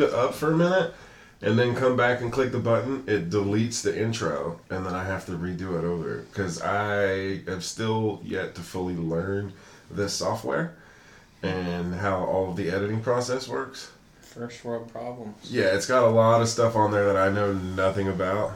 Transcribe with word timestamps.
like 0.00 0.08
if 0.08 0.14
I 0.14 0.16
leave 0.16 0.24
it 0.24 0.28
up 0.28 0.34
for 0.34 0.52
a 0.52 0.56
minute 0.56 0.94
and 1.42 1.58
then 1.58 1.74
come 1.74 1.96
back 1.96 2.20
and 2.20 2.32
click 2.32 2.52
the 2.52 2.58
button, 2.58 3.04
it 3.06 3.30
deletes 3.30 3.82
the 3.82 4.00
intro, 4.00 4.60
and 4.70 4.86
then 4.86 4.94
I 4.94 5.04
have 5.04 5.26
to 5.26 5.32
redo 5.32 5.78
it 5.78 5.84
over 5.84 6.24
because 6.30 6.62
I 6.62 7.42
have 7.46 7.64
still 7.64 8.20
yet 8.24 8.54
to 8.54 8.62
fully 8.62 8.96
learn 8.96 9.52
this 9.90 10.14
software 10.14 10.74
and 11.42 11.94
how 11.94 12.24
all 12.24 12.50
of 12.50 12.56
the 12.56 12.70
editing 12.70 13.02
process 13.02 13.48
works. 13.48 13.90
First 14.20 14.64
world 14.64 14.90
problems. 14.90 15.50
Yeah, 15.50 15.74
it's 15.74 15.86
got 15.86 16.02
a 16.02 16.08
lot 16.08 16.40
of 16.40 16.48
stuff 16.48 16.74
on 16.74 16.90
there 16.90 17.06
that 17.12 17.16
I 17.16 17.28
know 17.28 17.52
nothing 17.52 18.08
about, 18.08 18.52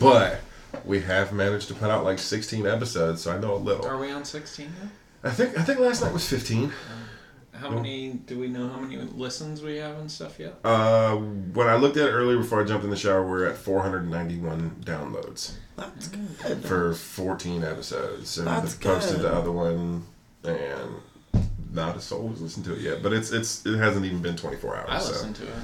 but 0.00 0.40
we 0.84 1.00
have 1.02 1.32
managed 1.32 1.68
to 1.68 1.74
put 1.74 1.90
out 1.90 2.04
like 2.04 2.18
16 2.18 2.66
episodes, 2.66 3.22
so 3.22 3.32
I 3.32 3.38
know 3.38 3.54
a 3.54 3.56
little. 3.56 3.86
Are 3.86 3.98
we 3.98 4.10
on 4.10 4.24
16 4.24 4.66
now? 4.66 4.90
I 5.24 5.30
think 5.30 5.56
I 5.58 5.62
think 5.62 5.78
last 5.78 6.02
night 6.02 6.12
was 6.12 6.28
15. 6.28 6.72
How 7.62 7.70
many, 7.70 8.10
do 8.26 8.38
we 8.38 8.48
know 8.48 8.68
how 8.68 8.80
many 8.80 8.96
listens 8.96 9.62
we 9.62 9.76
have 9.76 9.96
and 9.98 10.10
stuff 10.10 10.40
yet? 10.40 10.56
Uh, 10.64 11.16
when 11.16 11.68
I 11.68 11.76
looked 11.76 11.96
at 11.96 12.08
it 12.08 12.12
earlier 12.12 12.38
before 12.38 12.60
I 12.60 12.64
jumped 12.64 12.84
in 12.84 12.90
the 12.90 12.96
shower, 12.96 13.24
we're 13.24 13.46
at 13.46 13.56
491 13.56 14.82
downloads 14.84 15.52
That's 15.76 16.08
good. 16.08 16.64
for 16.64 16.92
14 16.94 17.62
episodes, 17.62 18.36
and 18.38 18.48
That's 18.48 18.74
posted 18.74 19.20
good. 19.20 19.30
the 19.30 19.32
other 19.32 19.52
one, 19.52 20.04
and 20.42 20.96
not 21.72 21.96
a 21.96 22.00
soul 22.00 22.30
has 22.30 22.40
listened 22.42 22.64
to 22.66 22.74
it 22.74 22.80
yet. 22.80 23.02
But 23.02 23.12
it's 23.12 23.30
it's 23.30 23.64
it 23.64 23.78
hasn't 23.78 24.04
even 24.04 24.20
been 24.20 24.36
24 24.36 24.76
hours. 24.76 24.86
I 24.88 24.98
so. 24.98 25.12
listened 25.12 25.36
to 25.36 25.44
it. 25.44 25.54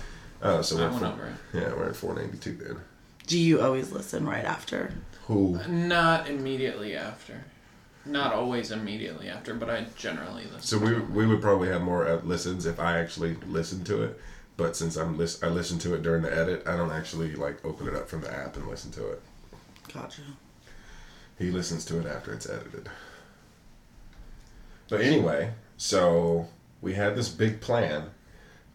Oh, 0.43 0.63
so 0.63 0.77
I 0.77 0.83
we're 0.83 0.91
went 0.93 1.03
at 1.03 1.13
over 1.13 1.37
four, 1.51 1.61
yeah, 1.61 1.75
we're 1.75 1.89
at 1.89 1.97
492 1.97 2.65
then. 2.65 2.77
Do 3.27 3.39
you 3.39 3.61
always 3.61 3.91
listen 3.91 4.25
right 4.25 4.45
after? 4.45 4.95
Who? 5.27 5.59
Not 5.69 6.31
immediately 6.31 6.97
after. 6.97 7.45
Not 8.05 8.33
always 8.33 8.71
immediately 8.71 9.29
after, 9.29 9.55
but 9.55 9.69
I 9.69 9.87
generally 9.97 10.45
listen. 10.45 10.63
So 10.63 10.79
we 10.79 10.99
we 11.01 11.27
would 11.27 11.43
probably 11.43 11.69
have 11.69 11.83
more 11.83 12.09
uh, 12.09 12.21
listens 12.23 12.65
if 12.67 12.81
I 12.81 12.99
actually 12.99 13.35
listened 13.47 13.87
to 13.87 14.03
it. 14.03 14.21
But 14.57 14.77
since 14.77 14.97
I'm 14.97 15.17
lis- 15.17 15.43
I 15.43 15.49
listen 15.49 15.79
to 15.81 15.95
it 15.95 16.03
during 16.03 16.23
the 16.23 16.35
edit, 16.35 16.67
I 16.67 16.77
don't 16.77 16.91
actually 16.91 17.35
like 17.35 17.65
open 17.65 17.87
it 17.87 17.95
up 17.95 18.09
from 18.09 18.23
the 18.23 18.33
app 18.35 18.57
and 18.57 18.67
listen 18.67 18.91
to 18.93 19.11
it. 19.11 19.23
Gotcha. 19.93 20.23
He 21.39 21.51
listens 21.51 21.85
to 21.87 22.01
it 22.01 22.07
after 22.07 22.33
it's 22.33 22.49
edited. 22.49 22.89
But 24.89 25.03
anyway, 25.03 25.53
so 25.77 26.49
we 26.81 26.95
had 26.95 27.15
this 27.15 27.29
big 27.29 27.61
plan 27.61 28.11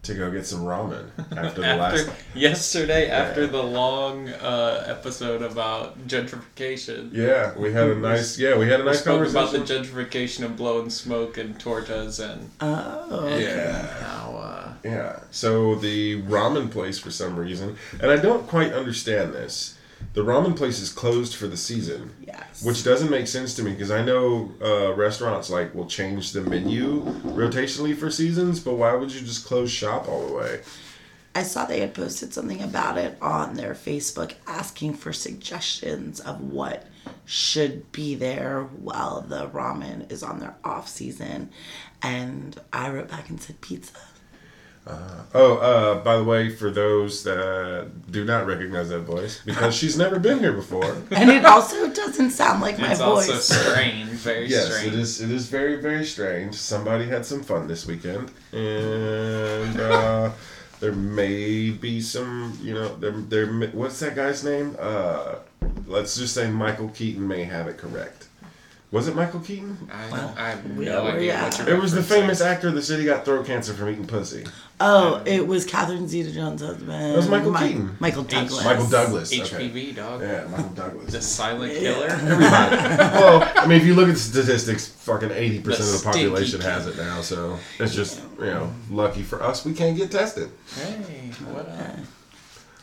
to 0.04 0.14
go 0.14 0.30
get 0.30 0.46
some 0.46 0.60
ramen 0.60 1.08
after 1.36 1.60
the 1.60 1.66
after 1.66 2.04
last. 2.04 2.10
yesterday, 2.34 3.08
after 3.10 3.46
the 3.46 3.62
long 3.62 4.28
uh, 4.28 4.84
episode 4.86 5.42
about 5.42 6.06
gentrification, 6.06 7.10
Yeah, 7.12 7.56
we 7.58 7.72
had 7.72 7.88
a 7.88 7.94
nice. 7.96 8.38
Yeah, 8.38 8.56
we 8.58 8.66
had 8.68 8.80
a 8.80 8.84
we 8.84 8.90
nice 8.90 9.00
spoke 9.00 9.26
about 9.28 9.52
the 9.52 9.58
gentrification 9.58 10.44
of 10.44 10.56
blowing 10.56 10.90
smoke 10.90 11.38
and 11.38 11.58
tortas 11.58 12.20
and 12.20 12.50
Oh. 12.60 13.36
Yeah. 13.36 13.86
how 14.04 14.36
uh, 14.36 14.72
Yeah. 14.84 15.20
So 15.30 15.74
the 15.74 16.22
ramen 16.22 16.70
place, 16.70 16.98
for 16.98 17.10
some 17.10 17.36
reason, 17.36 17.76
and 18.00 18.10
I 18.10 18.16
don't 18.16 18.46
quite 18.46 18.72
understand 18.72 19.32
this. 19.32 19.76
The 20.14 20.22
ramen 20.22 20.56
place 20.56 20.78
is 20.80 20.92
closed 20.92 21.34
for 21.34 21.48
the 21.48 21.56
season, 21.56 22.14
Yes. 22.24 22.64
which 22.64 22.84
doesn't 22.84 23.10
make 23.10 23.26
sense 23.26 23.54
to 23.56 23.64
me 23.64 23.72
because 23.72 23.90
I 23.90 24.02
know 24.04 24.52
uh, 24.62 24.94
restaurants 24.94 25.50
like 25.50 25.74
will 25.74 25.86
change 25.86 26.30
the 26.30 26.40
menu 26.40 27.02
rotationally 27.24 27.96
for 27.96 28.10
seasons, 28.10 28.60
but 28.60 28.74
why 28.74 28.94
would 28.94 29.12
you 29.12 29.20
just 29.22 29.44
close 29.44 29.70
shop 29.72 30.08
all 30.08 30.24
the 30.28 30.32
way? 30.32 30.60
I 31.34 31.42
saw 31.42 31.64
they 31.64 31.80
had 31.80 31.94
posted 31.94 32.32
something 32.32 32.62
about 32.62 32.96
it 32.96 33.18
on 33.20 33.54
their 33.54 33.74
Facebook 33.74 34.34
asking 34.46 34.94
for 34.94 35.12
suggestions 35.12 36.20
of 36.20 36.40
what 36.40 36.86
should 37.24 37.90
be 37.90 38.14
there 38.14 38.62
while 38.62 39.20
the 39.20 39.48
ramen 39.48 40.12
is 40.12 40.22
on 40.22 40.38
their 40.38 40.54
off 40.62 40.86
season. 40.88 41.50
And 42.02 42.60
I 42.72 42.88
wrote 42.90 43.08
back 43.08 43.30
and 43.30 43.42
said 43.42 43.60
pizza. 43.60 43.94
Oh, 44.86 45.56
uh, 45.56 46.04
by 46.04 46.16
the 46.16 46.24
way, 46.24 46.48
for 46.50 46.70
those 46.70 47.22
that 47.24 47.90
do 48.10 48.24
not 48.24 48.46
recognize 48.46 48.90
that 48.90 49.00
voice, 49.00 49.40
because 49.44 49.74
she's 49.74 49.96
never 49.98 50.18
been 50.18 50.38
here 50.38 50.52
before. 50.52 50.84
And 51.10 51.30
it 51.30 51.44
also 51.44 51.90
doesn't 51.90 52.30
sound 52.30 52.60
like 52.60 52.78
my 52.78 52.92
it's 52.92 53.00
also 53.00 53.34
strange, 53.34 54.10
very 54.10 54.46
Yes, 54.46 54.66
strange. 54.72 54.94
it 54.94 54.98
is. 55.00 55.20
It 55.20 55.30
is 55.30 55.48
very, 55.48 55.80
very 55.80 56.04
strange. 56.04 56.54
Somebody 56.54 57.06
had 57.06 57.24
some 57.26 57.42
fun 57.42 57.66
this 57.66 57.86
weekend, 57.86 58.30
and 58.52 59.80
uh, 59.80 60.30
there 60.80 60.92
may 60.92 61.70
be 61.70 62.00
some. 62.00 62.56
You 62.62 62.74
know, 62.74 62.94
there, 62.96 63.12
there. 63.12 63.46
What's 63.72 63.98
that 64.00 64.14
guy's 64.14 64.44
name? 64.44 64.76
Uh, 64.78 65.36
let's 65.86 66.16
just 66.16 66.34
say 66.34 66.50
Michael 66.50 66.88
Keaton 66.90 67.26
may 67.26 67.44
have 67.44 67.66
it 67.68 67.78
correct. 67.78 68.28
Was 68.94 69.08
it 69.08 69.16
Michael 69.16 69.40
Keaton? 69.40 69.90
I, 69.92 70.08
Well, 70.12 70.34
I 70.38 70.50
have 70.50 70.64
we 70.76 70.84
no 70.84 70.92
know 71.02 71.10
idea 71.10 71.34
you're 71.34 71.42
what 71.42 71.58
you're 71.58 71.68
It 71.76 71.80
was 71.80 71.92
the 71.92 72.00
referencing. 72.00 72.04
famous 72.20 72.40
actor 72.40 72.70
that 72.70 72.82
said 72.82 73.00
he 73.00 73.04
got 73.04 73.24
throat 73.24 73.44
cancer 73.44 73.74
from 73.74 73.88
eating 73.88 74.06
pussy. 74.06 74.46
Oh, 74.80 75.20
it 75.26 75.44
was 75.46 75.64
Catherine 75.66 76.06
Zeta-Jones' 76.06 76.62
husband. 76.62 77.12
It 77.12 77.16
was 77.16 77.28
Michael 77.28 77.50
Mi- 77.50 77.58
Keaton. 77.58 77.96
Michael 77.98 78.22
Douglas. 78.22 78.64
Michael 78.64 78.86
Douglas. 78.86 79.32
okay. 79.32 79.68
HPV 79.68 79.96
dog. 79.96 80.20
Yeah, 80.22 80.46
Michael 80.48 80.68
Douglas. 80.70 81.10
The 81.12 81.20
silent 81.22 81.72
Yeah. 81.74 81.80
killer. 81.80 82.06
Everybody. 82.10 82.76
well, 82.76 83.52
I 83.56 83.66
mean, 83.66 83.80
if 83.80 83.84
you 83.86 83.94
look 83.94 84.08
at 84.08 84.14
the 84.14 84.20
statistics, 84.20 84.86
fucking 84.86 85.32
eighty 85.32 85.60
percent 85.60 85.88
The 85.88 85.94
of 85.96 86.00
the 86.02 86.06
population 86.10 86.60
kid. 86.60 86.70
has 86.70 86.86
it 86.86 86.96
now. 86.96 87.20
So 87.20 87.58
it's 87.80 87.94
just 87.96 88.22
you 88.38 88.44
know, 88.46 88.72
lucky 88.90 89.22
for 89.22 89.42
us, 89.42 89.64
we 89.64 89.72
can't 89.74 89.96
get 89.96 90.12
tested. 90.12 90.50
Hey, 90.76 91.30
what 91.52 91.68
up? 91.68 91.96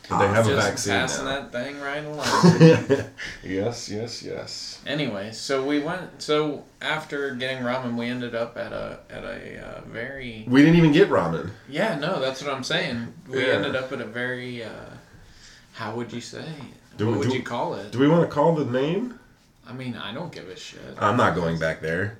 But 0.08 0.18
they 0.18 0.26
have 0.28 0.46
a 0.46 0.50
Just 0.50 0.66
vaccine 0.68 0.92
passing 0.94 1.24
now. 1.26 1.30
that 1.48 1.52
thing 1.52 1.80
right 1.80 2.04
along. 2.04 3.04
yes, 3.44 3.88
yes, 3.88 4.22
yes. 4.22 4.80
anyway, 4.86 5.30
so 5.32 5.64
we 5.64 5.78
went. 5.80 6.20
So 6.20 6.64
after 6.80 7.34
getting 7.36 7.62
ramen, 7.62 7.96
we 7.96 8.06
ended 8.06 8.34
up 8.34 8.56
at 8.56 8.72
a 8.72 8.98
at 9.08 9.24
a 9.24 9.64
uh, 9.64 9.80
very 9.86 10.44
We 10.48 10.60
didn't 10.62 10.76
even 10.76 10.92
get 10.92 11.08
ramen. 11.08 11.50
yeah. 11.68 11.96
No, 11.98 12.20
that's 12.20 12.42
what 12.42 12.52
I'm 12.52 12.64
saying. 12.64 13.12
We 13.28 13.46
Yeah. 13.46 13.52
ended 13.54 13.76
up 13.76 13.92
at 13.92 14.00
a 14.00 14.04
very. 14.04 14.64
Uh, 14.64 14.68
how 15.74 15.94
would 15.94 16.12
you 16.12 16.20
say? 16.20 16.44
Do- 16.96 17.06
what 17.08 17.18
would 17.20 17.28
do- 17.30 17.36
you 17.36 17.42
call 17.42 17.74
it? 17.74 17.92
Do 17.92 17.98
we 17.98 18.08
want 18.08 18.28
to 18.28 18.34
call 18.34 18.54
the 18.54 18.64
name? 18.70 19.18
I 19.66 19.72
mean, 19.72 19.94
I 19.96 20.12
don't 20.12 20.32
give 20.32 20.48
a 20.48 20.56
shit. 20.56 20.80
I'm 20.98 21.16
not 21.16 21.34
going 21.36 21.58
back 21.58 21.80
there. 21.80 22.18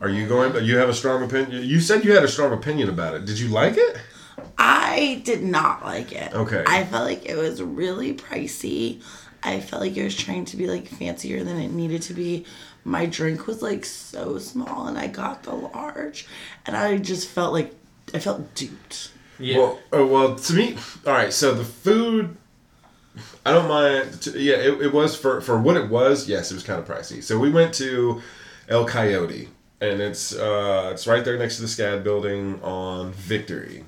Are 0.00 0.08
you 0.10 0.26
going? 0.28 0.62
You 0.64 0.76
have 0.76 0.88
a 0.90 0.94
strong 0.94 1.22
opinion. 1.24 1.64
You 1.64 1.80
said 1.80 2.04
you 2.04 2.12
had 2.14 2.22
a 2.24 2.28
strong 2.28 2.52
opinion 2.52 2.88
about 2.90 3.14
it. 3.14 3.24
Did 3.24 3.38
you 3.38 3.48
like 3.48 3.76
it? 3.76 3.96
I 4.58 5.22
did 5.24 5.42
not 5.42 5.84
like 5.84 6.12
it. 6.12 6.32
Okay. 6.32 6.64
I 6.66 6.84
felt 6.84 7.04
like 7.04 7.26
it 7.26 7.36
was 7.36 7.62
really 7.62 8.14
pricey. 8.14 9.02
I 9.42 9.60
felt 9.60 9.82
like 9.82 9.96
it 9.96 10.04
was 10.04 10.16
trying 10.16 10.44
to 10.46 10.56
be 10.56 10.66
like 10.66 10.86
fancier 10.86 11.42
than 11.42 11.58
it 11.58 11.72
needed 11.72 12.02
to 12.02 12.14
be. 12.14 12.44
My 12.84 13.06
drink 13.06 13.46
was 13.46 13.62
like 13.62 13.84
so 13.84 14.38
small 14.38 14.86
and 14.86 14.98
I 14.98 15.06
got 15.06 15.42
the 15.42 15.54
large 15.54 16.26
and 16.66 16.76
I 16.76 16.98
just 16.98 17.28
felt 17.28 17.52
like 17.52 17.74
I 18.14 18.18
felt 18.18 18.54
duped. 18.54 19.10
Yeah. 19.38 19.58
Well, 19.58 19.78
oh, 19.92 20.06
well, 20.06 20.34
to 20.36 20.54
me, 20.54 20.76
all 21.06 21.12
right. 21.12 21.32
So 21.32 21.54
the 21.54 21.64
food, 21.64 22.36
I 23.44 23.52
don't 23.52 23.68
mind. 23.68 24.20
To, 24.22 24.38
yeah, 24.38 24.54
it, 24.54 24.80
it 24.80 24.92
was 24.92 25.16
for 25.16 25.40
for 25.40 25.60
what 25.60 25.76
it 25.76 25.88
was. 25.90 26.28
Yes, 26.28 26.50
it 26.50 26.54
was 26.54 26.62
kind 26.62 26.78
of 26.78 26.86
pricey. 26.86 27.22
So 27.22 27.38
we 27.38 27.50
went 27.50 27.74
to 27.74 28.22
El 28.68 28.86
Coyote, 28.86 29.48
and 29.80 30.00
it's 30.00 30.34
uh 30.34 30.90
it's 30.92 31.06
right 31.06 31.24
there 31.24 31.38
next 31.38 31.56
to 31.56 31.62
the 31.62 31.68
SCAD 31.68 32.04
building 32.04 32.60
on 32.62 33.12
Victory. 33.12 33.84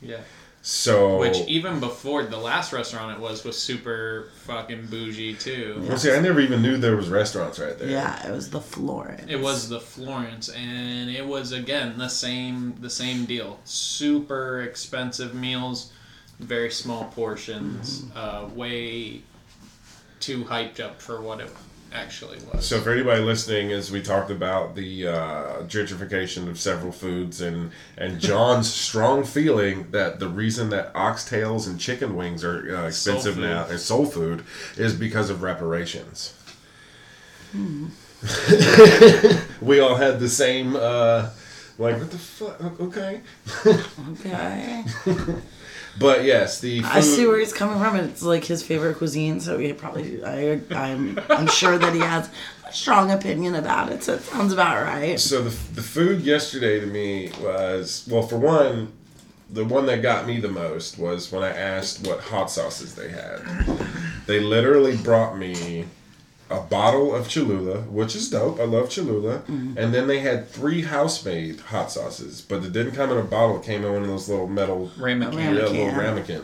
Yeah. 0.00 0.20
So 0.62 1.18
Which 1.18 1.38
even 1.48 1.80
before 1.80 2.24
the 2.24 2.36
last 2.36 2.72
restaurant 2.72 3.16
it 3.16 3.20
was 3.20 3.44
was 3.44 3.56
super 3.56 4.28
fucking 4.42 4.86
bougie 4.86 5.34
too. 5.34 5.82
well, 5.88 5.96
see, 5.96 6.12
I 6.12 6.20
never 6.20 6.38
even 6.40 6.60
knew 6.60 6.76
there 6.76 6.96
was 6.96 7.08
restaurants 7.08 7.58
right 7.58 7.78
there. 7.78 7.88
Yeah, 7.88 8.28
it 8.28 8.30
was 8.30 8.50
the 8.50 8.60
Florence. 8.60 9.24
It 9.26 9.40
was 9.40 9.70
the 9.70 9.80
Florence, 9.80 10.50
and 10.50 11.08
it 11.08 11.26
was 11.26 11.52
again 11.52 11.96
the 11.96 12.08
same 12.08 12.74
the 12.80 12.90
same 12.90 13.24
deal. 13.24 13.58
Super 13.64 14.60
expensive 14.60 15.34
meals, 15.34 15.92
very 16.40 16.70
small 16.70 17.04
portions, 17.04 18.04
uh, 18.14 18.46
way 18.54 19.22
too 20.20 20.44
hyped 20.44 20.78
up 20.78 21.00
for 21.00 21.22
what 21.22 21.40
it 21.40 21.50
actually 21.92 22.38
was. 22.52 22.66
So 22.66 22.80
for 22.80 22.92
anybody 22.92 23.22
listening, 23.22 23.72
as 23.72 23.90
we 23.90 24.02
talked 24.02 24.30
about 24.30 24.74
the 24.74 25.08
uh, 25.08 25.62
gentrification 25.62 26.48
of 26.48 26.58
several 26.58 26.92
foods, 26.92 27.40
and 27.40 27.70
and 27.96 28.20
John's 28.20 28.72
strong 28.88 29.24
feeling 29.24 29.90
that 29.90 30.20
the 30.20 30.28
reason 30.28 30.70
that 30.70 30.92
oxtails 30.94 31.66
and 31.66 31.78
chicken 31.78 32.16
wings 32.16 32.44
are 32.44 32.76
uh, 32.76 32.86
expensive 32.88 33.38
now 33.38 33.66
and 33.66 33.80
soul 33.80 34.06
food 34.06 34.44
is 34.76 34.94
because 34.94 35.30
of 35.30 35.42
reparations. 35.42 36.34
we 39.60 39.80
all 39.80 39.96
had 39.96 40.20
the 40.20 40.28
same. 40.28 40.76
Uh, 40.76 41.30
like 41.78 41.98
what 41.98 42.10
the 42.10 42.18
fuck? 42.18 42.80
Okay, 42.80 43.20
Okay. 44.10 44.84
but 45.98 46.24
yes, 46.24 46.60
the 46.60 46.80
food, 46.80 46.90
I 46.90 47.00
see 47.00 47.26
where 47.26 47.38
he's 47.38 47.52
coming 47.52 47.78
from. 47.78 47.96
It's 47.96 48.22
like 48.22 48.44
his 48.44 48.62
favorite 48.62 48.96
cuisine, 48.96 49.40
so 49.40 49.58
he 49.58 49.72
probably 49.72 50.24
I 50.24 50.60
I'm 50.70 51.18
I'm 51.28 51.46
sure 51.46 51.78
that 51.78 51.92
he 51.94 52.00
has 52.00 52.30
a 52.66 52.72
strong 52.72 53.10
opinion 53.10 53.54
about 53.54 53.90
it. 53.90 54.02
So 54.02 54.14
it 54.14 54.22
sounds 54.22 54.52
about 54.52 54.82
right. 54.82 55.18
So 55.18 55.42
the, 55.42 55.50
the 55.74 55.82
food 55.82 56.20
yesterday 56.22 56.80
to 56.80 56.86
me 56.86 57.32
was 57.40 58.06
well 58.10 58.22
for 58.22 58.38
one, 58.38 58.92
the 59.50 59.64
one 59.64 59.86
that 59.86 60.02
got 60.02 60.26
me 60.26 60.38
the 60.40 60.48
most 60.48 60.98
was 60.98 61.32
when 61.32 61.42
I 61.42 61.50
asked 61.50 62.06
what 62.06 62.20
hot 62.20 62.50
sauces 62.50 62.94
they 62.94 63.08
had. 63.08 63.40
They 64.26 64.40
literally 64.40 64.96
brought 64.96 65.36
me 65.36 65.86
a 66.50 66.60
bottle 66.60 67.14
of 67.14 67.28
Cholula, 67.28 67.82
which 67.82 68.16
is 68.16 68.28
dope. 68.28 68.58
I 68.58 68.64
love 68.64 68.90
Cholula. 68.90 69.38
Mm. 69.48 69.76
And 69.76 69.94
then 69.94 70.06
they 70.08 70.18
had 70.18 70.48
three 70.48 70.82
house-made 70.82 71.60
hot 71.60 71.90
sauces, 71.92 72.40
but 72.40 72.64
it 72.64 72.72
didn't 72.72 72.92
come 72.92 73.10
in 73.12 73.18
a 73.18 73.22
bottle. 73.22 73.58
It 73.60 73.64
came 73.64 73.84
in 73.84 73.92
one 73.92 74.02
of 74.02 74.08
those 74.08 74.28
little 74.28 74.48
metal, 74.48 74.90
Ramekin. 74.98 75.36
Ram- 75.36 75.54
yeah, 75.56 75.62
little 75.62 75.74
Ramekin. 75.76 75.98
ramekin. 75.98 76.42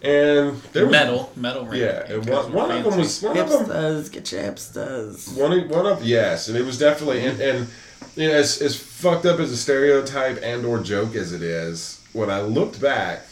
And 0.00 0.62
there 0.72 0.84
was 0.84 0.92
Metal, 0.92 1.32
metal. 1.34 1.74
yeah, 1.74 2.02
ramekin, 2.02 2.14
and 2.16 2.26
'cause 2.28 2.46
one, 2.50 2.68
we're 2.68 2.76
of 2.76 2.84
them 2.84 2.98
was 2.98 3.20
one 3.22 3.36
of 3.38 3.48
them 3.50 3.64
Hipsters, 3.66 4.12
get 4.12 4.30
your 4.32 4.42
hipsters. 4.42 5.36
one 5.36 5.52
of, 5.52 5.70
one 5.70 5.86
of 5.86 6.04
yes, 6.04 6.46
and 6.48 6.56
it 6.56 6.64
was 6.64 6.78
definitely 6.78 7.24
and, 7.26 7.40
and 7.40 7.66
you 8.14 8.28
know 8.28 8.34
as, 8.34 8.62
as 8.62 8.76
fucked 8.76 9.26
up 9.26 9.40
as 9.40 9.50
a 9.50 9.56
stereotype 9.56 10.38
and 10.42 10.64
or 10.64 10.78
joke 10.78 11.16
as 11.16 11.32
it 11.32 11.42
is. 11.42 12.00
When 12.12 12.30
I 12.30 12.42
looked 12.42 12.80
back 12.80 13.22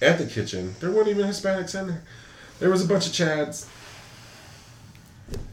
at 0.00 0.16
the 0.18 0.24
kitchen, 0.24 0.74
there 0.80 0.90
weren't 0.90 1.08
even 1.08 1.26
Hispanics 1.26 1.78
in 1.78 1.88
there. 1.88 2.02
There 2.58 2.70
was 2.70 2.82
a 2.82 2.88
bunch 2.88 3.06
of 3.06 3.12
Chads, 3.12 3.66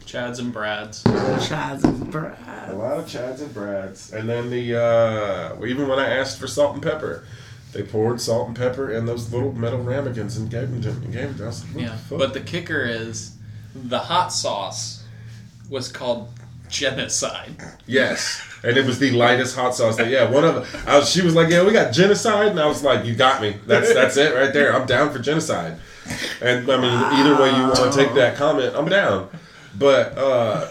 Chads 0.06 0.40
and 0.40 0.52
Brads. 0.52 1.04
Chads 1.04 1.84
and 1.84 2.12
Brads. 2.12 2.72
a 2.72 2.76
lot 2.76 2.98
of 2.98 3.06
Chads 3.06 3.42
and 3.42 3.54
Brads, 3.54 4.12
and 4.14 4.28
then 4.28 4.50
the 4.50 4.76
uh, 4.82 5.66
even 5.66 5.88
when 5.88 6.00
I 6.00 6.10
asked 6.10 6.40
for 6.40 6.48
salt 6.48 6.74
and 6.74 6.84
pepper, 6.84 7.24
they 7.74 7.84
poured 7.84 8.20
salt 8.20 8.48
and 8.48 8.56
pepper 8.58 8.92
in 8.92 9.06
those 9.06 9.32
little 9.32 9.54
metal 9.54 9.80
ramekins 9.82 10.38
and 10.38 10.50
gave 10.50 10.70
them 10.70 10.82
to 10.82 10.92
me. 10.94 11.14
Gave 11.14 11.38
them 11.38 11.38
to 11.38 11.40
me. 11.40 11.44
I 11.44 11.48
was 11.48 11.66
like, 11.74 11.84
Yeah, 11.84 11.98
the 12.10 12.18
but 12.18 12.34
the 12.34 12.42
kicker 12.42 12.84
is 12.84 13.36
the 13.74 14.00
hot 14.00 14.34
sauce 14.34 15.04
was 15.70 15.90
called 15.92 16.30
genocide. 16.68 17.56
Yes, 17.86 18.42
and 18.64 18.76
it 18.76 18.86
was 18.86 19.00
the 19.00 19.12
lightest 19.12 19.56
hot 19.56 19.76
sauce. 19.76 19.96
That 19.98 20.10
yeah, 20.10 20.30
one 20.30 20.44
of 20.44 20.88
I 20.88 20.98
was, 20.98 21.10
she 21.10 21.22
was 21.22 21.36
like, 21.36 21.50
yeah, 21.50 21.64
we 21.66 21.72
got 21.72 21.94
genocide, 21.94 22.48
and 22.48 22.60
I 22.60 22.68
was 22.68 22.84
like, 22.84 23.06
you 23.06 23.16
got 23.16 23.42
me. 23.42 23.56
That's 23.66 23.94
that's 23.94 24.18
it 24.18 24.36
right 24.36 24.52
there. 24.52 24.76
I'm 24.76 24.86
down 24.88 25.12
for 25.14 25.20
genocide. 25.20 25.78
And 26.42 26.70
I 26.70 26.76
mean, 26.78 26.92
either 26.92 27.42
way 27.42 27.50
you 27.56 27.64
want 27.64 27.94
to 27.94 27.98
take 27.98 28.14
that 28.16 28.36
comment, 28.36 28.76
I'm 28.76 28.90
down. 28.90 29.30
But 29.78 30.18
uh, 30.18 30.68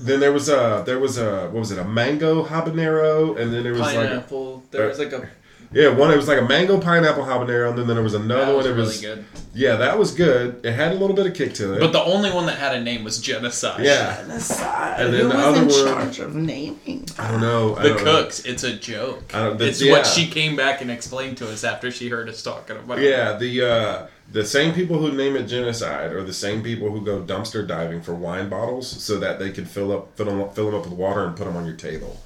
then 0.00 0.20
there 0.20 0.32
was 0.32 0.48
a 0.48 0.82
there 0.86 0.98
was 0.98 1.18
a 1.18 1.44
what 1.50 1.60
was 1.60 1.70
it 1.70 1.78
a 1.78 1.84
mango 1.84 2.44
habanero, 2.44 3.38
and 3.40 3.52
then 3.52 3.62
there 3.62 3.72
was 3.72 3.80
like 3.82 3.96
Pineapple. 3.96 4.62
there 4.70 4.86
was 4.88 4.98
like 4.98 5.12
a 5.12 5.28
yeah 5.72 5.88
one 5.88 6.10
it 6.10 6.16
was 6.16 6.28
like 6.28 6.38
a 6.40 6.44
mango 6.44 6.78
pineapple 6.80 7.24
habanero, 7.24 7.70
and 7.70 7.78
then 7.78 7.86
then 7.86 7.96
there 7.96 8.02
was 8.02 8.14
another 8.14 8.54
one 8.56 8.64
that 8.64 8.66
was 8.66 8.66
one. 8.66 8.66
It 8.66 8.76
really 8.76 8.86
was 8.88 9.00
good. 9.00 9.24
yeah, 9.54 9.76
that 9.76 9.98
was 9.98 10.12
good. 10.12 10.64
It 10.66 10.72
had 10.72 10.92
a 10.92 10.96
little 10.96 11.14
bit 11.16 11.26
of 11.26 11.34
kick 11.34 11.54
to 11.54 11.74
it. 11.74 11.80
But 11.80 11.92
the 11.92 12.02
only 12.02 12.30
one 12.30 12.46
that 12.46 12.58
had 12.58 12.74
a 12.74 12.80
name 12.82 13.04
was 13.04 13.18
genocide. 13.20 13.84
yeah, 13.84 14.20
Genocide. 14.22 15.00
And 15.00 15.14
then 15.14 15.20
Who 15.22 15.28
the 15.28 15.34
was 15.36 15.44
other 15.46 15.60
in 15.62 15.68
one- 15.68 15.84
charge 16.12 16.18
of 16.18 16.34
naming? 16.34 17.06
I 17.18 17.30
don't 17.30 17.40
know. 17.40 17.76
I 17.76 17.82
The 17.84 17.88
don't 17.90 18.04
know. 18.04 18.22
cooks, 18.22 18.40
it's 18.44 18.64
a 18.64 18.72
joke. 18.74 19.34
I 19.34 19.44
don't- 19.44 19.60
it's 19.62 19.80
yeah. 19.80 19.92
what 19.92 20.06
she 20.06 20.26
came 20.28 20.56
back 20.56 20.80
and 20.82 20.90
explained 20.90 21.36
to 21.38 21.48
us 21.50 21.62
after 21.64 21.90
she 21.90 22.08
heard 22.08 22.28
us 22.28 22.42
talking 22.42 22.76
about 22.76 22.98
it. 22.98 23.08
Yeah, 23.08 23.36
the 23.36 23.62
uh, 23.70 24.06
the 24.32 24.44
same 24.44 24.74
people 24.74 24.98
who 24.98 25.12
name 25.12 25.36
it 25.36 25.44
genocide 25.44 26.12
are 26.12 26.22
the 26.24 26.32
same 26.32 26.62
people 26.62 26.90
who 26.90 27.04
go 27.04 27.22
dumpster 27.22 27.66
diving 27.66 28.00
for 28.00 28.14
wine 28.14 28.48
bottles 28.48 28.88
so 28.88 29.18
that 29.20 29.38
they 29.38 29.50
can 29.50 29.64
fill 29.64 29.92
up 29.92 30.16
fill 30.16 30.26
them, 30.26 30.40
up- 30.40 30.54
fill 30.54 30.66
them 30.66 30.74
up 30.76 30.84
with 30.84 30.94
water 30.94 31.24
and 31.26 31.36
put 31.36 31.44
them 31.44 31.56
on 31.56 31.66
your 31.66 31.76
table, 31.76 32.20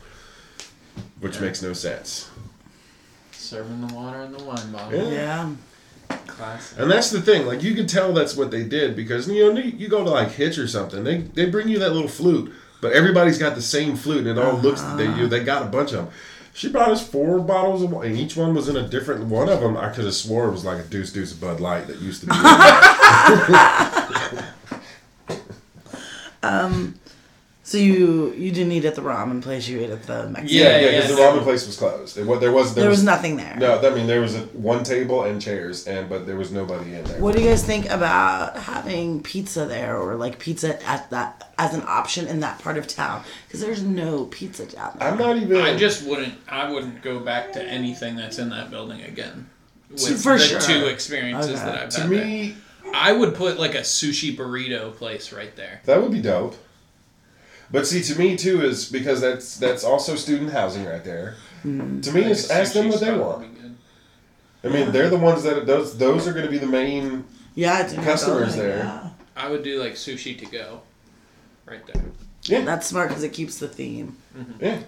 which 1.21 1.41
makes 1.41 1.63
no 1.63 1.73
sense. 1.73 2.31
Serving 3.33 3.87
the 3.87 3.95
water 3.95 4.23
in 4.23 4.33
the 4.33 4.43
wine 4.45 4.73
bottle. 4.73 5.03
Yeah. 5.03 5.11
Yeah. 5.11 5.55
Classic. 6.27 6.79
And 6.79 6.91
that's 6.91 7.11
the 7.11 7.21
thing, 7.21 7.47
like 7.47 7.63
you 7.63 7.75
can 7.75 7.87
tell 7.87 8.13
that's 8.13 8.37
what 8.37 8.51
they 8.51 8.63
did 8.65 8.95
because 8.95 9.29
you 9.29 9.53
know 9.53 9.61
you 9.61 9.89
go 9.89 10.05
to 10.05 10.11
like 10.11 10.31
Hitch 10.31 10.59
or 10.59 10.69
something, 10.69 11.03
they 11.05 11.19
they 11.19 11.47
bring 11.47 11.69
you 11.69 11.79
that 11.81 11.93
little 11.93 12.09
flute, 12.09 12.53
but 12.81 12.93
everybody's 12.93 13.39
got 13.39 13.55
the 13.57 13.63
same 13.63 13.97
flute 13.97 14.27
and 14.27 14.39
it 14.39 14.39
all 14.39 14.55
looks 14.59 14.83
they 14.97 15.07
you 15.17 15.27
they 15.27 15.43
got 15.43 15.63
a 15.63 15.67
bunch 15.67 15.93
of 15.93 16.05
them. 16.07 16.09
She 16.57 16.71
brought 16.71 16.91
us 16.91 17.07
four 17.07 17.39
bottles 17.39 17.83
of 17.83 17.91
wine, 17.91 18.13
and 18.13 18.17
each 18.17 18.35
one 18.35 18.55
was 18.55 18.67
in 18.67 18.79
a 18.79 18.89
different. 18.89 19.27
One 19.27 19.51
of 19.51 19.61
them 19.61 19.77
I 19.77 19.91
could 19.91 20.07
have 20.07 20.15
swore 20.15 20.49
it 20.49 20.53
was 20.53 20.65
like 20.65 20.79
a 20.79 20.85
Deuce 20.85 21.13
Deuce 21.13 21.35
Bud 21.35 21.61
Light 21.61 21.87
that 21.87 22.01
used 22.01 22.23
to 22.23 22.29
be. 22.29 22.33
So 27.67 27.79
you 27.79 28.33
you 28.35 28.53
didn't 28.53 28.71
eat 28.71 28.85
at 28.85 28.95
the 28.95 29.03
ramen 29.03 29.43
place. 29.43 29.67
You 29.67 29.81
ate 29.81 29.91
at 29.91 30.05
the 30.05 30.29
Mexican. 30.29 30.47
Yeah, 30.57 30.63
Yeah, 30.63 30.79
yeah, 30.79 30.91
because 31.01 31.11
yeah. 31.11 31.17
the 31.17 31.23
ramen 31.23 31.43
place 31.43 31.67
was 31.67 31.77
closed. 31.77 32.17
It, 32.17 32.25
wa- 32.25 32.39
there 32.39 32.53
was 32.53 32.75
there, 32.77 32.83
There 32.83 32.91
was 32.91 33.03
nothing 33.03 33.37
there. 33.39 33.57
No, 33.59 33.81
I 33.81 33.91
mean 33.93 34.07
there 34.07 34.21
was 34.21 34.37
a, 34.37 34.43
one 34.71 34.85
table 34.85 35.25
and 35.25 35.43
chairs, 35.43 35.89
and 35.89 36.09
but 36.09 36.27
there 36.29 36.37
was 36.37 36.53
nobody 36.53 36.95
in 36.95 37.03
there. 37.03 37.21
What 37.21 37.35
do 37.35 37.43
you 37.43 37.49
guys 37.49 37.65
think 37.65 37.91
about 37.91 38.57
having 38.57 39.21
pizza 39.21 39.67
there, 39.67 39.97
or 39.97 40.15
like 40.15 40.39
pizza 40.39 40.81
at 40.89 41.11
that 41.11 41.53
as 41.59 41.75
an 41.75 41.83
option 41.89 42.29
in 42.29 42.39
that 42.47 42.61
part 42.61 42.79
of 42.79 42.87
town? 42.87 43.25
Because 43.49 43.61
there's 43.63 43.83
no 43.83 44.27
pizza 44.27 44.67
down 44.67 44.97
there. 45.01 45.09
I'm 45.09 45.19
not 45.19 45.37
even. 45.37 45.57
I 45.57 45.77
just 45.77 46.07
wouldn't. 46.07 46.35
I 46.49 46.71
wouldn't 46.71 47.03
go 47.03 47.19
back 47.19 47.53
to 47.55 47.63
anything 47.65 48.15
that's 48.15 48.39
in 48.39 48.49
that 48.51 48.71
building 48.71 49.03
again. 49.03 49.51
With 49.91 50.23
For 50.23 50.39
the 50.39 50.45
sure. 50.45 50.61
two 50.61 50.87
experiences 50.87 51.57
Okay. 51.61 51.65
that 51.65 51.83
I've 51.83 51.89
to 51.91 52.01
had 52.03 52.11
there. 52.11 52.25
me 52.25 52.57
I 52.95 53.13
would 53.13 53.35
put 53.35 53.59
like 53.59 53.75
a 53.75 53.81
sushi 53.81 54.37
burrito 54.37 54.95
place 54.95 55.33
right 55.33 55.55
there. 55.57 55.81
that 55.87 56.01
would 56.01 56.13
be 56.13 56.23
dope. 56.23 56.57
But 57.71 57.87
see, 57.87 58.03
to 58.03 58.19
me 58.19 58.37
too 58.37 58.63
is 58.63 58.91
because 58.91 59.21
that's 59.21 59.57
that's 59.57 59.85
also 59.85 60.15
student 60.15 60.53
housing 60.53 60.85
right 60.85 61.03
there. 61.05 61.35
Mm. 61.65 62.03
To 62.05 62.13
me, 62.13 62.21
I 62.21 62.25
think 62.25 62.31
is 62.37 62.51
ask 62.51 62.73
them 62.75 62.89
what 62.89 63.01
they 63.01 63.17
want. 63.17 63.41
would 63.41 63.55
be 63.55 63.61
good. 63.61 63.77
I 64.65 64.69
mean, 64.69 64.93
they're 64.93 65.11
the 65.11 65.17
ones 65.19 65.43
that 65.43 65.67
those 65.67 65.99
those 65.99 66.27
are 66.29 66.33
going 66.33 66.45
to 66.45 66.51
be 66.51 66.59
the 66.59 66.67
main. 66.67 67.25
yeah, 67.55 67.83
it's 67.85 67.95
Customers 67.95 68.55
building, 68.55 68.71
there. 68.71 68.79
yeah. 68.79 69.11
I 69.37 69.51
would 69.51 69.63
do 69.63 69.79
like 69.81 69.95
sushi 69.95 70.39
to 70.39 70.47
go, 70.47 70.81
right 71.67 71.85
there. 71.93 72.03
Yeah, 72.45 72.61
That's 72.65 72.87
smart 72.87 73.09
because 73.09 73.25
it 73.25 73.33
keeps 73.33 73.59
the 73.59 73.69
theme. 73.69 74.17
Mm-hmm. 74.37 74.65
yeah. 74.65 74.79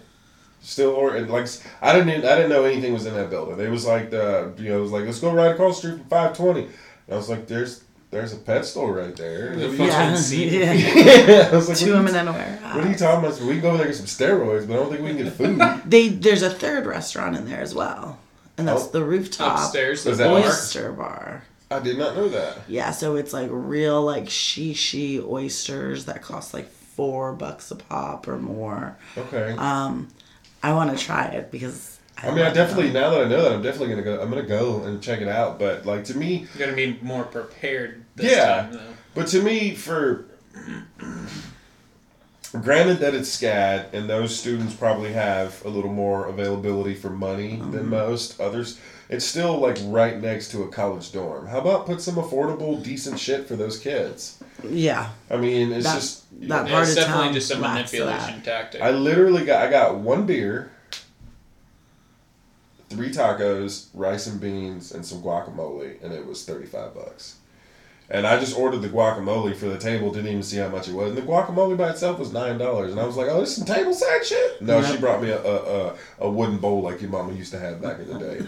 Still, 0.62 0.90
or 0.90 1.16
and 1.16 1.28
like 1.30 1.46
I 1.82 1.92
didn't 1.92 2.08
even- 2.10 2.24
I 2.24 2.34
didn't 2.36 2.50
know 2.50 2.64
anything 2.64 2.92
was 2.92 3.06
in 3.06 3.14
that 3.14 3.30
building. 3.30 3.58
It 3.60 3.70
was 3.70 3.84
like 3.86 4.10
the 4.10 4.52
you 4.58 4.68
know 4.70 4.78
it 4.78 4.82
was 4.82 4.92
like 4.92 5.04
let's 5.04 5.20
go 5.20 5.32
right 5.32 5.50
across 5.52 5.80
the 5.80 5.88
street 5.88 6.00
from 6.00 6.08
five 6.08 6.36
twenty. 6.36 6.68
I 7.10 7.14
was 7.16 7.28
like, 7.28 7.46
there's 7.46 7.82
there's 8.10 8.32
a 8.32 8.36
pet 8.36 8.64
store 8.64 8.92
right 8.94 9.14
there. 9.16 9.54
The 9.56 9.68
What 9.70 9.90
are 9.90 10.16
you- 10.34 10.48
Yeah, 10.48 10.72
yeah. 10.72 10.94
yeah, 10.94 11.48
I 11.52 11.56
was 11.56 11.68
like, 11.68 11.78
Two 11.78 11.92
what 11.92 12.00
are 12.00 12.04
women 12.04 12.16
in 12.16 12.28
a 12.28 12.32
warehouse. 12.32 12.74
What 12.76 12.84
are 12.84 12.88
you 12.90 12.94
talking 12.96 13.24
about? 13.26 13.40
We 13.40 13.52
can 13.54 13.60
go 13.60 13.68
over 13.68 13.76
there 13.78 13.86
and 13.86 13.96
get 13.96 14.06
some 14.08 14.28
steroids, 14.28 14.66
but 14.66 14.74
I 14.74 14.76
don't 14.76 14.90
think 14.90 15.02
we 15.02 15.08
can 15.14 15.24
get 15.24 15.32
food. 15.34 15.82
They 15.90 16.08
there's 16.08 16.42
a 16.42 16.50
third 16.50 16.86
restaurant 16.86 17.36
in 17.36 17.48
there 17.48 17.60
as 17.60 17.74
well, 17.74 18.18
and 18.56 18.66
that's 18.68 18.84
Oh. 18.84 18.90
the 18.90 19.04
rooftop 19.04 19.58
Upstairs, 19.58 20.04
the 20.04 20.10
Is 20.12 20.18
that 20.18 20.28
bar. 20.28 20.38
oyster 20.40 20.92
bar. 20.92 21.44
I 21.70 21.80
did 21.80 21.98
not 21.98 22.16
know 22.16 22.30
that. 22.30 22.60
Yeah, 22.66 22.92
so 22.92 23.16
it's 23.16 23.34
like 23.34 23.50
real 23.52 24.02
like 24.02 24.24
shishi 24.24 25.22
oysters 25.22 26.06
that 26.06 26.22
cost 26.22 26.54
like 26.54 26.70
four 26.70 27.34
bucks 27.34 27.70
a 27.70 27.76
pop 27.76 28.26
or 28.26 28.38
more. 28.38 28.96
Okay. 29.18 29.52
Um, 29.58 30.08
I 30.62 30.72
want 30.72 30.96
to 30.98 31.04
try 31.04 31.26
it 31.26 31.50
because 31.52 31.97
I 32.22 32.30
mean, 32.30 32.44
I 32.44 32.52
definitely 32.52 32.90
them. 32.90 33.02
now 33.02 33.10
that 33.10 33.26
I 33.26 33.28
know 33.28 33.42
that, 33.42 33.52
I'm 33.52 33.62
definitely 33.62 33.90
gonna 33.90 34.02
go. 34.02 34.20
I'm 34.20 34.28
gonna 34.28 34.42
go 34.42 34.82
and 34.82 35.02
check 35.02 35.20
it 35.20 35.28
out. 35.28 35.58
But 35.58 35.86
like 35.86 36.04
to 36.04 36.16
me, 36.16 36.46
You're 36.56 36.66
gonna 36.66 36.76
be 36.76 36.98
more 37.02 37.24
prepared 37.24 38.04
this 38.16 38.32
Yeah. 38.32 38.62
time, 38.62 38.72
though. 38.72 38.80
but 39.14 39.26
to 39.28 39.42
me, 39.42 39.74
for 39.74 40.24
granted 42.62 42.98
that 43.00 43.14
it's 43.14 43.28
SCAD 43.28 43.92
and 43.92 44.08
those 44.08 44.38
students 44.38 44.74
probably 44.74 45.12
have 45.12 45.64
a 45.64 45.68
little 45.68 45.92
more 45.92 46.26
availability 46.26 46.94
for 46.94 47.10
money 47.10 47.56
than 47.56 47.72
mm-hmm. 47.72 47.90
most 47.90 48.40
others, 48.40 48.78
it's 49.08 49.24
still 49.24 49.58
like 49.58 49.78
right 49.84 50.20
next 50.20 50.50
to 50.52 50.62
a 50.62 50.68
college 50.68 51.12
dorm. 51.12 51.46
How 51.46 51.58
about 51.58 51.86
put 51.86 52.00
some 52.00 52.16
affordable, 52.16 52.82
decent 52.82 53.18
shit 53.18 53.46
for 53.46 53.56
those 53.56 53.78
kids? 53.78 54.38
Yeah, 54.68 55.10
I 55.30 55.36
mean, 55.36 55.72
it's 55.72 55.84
That- 55.86 55.94
just 55.94 56.24
that 56.48 56.68
part 56.68 56.82
it's 56.82 56.92
of 56.92 56.96
definitely 56.96 57.24
town 57.26 57.34
just 57.34 57.50
a 57.52 57.58
manipulation 57.58 58.42
tactic. 58.42 58.82
I 58.82 58.90
literally 58.90 59.44
got 59.44 59.66
I 59.66 59.70
got 59.70 59.96
one 59.96 60.26
beer, 60.26 60.70
three 62.88 63.10
tacos, 63.10 63.88
rice 63.94 64.26
and 64.26 64.40
beans, 64.40 64.92
and 64.92 65.04
some 65.04 65.22
guacamole, 65.22 66.02
and 66.02 66.12
it 66.12 66.26
was 66.26 66.44
thirty 66.44 66.66
five 66.66 66.94
bucks. 66.94 67.36
And 68.10 68.26
I 68.26 68.40
just 68.40 68.56
ordered 68.58 68.78
the 68.78 68.88
guacamole 68.88 69.54
for 69.54 69.66
the 69.66 69.76
table, 69.76 70.10
didn't 70.10 70.28
even 70.30 70.42
see 70.42 70.56
how 70.56 70.68
much 70.70 70.88
it 70.88 70.94
was. 70.94 71.10
And 71.10 71.18
the 71.18 71.20
guacamole 71.20 71.76
by 71.76 71.90
itself 71.90 72.18
was 72.18 72.32
nine 72.32 72.56
dollars. 72.56 72.90
And 72.92 72.98
I 72.98 73.04
was 73.04 73.18
like, 73.18 73.28
Oh, 73.28 73.40
this 73.40 73.50
is 73.50 73.56
some 73.56 73.66
table 73.66 73.92
side 73.92 74.24
shit? 74.24 74.62
No, 74.62 74.82
she 74.82 74.96
brought 74.96 75.20
me 75.20 75.28
a, 75.28 75.38
a, 75.44 75.56
a, 75.90 75.94
a 76.20 76.30
wooden 76.30 76.56
bowl 76.56 76.80
like 76.80 77.02
your 77.02 77.10
mama 77.10 77.34
used 77.34 77.52
to 77.52 77.58
have 77.58 77.82
back 77.82 77.98
in 77.98 78.08
the 78.08 78.18
day. 78.18 78.46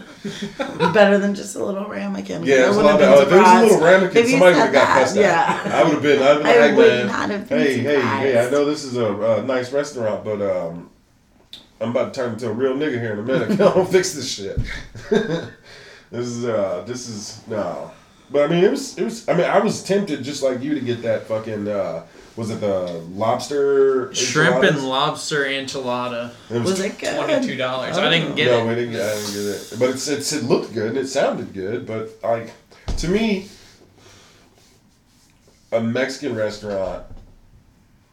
better 0.93 1.19
than 1.19 1.35
just 1.35 1.55
a 1.55 1.63
little 1.63 1.85
ramekin. 1.87 2.43
Yeah, 2.43 2.55
it 2.55 2.63
I 2.63 2.67
was 2.69 2.77
a 2.77 2.81
wouldn't 2.81 3.01
lot 3.01 3.19
have 3.19 3.19
better. 3.19 3.19
been 3.19 3.19
Oh, 3.19 3.21
if 3.21 3.29
there 3.29 3.39
was 3.39 3.51
a 3.51 3.75
little 3.75 3.85
ramekin, 3.87 4.27
somebody 4.27 4.55
would 4.55 4.63
have 4.63 4.73
got 4.73 4.87
that. 4.87 4.99
cussed 5.03 5.17
out. 5.17 5.21
Yeah. 5.21 5.61
I 5.75 5.83
would 5.83 5.93
have 5.93 6.01
been, 6.01 6.23
I'd 6.23 6.37
been 6.37 6.45
I 6.47 6.49
like, 6.49 6.69
hey 6.71 6.75
would 6.75 6.87
man, 6.87 7.05
not 7.07 7.29
have 7.29 7.49
been 7.49 7.59
hey, 7.59 7.77
hey, 7.77 8.01
hey, 8.01 8.47
I 8.47 8.49
know 8.49 8.65
this 8.65 8.83
is 8.83 8.97
a, 8.97 9.13
a 9.13 9.43
nice 9.43 9.71
restaurant, 9.71 10.23
but 10.25 10.41
um, 10.41 10.89
I'm 11.81 11.89
about 11.89 12.13
to 12.13 12.19
turn 12.19 12.33
into 12.33 12.47
a 12.49 12.53
real 12.53 12.75
nigga 12.75 12.99
here 12.99 13.13
in 13.13 13.19
a 13.19 13.23
minute. 13.23 13.57
Come 13.57 13.81
on, 13.81 13.87
fix 13.87 14.13
this 14.13 14.31
shit. 14.31 14.57
this 15.09 16.27
is 16.27 16.45
uh, 16.45 16.83
this 16.85 17.09
is 17.09 17.41
no, 17.47 17.91
but 18.29 18.43
I 18.43 18.47
mean 18.47 18.63
it 18.63 18.71
was 18.71 18.97
it 18.97 19.03
was. 19.03 19.27
I 19.27 19.33
mean 19.33 19.45
I 19.45 19.59
was 19.59 19.83
tempted 19.83 20.23
just 20.23 20.43
like 20.43 20.61
you 20.61 20.75
to 20.75 20.81
get 20.81 21.01
that 21.01 21.23
fucking 21.23 21.67
uh, 21.67 22.05
was 22.35 22.49
it 22.49 22.61
the 22.61 23.03
lobster 23.13 24.13
Shrimp 24.13 24.63
and 24.63 24.83
lobster 24.87 25.43
enchilada, 25.43 26.31
It 26.49 26.61
Was 26.61 26.79
it 26.79 26.97
good? 26.97 27.15
twenty-two 27.15 27.57
dollars. 27.57 27.97
Oh. 27.97 28.03
I 28.03 28.09
didn't 28.09 28.35
get 28.35 28.47
it. 28.47 28.51
no, 28.51 28.65
it. 28.65 28.69
we 28.69 28.75
didn't 28.75 28.91
get. 28.91 29.01
I 29.01 29.15
didn't 29.15 29.33
get 29.33 29.41
it. 29.41 29.73
But 29.79 29.89
it's, 29.89 30.07
it's 30.07 30.31
it 30.33 30.43
looked 30.43 30.73
good 30.73 30.89
and 30.89 30.97
it 30.97 31.07
sounded 31.07 31.53
good. 31.53 31.85
But 31.85 32.11
like 32.23 32.51
to 32.97 33.07
me, 33.07 33.47
a 35.71 35.81
Mexican 35.81 36.35
restaurant. 36.35 37.05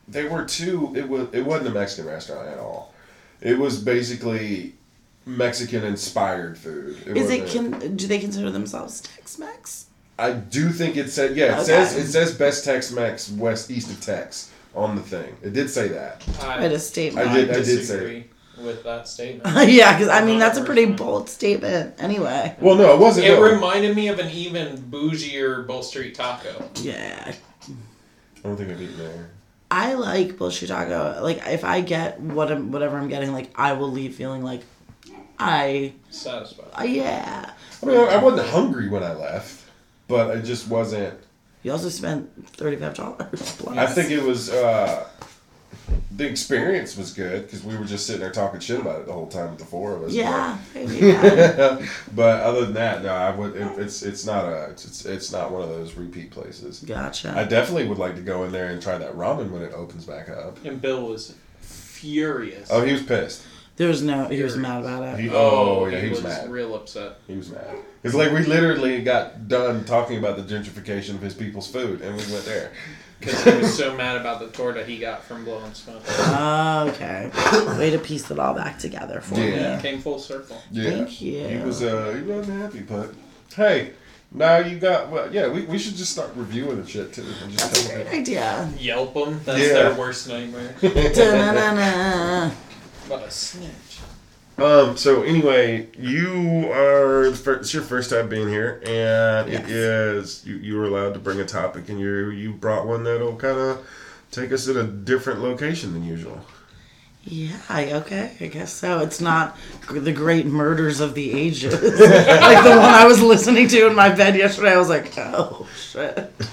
They 0.09 0.25
were 0.25 0.45
too. 0.45 0.95
It 0.97 1.09
was. 1.09 1.29
It 1.33 1.43
wasn't 1.43 1.69
a 1.69 1.73
Mexican 1.73 2.11
restaurant 2.11 2.49
at 2.49 2.59
all. 2.59 2.95
It 3.41 3.59
was 3.59 3.79
basically 3.83 4.75
Mexican 5.27 5.85
inspired 5.85 6.59
food. 6.59 6.97
Is 7.07 7.31
it? 7.31 7.43
wasn't- 7.43 7.81
Can 7.81 7.97
do 7.97 8.07
they 8.07 8.19
consider 8.19 8.51
themselves 8.51 9.01
Tex-Mex? 9.01 9.87
I 10.19 10.33
do 10.33 10.71
think 10.71 10.97
it 10.97 11.11
said. 11.11 11.37
Yeah, 11.37 11.47
it 11.59 11.63
Okay. 11.63 11.65
says 11.65 11.97
it 11.97 12.11
says 12.11 12.35
best 12.35 12.65
Tex-Mex 12.65 13.31
west 13.33 13.71
east 13.71 13.91
of 13.91 14.01
Tex 14.01 14.51
on 14.75 14.97
the 14.97 15.03
thing. 15.03 15.37
It 15.43 15.53
did 15.53 15.71
say 15.71 15.89
that. 15.89 16.23
I, 16.41 16.57
Quite 16.59 16.73
a 16.73 16.79
statement. 16.79 17.29
I 17.29 17.35
did- 17.37 17.51
I 17.51 17.63
did 17.63 17.87
say 17.87 18.25
with 18.61 18.83
that 18.83 19.07
statement. 19.07 19.47
yeah, 19.71 19.93
because 19.97 20.09
I 20.09 20.25
mean 20.25 20.41
that's 20.41 20.59
a 20.59 20.65
pretty 20.65 20.87
bold 20.87 21.29
statement. 21.29 21.95
Anyway. 21.99 22.57
Well, 22.61 22.75
no, 22.75 22.93
it 22.93 22.99
wasn't. 22.99 23.27
It 23.27 23.35
no. 23.37 23.43
reminded 23.43 23.95
me 23.95 24.09
of 24.09 24.19
an 24.19 24.31
even 24.31 24.79
bougier 24.91 25.65
Bull 25.67 25.83
Street 25.85 26.15
taco. 26.17 26.69
Yeah. 26.83 27.35
I 27.69 28.41
don't 28.43 28.57
think 28.57 28.71
I've 28.71 28.81
eaten 28.83 28.99
there. 28.99 29.31
I 29.71 29.95
like 29.95 30.37
bullshit 30.39 30.69
taco. 30.71 31.21
Like 31.23 31.43
if 31.47 31.65
I 31.65 31.81
get 31.83 32.21
what 32.21 32.51
I'm, 32.51 32.73
whatever 32.73 32.97
I'm 32.99 33.09
getting, 33.09 33.33
like 33.33 33.51
I 33.55 33.75
will 33.75 33.91
leave 33.91 34.15
feeling 34.15 34.43
like 34.43 34.63
I, 35.39 35.93
Satisfied. 36.11 36.69
uh, 36.75 36.83
yeah. 36.83 37.53
I 37.83 37.87
mean, 37.87 37.97
I 37.97 38.15
I 38.15 38.23
wasn't 38.23 38.49
hungry 38.49 38.89
when 38.89 39.03
I 39.05 39.13
left, 39.15 39.65
but 40.09 40.31
I 40.31 40.41
just 40.41 40.69
wasn't. 40.69 41.19
You 41.63 41.73
also 41.73 41.89
spent 41.91 42.31
thirty 42.57 42.77
five 42.77 42.95
dollars. 42.95 43.61
I 43.69 43.87
think 43.87 44.11
it 44.11 44.23
was. 44.23 44.51
uh 44.51 45.07
The 46.11 46.29
experience 46.29 46.97
was 46.97 47.13
good 47.13 47.43
because 47.43 47.63
we 47.63 47.77
were 47.77 47.85
just 47.85 48.07
sitting 48.07 48.21
there 48.21 48.33
talking 48.33 48.61
shit 48.61 48.81
about 48.81 49.01
it 49.01 49.07
the 49.07 49.13
whole 49.13 49.29
time, 49.29 49.51
with 49.51 49.59
the 49.59 49.65
four 49.65 49.95
of 49.95 50.03
us. 50.03 50.13
Yeah, 50.13 50.59
maybe. 50.75 50.97
Yeah. 50.97 51.87
but 52.15 52.41
other 52.41 52.65
than 52.65 52.75
that, 52.75 53.03
no, 53.03 53.11
I 53.15 53.31
would. 53.31 53.55
It, 53.57 53.79
it's 53.79 54.03
it's 54.03 54.27
not 54.27 54.45
a 54.45 54.71
it's, 54.71 54.85
it's 54.85 55.05
it's 55.05 55.33
not 55.33 55.53
one 55.53 55.63
of 55.63 55.69
those 55.69 55.95
repeat 55.95 56.31
places. 56.31 56.81
Gotcha. 56.81 57.35
I 57.37 57.45
definitely 57.45 57.89
would 57.89 57.99
like 57.99 58.17
to 58.17 58.23
go 58.23 58.45
in 58.45 58.53
there 58.53 58.69
and 58.71 58.83
try 58.83 58.99
that 58.99 59.15
ramen 59.15 59.51
when 59.51 59.63
it 59.63 59.73
opens 59.73 60.05
back 60.05 60.29
up. 60.29 60.65
And 60.65 60.81
Bill 60.81 61.07
was 61.07 61.35
furious. 61.61 62.69
Oh, 62.71 62.83
he 62.85 62.93
was 62.93 63.03
pissed. 63.03 63.43
there 63.77 63.89
was 63.89 64.03
no. 64.03 64.27
He 64.27 64.43
was 64.43 64.57
mad 64.57 64.81
about 64.83 65.03
it. 65.03 65.21
He, 65.21 65.31
oh, 65.31 65.35
oh 65.35 65.87
yeah, 65.87 66.01
he 66.01 66.09
was, 66.11 66.23
was 66.23 66.35
mad. 66.37 66.51
real 66.51 66.75
upset. 66.75 67.19
He 67.27 67.37
was 67.37 67.51
mad. 67.51 67.77
It's 68.03 68.15
like 68.15 68.33
we 68.33 68.45
literally 68.45 69.03
got 69.03 69.49
done 69.49 69.85
talking 69.85 70.19
about 70.19 70.37
the 70.37 70.43
gentrification 70.43 71.11
of 71.15 71.21
his 71.21 71.35
people's 71.35 71.71
food, 71.71 72.01
and 72.01 72.17
we 72.17 72.23
went 72.33 72.45
there. 72.45 72.73
Because 73.21 73.43
he 73.45 73.51
was 73.59 73.77
so 73.77 73.97
mad 73.97 74.17
about 74.17 74.39
the 74.41 74.47
torta 74.49 74.85
he 74.85 74.99
got 74.99 75.25
from 75.25 75.45
Blowing 75.45 75.75
Smoke. 75.75 76.03
okay. 76.95 77.31
Way 77.79 77.91
to 77.91 77.99
piece 77.99 78.31
it 78.31 78.39
all 78.39 78.55
back 78.55 78.79
together 78.79 79.21
for 79.21 79.35
Yeah. 79.41 79.77
me. 79.77 79.83
Came 79.83 80.01
full 80.01 80.19
circle. 80.19 80.61
Yeah, 80.71 80.91
Thank 80.91 81.21
you. 81.21 81.47
He 81.47 81.57
was 81.59 81.83
uh, 81.83 82.15
he 82.17 82.23
wasn't 82.23 82.61
happy, 82.61 82.81
but 82.81 83.13
hey, 83.57 83.91
now 84.31 84.59
you 84.59 84.79
got 84.79 85.11
well. 85.11 85.33
Yeah, 85.33 85.49
we, 85.49 85.63
we 85.65 85.79
should 85.79 85.97
just 85.97 86.13
start 86.13 86.31
reviewing 86.37 86.79
and 86.79 86.89
shit 86.89 87.13
too, 87.13 87.25
and 87.43 87.51
just 87.53 87.73
That's 87.73 87.89
a 87.89 87.93
great 87.95 88.05
them. 88.07 88.21
idea. 88.21 88.71
Yelp 88.79 89.15
them. 89.15 89.41
That's 89.45 89.59
Yeah. 89.61 89.73
their 89.75 89.95
worst 89.95 90.29
nightmare. 90.29 90.75
What 93.09 93.23
a 93.23 93.31
snitch. 93.31 93.88
Um. 94.59 94.97
So 94.97 95.23
anyway, 95.23 95.87
you 95.99 96.71
are 96.73 97.31
the 97.31 97.37
first, 97.37 97.61
it's 97.61 97.75
your 97.75 97.83
first 97.85 98.11
time 98.11 98.29
being 98.29 98.49
here, 98.49 98.83
and 98.85 99.49
Yes. 99.51 99.65
it 99.65 99.71
is 99.71 100.47
you. 100.47 100.57
You 100.57 100.77
were 100.77 100.85
allowed 100.85 101.15
to 101.15 101.21
bring 101.21 101.41
a 101.41 101.45
topic, 101.45 101.89
and 101.89 102.01
you 102.01 102.31
you 102.31 102.53
brought 102.53 102.87
one 102.87 103.05
that'll 103.05 103.37
kind 103.37 103.59
of 103.59 103.87
take 104.33 104.53
us 104.53 104.67
in 104.67 104.77
a 104.77 104.85
different 104.85 105.41
location 105.41 105.93
than 105.93 106.05
usual. 106.05 106.41
Yeah, 107.25 107.59
okay, 107.69 108.33
I 108.41 108.47
guess 108.47 108.73
so. 108.73 109.01
It's 109.01 109.21
not 109.21 109.57
the 109.91 110.13
great 110.13 110.47
murders 110.47 111.01
of 111.01 111.15
the 111.15 111.33
ages. 111.39 111.75
like 111.75 111.83
the 112.65 112.71
one 112.71 112.79
I 112.95 113.05
was 113.07 113.21
listening 113.21 113.69
to 113.69 113.87
in 113.87 113.95
my 113.95 114.09
bed 114.09 114.35
yesterday. 114.35 114.73
I 114.73 114.79
was 114.79 114.89
like, 114.89 115.13
oh, 115.19 115.69
shit. 115.77 116.33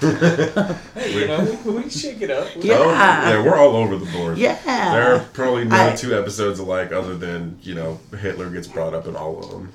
Hey, 0.94 1.20
you 1.20 1.28
know, 1.28 1.58
we, 1.64 1.72
we 1.82 1.88
shake 1.90 2.20
it 2.20 2.30
up. 2.30 2.54
We- 2.56 2.64
Yeah. 2.68 2.76
Oh, 2.78 2.90
yeah, 2.90 3.42
we're 3.42 3.56
all 3.56 3.76
over 3.76 3.96
the 3.96 4.04
board. 4.12 4.36
Yeah. 4.36 4.58
There 4.64 5.14
are 5.14 5.20
probably 5.32 5.64
no 5.64 5.76
I- 5.92 5.96
two 5.96 6.18
episodes 6.18 6.58
alike, 6.58 6.92
other 6.92 7.16
than 7.16 7.58
you 7.62 7.74
know 7.74 7.98
Hitler 8.18 8.50
gets 8.50 8.66
brought 8.66 8.92
up 8.92 9.06
in 9.06 9.16
all 9.16 9.38
of 9.42 9.50
them. 9.50 9.72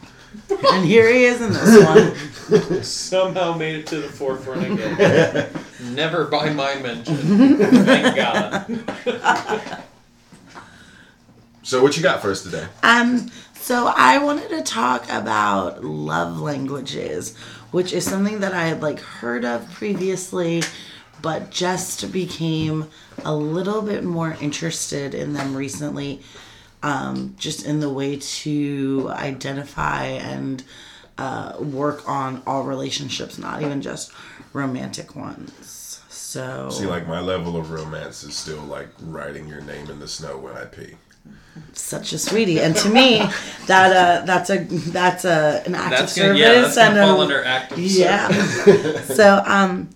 And 0.71 0.86
here 0.86 1.12
he 1.12 1.25
is 1.25 1.41
in 1.41 1.51
this 1.51 1.83
one. 2.60 2.83
Somehow 2.83 3.55
made 3.57 3.75
it 3.79 3.88
to 3.88 3.98
the 4.01 4.07
forefront 4.07 4.65
again. 4.71 5.50
Never 5.95 6.25
by 6.25 6.51
my 6.53 6.75
mention. 6.75 7.15
Thank 7.17 8.15
God. 8.15 9.83
So 11.71 11.81
what 11.81 11.95
you 11.95 12.03
got 12.03 12.21
for 12.21 12.31
us 12.31 12.43
today? 12.43 12.67
Um, 12.83 13.31
so 13.53 13.93
I 13.95 14.17
wanted 14.17 14.49
to 14.49 14.61
talk 14.61 15.05
about 15.09 15.85
love 15.85 16.37
languages, 16.37 17.33
which 17.71 17.93
is 17.93 18.03
something 18.03 18.41
that 18.41 18.53
I 18.53 18.65
had 18.65 18.81
like 18.81 18.99
heard 18.99 19.45
of 19.45 19.71
previously, 19.71 20.63
but 21.21 21.49
just 21.49 22.11
became 22.11 22.89
a 23.23 23.33
little 23.33 23.81
bit 23.81 24.03
more 24.03 24.35
interested 24.41 25.13
in 25.13 25.31
them 25.31 25.55
recently. 25.55 26.21
Um, 26.83 27.35
just 27.39 27.65
in 27.65 27.79
the 27.79 27.89
way 27.89 28.17
to 28.17 29.07
identify 29.11 30.07
and 30.07 30.61
uh, 31.17 31.53
work 31.57 32.05
on 32.05 32.43
all 32.45 32.63
relationships, 32.63 33.37
not 33.37 33.61
even 33.61 33.81
just 33.81 34.11
romantic 34.51 35.15
ones. 35.15 36.01
So, 36.09 36.69
See, 36.69 36.85
like 36.85 37.07
my 37.07 37.21
level 37.21 37.55
of 37.55 37.71
romance 37.71 38.25
is 38.25 38.35
still 38.35 38.61
like 38.63 38.89
writing 39.03 39.47
your 39.47 39.61
name 39.61 39.89
in 39.89 40.01
the 40.01 40.07
snow 40.09 40.37
when 40.37 40.57
I 40.57 40.65
pee. 40.65 40.95
Such 41.73 42.13
a 42.13 42.17
sweetie, 42.17 42.59
and 42.59 42.75
to 42.75 42.89
me, 42.89 43.19
that 43.67 44.21
uh, 44.21 44.25
that's 44.25 44.49
a 44.49 44.63
that's 44.65 45.25
a 45.25 45.63
an 45.65 45.75
act 45.75 45.91
That's 45.91 46.17
of 46.17 46.23
gonna, 46.23 46.37
service 46.37 46.77
yeah, 46.77 46.89
and 46.89 46.99
a, 46.99 47.05
under 47.05 47.43
active 47.43 47.79
yeah. 47.79 48.27
service. 48.29 49.07
so 49.15 49.43
um, 49.45 49.89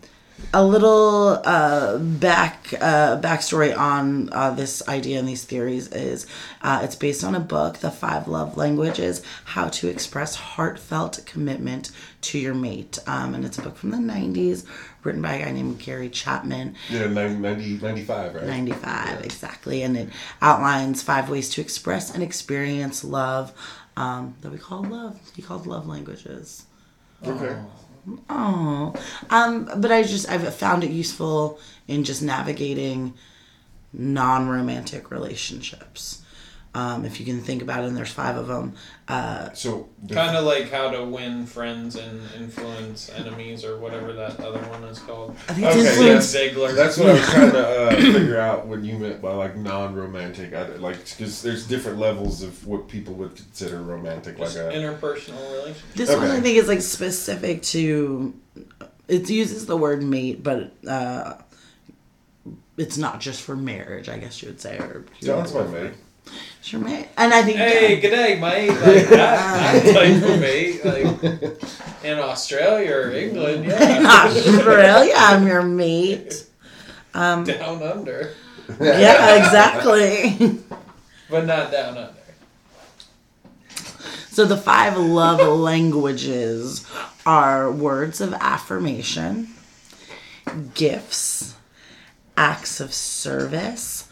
a 0.54 0.64
little 0.64 1.42
uh, 1.46 1.98
back 1.98 2.74
uh, 2.80 3.20
backstory 3.22 3.78
on 3.78 4.30
uh, 4.32 4.52
this 4.52 4.88
idea 4.88 5.20
and 5.20 5.28
these 5.28 5.44
theories 5.44 5.88
is 5.90 6.28
uh, 6.62 6.82
it's 6.84 6.96
based 6.96 7.24
on 7.24 7.36
a 7.36 7.40
book, 7.40 7.78
The 7.78 7.92
Five 7.92 8.28
Love 8.28 8.58
Languages: 8.58 9.22
How 9.46 9.68
to 9.70 9.88
Express 9.88 10.36
Heartfelt 10.36 11.26
Commitment 11.26 11.92
to 12.22 12.40
Your 12.40 12.54
Mate, 12.54 13.00
um, 13.08 13.34
and 13.34 13.46
it's 13.46 13.58
a 13.58 13.62
book 13.62 13.78
from 13.78 13.92
the 13.92 13.98
'90s, 13.98 14.66
written 15.04 15.22
by 15.22 15.36
a 15.36 15.46
guy 15.46 15.52
named 15.52 15.80
Gary 15.80 16.10
Chapman. 16.10 16.76
Yeah, 16.90 17.08
90, 17.08 17.36
90 17.36 17.78
95, 17.80 18.36
right? 18.36 18.44
95 18.46 19.26
exactly 19.26 19.84
and 19.84 19.98
it 19.98 20.10
outlines 20.42 21.02
five 21.02 21.30
ways 21.30 21.50
to 21.52 21.62
express 21.62 22.14
and 22.14 22.24
experience 22.24 23.04
love 23.04 23.54
um, 23.98 24.36
that 24.42 24.52
we 24.52 24.58
call 24.58 24.84
love 24.84 25.20
he 25.36 25.42
called 25.42 25.66
love 25.68 25.88
languages 25.88 26.66
Okay. 27.26 27.56
oh 27.56 27.85
um, 28.30 29.70
but 29.78 29.92
i 29.92 30.04
just 30.04 30.30
i've 30.30 30.54
found 30.54 30.84
it 30.84 30.92
useful 30.92 31.60
in 31.88 32.04
just 32.04 32.22
navigating 32.22 33.14
non-romantic 33.94 35.12
relationships 35.12 36.25
um, 36.76 37.06
if 37.06 37.20
you 37.22 37.26
can 37.26 37.40
think 37.40 37.62
about 37.62 37.84
it 37.84 37.88
and 37.88 37.96
there's 37.96 38.12
five 38.12 38.36
of 38.36 38.48
them 38.48 38.74
uh, 39.08 39.52
So 39.54 39.88
Kind 40.12 40.36
of 40.36 40.44
like 40.44 40.70
how 40.70 40.92
to 40.92 41.06
win 41.06 41.46
friends 41.46 41.96
and 41.96 42.22
influence 42.38 43.10
enemies, 43.10 43.64
or 43.64 43.78
whatever 43.80 44.12
that 44.14 44.40
other 44.42 44.60
one 44.70 44.84
is 44.84 45.00
called. 45.00 45.36
i 45.48 45.54
think 45.54 45.68
Okay, 45.68 45.80
it's 45.80 45.98
influence 45.98 46.36
Ziglar. 46.36 46.76
That's 46.76 46.98
what 46.98 47.10
I 47.10 47.14
was 47.14 47.30
trying 47.32 47.52
to 47.52 47.68
uh, 47.68 47.96
figure 47.96 48.40
out 48.40 48.68
what 48.68 48.84
you 48.84 48.98
meant 49.00 49.22
by 49.22 49.32
like 49.32 49.56
non-romantic. 49.56 50.54
I, 50.54 50.68
like 50.76 50.98
because 51.10 51.42
there's 51.42 51.66
different 51.66 51.98
levels 51.98 52.44
of 52.44 52.68
what 52.68 52.88
people 52.90 53.14
would 53.16 53.36
consider 53.36 53.82
romantic. 53.82 54.38
Like 54.38 54.52
a 54.56 54.72
interpersonal 54.74 55.52
relationship. 55.54 55.94
This 55.96 56.10
one 56.10 56.30
I 56.30 56.42
think 56.42 56.58
is 56.58 56.68
like 56.68 56.82
specific 56.82 57.62
to. 57.74 58.34
It 59.08 59.30
uses 59.30 59.66
the 59.66 59.78
word 59.78 60.04
mate, 60.04 60.44
but 60.44 60.74
uh, 60.88 61.36
it's 62.78 62.98
not 62.98 63.22
just 63.22 63.42
for 63.42 63.56
marriage. 63.56 64.10
I 64.10 64.18
guess 64.18 64.42
you 64.42 64.50
would 64.50 64.60
say, 64.60 64.78
or 64.78 65.06
John's 65.22 65.54
my 65.54 65.64
mate. 65.68 65.94
It's 66.60 66.72
your 66.72 66.82
mate, 66.82 67.08
and 67.18 67.34
I 67.34 67.44
think 67.44 67.58
Hey, 67.58 68.02
g'day, 68.02 68.40
mate. 68.40 68.70
Like 68.70 69.08
that, 69.10 69.84
that 69.84 69.94
type 69.94 70.24
of 70.24 70.40
mate. 70.40 70.84
Like 70.84 72.04
in 72.04 72.20
Australia 72.20 72.92
or 72.96 73.12
England, 73.12 73.66
in 73.66 73.70
yeah. 73.72 74.26
Australia, 74.26 75.14
I'm 75.16 75.46
your 75.46 75.62
mate. 75.62 76.48
Um, 77.14 77.44
down 77.46 77.82
under, 77.82 78.34
Yeah, 78.82 79.36
exactly. 79.38 80.60
but 81.30 81.46
not 81.46 81.72
down 81.72 81.98
under. 81.98 82.12
So 84.32 84.44
the 84.46 84.58
five 84.58 84.98
love 84.98 85.40
languages 85.40 86.86
are 87.26 87.72
words 87.72 88.20
of 88.20 88.34
affirmation, 88.34 89.48
gifts, 90.74 91.56
acts 92.36 92.82
of 92.82 92.94
service, 92.94 94.05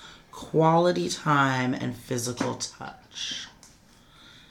quality 0.53 1.09
time, 1.09 1.73
and 1.73 1.95
physical 1.97 2.53
touch. 2.53 3.47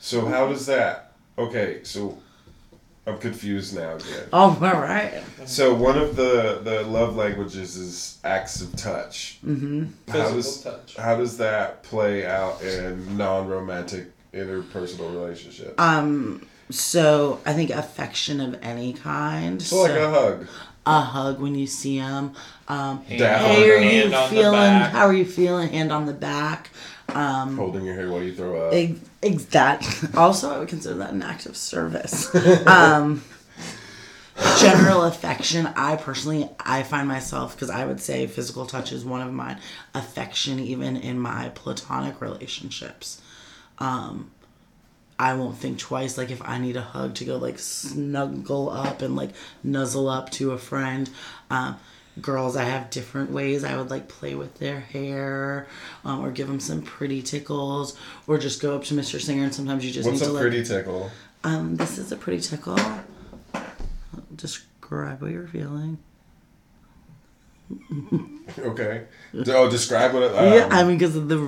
So 0.00 0.26
how 0.26 0.48
does 0.48 0.66
that? 0.66 1.12
Okay, 1.38 1.78
so 1.84 2.18
I'm 3.06 3.18
confused 3.18 3.76
now 3.76 3.94
again. 3.94 4.28
Oh, 4.32 4.50
all 4.60 4.80
right. 4.80 5.22
So 5.46 5.72
one 5.72 5.96
of 5.96 6.16
the 6.16 6.60
the 6.64 6.82
love 6.82 7.14
languages 7.14 7.76
is 7.76 8.18
acts 8.24 8.60
of 8.60 8.74
touch. 8.74 9.38
Mm-hmm. 9.46 9.84
How 10.08 10.12
Physical 10.12 10.36
does 10.36 10.62
touch. 10.62 10.96
how 10.96 11.16
does 11.16 11.36
that 11.38 11.84
play 11.84 12.26
out 12.26 12.60
in 12.62 13.16
non-romantic 13.16 14.06
interpersonal 14.34 15.12
relationships? 15.12 15.74
Um, 15.78 16.44
so 16.68 17.40
I 17.46 17.52
think 17.52 17.70
affection 17.70 18.40
of 18.40 18.58
any 18.60 18.92
kind. 18.92 19.62
so 19.62 19.82
like 19.82 19.92
a 19.92 20.10
hug. 20.10 20.46
A 20.86 21.00
hug 21.00 21.40
when 21.40 21.54
you 21.54 21.66
see 21.66 21.98
them. 21.98 22.32
Um, 22.68 23.02
Hand 23.04 23.18
Down. 23.18 23.44
on- 23.44 23.50
hey, 23.50 23.70
are 23.70 23.76
you 23.76 23.88
hand 23.90 24.14
on 24.14 24.30
the 24.30 24.36
feeling? 24.36 24.52
back. 24.60 24.92
How 24.92 25.06
are 25.06 25.12
you 25.14 25.24
feeling? 25.24 25.68
Hand 25.70 25.92
on 25.92 26.06
the 26.06 26.12
back. 26.12 26.70
Um, 27.08 27.56
holding 27.56 27.84
your 27.84 27.94
hair 27.94 28.10
while 28.10 28.22
you 28.22 28.34
throw 28.34 28.68
up. 28.68 28.72
ex- 28.74 28.98
ex- 29.22 29.44
that 29.46 29.84
also 30.16 30.50
I 30.54 30.58
would 30.58 30.68
consider 30.68 30.94
that 30.96 31.10
an 31.12 31.22
act 31.22 31.44
of 31.46 31.56
service. 31.56 32.34
um, 32.66 33.22
general 34.58 35.02
affection, 35.02 35.66
I 35.76 35.96
personally, 35.96 36.48
I 36.58 36.82
find 36.82 37.06
myself, 37.06 37.54
because 37.54 37.68
I 37.70 37.84
would 37.84 38.00
say 38.00 38.26
physical 38.26 38.64
touch 38.66 38.92
is 38.92 39.04
one 39.04 39.20
of 39.20 39.32
mine, 39.32 39.58
affection 39.94 40.58
even 40.58 40.96
in 40.96 41.18
my 41.18 41.50
platonic 41.50 42.20
relationships. 42.20 43.20
Um, 43.78 44.30
I 45.18 45.34
won't 45.34 45.56
think 45.58 45.78
twice. 45.78 46.18
Like 46.18 46.30
if 46.30 46.42
I 46.42 46.58
need 46.58 46.76
a 46.76 46.82
hug 46.82 47.14
to 47.16 47.24
go 47.24 47.36
like 47.36 47.58
snuggle 47.58 48.70
up 48.70 49.02
and 49.02 49.14
like 49.16 49.30
nuzzle 49.62 50.08
up 50.08 50.30
to 50.32 50.52
a 50.52 50.58
friend. 50.58 51.08
Um, 51.50 51.76
girls, 52.20 52.56
I 52.56 52.64
have 52.64 52.90
different 52.90 53.30
ways 53.30 53.64
I 53.64 53.76
would 53.76 53.88
like 53.90 54.08
play 54.08 54.34
with 54.34 54.54
their 54.58 54.80
hair, 54.80 55.66
um, 56.04 56.20
or 56.24 56.30
give 56.30 56.46
them 56.48 56.60
some 56.60 56.82
pretty 56.82 57.22
tickles, 57.22 57.96
or 58.26 58.36
just 58.38 58.60
go 58.60 58.74
up 58.76 58.84
to 58.84 58.94
Mr. 58.94 59.20
Singer 59.20 59.44
and 59.44 59.54
sometimes 59.54 59.84
you 59.84 59.90
just 59.92 60.08
What's 60.08 60.20
need 60.20 60.26
a 60.26 60.28
to 60.28 60.32
like. 60.34 60.40
pretty 60.42 60.64
tickle? 60.64 61.10
Um, 61.44 61.76
this 61.76 61.98
is 61.98 62.12
a 62.12 62.16
pretty 62.16 62.40
tickle. 62.40 62.78
Describe 64.34 65.22
what 65.22 65.30
you're 65.30 65.46
feeling. 65.48 65.98
Okay. 68.58 69.04
Oh, 69.48 69.70
describe 69.70 70.12
what 70.12 70.24
it. 70.24 70.36
Um, 70.36 70.52
yeah, 70.52 70.68
I 70.70 70.84
mean, 70.84 70.98
because 70.98 71.16
of 71.16 71.26
the 71.28 71.38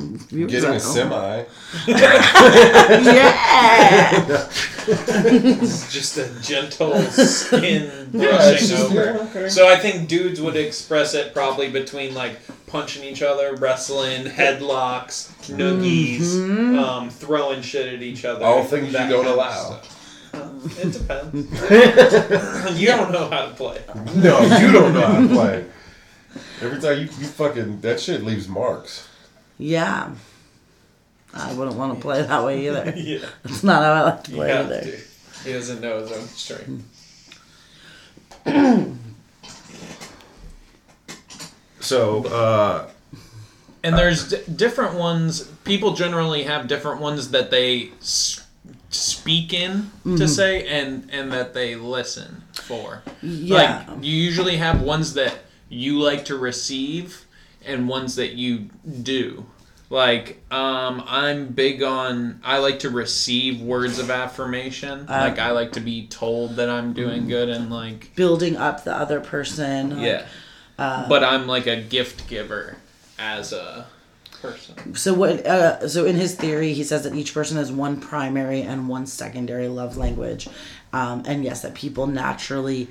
getting 0.46 0.70
a 0.70 0.80
semi. 0.80 1.44
Yeah. 1.86 3.34
It's 4.86 5.92
just 5.92 6.18
a 6.18 6.28
gentle 6.42 6.94
skin 7.10 8.08
brushing 8.12 8.54
it's 8.54 8.68
just- 8.68 8.84
over. 8.84 9.04
yeah, 9.04 9.18
okay. 9.30 9.48
So 9.48 9.68
I 9.68 9.76
think 9.76 10.08
dudes 10.08 10.40
would 10.40 10.56
express 10.56 11.14
it 11.14 11.32
probably 11.34 11.70
between 11.70 12.14
like 12.14 12.38
punching 12.66 13.04
each 13.04 13.22
other, 13.22 13.54
wrestling, 13.56 14.24
headlocks, 14.24 15.30
noogies, 15.54 16.20
Mm-hmm. 16.20 16.78
um, 16.78 17.10
throwing 17.10 17.62
shit 17.62 17.92
at 17.94 18.02
each 18.02 18.24
other. 18.24 18.44
All 18.44 18.64
things 18.64 18.86
you 18.86 18.92
that 18.92 19.08
don't 19.10 19.26
allow. 19.26 19.80
Um, 20.32 20.60
it 20.78 20.92
depends. 20.92 22.80
you 22.80 22.86
don't 22.88 23.12
know 23.12 23.28
how 23.30 23.46
to 23.46 23.54
play. 23.54 23.80
No, 24.16 24.40
you 24.58 24.72
don't 24.72 24.92
know 24.94 25.06
how 25.06 25.20
to 25.20 25.28
play. 25.28 25.64
Every 26.62 26.80
time 26.80 26.98
you, 26.98 27.04
you 27.04 27.26
fucking 27.26 27.80
that 27.80 28.00
shit 28.00 28.22
leaves 28.22 28.48
marks. 28.48 29.08
yeah. 29.58 30.10
I 31.36 31.52
wouldn't 31.54 31.76
want 31.76 31.96
to 31.96 32.00
play 32.00 32.22
that 32.22 32.44
way 32.44 32.68
either. 32.68 32.92
Yeah, 32.96 33.26
That's 33.42 33.64
not 33.64 33.82
how 33.82 33.92
I 33.92 34.00
like 34.02 34.22
to 34.24 34.30
play 34.30 34.50
have 34.50 34.66
either. 34.66 34.82
to. 34.82 34.98
He 35.44 35.52
doesn't 35.52 35.80
know 35.80 35.98
his 36.00 36.12
own 36.12 36.26
strength. 36.28 36.84
So, 41.80 42.24
uh, 42.26 42.88
And 43.82 43.98
there's 43.98 44.30
d- 44.30 44.38
different 44.56 44.94
ones. 44.94 45.42
People 45.64 45.92
generally 45.94 46.44
have 46.44 46.66
different 46.68 47.00
ones 47.00 47.30
that 47.32 47.50
they 47.50 47.90
s- 48.00 48.42
speak 48.90 49.52
in 49.52 49.90
to 50.16 50.26
say, 50.28 50.66
and 50.66 51.08
and 51.12 51.30
that 51.32 51.52
they 51.52 51.74
listen 51.76 52.42
for. 52.54 53.02
Yeah. 53.22 53.84
Like 53.90 54.04
you 54.04 54.12
usually 54.12 54.56
have 54.56 54.80
ones 54.80 55.12
that 55.14 55.34
you 55.74 55.98
like 55.98 56.26
to 56.26 56.36
receive, 56.36 57.26
and 57.64 57.88
ones 57.88 58.16
that 58.16 58.32
you 58.32 58.70
do. 59.02 59.46
Like 59.90 60.42
um, 60.50 61.04
I'm 61.06 61.48
big 61.48 61.82
on. 61.82 62.40
I 62.42 62.58
like 62.58 62.80
to 62.80 62.90
receive 62.90 63.60
words 63.60 63.98
of 63.98 64.10
affirmation. 64.10 65.06
like 65.06 65.38
I 65.38 65.50
like 65.50 65.72
to 65.72 65.80
be 65.80 66.06
told 66.06 66.56
that 66.56 66.70
I'm 66.70 66.92
doing 66.92 67.28
good, 67.28 67.48
and 67.48 67.70
like 67.70 68.14
Building 68.16 68.56
up 68.56 68.84
the 68.84 68.94
other 68.94 69.20
person. 69.20 69.90
like, 69.90 70.26
yeah. 70.78 71.06
but 71.08 71.22
I'm 71.22 71.46
like 71.46 71.66
a 71.66 71.80
gift 71.80 72.28
giver 72.28 72.78
as 73.18 73.52
a 73.52 73.86
person. 74.32 74.94
So 74.94 75.14
what? 75.14 75.46
Uh, 75.46 75.88
so 75.88 76.04
in 76.06 76.16
his 76.16 76.34
theory, 76.34 76.72
he 76.72 76.84
says 76.84 77.04
that 77.04 77.14
each 77.14 77.34
person 77.34 77.56
has 77.56 77.70
one 77.70 78.00
primary 78.00 78.62
and 78.62 78.88
one 78.88 79.06
secondary 79.06 79.68
love 79.68 79.96
language, 79.96 80.48
um, 80.92 81.22
and 81.26 81.44
yes, 81.44 81.62
that 81.62 81.74
people 81.74 82.06
naturally 82.06 82.88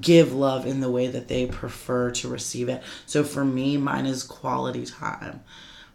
give 0.00 0.32
love 0.32 0.66
in 0.66 0.80
the 0.80 0.90
way 0.90 1.06
that 1.06 1.28
they 1.28 1.46
prefer 1.46 2.10
to 2.10 2.28
receive 2.28 2.68
it. 2.68 2.82
So 3.06 3.22
for 3.24 3.44
me, 3.44 3.76
mine 3.76 4.06
is 4.06 4.22
quality 4.22 4.86
time. 4.86 5.42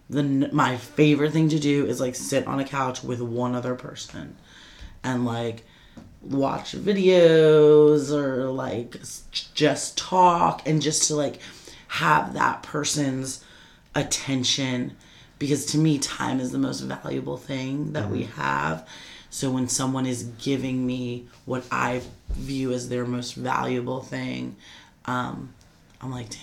The 0.09 0.23
my 0.51 0.77
favorite 0.77 1.31
thing 1.31 1.49
to 1.49 1.59
do 1.59 1.85
is 1.85 2.01
like 2.01 2.15
sit 2.15 2.47
on 2.47 2.59
a 2.59 2.65
couch 2.65 3.03
with 3.03 3.21
one 3.21 3.55
other 3.55 3.75
person, 3.75 4.35
and 5.03 5.25
like 5.25 5.63
watch 6.21 6.73
videos 6.73 8.11
or 8.11 8.51
like 8.51 8.97
just 9.53 9.97
talk 9.97 10.61
and 10.67 10.81
just 10.81 11.07
to 11.07 11.15
like 11.15 11.39
have 11.87 12.33
that 12.33 12.61
person's 12.61 13.43
attention 13.95 14.95
because 15.39 15.65
to 15.65 15.77
me 15.77 15.97
time 15.97 16.39
is 16.39 16.51
the 16.51 16.57
most 16.57 16.81
valuable 16.81 17.37
thing 17.37 17.93
that 17.93 18.09
we 18.09 18.23
mm-hmm. 18.23 18.39
have 18.39 18.87
so 19.31 19.49
when 19.49 19.67
someone 19.67 20.05
is 20.05 20.23
giving 20.39 20.85
me 20.85 21.25
what 21.45 21.63
i 21.71 21.99
view 22.29 22.71
as 22.71 22.89
their 22.89 23.05
most 23.05 23.33
valuable 23.33 24.01
thing 24.01 24.55
um, 25.05 25.51
i'm 26.01 26.11
like 26.11 26.29
damn 26.29 26.41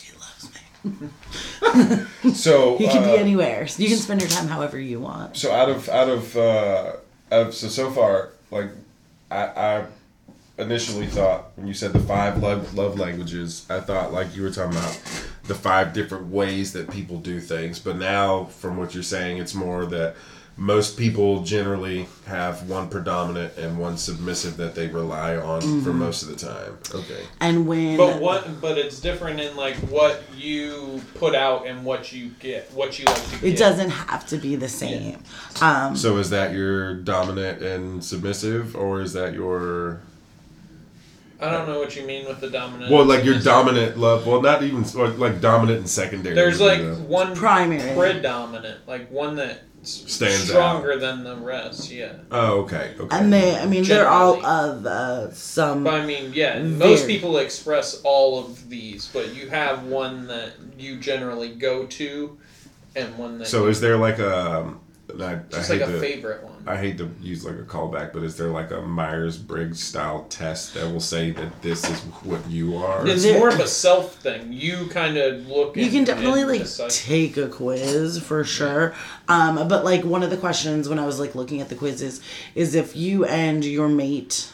he 0.00 0.12
loves 0.18 0.50
me. 0.54 1.98
So 2.34 2.76
he 2.78 2.86
can 2.86 3.02
uh, 3.02 3.12
be 3.12 3.18
anywhere. 3.18 3.66
You 3.76 3.88
can 3.88 3.98
spend 3.98 4.20
your 4.20 4.30
time 4.30 4.48
however 4.48 4.78
you 4.78 5.00
want. 5.00 5.36
So 5.36 5.52
out 5.52 5.68
of 5.68 5.88
out 5.88 6.08
of 6.08 6.36
uh, 6.36 6.92
out 7.30 7.48
of 7.48 7.54
so 7.54 7.68
so 7.68 7.90
far, 7.90 8.30
like 8.50 8.70
I, 9.30 9.44
I 9.46 9.84
initially 10.58 11.06
thought 11.06 11.52
when 11.56 11.66
you 11.66 11.74
said 11.74 11.92
the 11.92 12.00
five 12.00 12.42
love 12.42 12.74
love 12.74 12.98
languages, 12.98 13.66
I 13.70 13.80
thought 13.80 14.12
like 14.12 14.34
you 14.36 14.42
were 14.42 14.50
talking 14.50 14.76
about 14.76 15.00
the 15.44 15.54
five 15.54 15.92
different 15.92 16.28
ways 16.28 16.72
that 16.74 16.90
people 16.90 17.18
do 17.18 17.40
things. 17.40 17.78
But 17.78 17.96
now, 17.96 18.44
from 18.44 18.76
what 18.76 18.94
you're 18.94 19.02
saying, 19.02 19.38
it's 19.38 19.54
more 19.54 19.86
that 19.86 20.14
most 20.56 20.98
people 20.98 21.42
generally 21.42 22.06
have 22.26 22.68
one 22.68 22.88
predominant 22.88 23.56
and 23.56 23.78
one 23.78 23.96
submissive 23.96 24.56
that 24.58 24.74
they 24.74 24.86
rely 24.88 25.36
on 25.36 25.60
for 25.82 25.92
most 25.92 26.22
of 26.22 26.28
the 26.28 26.36
time. 26.36 26.78
Okay. 26.94 27.24
and 27.40 27.66
when 27.66 27.96
But 27.96 28.20
what? 28.20 28.60
But 28.60 28.78
it's 28.78 29.00
different 29.00 29.40
in 29.40 29.56
like 29.56 29.76
what 29.76 30.22
you 30.36 31.00
put 31.14 31.34
out 31.34 31.66
and 31.66 31.84
what 31.84 32.12
you 32.12 32.30
get, 32.38 32.70
what 32.72 32.98
you 32.98 33.06
like 33.06 33.24
to 33.24 33.30
get. 33.40 33.44
it 33.44 33.56
doesn't 33.58 33.90
have 33.90 34.26
to 34.26 34.36
be 34.36 34.56
the 34.56 34.68
same 34.68 35.22
um, 35.60 35.96
So 35.96 36.18
is 36.18 36.30
that 36.30 36.52
your 36.52 36.94
dominant 36.94 37.62
and 37.62 38.04
submissive, 38.04 38.76
or 38.76 39.00
is 39.00 39.12
that 39.14 39.32
your 39.34 40.00
I 41.42 41.50
don't 41.50 41.68
know 41.68 41.78
what 41.78 41.96
you 41.96 42.04
mean 42.06 42.26
with 42.26 42.40
the 42.40 42.50
dominant. 42.50 42.90
well, 42.90 43.04
like 43.04 43.24
your 43.24 43.38
dominant 43.40 43.98
love? 43.98 44.26
Well, 44.26 44.40
not 44.40 44.62
even 44.62 44.84
or 44.96 45.08
like 45.08 45.40
dominant 45.40 45.78
and 45.78 45.88
secondary. 45.88 46.34
There's 46.34 46.60
like 46.60 46.78
be 46.78 46.86
the- 46.86 46.94
one 46.94 47.34
Primary. 47.34 47.96
predominant, 47.96 48.86
like 48.86 49.10
one 49.10 49.36
that 49.36 49.62
Stands 49.84 50.48
stronger 50.48 50.96
than 50.96 51.24
the 51.24 51.34
rest. 51.34 51.90
Yeah. 51.90 52.12
oh, 52.30 52.60
okay, 52.60 52.94
okay. 53.00 53.16
and 53.18 53.32
they 53.32 53.56
i 53.58 53.66
mean 53.66 53.82
they're 53.82 54.08
all 54.08 54.44
of 54.46 54.86
uh, 54.86 55.32
some 55.32 55.82
But 55.82 55.94
I 55.94 56.06
mean, 56.06 56.30
yeah, 56.32 56.62
most 56.62 57.08
people 57.08 57.38
express 57.38 58.00
all 58.04 58.38
of 58.38 58.68
these, 58.68 59.08
but 59.08 59.34
you 59.34 59.48
have 59.50 59.84
one 59.84 60.28
that 60.28 60.52
you 60.78 60.98
generally 60.98 61.48
go 61.56 61.86
to, 61.86 62.38
and 62.94 63.18
one 63.18 63.38
that 63.38 63.48
so 63.48 63.66
is 63.66 63.80
there 63.80 63.96
like 63.96 64.20
a? 64.20 64.72
I, 65.18 65.24
I 65.24 65.40
just 65.50 65.68
hate 65.68 65.80
like 65.80 65.88
a 65.88 65.92
to 65.92 66.00
favorite 66.00 66.44
one. 66.44 66.51
I 66.66 66.76
hate 66.76 66.98
to 66.98 67.10
use 67.20 67.44
like 67.44 67.56
a 67.56 67.62
callback, 67.62 68.12
but 68.12 68.22
is 68.22 68.36
there 68.36 68.48
like 68.48 68.70
a 68.70 68.80
Myers 68.82 69.36
Briggs 69.36 69.82
style 69.82 70.26
test 70.28 70.74
that 70.74 70.90
will 70.92 71.00
say 71.00 71.30
that 71.32 71.60
this 71.60 71.88
is 71.90 71.98
what 72.22 72.48
you 72.48 72.76
are? 72.76 73.06
It's 73.06 73.24
There- 73.24 73.38
more 73.38 73.48
of 73.48 73.58
a 73.58 73.66
self 73.66 74.14
thing. 74.16 74.52
You 74.52 74.86
kind 74.86 75.16
of 75.16 75.48
look. 75.48 75.76
you 75.76 75.82
and- 75.84 75.92
can 75.92 76.04
definitely 76.04 76.44
like 76.44 76.60
decide. 76.60 76.90
take 76.90 77.36
a 77.36 77.48
quiz 77.48 78.18
for 78.18 78.44
sure 78.44 78.94
um 79.28 79.66
but 79.68 79.84
like 79.84 80.04
one 80.04 80.22
of 80.22 80.30
the 80.30 80.36
questions 80.36 80.88
when 80.88 80.98
i 80.98 81.06
was 81.06 81.18
like 81.18 81.34
looking 81.34 81.60
at 81.60 81.68
the 81.68 81.74
quizzes 81.74 82.20
is 82.54 82.74
if 82.74 82.94
you 82.96 83.24
and 83.24 83.64
your 83.64 83.88
mate 83.88 84.48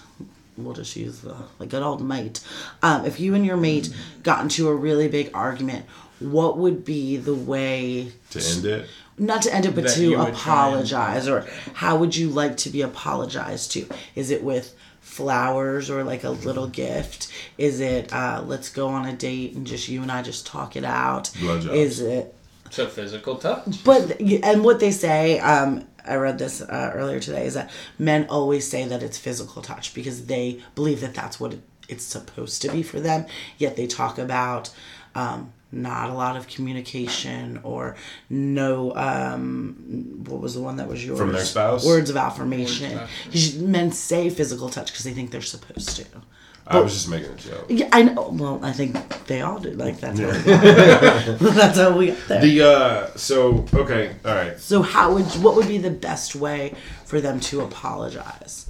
we'll 0.56 0.74
just 0.74 0.96
use 0.96 1.20
the 1.20 1.34
like 1.58 1.68
good 1.68 1.82
old 1.82 2.00
mate 2.02 2.40
um 2.82 3.04
if 3.04 3.18
you 3.20 3.34
and 3.34 3.44
your 3.44 3.56
mate 3.56 3.92
got 4.22 4.42
into 4.42 4.68
a 4.68 4.74
really 4.74 5.08
big 5.08 5.30
argument 5.34 5.84
what 6.20 6.56
would 6.58 6.84
be 6.84 7.16
the 7.16 7.34
way 7.34 8.10
to 8.30 8.40
end 8.40 8.64
it. 8.64 8.86
Not 9.18 9.42
to 9.42 9.54
end 9.54 9.66
it, 9.66 9.74
but 9.74 9.88
to 9.88 10.02
you 10.02 10.10
would 10.10 10.16
try 10.16 10.26
and- 10.26 10.36
apologize, 10.36 11.28
or 11.28 11.46
how 11.74 11.96
would 11.96 12.14
you 12.16 12.28
like 12.28 12.56
to 12.58 12.70
be 12.70 12.82
apologized 12.82 13.72
to? 13.72 13.86
Is 14.14 14.30
it 14.30 14.42
with 14.42 14.74
flowers 15.00 15.90
or 15.90 16.04
like 16.04 16.24
a 16.24 16.30
little 16.30 16.68
gift? 16.68 17.28
Is 17.56 17.80
it 17.80 18.12
uh, 18.12 18.42
let's 18.46 18.68
go 18.68 18.88
on 18.88 19.06
a 19.06 19.12
date 19.12 19.54
and 19.54 19.66
just 19.66 19.88
you 19.88 20.02
and 20.02 20.12
I 20.12 20.22
just 20.22 20.46
talk 20.46 20.76
it 20.76 20.84
out? 20.84 21.24
Blowjobs. 21.34 21.74
Is 21.74 22.00
it? 22.00 22.34
It's 22.66 22.78
a 22.78 22.86
physical 22.88 23.36
touch. 23.36 23.82
But 23.84 24.20
and 24.20 24.62
what 24.62 24.78
they 24.80 24.90
say, 24.90 25.38
um, 25.40 25.86
I 26.06 26.16
read 26.16 26.38
this 26.38 26.60
uh, 26.60 26.92
earlier 26.94 27.20
today, 27.20 27.46
is 27.46 27.54
that 27.54 27.70
men 27.98 28.26
always 28.28 28.68
say 28.68 28.84
that 28.86 29.02
it's 29.02 29.18
physical 29.18 29.62
touch 29.62 29.94
because 29.94 30.26
they 30.26 30.60
believe 30.74 31.00
that 31.00 31.14
that's 31.14 31.40
what 31.40 31.54
it, 31.54 31.60
it's 31.88 32.04
supposed 32.04 32.60
to 32.62 32.70
be 32.70 32.82
for 32.82 33.00
them. 33.00 33.24
Yet 33.56 33.76
they 33.76 33.86
talk 33.86 34.18
about 34.18 34.70
um, 35.14 35.52
not 35.70 36.10
a 36.10 36.14
lot 36.14 36.36
of 36.36 36.48
communication 36.48 37.60
or 37.62 37.96
no. 38.30 38.94
Um, 38.94 40.24
what 40.26 40.40
was 40.40 40.54
the 40.54 40.60
one 40.60 40.76
that 40.76 40.88
was 40.88 41.04
yours? 41.04 41.18
From 41.18 41.32
their 41.32 41.44
spouse? 41.44 41.84
Words 41.84 42.10
of 42.10 42.16
affirmation. 42.16 43.00
Because 43.24 43.58
Men 43.58 43.92
say 43.92 44.30
physical 44.30 44.68
touch 44.68 44.92
because 44.92 45.04
they 45.04 45.12
think 45.12 45.30
they're 45.30 45.40
supposed 45.40 45.96
to. 45.96 46.06
I 46.70 46.80
was 46.80 46.92
just 46.92 47.08
making 47.08 47.30
a 47.30 47.34
joke. 47.36 47.64
Yeah, 47.70 47.88
I 47.92 48.02
know. 48.02 48.28
Well, 48.30 48.60
I 48.62 48.72
think 48.72 49.24
they 49.24 49.40
all 49.40 49.58
do. 49.58 49.70
Like 49.70 50.00
that's 50.00 50.20
how 50.20 50.26
we 50.26 50.42
got 50.44 51.38
that's 51.54 51.78
how 51.78 51.96
we 51.96 52.06
got 52.08 52.28
there. 52.28 52.40
The 52.42 52.62
uh, 52.62 53.16
so 53.16 53.64
okay, 53.72 54.16
all 54.24 54.34
right. 54.34 54.58
So 54.60 54.82
how 54.82 55.14
would 55.14 55.24
what 55.42 55.56
would 55.56 55.68
be 55.68 55.78
the 55.78 55.90
best 55.90 56.34
way 56.36 56.74
for 57.06 57.20
them 57.22 57.40
to 57.40 57.62
apologize? 57.62 58.68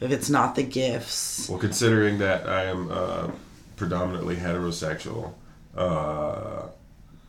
if 0.00 0.10
it's 0.10 0.28
not 0.28 0.54
the 0.54 0.62
gifts. 0.62 1.48
Well, 1.48 1.58
considering 1.58 2.18
that 2.18 2.48
I 2.48 2.64
am 2.64 2.90
uh, 2.90 3.30
predominantly 3.76 4.36
heterosexual, 4.36 5.32
uh, 5.76 6.66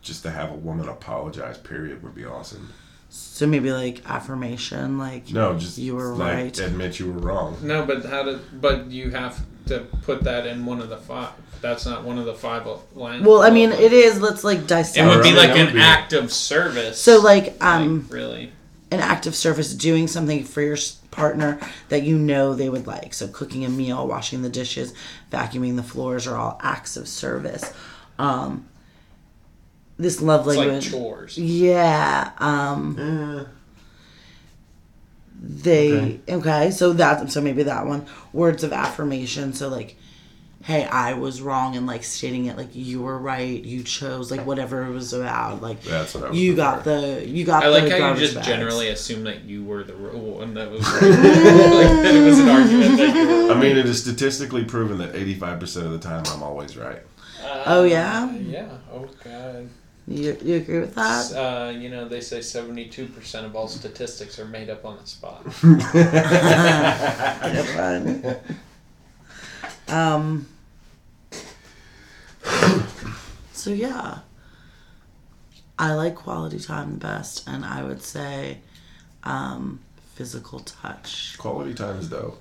just 0.02 0.22
to 0.22 0.30
have 0.30 0.50
a 0.50 0.54
woman 0.54 0.88
apologize, 0.88 1.58
period, 1.58 2.02
would 2.02 2.14
be 2.14 2.24
awesome. 2.24 2.72
So 3.08 3.46
maybe 3.46 3.72
like 3.72 4.02
affirmation, 4.08 4.98
like 4.98 5.32
No, 5.32 5.56
just 5.58 5.78
You 5.78 5.94
were 5.96 6.14
like, 6.14 6.34
right. 6.34 6.58
Admit 6.58 6.98
you 6.98 7.12
were 7.12 7.18
wrong. 7.18 7.56
No, 7.62 7.84
but 7.86 8.04
how 8.04 8.24
to? 8.24 8.40
But 8.60 8.86
you 8.90 9.10
have 9.10 9.44
to 9.66 9.80
put 10.02 10.24
that 10.24 10.46
in 10.46 10.66
one 10.66 10.80
of 10.80 10.88
the 10.88 10.96
five. 10.96 11.30
That's 11.60 11.86
not 11.86 12.04
one 12.04 12.18
of 12.18 12.26
the 12.26 12.34
five 12.34 12.68
lines. 12.94 13.24
Well, 13.24 13.42
I 13.42 13.50
mean, 13.50 13.72
it 13.72 13.92
is. 13.92 14.20
Let's 14.20 14.44
like 14.44 14.66
dissect. 14.66 14.98
It 15.06 15.08
would 15.08 15.22
be 15.22 15.32
like 15.32 15.56
an 15.56 15.72
be- 15.74 15.80
act 15.80 16.12
of 16.12 16.32
service. 16.32 17.00
So 17.00 17.20
like 17.20 17.56
um 17.64 18.02
like, 18.02 18.12
really. 18.12 18.52
an 18.90 19.00
act 19.00 19.26
of 19.26 19.34
service, 19.34 19.72
doing 19.74 20.08
something 20.08 20.44
for 20.44 20.60
your 20.60 20.76
partner 21.10 21.58
that 21.88 22.02
you 22.02 22.18
know 22.18 22.54
they 22.54 22.68
would 22.68 22.86
like. 22.86 23.14
So 23.14 23.28
cooking 23.28 23.64
a 23.64 23.68
meal, 23.68 24.06
washing 24.06 24.42
the 24.42 24.50
dishes, 24.50 24.92
vacuuming 25.32 25.76
the 25.76 25.82
floors 25.82 26.26
are 26.26 26.36
all 26.36 26.60
acts 26.62 26.96
of 26.96 27.08
service. 27.08 27.72
Um, 28.18 28.66
this 29.98 30.20
love 30.20 30.46
It's 30.46 30.56
like 30.56 30.68
language, 30.68 30.90
chores. 30.90 31.38
yeah. 31.38 32.32
Um, 32.38 32.96
Eh, 32.98 33.44
they 35.42 35.92
Okay. 35.92 36.20
okay. 36.34 36.70
So 36.70 36.92
that 36.94 37.30
so 37.30 37.40
maybe 37.40 37.62
that 37.64 37.86
one 37.86 38.06
words 38.32 38.64
of 38.64 38.72
affirmation. 38.72 39.52
So 39.52 39.68
like. 39.68 39.96
Hey, 40.62 40.84
I 40.84 41.12
was 41.12 41.40
wrong, 41.40 41.76
and 41.76 41.86
like 41.86 42.02
stating 42.02 42.46
it 42.46 42.56
like 42.56 42.74
you 42.74 43.00
were 43.00 43.16
right, 43.16 43.62
you 43.62 43.84
chose 43.84 44.32
like 44.32 44.44
whatever 44.44 44.82
it 44.84 44.90
was 44.90 45.12
about. 45.12 45.62
Like 45.62 45.80
That's 45.84 46.12
what 46.12 46.24
I 46.24 46.28
was 46.30 46.36
you 46.40 46.56
looking 46.56 46.56
got 46.56 46.82
the 46.84 47.24
you 47.24 47.44
got. 47.44 47.62
I 47.62 47.68
like 47.68 47.84
the 47.84 48.00
how 48.00 48.14
you 48.14 48.18
just 48.18 48.34
bags. 48.34 48.48
generally 48.48 48.88
assume 48.88 49.22
that 49.24 49.44
you 49.44 49.62
were 49.62 49.84
the 49.84 49.92
one 49.92 50.54
that 50.54 50.68
was 50.68 50.80
right. 50.80 51.02
like, 51.02 52.02
that 52.02 52.14
it 52.16 52.24
was 52.24 52.40
an 52.40 52.48
argument 52.48 52.96
that. 52.96 53.56
I 53.56 53.60
mean, 53.60 53.76
it 53.76 53.86
is 53.86 54.02
statistically 54.02 54.64
proven 54.64 54.98
that 54.98 55.12
85% 55.12 55.84
of 55.84 55.92
the 55.92 55.98
time 56.00 56.24
I'm 56.32 56.42
always 56.42 56.76
right. 56.76 57.00
Oh, 57.66 57.84
yeah? 57.84 58.30
Yeah. 58.32 58.68
Oh 58.92 59.08
god. 59.22 59.68
You, 60.08 60.36
you 60.42 60.56
agree 60.56 60.78
with 60.80 60.94
that? 60.94 61.32
Uh, 61.32 61.70
you 61.70 61.88
know 61.88 62.06
they 62.08 62.20
say 62.20 62.40
seventy-two 62.40 63.06
percent 63.08 63.44
of 63.44 63.56
all 63.56 63.66
statistics 63.66 64.38
are 64.38 64.44
made 64.44 64.70
up 64.70 64.84
on 64.84 64.98
the 64.98 65.06
spot. 65.06 65.44
Good 67.52 67.76
one. 67.76 68.36
Um. 69.88 70.46
So 73.52 73.70
yeah, 73.70 74.18
I 75.76 75.94
like 75.94 76.14
quality 76.14 76.60
time 76.60 76.92
the 76.92 76.98
best, 76.98 77.48
and 77.48 77.64
I 77.64 77.82
would 77.82 78.00
say, 78.00 78.58
um, 79.24 79.80
physical 80.14 80.60
touch. 80.60 81.36
Quality 81.36 81.74
time 81.74 81.98
is 81.98 82.08
dope. 82.08 82.40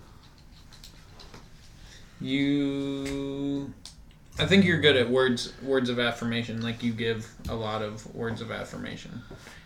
You, 2.22 3.74
I 4.38 4.46
think 4.46 4.66
you're 4.66 4.80
good 4.80 4.96
at 4.98 5.10
words 5.10 5.54
words 5.62 5.90
of 5.90 6.00
affirmation. 6.00 6.62
Like 6.62 6.84
you 6.84 6.92
give 6.92 7.28
a 7.50 7.56
lot 7.56 7.82
of 7.82 8.14
words 8.14 8.42
of 8.42 8.52
affirmation, 8.52 9.22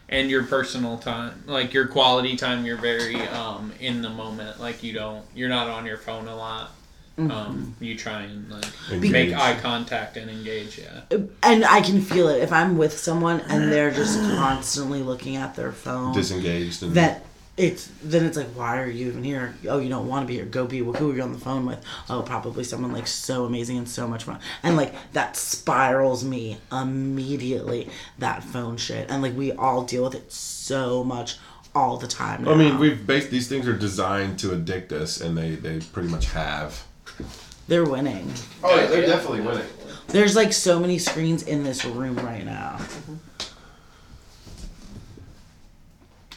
and 0.09 0.29
your 0.29 0.43
personal 0.43 0.97
time, 0.97 1.43
like 1.47 1.73
your 1.73 1.87
quality 1.87 2.35
time, 2.35 2.65
you're 2.65 2.77
very 2.77 3.15
um, 3.29 3.73
in 3.79 4.01
the 4.01 4.09
moment. 4.09 4.59
Like 4.59 4.83
you 4.83 4.93
don't, 4.93 5.25
you're 5.35 5.49
not 5.49 5.67
on 5.67 5.85
your 5.85 5.97
phone 5.97 6.27
a 6.27 6.35
lot. 6.35 6.71
Um, 7.17 7.75
you 7.81 7.97
try 7.97 8.21
and 8.21 8.49
like 8.49 8.65
Engage. 8.89 9.11
make 9.11 9.33
eye 9.33 9.59
contact 9.59 10.15
and 10.15 10.31
engage. 10.31 10.79
Yeah. 10.79 11.19
And 11.43 11.65
I 11.65 11.81
can 11.81 12.01
feel 12.01 12.29
it 12.29 12.41
if 12.41 12.53
I'm 12.53 12.77
with 12.77 12.97
someone 12.97 13.41
and 13.41 13.69
they're 13.69 13.91
just 13.91 14.17
constantly 14.37 15.01
looking 15.01 15.35
at 15.35 15.53
their 15.53 15.73
phone. 15.73 16.13
Disengaged 16.13 16.81
and 16.81 16.93
that 16.93 17.25
it's 17.59 17.91
then 18.01 18.25
it's 18.25 18.37
like 18.37 18.47
why 18.47 18.81
are 18.81 18.89
you 18.89 19.07
even 19.07 19.23
here? 19.23 19.55
Oh 19.67 19.79
you 19.79 19.89
don't 19.89 20.07
want 20.07 20.23
to 20.23 20.27
be 20.27 20.35
here. 20.35 20.45
Go 20.45 20.65
be 20.65 20.81
well, 20.81 20.93
who 20.93 21.11
are 21.11 21.15
you 21.15 21.21
on 21.21 21.33
the 21.33 21.39
phone 21.39 21.65
with. 21.65 21.83
Oh 22.09 22.21
probably 22.21 22.63
someone 22.63 22.93
like 22.93 23.07
so 23.07 23.45
amazing 23.45 23.77
and 23.77 23.87
so 23.87 24.07
much 24.07 24.23
fun. 24.23 24.39
And 24.63 24.77
like 24.77 24.93
that 25.11 25.35
spirals 25.35 26.23
me 26.23 26.57
immediately 26.71 27.89
that 28.17 28.43
phone 28.43 28.77
shit. 28.77 29.09
And 29.09 29.21
like 29.21 29.35
we 29.35 29.51
all 29.51 29.83
deal 29.83 30.05
with 30.05 30.15
it 30.15 30.31
so 30.31 31.03
much 31.03 31.37
all 31.75 31.97
the 31.97 32.07
time 32.07 32.47
I 32.47 32.55
mean, 32.55 32.79
we've 32.79 33.05
based 33.05 33.29
these 33.29 33.47
things 33.47 33.67
are 33.67 33.77
designed 33.77 34.39
to 34.39 34.53
addict 34.53 34.91
us, 34.91 35.21
and 35.21 35.37
they 35.37 35.51
they 35.51 35.79
pretty 35.79 36.09
much 36.09 36.25
have. 36.27 36.83
they're 37.67 37.85
winning. 37.85 38.31
Oh, 38.63 38.75
yeah, 38.75 38.87
they're 38.87 39.05
definitely 39.05 39.41
winning. 39.41 39.67
there's 40.07 40.35
like 40.35 40.51
so 40.51 40.79
many 40.79 40.97
screens 40.97 41.43
in 41.43 41.63
this 41.63 41.85
room 41.85 42.15
right 42.17 42.43
now 42.43 42.77
mm-hmm. 42.79 43.15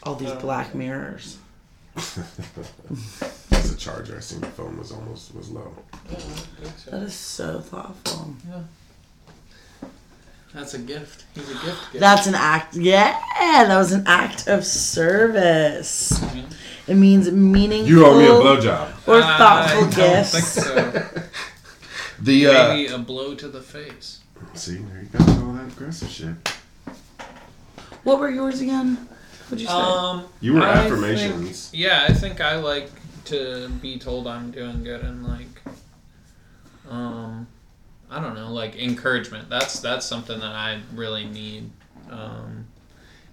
All 0.04 0.14
these 0.14 0.30
uh, 0.30 0.36
black 0.40 0.74
mirrors 0.74 1.38
As 1.96 3.70
a 3.72 3.76
charger, 3.76 4.16
I 4.16 4.20
seen 4.20 4.40
the 4.40 4.46
phone 4.48 4.78
was 4.78 4.92
almost 4.92 5.34
was 5.34 5.50
low. 5.50 5.74
that 6.90 7.02
is 7.02 7.14
so 7.14 7.60
thoughtful 7.60 8.34
Yeah. 8.48 8.62
That's 10.54 10.74
a 10.74 10.78
gift. 10.78 11.24
He's 11.34 11.48
a 11.50 11.52
gift. 11.54 11.64
gift. 11.92 12.00
That's 12.00 12.26
an 12.26 12.34
act. 12.34 12.76
Yeah, 12.76 13.12
that 13.38 13.76
was 13.76 13.92
an 13.92 14.04
act 14.06 14.48
of 14.48 14.64
service. 14.66 16.12
Mm-hmm. 16.18 16.90
It 16.90 16.94
means 16.96 17.30
meaningful 17.30 17.88
You 17.88 18.04
owe 18.06 18.18
me 18.18 18.26
a 18.26 18.30
blowjob. 18.30 19.08
or 19.08 19.16
uh, 19.20 19.24
I 19.24 19.38
thoughtful 19.38 19.80
don't 19.82 19.94
gifts. 19.94 20.32
think 20.32 20.44
so. 20.66 21.22
The 22.20 22.46
uh, 22.46 22.68
Maybe 22.68 22.86
a 22.92 22.98
blow 22.98 23.34
to 23.34 23.48
the 23.48 23.60
face. 23.60 24.20
see, 24.54 24.76
there 24.76 25.02
you 25.02 25.08
go, 25.08 25.18
all 25.44 25.52
that 25.54 25.66
aggressive 25.72 26.08
shit. 26.08 26.34
What 28.04 28.20
were 28.20 28.30
yours 28.30 28.60
again? 28.60 29.08
What'd 29.52 29.60
you 29.60 29.66
say? 29.68 29.74
Um, 29.74 30.24
You 30.40 30.54
were 30.54 30.62
I 30.62 30.72
affirmations. 30.86 31.68
think- 31.68 31.82
yeah, 31.82 32.06
I 32.08 32.14
think 32.14 32.40
I 32.40 32.56
like 32.56 32.90
to 33.26 33.68
be 33.82 33.98
told 33.98 34.26
I'm 34.26 34.50
doing 34.50 34.82
good 34.82 35.02
and 35.02 35.26
like, 35.28 35.60
um, 36.88 37.46
I 38.10 38.18
don't 38.18 38.34
know, 38.34 38.50
like 38.50 38.76
encouragement. 38.76 39.50
That's 39.50 39.78
that's 39.80 40.06
something 40.06 40.40
that 40.40 40.52
I 40.54 40.80
really 40.94 41.26
need. 41.26 41.70
Um, 42.10 42.64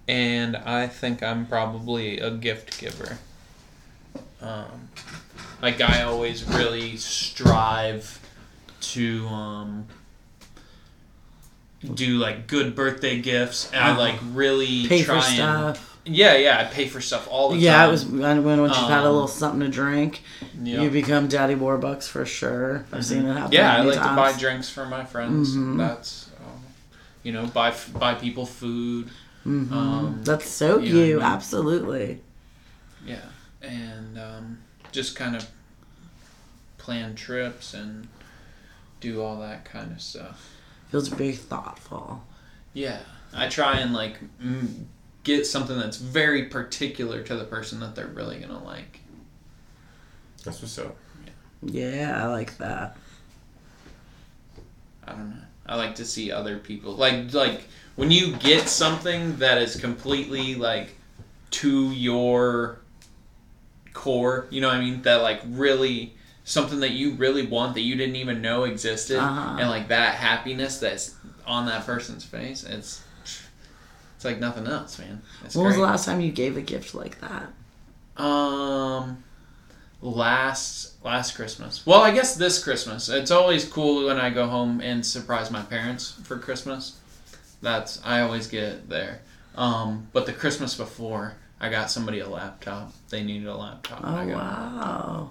and 0.10 0.58
I 0.58 0.88
think 0.88 1.24
I'm 1.24 1.46
probably 1.46 2.20
a 2.20 2.32
gift 2.32 2.78
giver. 2.82 3.18
Um, 4.42 4.90
like 5.62 5.80
I 5.80 6.02
always 6.02 6.44
really 6.44 6.98
strive 6.98 8.20
to 8.82 9.26
um, 9.28 9.88
do 11.94 12.18
like 12.18 12.48
good 12.48 12.76
birthday 12.76 13.22
gifts, 13.22 13.72
and 13.72 13.82
I 13.82 13.92
Uh-huh. 13.92 14.00
like 14.02 14.20
really 14.34 14.86
Pay 14.86 15.04
try 15.06 15.22
for 15.22 15.26
and 15.28 15.36
stuff. 15.78 15.89
Yeah, 16.06 16.36
yeah, 16.36 16.60
I 16.60 16.64
pay 16.74 16.88
for 16.88 17.02
stuff 17.02 17.28
all 17.30 17.50
the 17.52 17.58
Yeah, 17.58 17.74
time. 17.74 17.82
Yeah, 17.82 17.88
it 17.88 17.92
was 17.92 18.06
when 18.06 18.44
when 18.44 18.60
you've 18.60 18.72
had 18.76 19.04
a 19.04 19.08
Um, 19.08 19.14
little 19.14 19.28
something 19.28 19.60
to 19.62 19.70
drink. 19.70 20.24
Yeah, 20.62 20.82
You 20.82 20.90
become 20.90 21.28
Daddy 21.28 21.56
Warbucks 21.56 22.08
for 22.08 22.26
sure. 22.26 22.86
I've 22.92 23.06
seen 23.06 23.26
it 23.26 23.34
happen. 23.34 23.54
yeah 23.54 23.78
I 23.78 23.82
like 23.82 23.96
to 23.96 24.16
buy 24.16 24.34
drinks 24.38 24.70
for 24.70 24.86
my 24.86 25.06
friends. 25.06 25.56
Mhm. 25.56 25.78
That's, 25.78 26.30
um, 26.46 26.62
you 27.24 27.32
know, 27.32 27.46
buy 27.48 27.74
buy 27.94 28.16
people 28.16 28.46
food. 28.46 29.10
Mhm. 29.46 29.72
um, 29.72 30.22
That's 30.24 30.50
so 30.50 30.80
you 30.80 30.94
know 30.94 31.00
what 31.00 31.04
I 31.04 31.08
you. 31.08 31.22
Absolutely. 31.22 32.22
Yeah, 33.06 33.26
and 33.62 34.20
um, 34.20 34.58
just 34.92 35.16
kind 35.16 35.36
of 35.36 35.48
plan 36.78 37.16
trips 37.16 37.74
and 37.74 38.08
do 39.00 39.22
all 39.22 39.40
that 39.40 39.64
kind 39.66 39.92
of 39.92 40.02
stuff. 40.02 40.50
Feels 40.92 41.08
very 41.08 41.34
thoughtful. 41.34 42.24
Yeah, 42.74 43.00
I 43.34 43.48
try 43.48 43.78
and 43.78 43.94
like 43.94 44.18
m- 44.42 44.88
get 45.24 45.46
something 45.46 45.78
that's 45.78 45.98
very 45.98 46.46
particular 46.46 47.22
to 47.24 47.36
the 47.36 47.44
person 47.46 47.80
that 47.82 47.96
they're 47.96 48.08
really 48.08 48.40
gonna 48.40 48.64
like. 48.64 49.00
That's 50.44 50.62
what's 50.62 50.78
up. 50.80 50.96
Yeah, 51.62 52.24
I 52.24 52.28
like 52.28 52.58
that. 52.58 52.96
I 55.06 55.12
don't 55.12 55.30
know. 55.32 55.36
I 55.66 55.76
like 55.76 55.96
to 55.96 56.06
see 56.06 56.32
other 56.32 56.58
people 56.58 56.94
like 56.96 57.34
like 57.34 57.62
when 57.96 58.10
you 58.12 58.36
get 58.38 58.68
something 58.70 59.38
that 59.38 59.58
is 59.60 59.76
completely 59.76 60.56
like 60.56 60.96
to 61.52 61.92
your 61.92 62.80
core, 63.94 64.48
you 64.50 64.62
know 64.62 64.68
what 64.70 64.78
I 64.78 64.82
mean? 64.82 65.02
That 65.04 65.18
like 65.22 65.42
really 65.46 66.16
something 66.44 66.80
that 66.80 66.92
you 66.92 67.14
really 67.16 67.46
want 67.46 67.76
that 67.76 67.82
you 67.82 67.96
didn't 67.96 68.16
even 68.16 68.42
know 68.42 68.64
existed 68.64 69.18
Uh-huh. 69.20 69.58
and 69.60 69.70
like 69.70 69.90
that 69.90 70.16
happiness 70.16 70.80
that's 70.80 71.16
on 71.46 71.66
that 71.68 71.86
person's 71.86 72.24
face, 72.24 72.64
it's 72.64 73.04
it's 74.20 74.26
like 74.26 74.42
nothing 74.42 74.68
else, 74.68 75.00
man. 75.00 75.22
When 75.54 75.66
was 75.66 75.78
the 75.78 75.82
last 75.82 76.04
time 76.04 76.20
you 76.20 76.34
gave 76.34 76.58
a 76.58 76.62
gift 76.62 76.94
like 76.94 77.22
that? 77.22 78.22
Um, 78.22 79.24
last 80.02 81.02
last 81.06 81.36
Christmas. 81.36 81.86
Well, 81.86 82.02
I 82.02 82.12
guess 82.12 82.36
this 82.36 82.62
Christmas. 82.62 83.08
It's 83.08 83.32
always 83.32 83.64
cool 83.64 84.08
when 84.08 84.18
I 84.18 84.30
go 84.30 84.46
home 84.46 84.82
and 84.82 85.06
surprise 85.06 85.50
my 85.52 85.62
parents 85.62 86.20
for 86.26 86.38
Christmas. 86.38 87.00
That's 87.62 88.02
I 88.04 88.20
always 88.20 88.48
get 88.48 88.64
it 88.64 88.90
there. 88.90 89.22
Um, 89.56 90.10
but 90.12 90.26
the 90.26 90.34
Christmas 90.34 90.76
before, 90.76 91.36
I 91.62 91.70
got 91.70 91.90
somebody 91.90 92.20
a 92.20 92.28
laptop. 92.28 92.92
They 93.08 93.24
needed 93.24 93.48
a 93.48 93.56
laptop. 93.56 94.02
Oh 94.04 94.28
wow, 94.28 95.30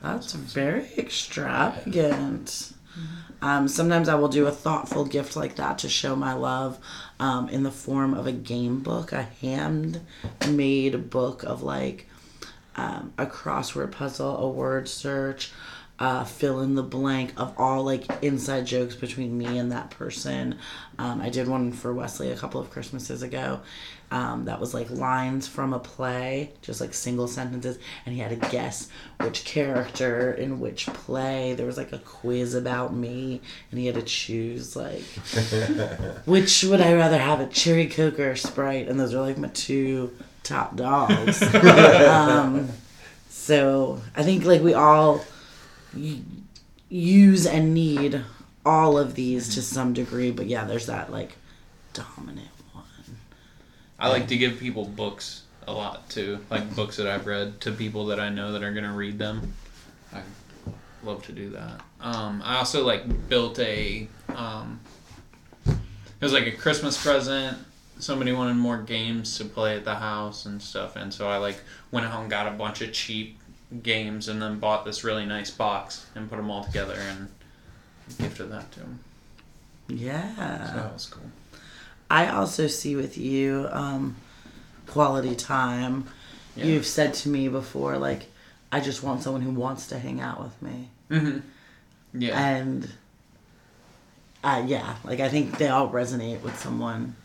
that's 0.00 0.32
very 0.32 0.88
extravagant. 0.96 2.72
Um, 3.42 3.66
sometimes 3.66 4.08
I 4.08 4.14
will 4.14 4.28
do 4.28 4.46
a 4.46 4.52
thoughtful 4.52 5.04
gift 5.04 5.34
like 5.34 5.56
that 5.56 5.78
to 5.78 5.88
show 5.88 6.14
my 6.14 6.32
love 6.32 6.78
um, 7.18 7.48
in 7.48 7.64
the 7.64 7.72
form 7.72 8.14
of 8.14 8.28
a 8.28 8.32
game 8.32 8.80
book, 8.80 9.10
a 9.12 9.22
handmade 9.22 11.10
book 11.10 11.42
of 11.42 11.62
like 11.62 12.08
um, 12.76 13.12
a 13.18 13.26
crossword 13.26 13.90
puzzle, 13.90 14.36
a 14.38 14.48
word 14.48 14.88
search, 14.88 15.50
uh, 16.02 16.24
fill 16.24 16.62
in 16.62 16.74
the 16.74 16.82
blank 16.82 17.32
of 17.36 17.54
all 17.56 17.84
like 17.84 18.10
inside 18.22 18.66
jokes 18.66 18.96
between 18.96 19.38
me 19.38 19.56
and 19.56 19.70
that 19.70 19.88
person. 19.90 20.58
Um, 20.98 21.20
I 21.20 21.30
did 21.30 21.46
one 21.46 21.70
for 21.70 21.94
Wesley 21.94 22.32
a 22.32 22.36
couple 22.36 22.60
of 22.60 22.72
Christmases 22.72 23.22
ago. 23.22 23.60
Um, 24.10 24.46
that 24.46 24.58
was 24.58 24.74
like 24.74 24.90
lines 24.90 25.46
from 25.46 25.72
a 25.72 25.78
play, 25.78 26.54
just 26.60 26.80
like 26.80 26.92
single 26.92 27.28
sentences, 27.28 27.78
and 28.04 28.12
he 28.16 28.20
had 28.20 28.30
to 28.30 28.48
guess 28.48 28.88
which 29.20 29.44
character 29.44 30.32
in 30.32 30.58
which 30.58 30.86
play. 30.86 31.54
There 31.54 31.66
was 31.66 31.76
like 31.76 31.92
a 31.92 31.98
quiz 31.98 32.54
about 32.56 32.92
me, 32.92 33.40
and 33.70 33.78
he 33.78 33.86
had 33.86 33.94
to 33.94 34.02
choose 34.02 34.74
like 34.74 35.02
which 36.24 36.64
would 36.64 36.80
I 36.80 36.94
rather 36.94 37.18
have, 37.18 37.38
a 37.38 37.46
cherry 37.46 37.86
coke 37.86 38.18
or 38.18 38.32
a 38.32 38.36
sprite? 38.36 38.88
And 38.88 38.98
those 38.98 39.14
are 39.14 39.20
like 39.20 39.38
my 39.38 39.48
two 39.48 40.12
top 40.42 40.74
dogs. 40.74 41.40
um, 41.54 42.70
so 43.28 44.02
I 44.16 44.24
think 44.24 44.44
like 44.44 44.62
we 44.62 44.74
all 44.74 45.24
use 46.88 47.46
and 47.46 47.74
need 47.74 48.22
all 48.64 48.98
of 48.98 49.14
these 49.14 49.54
to 49.54 49.62
some 49.62 49.92
degree, 49.92 50.30
but 50.30 50.46
yeah, 50.46 50.64
there's 50.64 50.86
that 50.86 51.10
like 51.10 51.36
dominant 51.92 52.48
one. 52.72 52.84
I 53.98 54.08
like 54.08 54.28
to 54.28 54.36
give 54.36 54.58
people 54.58 54.84
books 54.84 55.42
a 55.66 55.72
lot 55.72 56.08
too, 56.08 56.38
like 56.50 56.74
books 56.74 56.96
that 56.96 57.06
I've 57.06 57.26
read 57.26 57.60
to 57.62 57.72
people 57.72 58.06
that 58.06 58.20
I 58.20 58.28
know 58.28 58.52
that 58.52 58.62
are 58.62 58.72
gonna 58.72 58.92
read 58.92 59.18
them. 59.18 59.54
I 60.12 60.20
love 61.02 61.24
to 61.26 61.32
do 61.32 61.50
that. 61.50 61.82
Um, 62.00 62.42
I 62.44 62.56
also 62.56 62.84
like 62.84 63.28
built 63.28 63.58
a. 63.58 64.08
Um, 64.28 64.80
it 65.66 66.24
was 66.24 66.32
like 66.32 66.46
a 66.46 66.52
Christmas 66.52 67.02
present. 67.02 67.58
Somebody 67.98 68.32
wanted 68.32 68.54
more 68.54 68.78
games 68.78 69.38
to 69.38 69.44
play 69.44 69.76
at 69.76 69.84
the 69.84 69.94
house 69.94 70.46
and 70.46 70.60
stuff, 70.60 70.96
and 70.96 71.12
so 71.12 71.28
I 71.28 71.38
like 71.38 71.60
went 71.90 72.06
out 72.06 72.20
and 72.20 72.30
got 72.30 72.46
a 72.46 72.52
bunch 72.52 72.80
of 72.80 72.92
cheap 72.92 73.38
games, 73.82 74.28
and 74.28 74.40
then 74.42 74.58
bought 74.58 74.84
this 74.84 75.04
really 75.04 75.24
nice 75.24 75.50
box 75.50 76.06
and 76.14 76.28
put 76.28 76.36
them 76.36 76.50
all 76.50 76.64
together 76.64 76.94
and 76.98 77.28
gifted 78.18 78.50
that 78.50 78.70
to 78.72 78.80
him. 78.80 79.00
Yeah. 79.88 80.66
So 80.66 80.76
that 80.76 80.92
was 80.92 81.06
cool. 81.06 81.30
I 82.10 82.28
also 82.28 82.66
see 82.66 82.94
with 82.96 83.16
you 83.16 83.68
um, 83.70 84.16
quality 84.86 85.34
time. 85.34 86.06
Yeah. 86.56 86.66
You've 86.66 86.86
said 86.86 87.14
to 87.14 87.28
me 87.30 87.48
before, 87.48 87.96
like, 87.96 88.26
I 88.70 88.80
just 88.80 89.02
want 89.02 89.22
someone 89.22 89.42
who 89.42 89.52
wants 89.52 89.86
to 89.88 89.98
hang 89.98 90.20
out 90.20 90.42
with 90.42 90.60
me. 90.62 90.88
Mm-hmm. 91.10 91.38
Yeah. 92.20 92.38
And 92.38 92.90
uh, 94.44 94.62
yeah, 94.66 94.96
like, 95.04 95.20
I 95.20 95.28
think 95.28 95.56
they 95.58 95.68
all 95.68 95.88
resonate 95.90 96.42
with 96.42 96.58
someone 96.58 97.16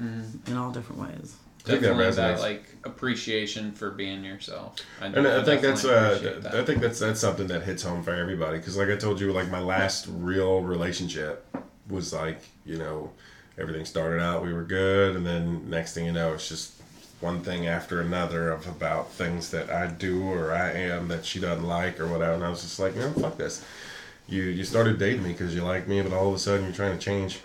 Mhm. 0.00 0.48
in 0.48 0.56
all 0.56 0.70
different 0.70 1.02
ways. 1.02 1.34
I 1.68 1.72
think 1.72 1.82
that 1.82 1.88
definitely 1.88 2.16
that, 2.16 2.40
like 2.40 2.64
appreciation 2.84 3.72
for 3.72 3.90
being 3.90 4.24
yourself. 4.24 4.76
I, 5.00 5.06
And 5.06 5.26
I 5.26 5.44
think 5.44 5.62
that's 5.62 5.84
uh, 5.84 6.40
that. 6.42 6.54
I 6.54 6.64
think 6.64 6.80
that's 6.80 6.98
that's 6.98 7.20
something 7.20 7.46
that 7.48 7.62
hits 7.62 7.82
home 7.82 8.02
for 8.02 8.14
everybody 8.14 8.58
because, 8.58 8.76
like 8.76 8.88
I 8.88 8.96
told 8.96 9.20
you, 9.20 9.32
like 9.32 9.50
my 9.50 9.60
last 9.60 10.06
real 10.08 10.62
relationship 10.62 11.46
was 11.88 12.12
like 12.12 12.40
you 12.64 12.76
know 12.76 13.10
everything 13.58 13.84
started 13.84 14.22
out 14.22 14.44
we 14.44 14.52
were 14.52 14.64
good, 14.64 15.16
and 15.16 15.26
then 15.26 15.68
next 15.68 15.94
thing 15.94 16.06
you 16.06 16.12
know, 16.12 16.34
it's 16.34 16.48
just 16.48 16.74
one 17.20 17.42
thing 17.42 17.66
after 17.66 18.00
another 18.00 18.50
of 18.50 18.66
about 18.68 19.12
things 19.12 19.50
that 19.50 19.70
I 19.70 19.88
do 19.88 20.22
or 20.22 20.52
I 20.52 20.70
am 20.70 21.08
that 21.08 21.24
she 21.24 21.40
doesn't 21.40 21.66
like 21.66 21.98
or 21.98 22.06
whatever, 22.06 22.34
and 22.34 22.44
I 22.44 22.50
was 22.50 22.62
just 22.62 22.78
like, 22.78 22.94
no, 22.94 23.10
fuck 23.12 23.36
this. 23.36 23.64
You 24.28 24.42
you 24.42 24.64
started 24.64 24.98
dating 24.98 25.22
me 25.22 25.32
because 25.32 25.54
you 25.54 25.62
like 25.62 25.88
me, 25.88 26.00
but 26.02 26.12
all 26.12 26.28
of 26.28 26.34
a 26.34 26.38
sudden 26.38 26.64
you're 26.64 26.74
trying 26.74 26.96
to 26.96 27.04
change 27.04 27.40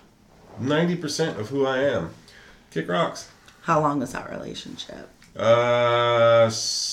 ninety 0.59 0.95
percent 0.95 1.39
of 1.39 1.49
who 1.49 1.65
I 1.65 1.79
am. 1.79 2.13
Kick 2.71 2.89
rocks. 2.89 3.29
How 3.63 3.81
long 3.81 4.01
is 4.01 4.13
that 4.13 4.29
relationship? 4.29 5.09
Uh, 5.37 6.45
s- 6.47 6.83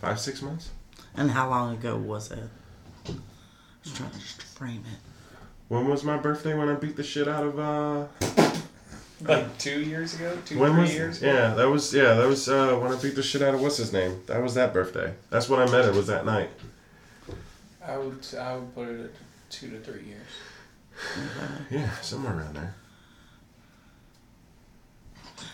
five 0.00 0.18
six 0.18 0.42
months. 0.42 0.70
And 1.14 1.30
how 1.30 1.50
long 1.50 1.74
ago 1.74 1.96
was 1.96 2.30
it? 2.30 2.38
Just 3.82 3.96
trying 3.96 4.10
to 4.10 4.18
just 4.18 4.42
frame 4.42 4.82
it. 4.92 4.98
When 5.68 5.88
was 5.88 6.04
my 6.04 6.16
birthday? 6.16 6.54
When 6.54 6.68
I 6.68 6.74
beat 6.74 6.96
the 6.96 7.02
shit 7.02 7.28
out 7.28 7.44
of 7.44 7.58
uh. 7.58 8.06
like 9.22 9.58
two 9.58 9.80
years 9.80 10.14
ago, 10.14 10.36
two 10.46 10.58
When 10.58 10.72
three 10.72 10.82
was? 10.82 10.94
years. 10.94 11.22
Yeah, 11.22 11.54
that 11.54 11.68
was 11.68 11.92
yeah 11.94 12.14
that 12.14 12.26
was 12.26 12.48
uh 12.48 12.74
when 12.76 12.92
I 12.92 13.00
beat 13.00 13.14
the 13.16 13.22
shit 13.22 13.42
out 13.42 13.54
of 13.54 13.60
what's 13.60 13.76
his 13.76 13.92
name. 13.92 14.20
That 14.26 14.42
was 14.42 14.54
that 14.54 14.72
birthday. 14.72 15.14
That's 15.30 15.48
when 15.48 15.60
I 15.60 15.70
met 15.70 15.84
her. 15.84 15.92
Was 15.92 16.06
that 16.06 16.24
night. 16.24 16.50
I 17.84 17.98
would 17.98 18.24
I 18.38 18.56
would 18.56 18.74
put 18.74 18.88
it 18.88 19.00
at 19.04 19.10
two 19.50 19.70
to 19.70 19.80
three 19.80 20.04
years. 20.04 20.26
Yeah, 21.70 21.90
somewhere 22.00 22.36
around 22.38 22.56
there. 22.56 22.74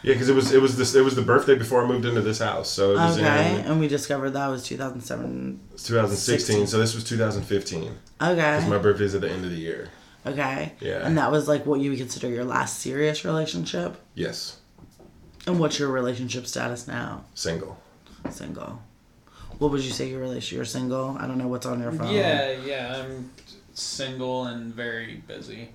Yeah, 0.02 0.12
because 0.12 0.28
it 0.28 0.34
was 0.34 0.52
it 0.52 0.60
was 0.62 0.76
this 0.76 0.94
it 0.94 1.00
was 1.02 1.16
the 1.16 1.22
birthday 1.22 1.56
before 1.56 1.82
I 1.84 1.88
moved 1.88 2.04
into 2.04 2.20
this 2.20 2.38
house, 2.38 2.70
so 2.70 2.92
it 2.92 2.96
was 2.96 3.16
Okay, 3.18 3.54
in 3.60 3.66
and 3.66 3.80
we 3.80 3.88
discovered 3.88 4.30
that 4.30 4.46
was 4.48 4.62
2007. 4.64 5.60
2016. 5.76 6.66
So 6.66 6.78
this 6.78 6.94
was 6.94 7.02
2015 7.04 7.82
Okay. 7.82 7.94
because 8.20 8.62
Okay, 8.62 8.68
my 8.70 8.78
birthday's 8.78 9.14
at 9.14 9.22
the 9.22 9.30
end 9.30 9.44
of 9.44 9.50
the 9.50 9.56
year. 9.56 9.88
okay. 10.26 10.72
Yeah. 10.80 11.04
And 11.06 11.16
that 11.18 11.32
was 11.32 11.48
like 11.48 11.66
what 11.66 11.80
you 11.80 11.90
would 11.90 11.98
consider 11.98 12.28
your 12.28 12.44
last 12.44 12.78
serious 12.80 13.24
relationship? 13.24 13.96
Yes, 14.14 14.58
And 15.46 15.58
what's 15.58 15.78
your 15.78 15.88
relationship 15.88 16.46
status 16.46 16.86
now? 16.86 17.24
single. 17.34 17.78
Single. 18.30 18.82
What 19.58 19.72
would 19.72 19.80
you 19.80 19.90
say 19.90 20.08
your 20.10 20.20
relation? 20.20 20.56
You're 20.56 20.64
single. 20.64 21.16
I 21.18 21.26
don't 21.26 21.38
know 21.38 21.48
what's 21.48 21.66
on 21.66 21.80
your 21.80 21.90
phone. 21.92 22.14
Yeah, 22.14 22.52
yeah. 22.64 23.02
I'm 23.04 23.30
single 23.78 24.44
and 24.44 24.74
very 24.74 25.22
busy, 25.26 25.70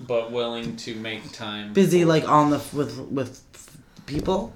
but 0.00 0.30
willing 0.30 0.76
to 0.76 0.94
make 0.94 1.32
time. 1.32 1.72
Busy 1.72 2.04
like 2.04 2.28
on 2.28 2.50
the 2.50 2.62
with 2.72 2.98
with 2.98 3.42
people. 4.06 4.52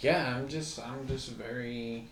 Yeah, 0.00 0.36
I'm 0.36 0.48
just 0.48 0.78
I'm 0.78 1.06
just 1.08 1.30
very. 1.30 2.08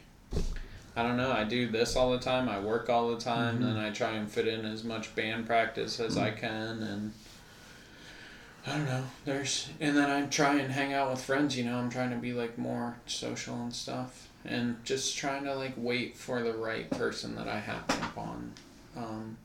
I 0.97 1.03
don't 1.03 1.17
know. 1.17 1.31
I 1.31 1.45
do 1.45 1.69
this 1.69 1.95
all 1.95 2.11
the 2.11 2.19
time. 2.19 2.49
I 2.49 2.59
work 2.59 2.91
all 2.91 3.11
the 3.11 3.21
time, 3.21 3.63
and 3.63 3.79
I 3.79 3.91
try 3.91 4.13
and 4.13 4.29
fit 4.29 4.49
in 4.49 4.65
as 4.65 4.83
much 4.83 5.15
band 5.15 5.47
practice 5.47 6.01
as 6.01 6.17
I 6.17 6.31
can, 6.31 6.83
and 6.83 7.13
I 8.67 8.73
don't 8.73 8.87
know. 8.87 9.05
There's 9.25 9.69
and 9.81 9.97
then 9.97 10.11
I 10.11 10.27
try 10.27 10.57
and 10.57 10.73
hang 10.73 10.93
out 10.93 11.11
with 11.11 11.23
friends. 11.23 11.57
You 11.57 11.65
know, 11.65 11.77
I'm 11.77 11.91
trying 11.91 12.11
to 12.11 12.17
be 12.17 12.33
like 12.33 12.59
more 12.59 12.97
social 13.07 13.55
and 13.55 13.73
stuff, 13.73 14.29
and 14.45 14.85
just 14.85 15.17
trying 15.17 15.45
to 15.45 15.55
like 15.55 15.75
wait 15.77 16.17
for 16.17 16.43
the 16.43 16.53
right 16.53 16.91
person 16.91 17.37
that 17.37 17.49
I 17.49 17.61
happen 17.61 17.97
upon. 18.03 18.53
Um, 18.97 19.37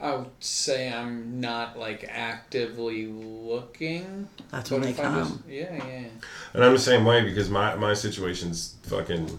I 0.00 0.14
would 0.14 0.30
say 0.40 0.92
I'm 0.92 1.40
not 1.40 1.78
like 1.78 2.04
actively 2.08 3.06
looking. 3.06 4.28
That's 4.50 4.70
when 4.70 4.82
they 4.82 4.90
if 4.90 5.00
I 5.00 5.02
just, 5.04 5.30
come. 5.32 5.44
yeah, 5.48 5.74
yeah. 5.74 6.04
And 6.54 6.64
I'm 6.64 6.72
the 6.72 6.78
same 6.78 7.04
way 7.04 7.22
because 7.24 7.50
my 7.50 7.74
my 7.74 7.94
situation's 7.94 8.76
fucking 8.84 9.38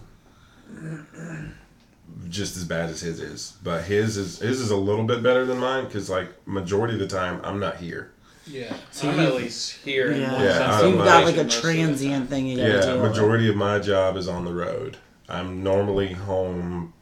just 2.28 2.56
as 2.56 2.64
bad 2.64 2.90
as 2.90 3.00
his 3.00 3.20
is. 3.20 3.56
But 3.62 3.84
his 3.84 4.16
is 4.16 4.38
his 4.40 4.60
is 4.60 4.70
a 4.70 4.76
little 4.76 5.04
bit 5.04 5.22
better 5.22 5.44
than 5.46 5.58
mine 5.58 5.84
because 5.84 6.10
like 6.10 6.28
majority 6.46 6.94
of 6.94 7.00
the 7.00 7.06
time 7.08 7.40
I'm 7.44 7.58
not 7.58 7.76
here. 7.76 8.12
Yeah, 8.46 8.74
So 8.90 9.08
I'm 9.08 9.18
you- 9.20 9.26
at 9.26 9.34
least 9.36 9.72
here. 9.84 10.12
Yeah. 10.12 10.32
one 10.32 10.42
Yeah, 10.42 10.78
so 10.78 10.88
you've 10.88 10.98
got 10.98 11.24
like 11.24 11.36
a 11.36 11.44
most 11.44 11.56
of 11.56 11.62
the 11.62 11.68
time. 11.68 11.74
transient 11.76 12.30
thing 12.30 12.46
you 12.46 12.58
Yeah, 12.58 12.80
deal 12.80 13.00
with. 13.00 13.10
majority 13.12 13.48
of 13.48 13.54
my 13.56 13.78
job 13.78 14.16
is 14.16 14.26
on 14.28 14.44
the 14.44 14.52
road. 14.52 14.96
I'm 15.28 15.62
normally 15.62 16.12
home, 16.14 16.92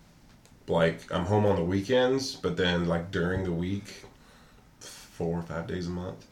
like 0.69 1.11
I'm 1.13 1.25
home 1.25 1.47
on 1.47 1.57
the 1.57 1.65
weekends, 1.65 2.35
but 2.37 2.57
then 2.57 2.87
like 2.87 3.11
during 3.11 3.45
the 3.45 3.53
week, 3.53 4.05
four 4.81 5.39
or 5.39 5.43
five 5.43 5.67
days 5.67 5.87
a 5.87 5.91
month. 5.91 6.27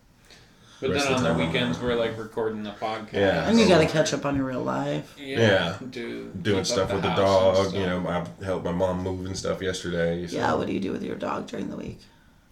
But 0.80 0.90
Rest 0.90 1.04
then 1.06 1.14
of 1.14 1.18
on 1.20 1.24
the 1.24 1.32
the 1.42 1.46
weekends 1.46 1.78
we're 1.80 1.94
like 1.94 2.18
recording 2.18 2.62
the 2.62 2.70
podcast. 2.72 3.14
Yeah. 3.14 3.48
And 3.48 3.58
you 3.58 3.66
gotta 3.66 3.86
catch 3.86 4.12
up 4.12 4.26
on 4.26 4.36
your 4.36 4.44
real 4.44 4.62
life. 4.62 5.14
Yeah. 5.18 5.38
Yeah. 5.38 5.78
Do 5.90 6.30
Doing 6.42 6.64
stuff 6.64 6.90
up 6.90 6.96
with 6.96 7.02
the 7.02 7.14
dog, 7.14 7.72
you 7.72 7.80
know. 7.86 8.06
I 8.06 8.44
helped 8.44 8.64
my 8.66 8.72
mom 8.72 9.02
move 9.02 9.24
and 9.24 9.36
stuff 9.36 9.62
yesterday. 9.62 10.26
so- 10.26 10.36
Yeah, 10.36 10.52
what 10.54 10.66
do 10.66 10.74
you 10.74 10.80
do 10.80 10.92
with 10.92 11.02
your 11.02 11.16
dog 11.16 11.46
during 11.46 11.70
the 11.70 11.76
week? 11.76 12.00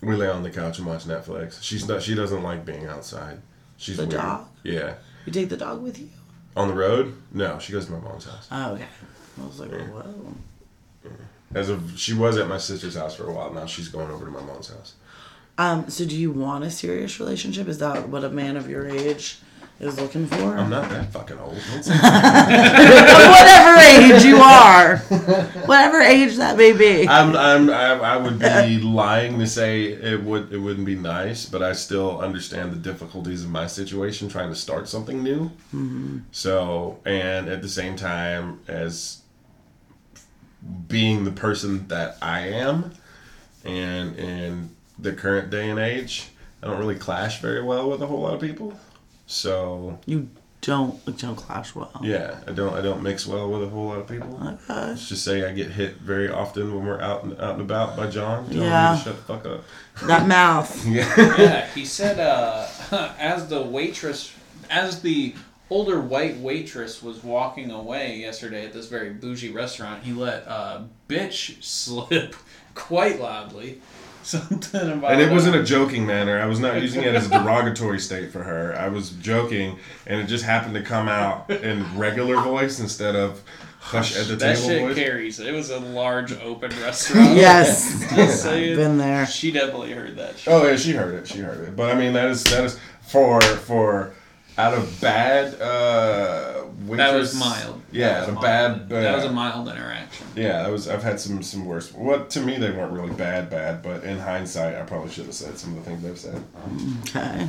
We 0.01 0.17
lay 0.17 0.29
on 0.29 0.43
the 0.43 0.51
couch 0.51 0.79
and 0.79 0.87
watch 0.87 1.05
Netflix. 1.05 1.63
She's 1.63 1.87
not. 1.87 2.03
She 2.03 2.15
doesn't 2.15 2.43
like 2.43 2.65
being 2.65 2.87
outside. 2.87 3.41
She's 3.77 3.97
The 3.99 4.05
weird. 4.07 4.21
dog? 4.23 4.47
Yeah. 4.63 4.95
You 5.27 5.33
take 5.33 5.51
the 5.51 5.57
dog 5.59 5.83
with 5.83 5.99
you? 5.99 6.09
On 6.57 6.69
the 6.69 6.75
road? 6.75 7.15
No, 7.33 7.59
she 7.59 7.73
goes 7.73 7.87
to 7.87 7.93
my 7.93 7.99
mom's 8.01 8.25
house. 8.25 8.49
Oh, 8.51 8.73
okay. 8.75 8.87
I 9.43 9.47
was 9.47 9.61
like, 9.61 9.71
Yeah. 9.71 9.79
whoa. 9.89 10.35
As 11.55 11.69
of 11.69 11.99
she 11.99 12.13
was 12.15 12.37
at 12.37 12.49
my 12.49 12.59
sister's 12.59 12.97
house 12.97 13.15
for 13.17 13.29
a 13.29 13.33
while. 13.33 13.53
Now 13.53 13.67
she's 13.67 13.89
going 13.89 14.11
over 14.11 14.25
to 14.25 14.31
my 14.31 14.43
mom's 14.43 14.69
house. 14.69 14.95
Um, 15.57 15.89
so 15.89 16.05
do 16.05 16.17
you 16.17 16.33
want 16.33 16.65
a 16.65 16.71
serious 16.71 17.21
relationship? 17.21 17.69
Is 17.69 17.79
that 17.79 18.09
what 18.09 18.25
a 18.25 18.31
man 18.31 18.57
of 18.57 18.69
your 18.69 18.89
age 18.89 19.39
is 19.79 20.01
looking 20.01 20.27
for? 20.27 20.57
I'm 20.57 20.69
not 20.71 20.89
that 20.91 21.13
fucking 21.13 21.39
old. 21.39 21.55
Whatever 23.25 23.81
age 23.81 24.25
you 24.25 24.39
are. 24.39 24.97
Whatever 25.67 26.01
age 26.01 26.37
that 26.37 26.57
may 26.57 26.73
be. 26.73 27.07
I'm, 27.09 27.37
I'm, 27.37 27.71
I, 27.71 27.93
I 27.93 28.17
would 28.17 28.41
be 28.41 28.81
lying 28.81 29.39
to 29.39 29.47
say 29.47 29.85
it 29.85 30.23
would 30.25 30.53
it 30.53 30.59
wouldn't 30.59 30.87
be 30.87 30.97
nice, 30.97 31.47
but 31.47 31.63
I 31.63 31.73
still 31.73 32.19
understand 32.21 32.73
the 32.73 32.77
difficulties 32.77 33.45
of 33.45 33.51
my 33.51 33.69
situation 33.69 34.29
trying 34.29 34.49
to 34.49 34.57
start 34.57 34.89
something 34.89 35.23
new. 35.23 35.53
So, 36.33 36.99
and 37.05 37.49
at 37.49 37.63
the 37.63 37.69
same 37.69 37.95
time 37.95 38.59
as 38.67 39.21
being 40.89 41.25
the 41.25 41.33
person 41.33 41.89
that 41.89 42.17
I 42.23 42.41
am, 42.49 42.93
and 43.65 44.17
in 44.19 44.71
the 44.99 45.13
current 45.13 45.51
day 45.51 45.69
and 45.71 45.79
age, 45.79 46.29
I 46.63 46.67
don't 46.69 46.79
really 46.79 46.95
clash 46.97 47.41
very 47.41 47.63
well 47.63 47.91
with 47.91 48.03
a 48.03 48.07
whole 48.07 48.21
lot 48.21 48.35
of 48.35 48.41
people. 48.41 48.73
So 49.27 49.99
You 50.07 50.29
don't 50.61 51.05
don't 51.19 51.37
clash 51.37 51.75
well. 51.75 51.91
yeah, 52.03 52.41
I 52.47 52.53
don't 52.53 52.73
I 52.75 52.81
don't 52.81 53.03
mix 53.03 53.27
well 53.27 53.51
with 53.51 53.63
a 53.65 53.69
whole 53.69 53.87
lot 53.89 53.99
of 53.99 54.07
people. 54.09 54.35
Okay. 54.43 54.57
Let's 54.89 55.09
just 55.09 55.23
say 55.25 55.45
I 55.47 55.53
get 55.53 55.71
hit 55.71 55.97
very 55.99 56.31
often 56.31 56.75
when 56.75 56.87
we're 56.87 57.01
out 57.01 57.25
and 57.25 57.39
out 57.39 57.53
and 57.55 57.61
about 57.63 57.97
by 57.97 58.07
John. 58.09 58.47
Telling 58.47 58.63
Yeah. 58.63 58.93
me 58.93 58.99
to 58.99 59.05
shut 59.05 59.17
the 59.17 59.23
fuck 59.23 59.47
up. 59.47 59.65
That 60.07 60.27
mouth. 60.39 60.87
Yeah. 60.87 61.15
yeah, 61.39 61.67
he 61.75 61.85
said 61.85 62.19
uh, 62.19 62.67
as 63.19 63.49
the 63.49 63.61
waitress, 63.63 64.33
as 64.71 65.03
the 65.03 65.35
older 65.71 66.01
white 66.01 66.39
waitress 66.39 67.03
was 67.03 67.23
walking 67.23 67.71
away 67.71 68.19
yesterday 68.19 68.65
at 68.65 68.73
this 68.73 68.87
very 68.89 69.11
bougie 69.11 69.51
restaurant, 69.51 70.05
he 70.05 70.13
let 70.13 70.47
uh, 70.47 70.83
bitch 71.09 71.63
slip 71.63 72.35
quite 72.75 73.21
loudly. 73.21 73.81
Something 74.25 74.91
about 74.93 75.13
And 75.13 75.21
it 75.21 75.31
wasn't 75.31 75.55
uh, 75.55 75.61
a 75.61 75.65
joking 75.65 76.07
manner. 76.07 76.41
I 76.41 76.47
was 76.47 76.59
not 76.59 76.81
using 76.81 77.03
it 77.03 77.15
as 77.15 77.27
a 77.27 77.29
derogatory 77.43 77.99
state 77.99 78.33
for 78.33 78.43
her. 78.43 78.75
I 78.75 78.89
was 78.89 79.11
joking, 79.11 79.79
and 80.07 80.19
it 80.19 80.29
just 80.29 80.47
happened 80.47 80.75
to 80.77 80.83
come 80.83 81.09
out 81.09 81.51
in 81.51 81.85
regular 81.99 82.41
voice 82.41 82.81
instead 82.81 83.17
of 83.17 83.43
hush 83.81 84.17
at 84.17 84.27
the 84.29 84.37
that 84.37 84.57
table 84.57 84.69
shit 84.69 84.81
voice. 84.81 84.97
carries. 84.97 85.41
It 85.41 85.53
was 85.53 85.69
a 85.69 85.79
large 85.79 86.33
open 86.39 86.71
restaurant. 86.81 87.37
Yes. 87.37 88.01
Just 88.15 88.43
saying. 88.43 88.77
Been 88.77 88.97
there. 88.97 89.27
She 89.27 89.51
definitely 89.51 89.93
heard 89.93 90.17
that 90.17 90.39
shit. 90.39 90.55
Oh 90.55 90.67
yeah, 90.67 90.77
she 90.77 90.93
heard 90.93 91.15
it. 91.15 91.29
She 91.29 91.41
heard 91.41 91.69
it. 91.69 91.77
But 91.77 91.95
I 91.95 91.99
mean, 91.99 92.15
that 92.15 92.29
is 92.29 92.43
that 92.45 92.65
is 92.65 92.79
for 93.03 93.43
for 93.43 94.15
out 94.59 94.75
of 94.75 95.01
bad. 95.01 95.61
uh 95.61 96.65
waitress, 96.87 96.99
That 96.99 97.15
was 97.19 97.35
mild. 97.39 97.81
Yeah, 97.93 98.09
That 98.09 98.21
was 98.21 98.29
a 98.29 98.33
mild. 98.33 98.43
bad. 98.43 98.89
That 98.89 99.15
was 99.17 99.25
uh, 99.25 99.29
a 99.29 99.33
mild 99.33 99.69
interaction. 99.69 100.27
Yeah, 100.37 100.63
that 100.65 100.71
was. 100.73 100.89
I've 100.89 101.03
had 101.03 101.19
some 101.21 101.43
some 101.43 101.65
worse. 101.65 101.93
What 101.93 102.31
to 102.31 102.41
me 102.41 102.59
they 102.59 102.71
weren't 102.73 102.93
really 102.93 103.15
bad, 103.15 103.49
bad. 103.51 103.83
But 103.83 104.05
in 104.05 104.19
hindsight, 104.19 104.75
I 104.75 104.83
probably 104.83 105.11
should 105.11 105.27
have 105.27 105.35
said 105.35 105.59
some 105.59 105.77
of 105.77 105.85
the 105.85 105.91
things 105.91 106.05
I've 106.05 106.19
said. 106.19 106.43
Okay. 107.03 107.49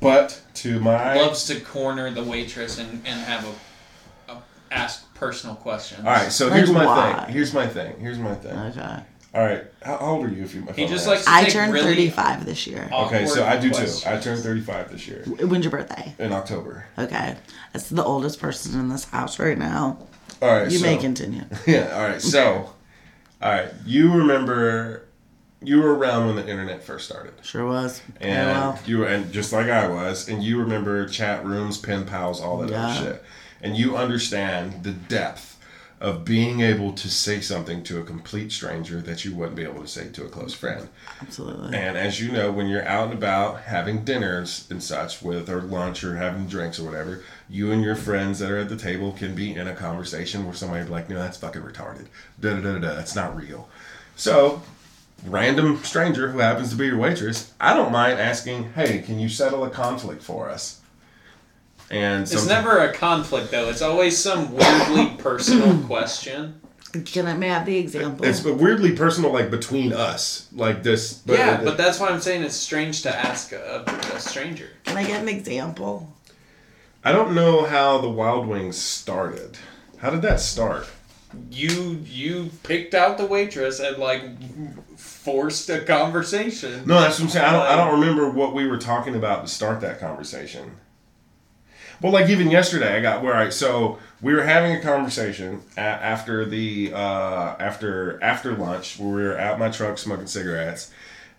But 0.00 0.42
to 0.54 0.78
my 0.80 1.14
Loves 1.14 1.46
to 1.46 1.58
corner 1.60 2.10
the 2.10 2.22
waitress 2.22 2.78
and, 2.78 2.90
and 3.06 3.20
have 3.20 3.46
a, 4.28 4.32
a 4.32 4.42
ask 4.70 5.12
personal 5.14 5.56
questions. 5.56 6.00
all 6.04 6.12
right. 6.12 6.30
So 6.30 6.46
Like 6.48 6.56
here's 6.56 6.70
my 6.70 6.84
why? 6.84 7.24
thing. 7.24 7.32
Here's 7.32 7.54
my 7.54 7.66
thing. 7.66 7.98
Here's 7.98 8.18
my 8.18 8.34
thing. 8.34 8.58
Okay. 8.58 9.00
All 9.36 9.44
right. 9.44 9.64
How 9.82 9.98
old 9.98 10.24
are 10.24 10.30
you? 10.30 10.42
If 10.44 10.54
you 10.54 10.64
if 10.66 10.76
He 10.76 10.84
I 10.84 10.88
just 10.88 11.04
may 11.06 11.12
likes 11.12 11.24
to 11.26 11.30
I 11.30 11.44
turned 11.44 11.72
really 11.74 12.08
35 12.08 12.46
this 12.46 12.66
year. 12.66 12.88
Okay, 12.90 13.26
so 13.26 13.44
I 13.44 13.58
do 13.58 13.68
questions. 13.70 14.00
too. 14.02 14.08
I 14.08 14.18
turned 14.18 14.42
35 14.42 14.90
this 14.92 15.06
year 15.06 15.22
When's 15.26 15.62
your 15.64 15.70
birthday? 15.70 16.14
in 16.18 16.32
October. 16.32 16.86
Okay. 16.98 17.36
That's 17.74 17.90
the 17.90 18.02
oldest 18.02 18.40
person 18.40 18.80
in 18.80 18.88
this 18.88 19.04
house 19.04 19.38
right 19.38 19.58
now. 19.58 19.98
All 20.40 20.48
right. 20.48 20.70
You 20.70 20.78
so, 20.78 20.86
may 20.86 20.96
continue. 20.96 21.42
Yeah. 21.66 21.94
All 21.94 22.08
right. 22.08 22.22
So, 22.22 22.72
all 23.42 23.50
right. 23.52 23.68
You 23.84 24.10
remember? 24.14 25.02
You 25.62 25.82
were 25.82 25.94
around 25.94 26.26
when 26.26 26.36
the 26.36 26.48
internet 26.48 26.82
first 26.82 27.06
started, 27.06 27.32
Sure 27.42 27.66
was. 27.66 28.00
and 28.20 28.30
Yeah, 28.30 28.78
you 28.86 28.98
were, 28.98 29.06
and 29.06 29.32
just 29.32 29.52
like 29.54 29.68
I 29.68 29.88
was, 29.88 30.28
and 30.28 30.42
you 30.42 30.60
remember 30.60 31.06
chat 31.08 31.44
rooms, 31.44 31.78
pen 31.78 32.04
pals, 32.04 32.40
all 32.42 32.58
that 32.58 32.70
Yeah. 32.70 32.86
other 32.86 32.94
shit, 33.04 33.24
and 33.62 33.74
you 33.76 33.96
understand 33.96 34.82
the 34.84 34.92
depth 34.92 35.55
of 35.98 36.24
being 36.24 36.60
able 36.60 36.92
to 36.92 37.08
say 37.08 37.40
something 37.40 37.82
to 37.82 37.98
a 37.98 38.04
complete 38.04 38.52
stranger 38.52 39.00
that 39.00 39.24
you 39.24 39.34
wouldn't 39.34 39.56
be 39.56 39.62
able 39.62 39.80
to 39.80 39.88
say 39.88 40.08
to 40.10 40.24
a 40.24 40.28
close 40.28 40.52
friend. 40.52 40.88
Absolutely. 41.22 41.76
And 41.76 41.96
as 41.96 42.20
you 42.20 42.30
know, 42.30 42.52
when 42.52 42.66
you're 42.66 42.86
out 42.86 43.04
and 43.04 43.14
about 43.14 43.62
having 43.62 44.04
dinners 44.04 44.66
and 44.70 44.82
such 44.82 45.22
with, 45.22 45.48
or 45.48 45.62
lunch 45.62 46.04
or 46.04 46.16
having 46.16 46.46
drinks 46.46 46.78
or 46.78 46.84
whatever, 46.84 47.22
you 47.48 47.72
and 47.72 47.82
your 47.82 47.96
friends 47.96 48.40
that 48.40 48.50
are 48.50 48.58
at 48.58 48.68
the 48.68 48.76
table 48.76 49.12
can 49.12 49.34
be 49.34 49.54
in 49.54 49.66
a 49.66 49.74
conversation 49.74 50.44
where 50.44 50.54
somebody 50.54 50.84
be 50.84 50.90
like, 50.90 51.08
no, 51.08 51.18
that's 51.18 51.38
fucking 51.38 51.62
retarded. 51.62 52.06
Da 52.40 52.54
da 52.54 52.60
da 52.60 52.72
da 52.74 52.78
da. 52.78 52.94
That's 52.94 53.16
not 53.16 53.34
real. 53.34 53.68
So, 54.16 54.62
random 55.24 55.82
stranger 55.82 56.30
who 56.30 56.38
happens 56.40 56.70
to 56.70 56.76
be 56.76 56.86
your 56.86 56.98
waitress, 56.98 57.54
I 57.58 57.74
don't 57.74 57.92
mind 57.92 58.20
asking, 58.20 58.72
hey, 58.74 58.98
can 59.00 59.18
you 59.18 59.30
settle 59.30 59.64
a 59.64 59.70
conflict 59.70 60.22
for 60.22 60.50
us? 60.50 60.80
And 61.90 62.22
It's 62.22 62.34
someti- 62.34 62.48
never 62.48 62.78
a 62.78 62.92
conflict 62.92 63.50
though. 63.50 63.68
It's 63.68 63.82
always 63.82 64.18
some 64.18 64.52
weirdly 64.52 65.16
personal 65.18 65.78
question. 65.86 66.60
Can 67.04 67.26
I 67.26 67.34
may 67.34 67.50
I 67.50 67.54
have 67.54 67.66
the 67.66 67.76
example? 67.76 68.24
It's 68.24 68.42
weirdly 68.42 68.92
personal, 68.92 69.32
like 69.32 69.50
between 69.50 69.92
us, 69.92 70.48
like 70.52 70.82
this. 70.82 71.14
But 71.14 71.38
yeah, 71.38 71.62
but 71.62 71.76
that's 71.76 72.00
why 72.00 72.08
I'm 72.08 72.20
saying 72.20 72.42
it's 72.42 72.54
strange 72.54 73.02
to 73.02 73.14
ask 73.14 73.52
a, 73.52 73.84
a 74.14 74.20
stranger. 74.20 74.70
Can 74.84 74.96
I 74.96 75.04
get 75.04 75.20
an 75.20 75.28
example? 75.28 76.12
I 77.04 77.12
don't 77.12 77.34
know 77.34 77.64
how 77.66 77.98
the 77.98 78.08
Wild 78.08 78.46
Wings 78.46 78.76
started. 78.76 79.58
How 79.98 80.10
did 80.10 80.22
that 80.22 80.40
start? 80.40 80.86
You 81.50 82.02
you 82.06 82.50
picked 82.62 82.94
out 82.94 83.18
the 83.18 83.26
waitress 83.26 83.78
and 83.78 83.98
like 83.98 84.22
forced 84.96 85.68
a 85.68 85.80
conversation. 85.80 86.86
No, 86.86 87.00
that's 87.00 87.18
what 87.18 87.26
I'm 87.26 87.30
saying. 87.30 87.44
I 87.44 87.52
don't, 87.52 87.66
I 87.66 87.76
don't 87.76 88.00
remember 88.00 88.30
what 88.30 88.54
we 88.54 88.66
were 88.66 88.78
talking 88.78 89.14
about 89.14 89.46
to 89.46 89.52
start 89.52 89.80
that 89.82 90.00
conversation. 90.00 90.72
Well, 92.02 92.12
like 92.12 92.28
even 92.28 92.50
yesterday, 92.50 92.96
I 92.96 93.00
got 93.00 93.22
where 93.22 93.34
I 93.34 93.48
so 93.48 93.98
we 94.20 94.34
were 94.34 94.42
having 94.42 94.72
a 94.72 94.80
conversation 94.80 95.62
a- 95.76 95.80
after 95.80 96.44
the 96.44 96.92
uh, 96.92 97.56
after 97.58 98.22
after 98.22 98.52
lunch 98.54 98.98
where 98.98 99.08
we 99.08 99.22
were 99.22 99.36
at 99.36 99.58
my 99.58 99.70
truck 99.70 99.98
smoking 99.98 100.26
cigarettes, 100.26 100.90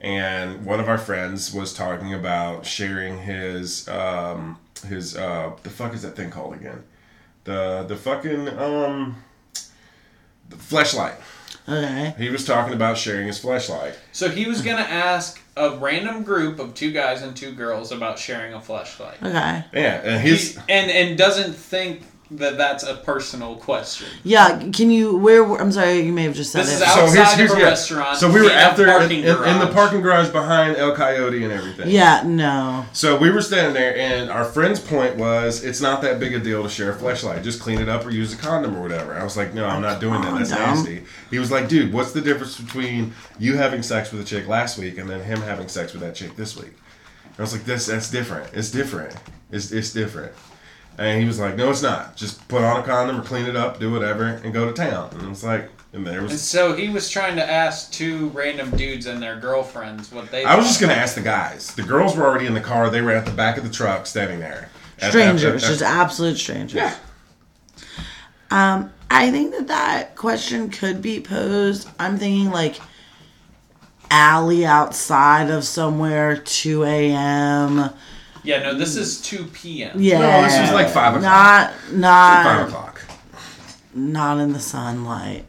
and 0.02 0.65
one 0.65 0.80
of 0.80 0.88
our 0.89 0.98
friends 0.98 1.54
was 1.54 1.74
talking 1.74 2.13
about 2.13 2.65
sharing 2.65 3.20
his 3.20 3.88
um, 3.88 4.58
his 4.88 5.15
uh, 5.15 5.52
the 5.63 5.70
fuck 5.70 5.93
is 5.93 6.02
that 6.02 6.15
thing 6.15 6.30
called 6.32 6.56
again? 6.56 6.84
The 7.43 7.86
the 7.88 7.96
fucking 7.96 8.50
um, 8.58 9.24
the 10.50 10.56
fleshlight. 10.56 11.15
Okay. 11.70 12.13
He 12.17 12.30
was 12.30 12.46
talking 12.46 12.74
about 12.74 12.98
sharing 12.98 13.28
his 13.28 13.38
flashlight. 13.39 13.98
So 14.12 14.30
he 14.30 14.46
was 14.46 14.62
gonna 14.62 14.82
ask 14.82 15.41
a 15.58 15.78
random 15.78 16.24
group 16.24 16.60
of 16.60 16.74
two 16.74 16.91
guys 16.91 17.22
and 17.22 17.36
two 17.36 17.52
girls 17.52 17.91
about 17.91 18.20
sharing 18.20 18.54
a 18.54 18.62
flashlight. 18.62 19.17
Okay. 19.22 19.65
Yeah, 19.74 20.02
and 20.04 20.28
He, 20.28 20.56
and 20.70 20.91
and 20.91 21.17
doesn't 21.17 21.54
think 21.54 22.04
that 22.32 22.58
that's 22.58 22.84
a 22.84 22.96
personal 22.96 23.56
question. 23.56 24.08
Yeah. 24.24 24.70
Can 24.74 24.92
you? 24.92 25.18
Where? 25.18 25.44
I'm 25.56 25.72
sorry. 25.72 26.02
You 26.02 26.12
may 26.12 26.24
have 26.24 26.36
just 26.36 26.52
said 26.52 26.63
This 26.63 26.72
it. 26.82 26.84
is 26.84 26.88
outside 26.88 27.40
of 27.40 27.52
a 27.52 27.56
restaurant 27.56 28.18
So 28.18 28.32
we 28.32 28.42
were 28.42 28.52
out 28.52 28.76
there 28.76 29.02
in, 29.04 29.12
in, 29.12 29.26
in 29.26 29.60
the 29.60 29.70
parking 29.74 30.02
garage 30.02 30.30
behind 30.30 30.76
El 30.78 30.96
Coyote 30.96 31.44
and 31.44 31.54
everything. 31.54 31.90
yeah. 31.90 32.24
No. 32.26 32.86
So 32.94 33.18
we 33.18 33.30
were 33.32 33.42
standing 33.42 33.74
there, 33.74 33.98
and 33.98 34.30
our 34.30 34.44
friend's 34.46 34.80
point 34.80 35.16
was, 35.16 35.63
it's 35.63 35.80
not 35.82 36.02
that 36.02 36.20
big 36.20 36.34
a 36.34 36.40
deal 36.40 36.63
to 36.63 36.70
share 36.70 36.92
a 36.92 36.96
flashlight. 36.96 37.44
Just 37.44 37.62
clean 37.62 37.80
it 37.80 37.88
up 37.90 38.06
or 38.06 38.10
use 38.12 38.34
a 38.34 38.38
condom 38.38 38.76
or 38.76 38.82
whatever. 38.82 39.13
I 39.16 39.24
was 39.24 39.38
like, 39.38 39.54
no, 39.54 39.66
I'm 39.66 39.82
not 39.82 40.02
doing 40.02 40.22
that. 40.22 40.34
That's 40.38 40.50
nasty. 40.50 41.04
He 41.30 41.40
was 41.40 41.50
like, 41.52 41.70
dude, 41.70 41.94
what's 41.94 42.12
the 42.12 42.22
difference 42.22 42.60
between 42.60 43.13
you 43.40 43.56
having 43.58 43.82
sex 43.82 44.12
with 44.12 44.22
a 44.22 44.26
chick 44.26 44.48
last 44.48 44.78
week 44.78 44.98
and 44.98 45.10
then 45.10 45.22
him 45.22 45.40
having 45.42 45.68
sex 45.70 45.94
with 45.94 46.02
that 46.02 46.16
chick 46.16 46.36
this 46.36 46.58
week? 46.58 46.74
I 47.38 47.42
was 47.42 47.54
like, 47.54 47.66
this 47.66 47.86
that's 47.86 48.10
different. 48.10 48.52
It's 48.54 48.72
different. 48.72 49.16
It's 49.52 49.72
it's 49.72 49.94
different. 49.94 50.34
And 50.99 51.21
he 51.21 51.27
was 51.27 51.39
like, 51.39 51.55
no, 51.55 51.69
it's 51.69 51.81
not. 51.83 52.15
Just 52.15 52.45
put 52.47 52.63
on 52.63 52.79
a 52.79 52.83
condom 52.83 53.19
or 53.19 53.23
clean 53.23 53.45
it 53.45 53.55
up, 53.55 53.79
do 53.79 53.91
whatever, 53.91 54.23
and 54.25 54.51
go 54.53 54.65
to 54.65 54.73
town. 54.73 55.10
And 55.19 55.29
it's 55.31 55.43
like, 55.43 55.69
and 55.93 56.05
there 56.05 56.19
And 56.19 56.27
was. 56.29 56.41
so 56.41 56.73
he 56.75 56.89
was 56.89 57.10
trying 57.10 57.36
to 57.36 57.49
ask 57.49 57.91
two 57.91 58.29
random 58.29 58.71
dudes 58.71 59.05
and 59.05 59.21
their 59.21 59.39
girlfriends 59.39 60.12
what 60.12 60.29
they. 60.31 60.43
I 60.43 60.55
was 60.55 60.65
just 60.65 60.81
gonna 60.81 60.93
ask 60.93 61.15
the 61.15 61.21
guys. 61.21 61.73
The 61.75 61.83
girls 61.83 62.15
were 62.17 62.25
already 62.25 62.45
in 62.47 62.53
the 62.53 62.62
car. 62.62 62.89
They 62.89 63.01
were 63.01 63.12
at 63.12 63.25
the 63.25 63.31
back 63.31 63.57
of 63.57 63.63
the 63.63 63.69
truck, 63.69 64.05
standing 64.07 64.39
there. 64.39 64.69
At- 64.99 65.12
Strangers, 65.12 65.43
at- 65.63 65.69
at- 65.69 65.69
just 65.69 65.81
absolute 65.83 66.38
strangers. 66.38 66.75
Yeah. 66.81 66.95
Um, 68.49 68.91
I 69.12 69.29
think 69.31 69.51
that 69.53 69.67
that 69.67 70.15
question 70.15 70.69
could 70.69 71.01
be 71.01 71.19
posed. 71.21 71.88
I'm 71.99 72.17
thinking 72.17 72.49
like 72.51 72.79
alley 74.10 74.65
outside 74.65 75.49
of 75.49 75.63
somewhere, 75.63 76.38
2 76.38 76.83
a.m. 76.83 77.89
Yeah, 78.48 78.63
no, 78.63 78.73
this 78.75 78.95
is 78.95 79.19
two 79.21 79.43
p.m. 79.48 79.91
Yeah, 80.00 80.19
No, 80.19 80.41
this 80.43 80.58
was 80.60 80.71
like 80.71 80.87
5 80.89 81.17
o'clock. 81.17 81.21
Not, 81.21 81.73
not, 81.93 82.43
Five 82.45 82.67
o'clock. 82.69 83.02
not 83.93 84.39
in 84.39 84.54
the 84.54 84.60
sunlight. 84.62 85.43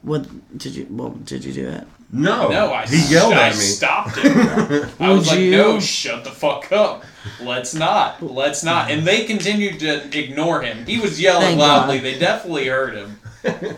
What 0.00 0.26
did 0.56 0.74
you? 0.74 0.86
Well, 0.88 1.10
did 1.10 1.44
you 1.44 1.52
do 1.52 1.68
it? 1.68 1.86
No, 2.10 2.48
No, 2.48 2.72
I 2.72 2.86
he 2.86 3.12
yelled 3.12 3.34
I 3.34 3.48
at 3.48 3.54
me. 3.54 3.60
stopped 3.60 4.16
him. 4.18 4.32
I 5.00 5.12
was 5.12 5.28
like, 5.28 5.38
you? 5.40 5.50
"No, 5.52 5.78
shut 5.80 6.24
the 6.24 6.30
fuck 6.30 6.72
up. 6.72 7.04
Let's 7.42 7.74
not. 7.74 8.22
Let's 8.22 8.64
not." 8.64 8.90
And 8.90 9.06
they 9.06 9.24
continued 9.24 9.78
to 9.80 10.18
ignore 10.18 10.62
him. 10.62 10.84
He 10.86 10.98
was 10.98 11.20
yelling 11.20 11.42
Thank 11.58 11.60
loudly. 11.60 11.98
God. 11.98 12.04
They 12.04 12.18
definitely 12.18 12.66
heard 12.68 12.94
him. 12.96 13.18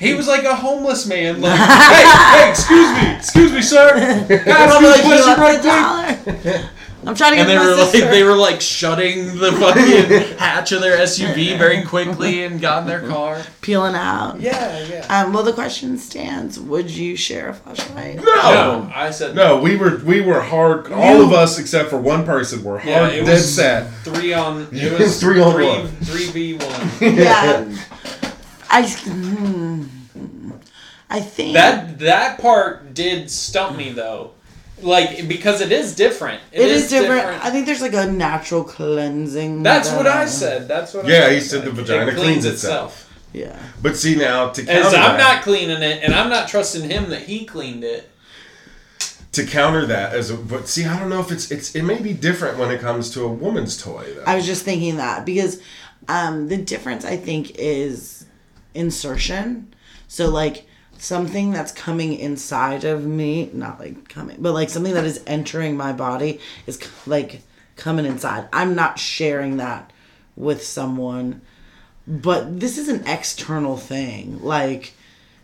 He 0.00 0.14
was 0.14 0.26
like 0.28 0.44
a 0.44 0.54
homeless 0.54 1.06
man. 1.06 1.40
Like, 1.40 1.58
hey, 1.58 2.38
hey, 2.44 2.50
excuse 2.50 2.92
me, 2.92 3.14
excuse 3.16 3.52
me, 3.52 3.62
sir. 3.62 3.90
Can 4.28 4.48
I 4.48 4.64
I'm 4.64 4.68
ask 4.68 4.80
you 4.80 4.86
a 4.86 4.90
like, 4.90 5.04
you 5.04 5.42
right 5.42 5.62
the 5.62 6.32
quick? 6.42 6.70
I'm 7.06 7.14
trying 7.14 7.30
to 7.30 7.36
get 7.36 7.42
And 7.42 7.48
they 7.48 7.56
my 7.56 7.64
were 7.64 7.76
like, 7.76 7.92
they 8.10 8.24
were 8.24 8.34
like 8.36 8.60
shutting 8.60 9.38
the 9.38 9.52
fucking 9.52 10.36
hatch 10.38 10.72
of 10.72 10.80
their 10.82 10.98
SUV 10.98 11.56
very 11.56 11.84
quickly 11.84 12.42
and 12.44 12.60
got 12.60 12.82
in 12.82 12.88
their 12.88 13.08
car. 13.08 13.40
peeling 13.62 13.94
out. 13.94 14.40
Yeah, 14.40 14.84
yeah. 14.86 15.06
Um, 15.24 15.32
well, 15.32 15.44
the 15.44 15.52
question 15.52 15.96
stands: 15.96 16.58
Would 16.58 16.90
you 16.90 17.16
share 17.16 17.50
a 17.50 17.54
flashlight? 17.54 18.16
No. 18.16 18.24
No, 18.24 18.92
I 18.94 19.10
said 19.12 19.36
No, 19.36 19.58
we 19.60 19.76
were 19.76 19.98
we 20.04 20.20
were 20.20 20.40
hard. 20.40 20.90
All 20.92 21.22
of 21.22 21.32
us 21.32 21.58
except 21.58 21.88
for 21.88 21.98
one 21.98 22.26
person 22.26 22.62
were 22.64 22.78
hard, 22.78 22.86
Yeah, 22.88 23.08
it 23.08 23.24
dead 23.24 23.32
was 23.34 23.54
set. 23.54 23.90
three 24.02 24.32
on. 24.34 24.66
It 24.72 24.92
was 24.98 25.20
Three 25.20 25.40
on 25.40 25.52
three, 25.54 25.66
one. 25.66 25.86
Three 26.02 26.26
v 26.26 26.54
one. 26.54 27.14
Yeah. 27.14 27.64
I. 28.70 28.82
hmm. 28.82 29.84
I 31.10 31.20
think 31.20 31.54
That 31.54 31.98
that 32.00 32.38
part 32.40 32.92
did 32.92 33.30
stump 33.30 33.76
me 33.76 33.92
though. 33.92 34.32
like 34.82 35.26
because 35.26 35.60
it 35.62 35.72
is 35.72 35.94
different. 35.96 36.42
it 36.52 36.60
is, 36.60 36.90
different. 36.90 37.26
I 37.42 37.50
think 37.50 37.64
there's 37.66 37.80
like 37.80 37.94
a 37.94 38.06
natural 38.10 38.62
cleansing. 38.62 39.62
That's 39.62 39.90
what 39.90 40.06
I 40.06 40.26
said. 40.26 40.68
That's 40.68 40.92
what. 40.94 41.06
Yeah, 41.06 41.26
I 41.26 41.34
he 41.34 41.40
said 41.40 41.64
the 41.64 41.70
vagina 41.70 42.10
It 42.12 42.16
cleans 42.16 42.44
itself. 42.44 43.06
Yeah. 43.32 43.58
But 43.82 43.96
see 43.96 44.16
now 44.16 44.50
to 44.50 44.62
As 44.62 44.66
counter 44.84 44.96
I'm 44.96 45.16
that, 45.16 45.34
not 45.34 45.42
cleaning 45.42 45.82
it, 45.82 46.02
and 46.02 46.14
I'm 46.14 46.28
not 46.30 46.48
trusting 46.48 46.88
him 46.90 47.10
that 47.10 47.22
he 47.22 47.44
cleaned 47.46 47.84
it. 47.84 48.10
to 49.32 49.44
counter 49.46 49.86
that 49.86 50.12
as 50.14 50.30
a 50.30 50.36
but 50.36 50.68
see 50.68 50.84
I 50.84 50.98
don't 50.98 51.08
know 51.10 51.20
if 51.20 51.30
it's 51.32 51.50
it's 51.50 51.74
it 51.74 51.82
may 51.82 52.00
be 52.00 52.12
different 52.12 52.58
when 52.58 52.70
it 52.70 52.80
comes 52.80 53.10
to 53.10 53.24
a 53.24 53.28
woman's 53.28 53.80
toy 53.82 54.04
though. 54.14 54.24
I 54.26 54.36
was 54.36 54.46
just 54.46 54.64
thinking 54.64 54.96
that 54.96 55.24
because 55.26 55.60
um, 56.08 56.48
the 56.48 56.56
difference 56.56 57.04
I 57.04 57.16
think 57.16 57.52
is 57.58 58.17
insertion. 58.74 59.74
So 60.08 60.28
like 60.28 60.66
something 60.98 61.52
that's 61.52 61.72
coming 61.72 62.14
inside 62.14 62.84
of 62.84 63.04
me, 63.04 63.50
not 63.52 63.78
like 63.78 64.08
coming, 64.08 64.36
but 64.40 64.52
like 64.52 64.70
something 64.70 64.94
that 64.94 65.04
is 65.04 65.22
entering 65.26 65.76
my 65.76 65.92
body 65.92 66.40
is 66.66 66.78
like 67.06 67.42
coming 67.76 68.06
inside. 68.06 68.48
I'm 68.52 68.74
not 68.74 68.98
sharing 68.98 69.58
that 69.58 69.92
with 70.36 70.62
someone, 70.64 71.40
but 72.06 72.58
this 72.60 72.78
is 72.78 72.88
an 72.88 73.06
external 73.06 73.76
thing. 73.76 74.40
Like 74.42 74.94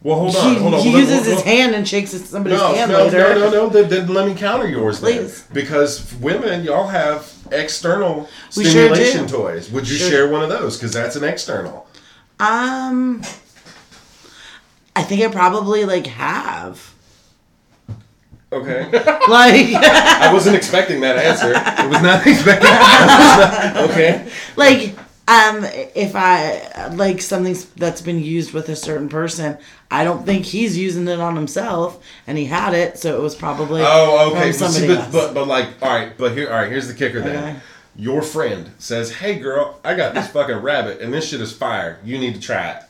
well, 0.02 0.16
hold 0.18 0.36
on, 0.36 0.54
he, 0.54 0.60
hold 0.60 0.74
on. 0.74 0.80
he 0.80 0.90
Well, 0.90 0.98
uses 1.00 1.14
well, 1.14 1.24
his 1.24 1.34
well, 1.36 1.44
hand 1.44 1.74
and 1.74 1.88
shakes 1.88 2.10
somebody's 2.10 2.58
No, 2.58 2.74
hand 2.74 2.92
no, 2.92 3.04
later. 3.04 3.18
no, 3.20 3.34
no, 3.38 3.50
no. 3.50 3.68
Then, 3.70 3.88
then 3.88 4.06
let 4.08 4.28
me 4.28 4.34
counter 4.34 4.68
yours, 4.68 5.00
then. 5.00 5.18
Please. 5.18 5.44
Because 5.52 6.14
women, 6.16 6.62
y'all 6.62 6.88
have 6.88 7.32
external 7.50 8.28
We 8.56 8.64
sure 8.64 8.72
stimulation 8.94 9.26
do. 9.26 9.32
toys. 9.36 9.70
Would 9.70 9.88
you 9.88 9.96
Sure. 9.96 10.10
share 10.10 10.28
one 10.28 10.42
of 10.42 10.50
those? 10.50 10.76
Because 10.76 10.92
that's 10.92 11.16
an 11.16 11.24
external. 11.24 11.83
Um, 12.40 13.22
I 14.96 15.02
think 15.02 15.22
I 15.22 15.28
probably 15.28 15.84
like 15.84 16.06
have. 16.06 16.92
Okay. 18.52 18.88
Like, 19.26 19.74
I 19.74 20.30
wasn't 20.34 20.54
expecting 20.54 21.00
that 21.00 21.16
answer. 21.16 21.54
I 21.56 21.86
was 21.86 22.02
not 22.02 22.26
expecting. 22.26 22.68
Not- 22.68 23.90
okay. 23.90 24.28
like, 24.54 24.94
um, 25.26 25.64
if 25.94 26.14
I 26.14 26.88
like 26.94 27.22
something 27.22 27.56
that's 27.76 28.02
been 28.02 28.20
used 28.22 28.52
with 28.52 28.68
a 28.68 28.76
certain 28.76 29.08
person, 29.08 29.56
I 29.90 30.04
don't 30.04 30.26
think 30.26 30.44
he's 30.44 30.76
using 30.76 31.08
it 31.08 31.20
on 31.20 31.34
himself, 31.36 32.04
and 32.26 32.36
he 32.36 32.44
had 32.44 32.74
it, 32.74 32.98
so 32.98 33.16
it 33.16 33.22
was 33.22 33.34
probably 33.34 33.80
Oh, 33.82 34.30
okay. 34.32 34.52
But, 34.58 34.68
see, 34.70 34.86
but, 34.88 34.98
else. 34.98 35.12
but 35.12 35.32
but 35.34 35.48
like, 35.48 35.68
all 35.80 35.88
right. 35.88 36.12
But 36.18 36.32
here, 36.36 36.48
all 36.50 36.56
right. 36.56 36.70
Here's 36.70 36.86
the 36.86 36.94
kicker. 36.94 37.20
Then 37.22 37.36
Okay. 37.56 37.60
Your 37.96 38.22
friend 38.22 38.70
says, 38.78 39.14
"Hey, 39.16 39.38
girl, 39.38 39.78
I 39.84 39.94
got 39.94 40.14
this 40.14 40.28
fucking 40.32 40.56
rabbit, 40.56 41.00
and 41.00 41.12
this 41.12 41.28
shit 41.28 41.40
is 41.40 41.52
fire. 41.52 41.98
You 42.04 42.18
need 42.18 42.34
to 42.34 42.40
try 42.40 42.70
it." 42.70 42.82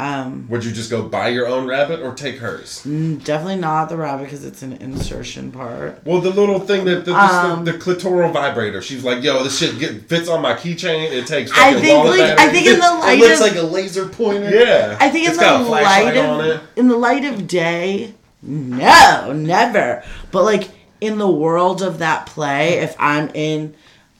um, 0.00 0.48
Would 0.50 0.64
you 0.64 0.72
just 0.72 0.90
go 0.90 1.04
buy 1.08 1.28
your 1.28 1.46
own 1.46 1.68
rabbit 1.68 2.00
or 2.00 2.14
take 2.14 2.38
hers? 2.38 2.82
definitely 2.82 3.54
not 3.56 3.88
the 3.88 3.96
rabbit 3.96 4.24
because 4.24 4.44
it's 4.44 4.60
an 4.62 4.72
insertion 4.72 5.52
part. 5.52 6.00
Well, 6.04 6.20
the 6.20 6.30
little 6.30 6.58
thing 6.58 6.84
that 6.86 7.04
the, 7.04 7.14
Um, 7.14 7.64
the, 7.64 7.70
the 7.72 7.78
clitoral 7.78 8.32
vibrator. 8.32 8.82
She's 8.82 9.04
like, 9.04 9.22
"Yo, 9.22 9.44
this 9.44 9.56
shit 9.58 9.78
get, 9.78 10.08
fits 10.08 10.28
on 10.28 10.42
my 10.42 10.54
keychain. 10.54 11.12
It 11.12 11.28
takes 11.28 11.52
I 11.54 11.80
think, 11.80 12.04
like, 12.06 12.38
I 12.40 12.50
think 12.50 12.66
in 12.66 12.80
the 12.80 12.80
light, 12.80 13.18
It 13.18 13.20
looks 13.20 13.34
of- 13.40 13.46
like 13.46 13.56
a 13.56 13.62
laser 13.62 14.08
pointer. 14.08 14.50
Yeah, 14.50 14.96
I 15.00 15.10
think 15.10 15.28
it's 15.28 15.38
in 15.40 15.62
the 15.62 15.70
light 15.70 16.16
on 16.18 16.40
of 16.40 16.46
it. 16.46 16.60
in 16.74 16.88
the 16.88 16.96
light 16.96 17.24
of 17.24 17.46
day, 17.46 18.14
no, 18.42 19.32
never. 19.32 20.02
But 20.32 20.42
like 20.42 20.70
in 21.00 21.18
the 21.18 21.30
world 21.30 21.82
of 21.82 21.98
that 21.98 22.26
play, 22.26 22.78
if 22.80 22.96
I'm 22.98 23.30
in 23.34 23.74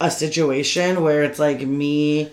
a 0.07 0.11
situation 0.11 1.03
where 1.03 1.23
it's 1.23 1.39
like 1.39 1.61
me 1.67 2.31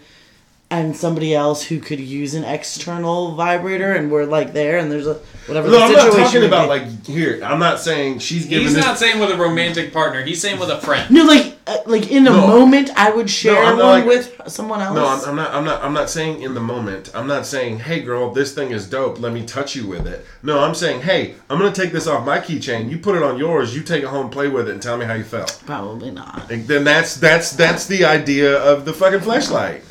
and 0.70 0.96
somebody 0.96 1.36
else 1.36 1.64
who 1.64 1.80
could 1.80 2.00
use 2.00 2.34
an 2.34 2.46
external 2.46 3.36
vibrator, 3.36 3.92
and 3.94 4.10
we're 4.10 4.24
like 4.26 4.54
there, 4.54 4.78
and 4.78 4.90
there's 4.90 5.06
a 5.08 5.16
whatever. 5.48 5.68
No, 5.68 5.80
the 5.80 5.84
I'm 5.84 5.92
not 5.94 6.14
talking 6.14 6.46
about 6.46 6.70
like 6.70 7.06
here. 7.06 7.42
I'm 7.44 7.60
not 7.60 7.80
saying 7.80 8.20
she's 8.20 8.46
giving 8.46 8.66
He's 8.68 8.76
this. 8.76 8.86
not 8.86 8.98
saying 8.98 9.20
with 9.20 9.32
a 9.32 9.38
romantic 9.38 9.92
partner. 9.92 10.24
He's 10.24 10.42
saying 10.42 10.60
with 10.60 10.70
a 10.70 10.80
friend. 10.80 11.12
no, 11.12 11.26
like 11.26 11.51
uh, 11.68 11.78
like 11.86 12.10
in 12.12 12.24
the 12.24 12.32
No. 12.32 12.48
moment, 12.48 12.90
I 12.96 13.12
would 13.12 13.30
share 13.30 13.64
I'm 13.64 13.78
one 13.78 13.86
like- 13.86 14.06
with 14.06 14.42
someone 14.48 14.82
else. 14.82 14.96
no, 14.96 15.06
I'm, 15.06 15.30
I'm 15.30 15.36
not. 15.36 15.54
I'm 15.54 15.66
not. 15.66 15.84
I'm 15.84 15.94
not 15.94 16.10
saying 16.10 16.42
in 16.42 16.54
the 16.54 16.60
moment. 16.60 17.12
I'm 17.14 17.28
not 17.28 17.46
saying, 17.46 17.80
"Hey, 17.80 18.02
girl, 18.02 18.34
this 18.34 18.54
thing 18.54 18.72
is 18.72 18.90
dope. 18.90 19.20
Let 19.20 19.32
me 19.34 19.46
touch 19.46 19.76
you 19.76 19.86
with 19.86 20.08
it." 20.08 20.26
No, 20.44 20.60
I'm 20.60 20.74
saying, 20.74 21.02
"Hey, 21.02 21.36
I'm 21.50 21.60
gonna 21.60 21.72
take 21.72 21.92
this 21.92 22.08
off 22.08 22.26
my 22.26 22.40
keychain. 22.40 22.90
You 22.90 22.98
put 22.98 23.16
it 23.16 23.24
on 23.24 23.38
yours. 23.38 23.76
You 23.76 23.84
take 23.84 24.04
it 24.04 24.08
home, 24.10 24.30
play 24.30 24.48
with 24.48 24.68
it, 24.68 24.72
and 24.74 24.82
tell 24.82 24.98
me 24.98 25.06
how 25.06 25.14
you 25.14 25.24
felt." 25.24 25.62
Probably 25.66 26.10
not. 26.12 26.50
And 26.52 26.68
then 26.68 26.84
that's 26.84 27.16
that's 27.16 27.52
that's 27.54 27.86
the 27.86 28.06
idea 28.06 28.58
of 28.58 28.86
the 28.86 28.94
fucking 28.94 29.20
flashlight. 29.22 29.84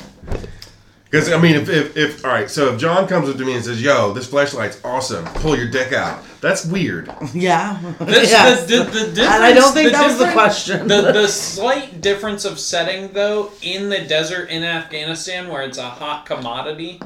Because 1.05 1.31
I 1.31 1.37
mean, 1.39 1.55
if, 1.55 1.69
if 1.69 1.97
if 1.97 2.25
all 2.25 2.31
right, 2.31 2.49
so 2.49 2.73
if 2.73 2.79
John 2.79 3.07
comes 3.07 3.29
up 3.29 3.37
to 3.37 3.45
me 3.45 3.53
and 3.55 3.63
says, 3.63 3.81
"Yo, 3.81 4.13
this 4.13 4.27
flashlight's 4.27 4.79
awesome. 4.83 5.25
Pull 5.41 5.57
your 5.57 5.69
dick 5.69 5.91
out," 5.93 6.23
that's 6.41 6.65
weird. 6.65 7.13
Yeah. 7.33 7.79
This, 7.99 8.29
Yes. 8.31 8.65
the, 8.67 8.77
the, 8.77 8.83
the 8.83 8.91
difference, 8.91 9.19
and 9.19 9.43
I 9.43 9.53
don't 9.53 9.73
think 9.73 9.91
that 9.91 10.05
was 10.07 10.17
the 10.17 10.31
question. 10.31 10.87
The, 10.87 11.11
the 11.11 11.27
slight 11.29 12.01
difference 12.01 12.45
of 12.45 12.59
setting, 12.59 13.13
though, 13.13 13.51
in 13.61 13.89
the 13.89 14.01
desert 14.01 14.49
in 14.49 14.63
Afghanistan, 14.63 15.47
where 15.49 15.61
it's 15.61 15.77
a 15.77 15.89
hot 15.89 16.25
commodity, 16.25 16.99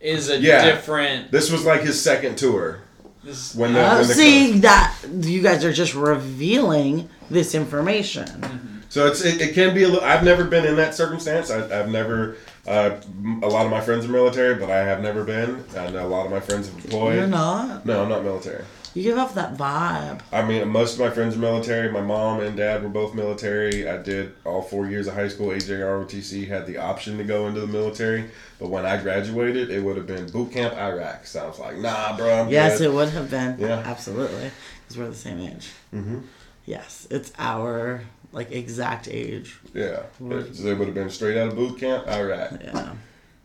is 0.00 0.28
a 0.30 0.38
Yeah. 0.38 0.64
different. 0.64 1.30
This 1.30 1.50
was 1.50 1.64
like 1.64 1.82
his 1.82 2.00
second 2.00 2.36
tour. 2.36 2.80
This, 3.24 3.54
When 3.54 3.72
the, 3.72 3.80
Uh, 3.80 3.98
when 3.98 4.08
the 4.08 4.14
see 4.14 4.58
that 4.60 4.94
you 5.20 5.42
guys 5.42 5.64
are 5.64 5.72
just 5.72 5.94
revealing 5.94 7.08
this 7.30 7.54
information. 7.54 8.72
So 8.88 9.06
it's 9.08 9.24
it, 9.24 9.40
it 9.40 9.54
can 9.54 9.74
be 9.74 9.82
a 9.82 9.88
little. 9.88 10.04
I've 10.04 10.22
never 10.22 10.44
been 10.44 10.64
in 10.64 10.76
that 10.76 10.94
circumstance. 10.94 11.50
I, 11.50 11.64
I've 11.80 11.88
never. 11.88 12.36
Uh, 12.66 12.96
a 13.42 13.46
lot 13.48 13.64
of 13.64 13.70
my 13.70 13.80
friends 13.80 14.04
are 14.04 14.08
military, 14.08 14.54
but 14.56 14.70
I 14.70 14.78
have 14.78 15.00
never 15.00 15.24
been. 15.24 15.64
And 15.76 15.94
a 15.96 16.06
lot 16.06 16.26
of 16.26 16.32
my 16.32 16.40
friends 16.40 16.68
have 16.68 16.82
deployed. 16.82 17.16
You're 17.16 17.26
not. 17.26 17.86
No, 17.86 18.02
I'm 18.02 18.08
not 18.08 18.24
military. 18.24 18.64
You 18.94 19.02
give 19.02 19.18
off 19.18 19.34
that 19.34 19.58
vibe. 19.58 20.22
I 20.32 20.42
mean, 20.42 20.66
most 20.68 20.94
of 20.94 21.00
my 21.00 21.10
friends 21.10 21.36
are 21.36 21.38
military. 21.38 21.92
My 21.92 22.00
mom 22.00 22.40
and 22.40 22.56
dad 22.56 22.82
were 22.82 22.88
both 22.88 23.14
military. 23.14 23.86
I 23.86 23.98
did 23.98 24.32
all 24.46 24.62
four 24.62 24.86
years 24.88 25.06
of 25.06 25.12
high 25.14 25.28
school. 25.28 25.48
AJROTC 25.48 26.48
had 26.48 26.66
the 26.66 26.78
option 26.78 27.18
to 27.18 27.24
go 27.24 27.46
into 27.46 27.60
the 27.60 27.66
military, 27.66 28.30
but 28.58 28.70
when 28.70 28.86
I 28.86 28.96
graduated, 28.96 29.68
it 29.70 29.82
would 29.84 29.98
have 29.98 30.06
been 30.06 30.26
boot 30.30 30.50
camp 30.52 30.74
Iraq. 30.74 31.26
So 31.26 31.44
I 31.44 31.46
was 31.46 31.58
like, 31.58 31.76
nah, 31.76 32.16
bro. 32.16 32.42
I'm 32.44 32.48
Yes, 32.48 32.78
good. 32.78 32.86
it 32.86 32.92
would 32.94 33.10
have 33.10 33.30
been. 33.30 33.58
Yeah. 33.60 33.82
Absolutely. 33.84 34.50
Because 34.88 34.96
we're 34.98 35.08
the 35.08 35.14
same 35.14 35.40
age. 35.40 35.72
Mm-hmm. 35.94 36.20
Yes, 36.64 37.06
it's 37.10 37.32
our 37.38 38.00
like 38.36 38.52
exact 38.52 39.08
age. 39.08 39.58
yeah. 39.74 40.02
It, 40.20 40.60
it 40.60 40.78
would 40.78 40.86
have 40.86 40.94
been 40.94 41.10
straight 41.10 41.36
out 41.36 41.48
of 41.48 41.56
boot 41.56 41.78
camp 41.80 42.04
All 42.06 42.24
right. 42.24 42.50
Yeah. 42.62 42.92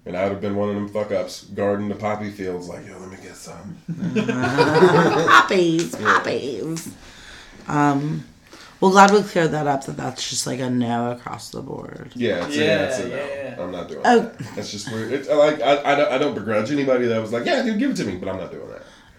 and 0.06 0.16
I 0.18 0.24
would 0.24 0.34
have 0.34 0.42
been 0.42 0.56
one 0.56 0.70
of 0.70 0.76
them 0.76 0.88
fuck 0.89 1.12
ups 1.12 1.46
guarding 1.46 1.89
the 1.89 1.96
poppy 1.96 2.30
fields, 2.30 2.68
like, 2.70 2.86
yo, 2.86 3.00
let 3.00 3.10
me 3.10 3.18
get 3.24 3.36
some. 3.36 3.78
poppies, 5.28 5.96
poppies. 5.96 6.94
Um, 7.68 8.26
well, 8.80 8.92
glad 8.92 9.12
we 9.12 9.22
cleared 9.22 9.52
that 9.52 9.68
up. 9.68 9.86
That 9.86 9.96
that's 9.98 10.28
just 10.30 10.48
like 10.48 10.60
a 10.60 10.70
no 10.70 11.12
across 11.12 11.52
the 11.52 11.62
board. 11.62 12.12
Yeah, 12.16 12.46
it's 12.48 12.56
Yeah, 12.58 12.64
a, 12.64 12.66
yeah, 12.66 12.84
it's 12.88 13.00
a 13.00 13.08
no. 13.08 13.16
yeah. 13.16 13.56
I'm 13.64 13.72
not 13.72 13.88
doing 13.89 14.02
Oh. 14.04 14.20
that. 14.22 14.38
That's 14.56 14.72
just 14.72 14.92
weird. 14.92 15.14
It's 15.14 15.30
I 15.30 15.34
like 15.36 15.62
I, 15.62 15.94
I, 15.94 15.96
don't, 15.96 16.12
I 16.14 16.18
don't 16.18 16.34
begrudge 16.34 16.72
anybody 16.72 17.06
that 17.08 17.22
was 17.22 17.32
like, 17.32 17.46
yeah, 17.46 17.62
dude, 17.62 17.78
give 17.80 17.92
it 17.92 17.98
to 17.98 18.06
me, 18.06 18.18
but 18.18 18.28
I'm 18.28 18.38
not 18.38 18.52
doing 18.52 18.68
that. 18.70 18.71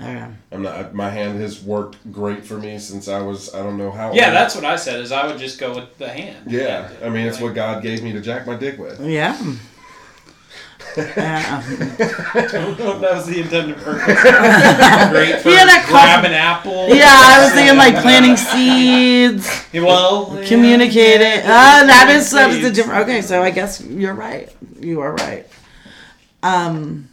Okay. 0.02 0.26
I'm 0.50 0.62
not. 0.62 0.94
My 0.94 1.08
hand 1.10 1.40
has 1.40 1.62
worked 1.62 1.96
great 2.12 2.44
for 2.44 2.58
me 2.58 2.78
since 2.78 3.08
I 3.08 3.20
was. 3.22 3.54
I 3.54 3.62
don't 3.62 3.78
know 3.78 3.90
how. 3.90 4.12
yeah, 4.12 4.26
old. 4.26 4.34
that's 4.36 4.54
what 4.54 4.64
I 4.64 4.76
said. 4.76 5.00
Is 5.00 5.12
I 5.12 5.26
would 5.26 5.38
just 5.38 5.58
go 5.60 5.74
with 5.74 5.96
the 5.98 6.08
hand. 6.08 6.50
Yeah, 6.50 6.90
I 7.02 7.08
mean, 7.08 7.26
it's 7.26 7.36
Like, 7.36 7.44
what 7.44 7.54
God 7.54 7.82
gave 7.82 8.02
me 8.02 8.12
to 8.12 8.20
jack 8.20 8.46
my 8.46 8.56
dick 8.56 8.78
with. 8.78 9.00
Yeah. 9.00 9.36
Yeah. 10.96 11.62
Don't 12.50 12.78
know 12.78 12.92
if 12.96 13.00
that 13.00 13.12
was 13.14 13.26
the 13.26 13.40
intended 13.40 13.76
purpose. 13.78 14.04
Great 15.10 15.40
for 15.40 15.48
Yeah, 15.48 15.64
that 15.64 15.86
grab 15.88 16.24
an 16.26 16.32
apple. 16.34 16.88
yeah, 16.94 17.06
I 17.08 17.42
was 17.42 17.52
thinking 17.54 17.78
like 17.78 17.94
planting 18.02 18.36
seeds, 18.36 19.48
Well, 19.72 20.36
yeah, 20.38 20.46
communicating. 20.46 21.20
yeah, 21.22 21.80
Uh, 21.82 21.86
that 21.86 22.08
is 22.14 22.30
that 22.32 22.50
is 22.50 22.60
the 22.62 22.70
different. 22.70 23.02
Okay, 23.04 23.22
so 23.22 23.42
I 23.42 23.50
guess 23.50 23.80
you're 23.82 24.12
right. 24.12 24.52
You 24.80 25.00
are 25.00 25.14
right. 25.14 25.46
Um. 26.42 27.08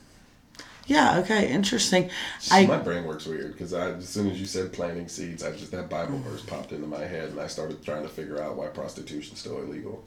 Yeah. 0.89 1.19
Okay. 1.19 1.51
Interesting. 1.51 2.09
my 2.51 2.57
I 2.57 2.77
brain 2.79 3.05
works 3.05 3.25
weird 3.25 3.53
because 3.53 3.73
as 3.73 4.09
soon 4.09 4.29
as 4.29 4.39
you 4.39 4.45
said 4.47 4.73
planting 4.73 5.07
seeds, 5.07 5.43
I 5.43 5.51
just 5.51 5.71
that 5.71 5.87
Bible 5.89 6.17
verse 6.19 6.41
popped 6.41 6.71
into 6.71 6.87
my 6.87 7.05
head, 7.05 7.29
and 7.29 7.39
I 7.39 7.47
started 7.47 7.83
trying 7.85 8.03
to 8.03 8.09
figure 8.09 8.41
out 8.41 8.55
why 8.55 8.67
prostitution's 8.67 9.39
still 9.39 9.59
illegal. 9.59 10.03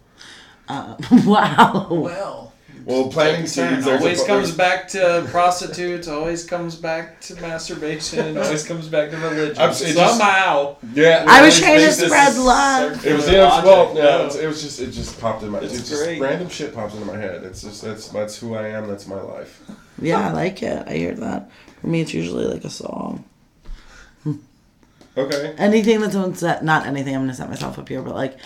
uh, 0.69 0.97
wow. 1.25 1.87
Well, 1.91 2.53
Well, 2.85 3.09
planting 3.11 3.47
seeds 3.47 3.85
there's 3.85 3.87
a- 3.87 3.99
always 3.99 4.25
comes 4.25 4.51
back 4.51 4.89
to 4.89 5.25
prostitutes. 5.31 6.09
Always 6.09 6.45
comes 6.45 6.75
back 6.75 7.21
to 7.23 7.35
masturbation. 7.41 8.37
Always 8.43 8.67
comes 8.67 8.89
back 8.89 9.11
to 9.11 9.17
religion. 9.19 9.59
I'm- 9.59 9.71
it 9.71 9.75
just- 9.79 9.95
Somehow, 9.95 10.77
Yeah, 10.95 11.25
I 11.29 11.43
was 11.43 11.61
trying 11.61 11.79
to 11.81 11.93
spread 11.93 12.37
love. 12.37 13.07
It 13.07 13.13
was 13.15 13.25
circular 13.27 13.33
yeah, 13.39 13.45
it 13.45 13.57
was- 13.57 13.65
well, 13.65 13.85
logic. 13.87 14.03
yeah, 14.03 14.21
it 14.21 14.25
was, 14.25 14.37
it 14.37 14.47
was 14.49 14.63
just 14.63 14.81
it 14.81 14.91
just 14.91 15.21
popped 15.21 15.43
in 15.45 15.51
my. 15.51 15.59
It's 15.61 15.79
It's, 15.79 15.89
just 15.91 16.03
great. 16.05 16.21
random 16.21 16.49
shit 16.49 16.75
pops 16.75 16.95
into 16.95 17.07
my 17.07 17.19
head. 17.19 17.45
It's 17.45 17.63
just 17.63 17.83
that's 17.83 18.09
that's 18.09 18.37
who 18.37 18.55
I 18.57 18.67
am. 18.69 18.89
That's 18.89 19.07
my 19.07 19.21
life. 19.21 19.61
Yeah, 20.03 20.29
I 20.29 20.33
like 20.33 20.63
it. 20.63 20.87
I 20.87 20.95
hear 20.95 21.15
that. 21.15 21.51
For 21.81 21.87
me, 21.87 22.01
it's 22.01 22.15
usually 22.15 22.47
like 22.47 22.65
a 22.65 22.71
song. 22.71 23.25
Okay. 25.17 25.55
Anything 25.59 26.01
that's 26.01 26.15
on 26.15 26.35
set, 26.35 26.65
not 26.65 26.87
anything. 26.87 27.15
I'm 27.15 27.23
gonna 27.23 27.35
set 27.35 27.49
myself 27.51 27.79
up 27.79 27.89
here, 27.89 28.03
but 28.03 28.15
like 28.15 28.39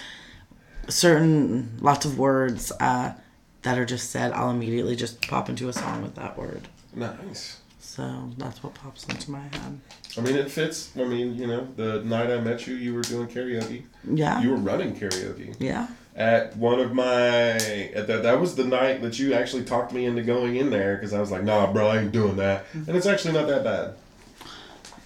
certain 0.89 1.79
lots 1.81 2.05
of 2.05 2.19
words 2.19 2.73
uh, 2.81 3.15
that 3.63 3.79
are 3.79 3.85
just 3.85 4.11
said, 4.11 4.33
I'll 4.33 4.51
immediately 4.51 4.97
just 4.97 5.27
pop 5.29 5.49
into 5.49 5.69
a 5.69 5.73
song 5.73 6.03
with 6.03 6.15
that 6.17 6.37
word. 6.37 6.69
Nice. 6.95 7.61
So 7.79 8.31
that's 8.37 8.63
what 8.63 8.75
pops 8.75 9.05
into 9.05 9.31
my 9.31 9.41
head. 9.41 9.81
I 10.19 10.21
mean, 10.21 10.37
it 10.37 10.51
fits. 10.51 10.91
I 10.97 11.05
mean, 11.05 11.37
you 11.37 11.47
know, 11.47 11.69
the 11.77 12.03
night 12.03 12.31
I 12.31 12.41
met 12.41 12.67
you, 12.67 12.75
you 12.75 12.95
were 12.95 13.03
doing 13.03 13.29
karaoke. 13.29 13.85
Yeah. 14.05 14.43
You 14.43 14.51
were 14.51 14.57
running 14.57 14.95
karaoke 14.95 15.55
yeah. 15.59 15.89
At 16.17 16.57
one 16.57 16.81
of 16.81 16.93
my. 16.93 17.11
At 17.13 18.07
that, 18.09 18.23
that 18.25 18.41
was 18.41 18.57
the 18.57 18.65
night 18.65 19.03
that 19.03 19.19
you 19.19 19.35
actually 19.35 19.65
talked 19.65 19.93
me 19.93 20.07
into 20.07 20.23
going 20.23 20.57
in 20.57 20.71
there 20.71 20.97
because 20.97 21.13
I 21.13 21.21
was 21.21 21.31
like, 21.31 21.45
"Nah, 21.45 21.73
bro, 21.73 21.89
I 21.89 21.99
ain't 21.99 22.13
doing 22.13 22.37
that," 22.37 22.65
and 22.73 22.97
it's 22.97 23.07
actually 23.07 23.35
not 23.35 23.47
that 23.47 23.63
bad. 23.63 23.95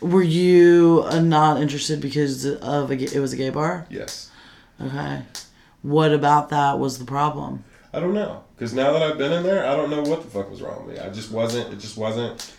Were 0.00 0.22
you 0.22 1.04
uh, 1.06 1.20
not 1.20 1.60
interested 1.60 2.00
because 2.00 2.46
of 2.46 2.90
a, 2.90 2.94
it 2.94 3.20
was 3.20 3.34
a 3.34 3.36
gay 3.36 3.50
bar? 3.50 3.86
Yes, 3.90 4.30
Okay. 4.80 5.22
What 5.82 6.12
about 6.12 6.50
that 6.50 6.78
was 6.78 6.98
the 6.98 7.04
problem? 7.04 7.64
I 7.92 8.00
don't 8.00 8.14
know 8.14 8.44
because 8.54 8.72
now 8.72 8.92
that 8.92 9.02
I've 9.02 9.18
been 9.18 9.32
in 9.32 9.42
there, 9.42 9.66
I 9.66 9.74
don't 9.74 9.90
know 9.90 10.02
what 10.02 10.22
the 10.22 10.28
fuck 10.28 10.50
was 10.50 10.62
wrong 10.62 10.86
with 10.86 10.96
me. 10.96 11.00
I 11.02 11.10
just 11.10 11.30
wasn't. 11.30 11.72
It 11.72 11.80
just 11.80 11.96
wasn't. 11.96 12.54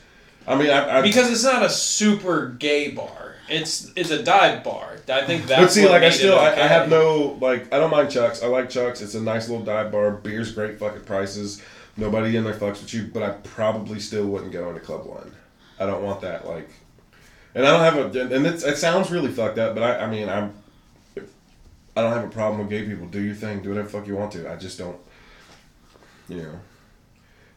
I 0.47 0.56
mean, 0.56 0.70
I, 0.70 0.97
I 0.97 1.02
Because 1.02 1.32
it's 1.32 1.43
not 1.43 1.64
a 1.64 1.70
super 1.70 2.49
gay 2.49 2.89
bar. 2.89 3.31
It's 3.52 3.91
it's 3.97 4.12
a 4.12 4.24
dive 4.24 4.64
bar. 4.64 4.97
I 5.10 5.26
think 5.26 5.45
that's. 5.45 5.62
But 5.62 5.72
see, 5.72 5.89
like 5.89 6.04
I 6.04 6.10
still, 6.10 6.39
I. 6.39 6.52
I 6.52 6.68
have 6.68 6.89
no 6.89 7.38
like. 7.41 7.74
I 7.74 7.80
don't 7.80 7.91
mind 7.91 8.10
Chuck's. 8.10 8.41
I 8.41 8.47
like 8.47 8.70
Chuck's. 8.70 9.02
It's 9.02 9.14
a 9.14 9.22
nice 9.22 9.49
little 9.49 9.66
dive 9.66 9.91
bar. 9.91 10.12
Beer's 10.12 10.54
great 10.54 10.80
fucking 10.80 11.04
prices. 11.04 11.62
Nobody 11.97 12.38
in 12.38 12.45
there 12.45 12.54
fucks 12.54 12.82
with 12.82 12.93
you. 12.93 13.10
But 13.14 13.24
I 13.24 13.32
probably 13.32 13.99
still 13.99 14.26
wouldn't 14.26 14.54
go 14.54 14.70
into 14.70 14.80
Club 14.80 15.06
One. 15.06 15.34
I 15.80 15.86
don't 15.86 16.02
want 16.02 16.22
that 16.22 16.47
like. 16.47 16.70
And 17.54 17.66
I 17.66 17.72
don't 17.72 17.82
have 17.82 18.16
a. 18.16 18.36
And 18.36 18.47
it's, 18.47 18.64
it 18.64 18.78
sounds 18.78 19.12
really 19.12 19.32
fucked 19.32 19.60
up, 19.60 19.76
but 19.76 19.84
I, 19.84 20.06
I 20.06 20.10
mean, 20.10 20.30
I'm. 20.30 20.54
I 21.18 22.02
don't 22.02 22.14
have 22.14 22.24
a 22.24 22.30
problem 22.30 22.62
with 22.62 22.70
gay 22.70 22.86
people. 22.86 23.08
Do 23.08 23.22
your 23.22 23.36
thing. 23.36 23.62
Do 23.62 23.70
whatever 23.70 23.89
the 23.89 23.97
fuck 23.97 24.08
you 24.08 24.16
want 24.16 24.32
to. 24.32 24.49
I 24.49 24.56
just 24.56 24.78
don't. 24.78 24.97
You 26.30 26.43
know. 26.43 26.60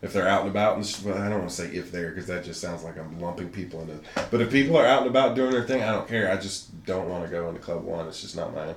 If 0.04 0.12
they're 0.12 0.28
out 0.28 0.42
and 0.42 0.50
about, 0.50 0.76
and 0.76 1.00
well, 1.02 1.16
I 1.16 1.30
don't 1.30 1.38
want 1.38 1.50
to 1.50 1.56
say 1.56 1.68
if 1.68 1.90
they're 1.90 2.10
because 2.10 2.26
that 2.26 2.44
just 2.44 2.60
sounds 2.60 2.84
like 2.84 2.98
I'm 2.98 3.18
lumping 3.20 3.48
people 3.48 3.80
into. 3.80 3.98
But 4.30 4.42
if 4.42 4.52
people 4.52 4.76
are 4.76 4.84
out 4.84 5.00
and 5.00 5.10
about 5.10 5.34
doing 5.34 5.50
their 5.50 5.64
thing, 5.64 5.82
I 5.82 5.92
don't 5.92 6.06
care. 6.06 6.30
I 6.30 6.36
just 6.36 6.84
don't 6.84 7.08
want 7.08 7.24
to 7.24 7.30
go 7.30 7.48
into 7.48 7.60
Club 7.60 7.82
One. 7.82 8.06
It's 8.06 8.20
just 8.20 8.36
not 8.36 8.54
my. 8.54 8.74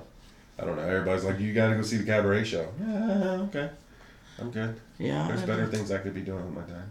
I 0.58 0.64
don't 0.64 0.76
know. 0.76 0.82
Everybody's 0.82 1.24
like, 1.24 1.38
you 1.38 1.52
got 1.52 1.68
to 1.68 1.76
go 1.76 1.82
see 1.82 1.98
the 1.98 2.04
cabaret 2.04 2.44
show. 2.44 2.66
Yeah, 2.80 3.42
okay. 3.42 3.70
I'm 4.38 4.50
good. 4.50 4.80
Yeah. 4.98 5.28
There's 5.28 5.42
better 5.42 5.66
things 5.66 5.90
I 5.90 5.98
could 5.98 6.14
be 6.14 6.22
doing 6.22 6.44
with 6.46 6.66
my 6.66 6.74
time. 6.74 6.90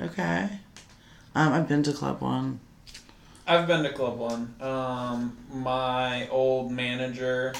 Okay. 0.00 0.48
Um, 1.34 1.52
I've 1.52 1.68
been 1.68 1.82
to 1.84 1.92
Club 1.92 2.20
One. 2.20 2.58
I've 3.46 3.66
been 3.66 3.84
to 3.84 3.92
Club 3.92 4.18
One. 4.18 4.54
Um, 4.60 5.36
my 5.52 6.28
old 6.28 6.72
manager 6.72 7.54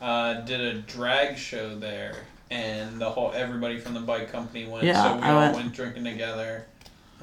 uh, 0.00 0.40
did 0.40 0.60
a 0.60 0.74
drag 0.80 1.38
show 1.38 1.76
there, 1.78 2.16
and 2.50 3.00
the 3.00 3.08
whole 3.10 3.32
everybody 3.34 3.78
from 3.78 3.94
the 3.94 4.00
bike 4.00 4.30
company 4.30 4.66
went. 4.66 4.84
Yeah, 4.84 5.02
so 5.02 5.16
we 5.16 5.22
I 5.22 5.30
all 5.32 5.40
went. 5.40 5.56
went. 5.56 5.72
drinking 5.74 6.04
together. 6.04 6.66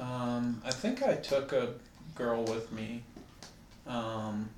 Um, 0.00 0.60
I 0.64 0.70
think 0.70 1.02
I 1.02 1.14
took 1.14 1.52
a 1.52 1.68
girl 2.14 2.42
with 2.44 2.72
me, 2.72 3.02
um, 3.86 4.48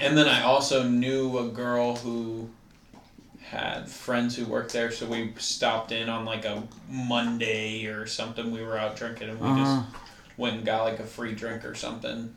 and 0.00 0.16
then 0.16 0.28
I 0.28 0.42
also 0.42 0.82
knew 0.82 1.38
a 1.38 1.48
girl 1.48 1.96
who 1.96 2.50
had 3.42 3.88
friends 3.88 4.36
who 4.36 4.44
worked 4.44 4.72
there, 4.74 4.90
so 4.90 5.06
we 5.06 5.32
stopped 5.38 5.90
in 5.90 6.08
on 6.10 6.24
like 6.26 6.44
a 6.44 6.62
Monday 6.90 7.86
or 7.86 8.06
something. 8.06 8.50
We 8.50 8.62
were 8.62 8.76
out 8.76 8.96
drinking, 8.96 9.30
and 9.30 9.40
we 9.40 9.48
Uh-huh. 9.48 9.58
just 9.64 9.96
went 10.36 10.56
and 10.56 10.64
got 10.66 10.84
like 10.84 10.98
a 11.00 11.04
free 11.06 11.34
drink 11.34 11.64
or 11.64 11.74
something. 11.74 12.34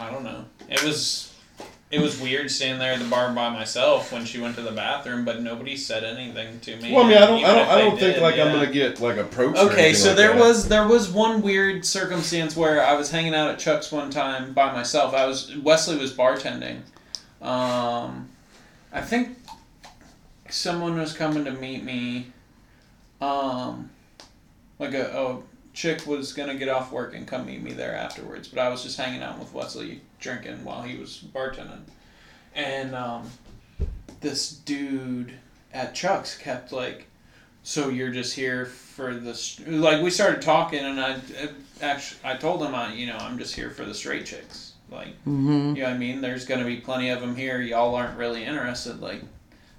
I 0.00 0.10
don't 0.10 0.24
know. 0.24 0.46
It 0.68 0.82
was 0.82 1.29
it 1.90 2.00
was 2.00 2.20
weird 2.20 2.50
standing 2.50 2.78
there 2.78 2.92
at 2.92 3.00
the 3.00 3.04
bar 3.06 3.32
by 3.32 3.50
myself 3.50 4.12
when 4.12 4.24
she 4.24 4.38
went 4.40 4.54
to 4.56 4.62
the 4.62 4.70
bathroom, 4.70 5.24
but 5.24 5.42
nobody 5.42 5.76
said 5.76 6.04
anything 6.04 6.60
to 6.60 6.76
me. 6.76 6.92
Well, 6.92 7.04
I 7.04 7.08
mean, 7.08 7.16
I 7.18 7.26
don't, 7.26 7.44
I 7.44 7.54
don't, 7.54 7.68
I 7.68 7.78
don't 7.78 7.98
think 7.98 8.14
did, 8.14 8.22
like 8.22 8.38
I'm 8.38 8.52
gonna 8.52 8.70
get 8.70 9.00
like 9.00 9.16
approached. 9.16 9.58
or 9.58 9.70
Okay, 9.70 9.86
anything 9.86 9.94
so 9.96 10.08
like 10.08 10.16
there 10.16 10.32
that. 10.34 10.38
was 10.40 10.68
there 10.68 10.86
was 10.86 11.10
one 11.10 11.42
weird 11.42 11.84
circumstance 11.84 12.56
where 12.56 12.84
I 12.84 12.94
was 12.94 13.10
hanging 13.10 13.34
out 13.34 13.50
at 13.50 13.58
Chuck's 13.58 13.90
one 13.90 14.10
time 14.10 14.52
by 14.52 14.72
myself. 14.72 15.14
I 15.14 15.26
was 15.26 15.56
Wesley 15.56 15.98
was 15.98 16.12
bartending. 16.12 16.82
Um, 17.42 18.28
I 18.92 19.00
think 19.00 19.36
someone 20.48 20.96
was 20.98 21.12
coming 21.12 21.44
to 21.44 21.52
meet 21.52 21.82
me. 21.82 22.26
Um, 23.20 23.90
like 24.78 24.94
a, 24.94 25.10
a 25.18 25.38
chick 25.74 26.06
was 26.06 26.32
gonna 26.32 26.54
get 26.54 26.68
off 26.68 26.92
work 26.92 27.14
and 27.14 27.26
come 27.26 27.46
meet 27.46 27.62
me 27.62 27.72
there 27.72 27.94
afterwards, 27.96 28.46
but 28.48 28.60
I 28.60 28.68
was 28.68 28.82
just 28.82 28.96
hanging 28.96 29.22
out 29.22 29.38
with 29.38 29.52
Wesley 29.52 30.02
drinking 30.20 30.64
while 30.64 30.82
he 30.82 30.98
was 30.98 31.22
bartending, 31.34 31.80
and 32.54 32.94
um, 32.94 33.30
this 34.20 34.50
dude 34.52 35.32
at 35.72 35.94
Chuck's 35.94 36.36
kept 36.36 36.72
like 36.72 37.06
so 37.62 37.88
you're 37.88 38.10
just 38.10 38.34
here 38.34 38.66
for 38.66 39.14
the 39.14 39.30
s- 39.30 39.60
like 39.66 40.02
we 40.02 40.10
started 40.10 40.40
talking 40.42 40.80
and 40.80 40.98
I 41.00 41.18
actually 41.82 42.20
I 42.24 42.36
told 42.36 42.62
him 42.62 42.74
I 42.74 42.92
you 42.94 43.06
know 43.06 43.16
I'm 43.16 43.38
just 43.38 43.54
here 43.54 43.70
for 43.70 43.84
the 43.84 43.94
straight 43.94 44.26
chicks. 44.26 44.72
Like 44.90 45.08
Mm-hmm. 45.26 45.76
you 45.76 45.82
know 45.82 45.88
what 45.88 45.94
I 45.94 45.98
mean? 45.98 46.20
There's 46.20 46.44
gonna 46.44 46.64
be 46.64 46.78
plenty 46.78 47.10
of 47.10 47.20
them 47.20 47.36
here. 47.36 47.60
Y'all 47.60 47.94
aren't 47.94 48.18
really 48.18 48.44
interested 48.44 49.00
like 49.00 49.20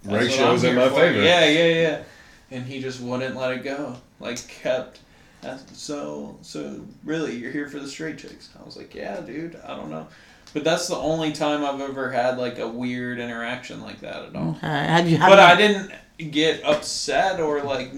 Ratio's 0.05 0.63
in 0.63 0.75
my 0.75 0.89
for. 0.89 0.95
favor. 0.95 1.21
yeah 1.21 1.45
yeah 1.45 1.65
yeah. 1.81 2.03
And 2.51 2.65
he 2.65 2.81
just 2.81 3.01
wouldn't 3.01 3.35
let 3.35 3.51
it 3.51 3.63
go. 3.63 3.95
Like 4.19 4.45
kept 4.47 4.99
that's, 5.41 5.77
so 5.77 6.37
so 6.43 6.81
really 7.03 7.35
you're 7.35 7.51
here 7.51 7.67
for 7.67 7.79
the 7.79 7.87
straight 7.89 8.17
chicks? 8.19 8.49
I 8.59 8.63
was 8.63 8.77
like 8.77 8.93
yeah 8.95 9.19
dude. 9.21 9.55
I 9.67 9.75
don't 9.75 9.89
know 9.89 10.07
but 10.53 10.63
that's 10.63 10.87
the 10.87 10.95
only 10.95 11.31
time 11.31 11.63
I've 11.63 11.81
ever 11.81 12.11
had 12.11 12.37
like 12.37 12.59
a 12.59 12.67
weird 12.67 13.19
interaction 13.19 13.81
like 13.81 14.01
that 14.01 14.23
at 14.25 14.35
all 14.35 14.49
Okay. 14.49 14.67
Had 14.67 15.07
you? 15.07 15.17
Had 15.17 15.29
but 15.29 15.39
you, 15.39 15.45
I 15.45 15.55
didn't 15.55 16.31
get 16.31 16.63
upset 16.63 17.39
or 17.39 17.61
like. 17.61 17.91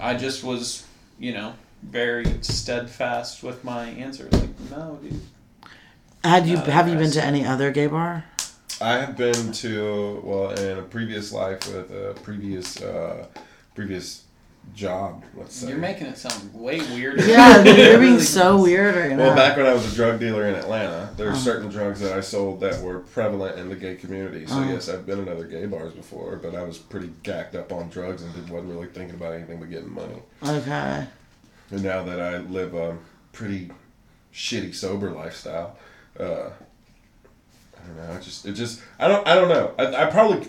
I 0.00 0.14
just 0.14 0.44
was, 0.44 0.86
you 1.18 1.32
know, 1.32 1.54
very 1.82 2.24
steadfast 2.42 3.42
with 3.42 3.64
my 3.64 3.86
answer. 3.86 4.28
Like, 4.30 4.60
no, 4.70 4.98
dude. 5.02 5.20
Had 6.22 6.46
you? 6.46 6.56
not 6.56 6.66
Have 6.66 6.88
you 6.88 6.96
been 6.96 7.10
to 7.12 7.24
any 7.24 7.44
other 7.44 7.70
gay 7.70 7.86
bar? 7.86 8.24
I 8.80 8.92
have 8.98 9.16
been 9.16 9.52
to 9.52 10.20
well 10.22 10.50
in 10.50 10.78
a 10.78 10.82
previous 10.82 11.32
life 11.32 11.66
with 11.72 11.90
a 11.90 12.14
previous 12.22 12.82
uh, 12.82 13.26
previous 13.74 14.24
job. 14.76 15.24
Let's 15.34 15.56
say. 15.56 15.68
You're 15.70 15.78
making 15.78 16.06
it 16.06 16.18
sound 16.18 16.52
way 16.54 16.78
weirder. 16.92 17.24
Yeah, 17.26 17.56
you're 17.64 17.98
being 17.98 18.00
really 18.12 18.20
so 18.20 18.60
weird 18.62 18.94
right 18.94 19.10
now. 19.10 19.16
Well, 19.16 19.34
back 19.34 19.56
when 19.56 19.66
I 19.66 19.72
was 19.72 19.90
a 19.90 19.96
drug 19.96 20.20
dealer 20.20 20.46
in 20.46 20.54
Atlanta, 20.54 21.10
there 21.16 21.26
were 21.26 21.32
Uh-huh. 21.32 21.40
certain 21.40 21.68
drugs 21.70 21.98
that 22.00 22.12
I 22.12 22.20
sold 22.20 22.60
that 22.60 22.80
were 22.82 23.00
prevalent 23.00 23.58
in 23.58 23.68
the 23.70 23.74
gay 23.74 23.96
community. 23.96 24.46
So 24.46 24.54
Uh-huh. 24.58 24.70
yes, 24.72 24.88
I've 24.88 25.06
been 25.06 25.18
in 25.20 25.28
other 25.28 25.46
gay 25.46 25.64
bars 25.66 25.94
before, 25.94 26.36
but 26.36 26.54
I 26.54 26.62
was 26.62 26.76
pretty 26.78 27.10
gacked 27.22 27.54
up 27.56 27.72
on 27.72 27.88
drugs 27.88 28.22
and 28.22 28.32
did- 28.34 28.50
wasn't 28.50 28.72
really 28.72 28.86
thinking 28.88 29.14
about 29.16 29.32
anything 29.32 29.58
but 29.58 29.70
getting 29.70 29.92
money. 29.92 30.22
Okay. 30.46 31.06
And 31.70 31.82
now 31.82 32.04
that 32.04 32.20
I 32.20 32.36
live 32.38 32.74
a 32.74 32.96
pretty 33.32 33.70
shitty 34.32 34.74
sober 34.74 35.10
lifestyle, 35.10 35.76
uh, 36.20 36.50
I 37.78 37.86
don't 37.86 37.96
know. 37.96 38.14
I 38.14 38.20
just 38.20 38.44
it 38.46 38.52
just 38.52 38.80
I 38.98 39.08
don't 39.08 39.26
I 39.26 39.34
don't 39.34 39.48
know. 39.48 39.72
I, 39.78 40.04
I 40.04 40.10
probably 40.10 40.46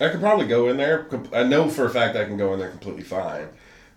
I 0.00 0.08
could 0.10 0.20
probably 0.20 0.46
go 0.46 0.68
in 0.68 0.76
there. 0.76 1.06
I 1.32 1.42
know 1.42 1.68
for 1.70 1.86
a 1.86 1.90
fact 1.90 2.16
I 2.16 2.24
can 2.24 2.36
go 2.36 2.52
in 2.52 2.58
there 2.58 2.70
completely 2.70 3.02
fine, 3.02 3.48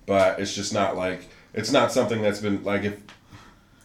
but 0.06 0.40
it's 0.40 0.54
just 0.56 0.74
not 0.74 0.96
like 0.96 1.28
it's 1.54 1.72
not 1.72 1.92
something 1.92 2.22
that's 2.22 2.40
been 2.40 2.64
like 2.64 2.84
if. 2.84 3.00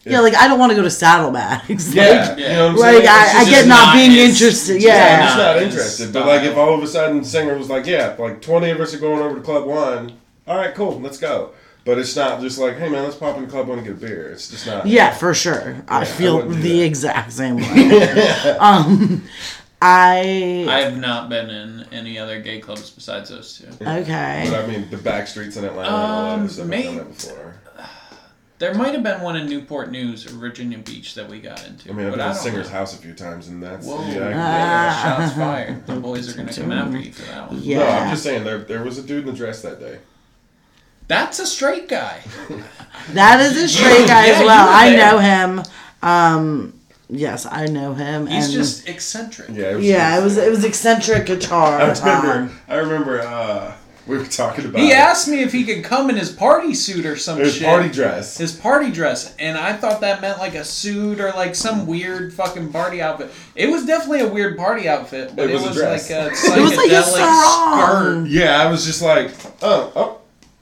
Yeah, 0.07 0.21
like 0.21 0.35
I 0.35 0.49
don't 0.49 0.59
want 0.59 0.71
to 0.71 0.77
go 0.77 0.83
to 0.83 0.91
Saddlebags. 0.91 1.95
Yeah, 1.95 2.27
Like, 2.29 2.39
you 2.39 2.45
know 2.49 2.67
what 2.67 2.71
I'm 2.73 2.77
like 2.77 2.95
saying? 2.97 3.09
I, 3.09 3.41
I 3.41 3.45
get 3.47 3.67
not 3.67 3.87
not 3.87 3.95
being 3.95 4.11
his- 4.11 4.35
interested. 4.43 4.83
Yeah, 4.83 4.93
I'm 4.93 5.25
just 5.25 5.37
Not 5.39 5.55
not 5.55 5.63
interested. 5.63 6.13
But 6.13 6.27
like, 6.27 6.43
if 6.43 6.57
all 6.59 6.75
of 6.75 6.83
a 6.83 6.87
sudden 6.87 7.21
the 7.21 7.25
singer 7.27 7.57
was 7.57 7.71
like, 7.71 7.87
"Yeah, 7.87 8.15
like 8.19 8.43
20 8.43 8.71
of 8.71 8.81
us 8.81 8.93
are 8.95 8.99
going 8.99 9.21
over 9.23 9.37
to 9.37 9.41
Club 9.41 9.65
One," 9.65 10.13
all 10.47 10.57
right, 10.59 10.75
cool, 10.75 11.01
let's 11.01 11.17
go. 11.19 11.51
But 11.87 11.99
it's 11.99 12.15
not 12.17 12.41
just 12.43 12.59
like, 12.59 12.77
"Hey 12.77 12.91
man, 12.91 13.03
let's 13.05 13.17
pop 13.17 13.39
in 13.39 13.47
Club 13.47 13.67
One 13.69 13.79
and 13.79 13.87
get 13.87 13.97
a 13.97 13.99
beer." 13.99 14.31
It's 14.31 14.51
just 14.51 14.67
not. 14.67 14.87
Yeah, 14.87 15.11
for 15.15 15.33
sure. 15.33 15.73
Yeah, 15.73 15.81
I 15.89 16.01
I 16.03 16.05
feel 16.05 16.37
wouldn't 16.37 16.61
the 16.63 16.81
that. 16.81 16.85
exact 16.85 17.33
same 17.33 17.57
way. 17.59 18.57
um, 18.59 19.25
I 19.87 20.67
I 20.69 20.81
have 20.81 20.97
not 20.99 21.29
been 21.29 21.51
in 21.51 21.87
any 21.93 22.19
other 22.19 22.41
gay 22.41 22.59
clubs 22.61 22.91
besides 22.91 23.29
those 23.31 23.59
two. 23.59 23.67
okay. 23.87 24.47
But 24.49 24.65
I 24.65 24.67
mean, 24.67 24.89
the 24.91 24.97
back 24.97 25.27
streets 25.29 25.57
in 25.57 25.65
Atlanta 25.65 25.89
and 25.89 25.97
all 25.97 26.23
that 26.23 26.33
Um, 26.35 26.41
other 26.41 26.49
stuff. 26.49 26.63
I've 26.65 26.69
may- 26.71 26.97
that 26.99 27.09
before. 27.17 27.55
There 28.61 28.73
might 28.73 28.95
have 28.95 29.03
been 29.03 29.21
one 29.21 29.35
in 29.37 29.49
Newport 29.49 29.91
News 29.91 30.25
or 30.27 30.31
Virginia 30.37 30.79
Beach 30.79 31.15
that 31.17 31.29
we 31.29 31.41
got 31.41 31.67
into. 31.67 31.91
I 31.91 31.93
mean, 31.93 32.07
I've 32.07 32.13
but 32.13 32.19
been 32.19 32.27
I 32.27 32.29
to 32.29 32.35
don't 32.35 32.43
Singer's 32.45 32.69
know. 32.71 32.73
house 32.79 32.95
a 32.95 32.99
few 32.99 33.13
times, 33.13 33.49
and 33.49 33.61
that's 33.63 33.85
Whoa, 33.85 34.01
yeah. 34.07 34.27
I- 34.27 34.31
yeah, 34.31 34.95
Ah. 34.97 35.03
shots 35.19 35.37
fired. 35.37 35.87
The 35.87 35.97
boys 35.97 36.33
are 36.33 36.37
going 36.37 36.49
to 36.49 36.61
come 36.63 36.73
after 36.81 36.97
you 36.99 37.13
for 37.13 37.23
that 37.33 37.51
one. 37.51 37.61
Yeah. 37.63 37.79
No, 37.81 37.87
I'm 37.89 38.11
just 38.11 38.23
saying 38.23 38.45
there 38.45 38.59
there 38.59 38.83
was 38.85 38.97
a 38.97 39.03
dude 39.03 39.27
in 39.27 39.33
the 39.33 39.37
dress 39.37 39.61
that 39.63 39.81
day. 39.81 39.99
That's 41.09 41.39
a 41.41 41.47
straight 41.47 41.89
guy. 41.89 42.21
That 43.13 43.41
is 43.41 43.61
a 43.63 43.69
straight 43.69 44.07
guy 44.09 44.27
Yeah, 44.29 44.33
as 44.35 44.41
you 44.41 44.47
well. 44.47 44.67
were 44.67 44.73
I 44.73 44.91
there. 44.91 44.99
know 45.13 45.19
him. 45.19 45.63
Um, 46.01 46.74
yes, 47.09 47.47
I 47.51 47.67
know 47.67 47.95
him. 47.95 48.27
He's 48.27 48.45
and 48.47 48.53
just 48.55 48.89
eccentric. 48.89 49.49
Yeah, 49.51 49.71
it 49.73 49.77
was, 49.77 49.85
yeah, 49.85 50.19
it 50.21 50.23
was 50.23 50.37
it 50.39 50.51
was 50.51 50.65
eccentric 50.65 51.27
guitar. 51.27 51.81
I 51.81 51.89
remember. 51.93 52.55
I 52.69 52.75
remember. 52.77 53.21
Uh, 53.21 53.75
we 54.07 54.19
were 54.19 54.25
talking 54.27 54.67
about 54.67 54.79
He 54.83 54.91
it. 54.91 54.97
asked 54.97 55.29
me 55.29 55.41
if 55.43 55.51
he 55.51 55.65
could 55.65 55.83
come 55.83 56.11
in 56.11 56.17
his 56.17 56.31
party 56.31 56.75
suit 56.75 57.07
or 57.07 57.17
some 57.17 57.39
his 57.39 57.55
shit. 57.55 57.65
party 57.65 57.89
dress. 57.89 58.37
His 58.37 58.53
party 58.55 58.91
dress, 58.91 59.35
and 59.39 59.57
I 59.57 59.73
thought 59.73 60.03
that 60.03 60.21
meant 60.21 60.39
like 60.39 60.55
a 60.55 60.63
suit 60.65 61.21
or 61.21 61.31
like 61.31 61.55
some 61.55 61.87
weird 61.87 62.35
fucking 62.35 62.71
party 62.71 63.01
outfit. 63.01 63.31
It 63.55 63.71
was 63.71 63.87
definitely 63.87 64.21
a 64.21 64.29
weird 64.29 64.59
party 64.59 64.91
outfit, 64.91 65.35
but 65.35 65.45
It 65.45 65.51
it 65.51 65.55
was 65.55 65.63
was, 65.69 65.77
a 65.79 65.81
dress. 65.81 66.11
like 66.11 66.19
a 66.21 66.27
It 66.59 66.63
was 66.63 66.77
like 66.77 66.91
a 66.91 66.95
psychedelic 66.97 67.03
sarong. 67.15 68.27
skirt. 68.27 68.31
Yeah, 68.31 68.61
I 68.63 68.71
was 68.71 68.85
just 68.85 69.01
like, 69.01 69.31
oh, 69.63 69.91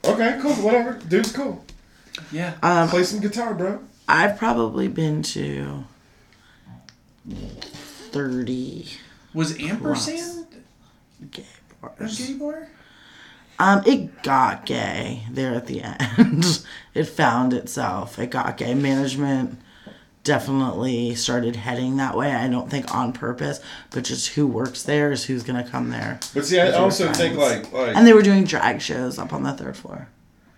oh, 0.04 0.12
okay, 0.12 0.38
cool, 0.40 0.52
whatever. 0.64 1.00
Dude's 1.08 1.32
cool. 1.32 1.64
Yeah. 2.30 2.54
Um, 2.62 2.88
Play 2.90 3.02
some 3.02 3.18
guitar, 3.18 3.54
bro. 3.54 3.80
I've 4.06 4.38
probably 4.38 4.86
been 4.86 5.22
to 5.24 5.82
thirty 7.28 8.86
was 9.34 9.58
ampersand 9.58 10.46
gay 11.30 11.44
a 11.82 11.86
bars. 11.86 12.18
gay 12.18 12.34
bar? 12.34 12.68
Um, 13.58 13.82
it 13.86 14.22
got 14.22 14.66
gay 14.66 15.24
there 15.30 15.54
at 15.54 15.66
the 15.66 15.82
end. 15.82 16.64
it 16.94 17.04
found 17.04 17.52
itself. 17.52 18.18
It 18.18 18.30
got 18.30 18.56
gay. 18.56 18.74
Management 18.74 19.60
definitely 20.24 21.14
started 21.14 21.56
heading 21.56 21.96
that 21.96 22.16
way. 22.16 22.32
I 22.32 22.48
don't 22.48 22.70
think 22.70 22.94
on 22.94 23.12
purpose, 23.12 23.60
but 23.90 24.04
just 24.04 24.34
who 24.34 24.46
works 24.46 24.82
there 24.82 25.12
is 25.12 25.24
who's 25.24 25.42
gonna 25.42 25.68
come 25.68 25.90
there. 25.90 26.20
But 26.34 26.46
see, 26.46 26.60
I 26.60 26.66
With 26.66 26.74
your 26.74 26.82
also 26.82 27.12
think 27.12 27.36
like 27.36 27.72
like 27.72 27.96
And 27.96 28.06
they 28.06 28.12
were 28.12 28.22
doing 28.22 28.44
drag 28.44 28.80
shows 28.80 29.18
up 29.18 29.32
on 29.32 29.42
the 29.42 29.52
third 29.52 29.76
floor. 29.76 30.08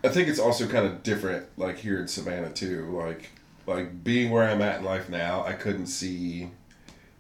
I 0.02 0.08
think 0.08 0.28
it's 0.28 0.38
also 0.38 0.68
kind 0.68 0.86
of 0.86 1.02
different, 1.02 1.46
like 1.56 1.78
here 1.78 1.98
in 1.98 2.08
Savannah 2.08 2.50
too. 2.50 2.86
Like, 2.98 3.30
like 3.66 4.04
being 4.04 4.30
where 4.30 4.48
I'm 4.48 4.62
at 4.62 4.78
in 4.80 4.84
life 4.84 5.08
now, 5.08 5.44
I 5.44 5.52
couldn't 5.52 5.86
see 5.86 6.50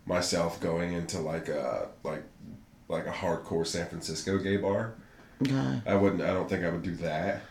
myself 0.06 0.60
going 0.60 0.92
into 0.92 1.18
like 1.20 1.48
a 1.48 1.88
like 2.02 2.22
like 2.88 3.06
a 3.06 3.10
hardcore 3.12 3.66
San 3.66 3.86
Francisco 3.86 4.38
gay 4.38 4.56
bar. 4.56 4.94
Okay. 5.42 5.80
I 5.86 5.94
wouldn't. 5.96 6.22
I 6.22 6.32
don't 6.32 6.48
think 6.48 6.64
I 6.64 6.70
would 6.70 6.82
do 6.82 6.94
that. 6.96 7.42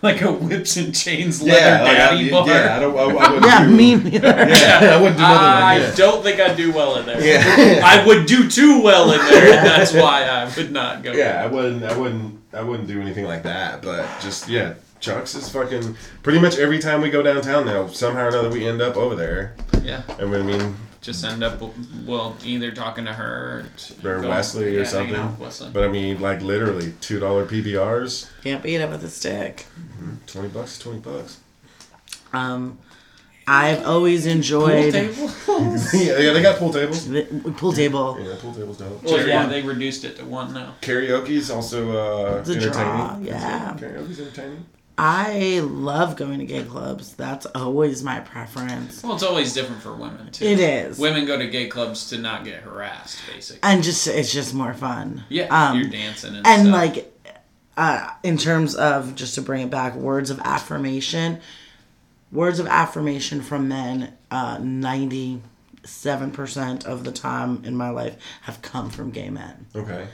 Like 0.00 0.20
a 0.22 0.32
whips 0.32 0.76
and 0.76 0.94
chains 0.94 1.40
leather 1.42 1.84
like, 1.84 1.96
daddy 1.96 2.28
I, 2.28 2.30
bar. 2.30 2.48
yeah. 2.48 2.76
I 2.76 2.80
don't. 2.80 2.96
I, 2.96 3.02
I 3.02 3.06
wouldn't 3.32 3.44
Yeah, 3.46 3.64
do, 3.66 3.70
me 3.70 3.94
neither. 3.96 4.26
Yeah, 4.48 4.96
I 4.96 4.96
wouldn't 5.00 5.16
do 5.16 5.22
nothing 5.22 5.38
I 5.38 5.78
like 5.78 5.82
that. 5.88 5.96
don't 5.96 6.22
think 6.22 6.40
I'd 6.40 6.56
do 6.56 6.72
well 6.72 6.96
in 6.96 7.06
there. 7.06 7.24
Yeah. 7.24 7.80
I 7.84 8.04
would 8.06 8.26
do 8.26 8.48
too 8.48 8.82
well 8.82 9.12
in 9.12 9.18
there, 9.18 9.56
and 9.58 9.66
that's 9.66 9.92
why 9.92 10.24
I 10.24 10.52
would 10.56 10.72
not 10.72 11.02
go. 11.02 11.12
Yeah, 11.12 11.42
I 11.42 11.46
wouldn't. 11.46 11.84
I 11.84 11.96
wouldn't. 11.98 12.40
I 12.52 12.62
wouldn't 12.62 12.88
do 12.88 13.00
anything 13.00 13.24
like 13.26 13.44
that. 13.44 13.82
But 13.82 14.06
just 14.20 14.48
yeah, 14.48 14.74
Chuck's 15.02 15.34
is 15.34 15.48
fucking. 15.50 15.96
Pretty 16.22 16.38
much 16.38 16.56
every 16.58 16.78
time 16.78 17.02
we 17.02 17.10
go 17.10 17.22
downtown 17.22 17.66
now, 17.66 17.88
somehow 17.88 18.24
or 18.24 18.28
another 18.28 18.48
we 18.50 18.66
end 18.66 18.80
up 18.80 18.96
over 18.96 19.14
there. 19.14 19.54
Yeah. 19.82 20.02
And 20.18 20.34
I 20.34 20.42
mean, 20.42 20.76
Just 21.00 21.24
end 21.24 21.42
up, 21.42 21.60
well, 22.06 22.36
either 22.44 22.70
talking 22.70 23.04
to 23.06 23.12
her 23.12 23.66
or, 24.04 24.08
Or 24.10 24.20
go- 24.22 24.28
Wesley 24.30 24.76
or 24.76 24.78
yeah, 24.80 24.84
something. 24.84 25.38
Wesley. 25.38 25.70
but 25.72 25.82
I 25.84 25.88
mean, 25.88 26.20
like 26.20 26.40
literally 26.40 26.94
two 27.00 27.18
dollar 27.18 27.44
PBRs, 27.44 28.30
Can't 28.44 28.62
beat 28.62 28.76
it 28.80 28.88
with 28.88 29.02
a 29.04 29.10
stick. 29.10 29.66
twenty 30.28 30.48
bucks, 30.48 30.78
twenty 30.78 31.00
bucks. 31.00 31.40
Um, 32.32 32.78
I've 33.48 33.84
always 33.84 34.24
enjoyed 34.26 34.92
table? 34.92 35.28
yeah, 35.92 36.18
yeah, 36.18 36.32
they 36.32 36.40
got 36.42 36.58
pool 36.58 36.72
tables. 36.72 37.08
the 37.08 37.24
pool 37.56 37.72
table. 37.72 38.16
Yeah, 38.22 38.36
pool 38.38 38.54
tables 38.54 38.78
dope. 38.78 39.02
well, 39.02 39.26
yeah, 39.26 39.46
they 39.46 39.62
reduced 39.62 40.04
it 40.04 40.16
to 40.18 40.24
one 40.24 40.54
now. 40.54 40.74
Karaoke's 40.80 41.50
also 41.50 41.90
uh, 41.90 42.38
It's 42.38 42.48
a 42.50 42.52
entertaining. 42.52 42.72
draw, 42.96 43.18
yeah. 43.20 43.76
Karaoke's 43.76 44.20
entertaining. 44.20 44.64
I 44.98 45.60
love 45.64 46.16
going 46.16 46.38
to 46.40 46.44
gay 46.44 46.64
clubs. 46.64 47.14
That's 47.14 47.46
always 47.46 48.04
my 48.04 48.20
preference. 48.20 49.02
Well, 49.02 49.14
it's 49.14 49.22
always 49.22 49.52
different 49.54 49.82
for 49.82 49.94
women 49.94 50.30
too. 50.30 50.44
It 50.44 50.60
is. 50.60 50.98
Women 50.98 51.24
go 51.24 51.38
to 51.38 51.46
gay 51.46 51.66
clubs 51.68 52.10
to 52.10 52.18
not 52.18 52.44
get 52.44 52.62
harassed, 52.62 53.18
basically. 53.32 53.60
and 53.62 53.82
just 53.82 54.06
it's 54.06 54.32
just 54.32 54.52
more 54.54 54.74
fun. 54.74 55.24
Yeah, 55.28 55.46
Um, 55.70 55.80
you're 55.80 55.90
dancing 55.90 56.36
and, 56.36 56.46
and 56.46 56.62
stuff. 56.68 56.72
like 56.74 57.08
uh, 57.76 58.10
in 58.22 58.36
terms 58.36 58.74
of 58.74 59.14
just 59.14 59.34
to 59.36 59.42
bring 59.42 59.62
it 59.62 59.70
back 59.70 59.94
words 59.94 60.28
of 60.30 60.38
affirmation 60.40 61.40
words 62.30 62.58
of 62.58 62.66
affirmation 62.66 63.40
from 63.40 63.66
men 63.68 64.12
uh, 64.30 64.58
97% 64.58 65.40
of 66.84 67.04
the 67.04 67.12
time 67.12 67.62
in 67.64 67.74
my 67.76 67.88
life 67.90 68.16
have 68.42 68.60
come 68.62 68.90
from 68.90 69.10
gay 69.10 69.30
men 69.30 69.66
Okay. 69.74 70.06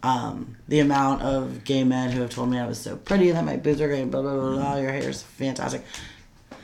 Um, 0.00 0.56
the 0.68 0.78
amount 0.78 1.22
of 1.22 1.64
gay 1.64 1.82
men 1.82 2.12
who 2.12 2.20
have 2.20 2.30
told 2.30 2.50
me 2.50 2.58
i 2.58 2.66
was 2.66 2.78
so 2.78 2.96
pretty 2.96 3.32
that 3.32 3.44
my 3.44 3.56
boobs 3.56 3.80
are 3.80 3.88
great 3.88 4.08
blah 4.10 4.22
blah 4.22 4.32
blah, 4.32 4.54
blah 4.54 4.76
your 4.76 4.92
hair 4.92 5.08
is 5.08 5.24
fantastic 5.24 5.82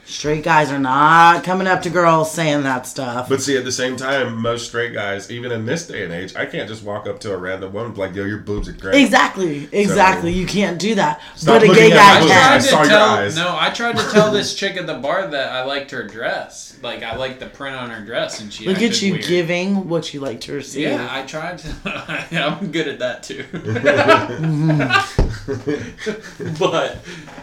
straight 0.06 0.44
guys 0.44 0.70
are 0.70 0.78
not 0.78 1.42
coming 1.44 1.66
up 1.66 1.82
to 1.82 1.90
girls 1.90 2.30
saying 2.30 2.62
that 2.62 2.86
stuff 2.86 3.28
But 3.28 3.40
see, 3.42 3.56
at 3.56 3.64
the 3.64 3.72
same 3.72 3.96
time, 3.96 4.40
most 4.40 4.66
straight 4.68 4.92
guys, 4.92 5.30
even 5.30 5.50
in 5.50 5.64
this 5.64 5.86
day 5.86 6.04
and 6.04 6.12
age, 6.12 6.36
I 6.36 6.44
can't 6.46 6.68
just 6.68 6.84
walk 6.84 7.06
up 7.06 7.20
to 7.20 7.32
a 7.32 7.36
random 7.36 7.72
woman 7.72 7.86
and 7.86 7.94
be 7.94 8.00
like, 8.02 8.14
"Yo, 8.14 8.24
your 8.24 8.38
boobs 8.38 8.68
are 8.68 8.72
great." 8.72 8.94
exactly 9.02 9.68
exactly 9.72 10.32
So- 10.32 10.38
you 10.38 10.46
can't 10.46 10.78
do 10.78 10.94
that 10.96 11.20
but 11.46 11.62
a 11.62 11.66
gay 11.68 11.90
guy 11.90 12.14
my 12.14 12.20
boobs. 12.20 12.30
I 12.30 12.34
can 12.34 12.44
I 12.44 12.48
tried 12.58 12.62
saw 12.62 12.82
to 12.82 12.88
your 12.88 12.98
tell 12.98 13.08
eyes. 13.10 13.36
no, 13.36 13.56
I 13.58 13.70
tried 13.70 13.96
to 13.96 14.10
tell 14.10 14.30
this 14.30 14.54
chick 14.54 14.76
at 14.76 14.86
the 14.86 14.94
bar 14.98 15.26
that 15.28 15.52
I 15.52 15.64
liked 15.64 15.90
her 15.92 16.06
dress. 16.06 16.76
Like 16.82 17.02
I 17.02 17.16
liked 17.16 17.40
the 17.40 17.46
print 17.46 17.76
on 17.76 17.90
her 17.90 18.04
dress, 18.04 18.40
and 18.40 18.52
she 18.52 18.66
Look 18.66 18.82
at 18.82 19.00
you 19.00 19.14
weird. 19.14 19.24
giving 19.26 19.88
what 19.88 20.12
you 20.12 20.20
like 20.20 20.40
to 20.42 20.52
receive. 20.52 20.88
Yeah, 20.88 21.08
I 21.10 21.22
tried 21.22 21.58
to. 21.58 21.74
I'm 22.44 22.70
good 22.70 22.88
at 22.88 22.98
that 22.98 23.22
too. 23.22 23.44
but, 26.58 26.98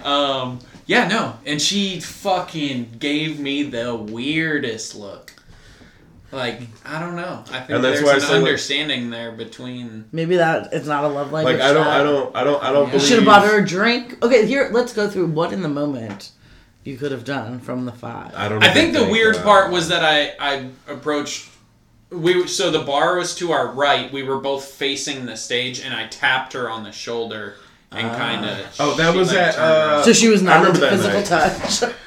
um, 0.05 0.59
yeah, 0.85 1.07
no. 1.07 1.35
And 1.45 1.61
she 1.61 1.99
fucking 1.99 2.95
gave 2.99 3.39
me 3.39 3.63
the 3.63 3.95
weirdest 3.95 4.95
look. 4.95 5.33
Like, 6.31 6.61
I 6.85 6.99
don't 7.01 7.17
know. 7.17 7.43
I 7.51 7.59
think 7.59 7.69
And 7.71 7.83
that's 7.83 7.99
there's 7.99 8.03
why 8.03 8.13
an 8.15 8.21
say, 8.21 8.27
like- 8.27 8.37
understanding 8.37 9.09
there 9.09 9.33
between. 9.33 10.05
Maybe 10.13 10.37
that 10.37 10.69
it's 10.71 10.87
not 10.87 11.03
a 11.03 11.07
love 11.09 11.31
language. 11.33 11.57
Like 11.59 11.63
I 11.69 11.73
don't. 11.73 11.85
I 11.87 12.03
don't, 12.03 12.35
I 12.35 12.43
don't, 12.45 12.63
I 12.63 12.71
don't 12.71 12.85
Yeah. 12.85 12.91
believe. 12.91 13.07
Should 13.07 13.17
have 13.17 13.25
bought 13.25 13.45
her 13.45 13.59
a 13.61 13.65
drink. 13.65 14.23
Okay, 14.23 14.45
here 14.45 14.69
let's 14.71 14.93
go 14.93 15.09
through 15.09 15.27
what 15.27 15.51
in 15.51 15.61
the 15.61 15.67
moment 15.69 16.31
you 16.85 16.97
could 16.97 17.11
have 17.11 17.25
done 17.25 17.59
from 17.59 17.85
the 17.85 17.91
five. 17.91 18.33
I 18.33 18.47
don't. 18.47 18.59
Know. 18.59 18.67
I 18.67 18.71
think 18.73 18.89
even 18.95 19.05
the 19.07 19.11
weird 19.11 19.35
part 19.37 19.71
was 19.71 19.89
that 19.89 20.03
I 20.05 20.33
I 20.39 20.69
approached. 20.87 21.49
We 22.11 22.47
so 22.47 22.71
the 22.71 22.79
bar 22.83 23.17
was 23.17 23.35
to 23.35 23.51
our 23.51 23.67
right. 23.73 24.11
We 24.11 24.23
were 24.23 24.39
both 24.39 24.63
facing 24.65 25.25
the 25.25 25.35
stage, 25.35 25.81
and 25.81 25.93
I 25.93 26.07
tapped 26.07 26.53
her 26.53 26.69
on 26.69 26.83
the 26.85 26.91
shoulder 26.93 27.55
and 27.91 28.15
kind 28.15 28.45
of. 28.45 28.75
Oh, 28.79 28.95
that 28.95 29.15
was 29.15 29.33
at, 29.33 29.55
uh, 29.57 30.03
so 30.03 30.13
she 30.13 30.27
was 30.27 30.41
I 30.41 30.45
not 30.45 30.67
into 30.67 30.81
that 30.81 30.91
physical 30.91 31.19
night. 31.19 31.25
touch. 31.25 31.93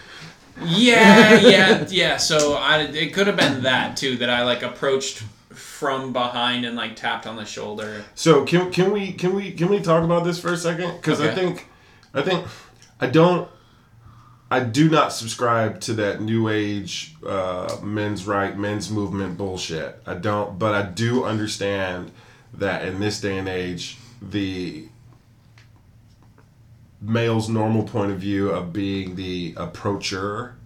Yeah, 0.64 1.40
yeah, 1.40 1.84
yeah. 1.88 2.16
So 2.16 2.54
I 2.54 2.82
it 2.82 3.12
could 3.12 3.26
have 3.26 3.36
been 3.36 3.64
that 3.64 3.96
too 3.96 4.16
that 4.18 4.30
I 4.30 4.44
like 4.44 4.62
approached 4.62 5.24
from 5.52 6.12
behind 6.12 6.64
and 6.64 6.76
like 6.76 6.94
tapped 6.94 7.26
on 7.26 7.34
the 7.34 7.44
shoulder. 7.44 8.04
So 8.14 8.44
can 8.44 8.70
can 8.70 8.92
we 8.92 9.12
can 9.12 9.34
we 9.34 9.50
can 9.50 9.68
we 9.68 9.80
talk 9.80 10.04
about 10.04 10.22
this 10.22 10.38
for 10.38 10.52
a 10.52 10.56
second? 10.56 10.94
Because 10.96 11.20
I 11.20 11.34
think 11.34 11.68
I 12.14 12.22
think 12.22 12.46
I 13.00 13.08
don't 13.08 13.48
I 14.50 14.60
do 14.60 14.88
not 14.88 15.12
subscribe 15.12 15.80
to 15.80 15.94
that 15.94 16.20
new 16.20 16.48
age 16.48 17.16
uh, 17.26 17.78
men's 17.82 18.24
right 18.24 18.56
men's 18.56 18.90
movement 18.90 19.36
bullshit. 19.36 20.00
I 20.06 20.14
don't, 20.14 20.58
but 20.58 20.74
I 20.74 20.82
do 20.82 21.24
understand 21.24 22.12
that 22.52 22.84
in 22.84 23.00
this 23.00 23.20
day 23.20 23.38
and 23.38 23.48
age 23.48 23.98
the 24.22 24.88
male's 27.04 27.48
normal 27.48 27.82
point 27.82 28.10
of 28.10 28.18
view 28.18 28.50
of 28.50 28.72
being 28.72 29.14
the 29.14 29.54
approacher 29.56 30.56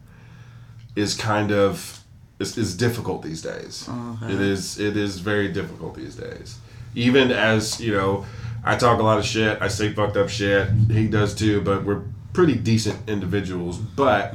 is 0.94 1.14
kind 1.14 1.50
of 1.50 2.04
is, 2.38 2.56
is 2.56 2.76
difficult 2.76 3.22
these 3.22 3.42
days. 3.42 3.88
It 4.22 4.40
is 4.40 4.78
it 4.78 4.96
is 4.96 5.18
very 5.18 5.48
difficult 5.48 5.94
these 5.96 6.14
days. 6.14 6.58
Even 6.94 7.30
as 7.30 7.80
you 7.80 7.92
know, 7.92 8.24
I 8.64 8.76
talk 8.76 9.00
a 9.00 9.02
lot 9.02 9.18
of 9.18 9.24
shit. 9.24 9.60
I 9.60 9.68
say 9.68 9.92
fucked 9.92 10.16
up 10.16 10.28
shit. 10.28 10.68
He 10.90 11.08
does 11.08 11.34
too. 11.34 11.60
But 11.60 11.84
we're 11.84 12.02
pretty 12.32 12.54
decent 12.54 13.08
individuals. 13.08 13.78
But 13.78 14.34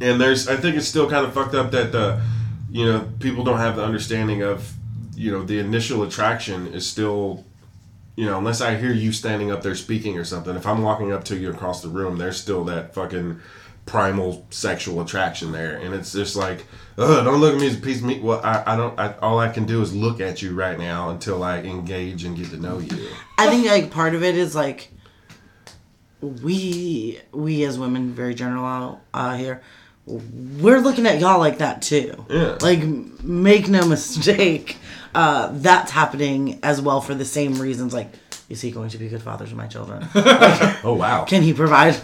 and 0.00 0.20
there's 0.20 0.48
I 0.48 0.56
think 0.56 0.76
it's 0.76 0.88
still 0.88 1.08
kind 1.08 1.24
of 1.24 1.32
fucked 1.32 1.54
up 1.54 1.70
that 1.70 1.92
the 1.92 2.20
you 2.70 2.84
know 2.84 3.08
people 3.20 3.44
don't 3.44 3.58
have 3.58 3.76
the 3.76 3.84
understanding 3.84 4.42
of 4.42 4.72
you 5.14 5.30
know 5.30 5.44
the 5.44 5.58
initial 5.58 6.02
attraction 6.02 6.66
is 6.68 6.86
still 6.86 7.44
you 8.16 8.26
know, 8.26 8.38
unless 8.38 8.60
I 8.60 8.76
hear 8.76 8.92
you 8.92 9.12
standing 9.12 9.50
up 9.50 9.62
there 9.62 9.74
speaking 9.74 10.16
or 10.18 10.24
something, 10.24 10.54
if 10.56 10.66
I'm 10.66 10.82
walking 10.82 11.12
up 11.12 11.24
to 11.24 11.36
you 11.36 11.50
across 11.50 11.82
the 11.82 11.88
room, 11.88 12.18
there's 12.18 12.40
still 12.40 12.64
that 12.64 12.94
fucking 12.94 13.40
primal 13.86 14.46
sexual 14.50 15.00
attraction 15.00 15.52
there, 15.52 15.76
and 15.76 15.94
it's 15.94 16.12
just 16.12 16.36
like, 16.36 16.64
ugh, 16.96 17.24
don't 17.24 17.40
look 17.40 17.54
at 17.54 17.60
me 17.60 17.66
as 17.66 17.76
a 17.76 17.80
piece 17.80 17.98
of 17.98 18.04
meat. 18.04 18.22
Well, 18.22 18.40
I, 18.42 18.62
I 18.66 18.76
don't. 18.76 18.98
I, 18.98 19.14
all 19.18 19.38
I 19.38 19.48
can 19.48 19.64
do 19.66 19.82
is 19.82 19.94
look 19.94 20.20
at 20.20 20.42
you 20.42 20.54
right 20.54 20.78
now 20.78 21.10
until 21.10 21.42
I 21.42 21.58
engage 21.58 22.24
and 22.24 22.36
get 22.36 22.50
to 22.50 22.56
know 22.56 22.78
you. 22.78 23.08
I 23.38 23.50
think 23.50 23.66
like 23.66 23.90
part 23.90 24.14
of 24.14 24.22
it 24.22 24.36
is 24.36 24.54
like 24.54 24.90
we 26.20 27.20
we 27.32 27.64
as 27.64 27.78
women, 27.78 28.12
very 28.12 28.34
general 28.34 29.00
uh, 29.12 29.36
here, 29.36 29.62
we're 30.06 30.80
looking 30.80 31.06
at 31.06 31.18
y'all 31.20 31.38
like 31.38 31.58
that 31.58 31.82
too. 31.82 32.24
Yeah. 32.28 32.58
Like 32.60 32.82
make 33.22 33.68
no 33.68 33.86
mistake, 33.88 34.76
uh, 35.14 35.48
that's 35.52 35.90
happening 35.90 36.58
as 36.62 36.80
well 36.80 37.00
for 37.00 37.14
the 37.14 37.24
same 37.24 37.54
reasons. 37.60 37.94
Like, 37.94 38.10
is 38.50 38.60
he 38.60 38.70
going 38.70 38.90
to 38.90 38.98
be 38.98 39.08
good 39.08 39.22
fathers 39.22 39.48
to 39.50 39.56
my 39.56 39.66
children? 39.66 40.06
Oh 40.86 40.92
wow. 40.98 41.24
Can 41.24 41.42
he 41.42 41.54
provide? 41.54 41.98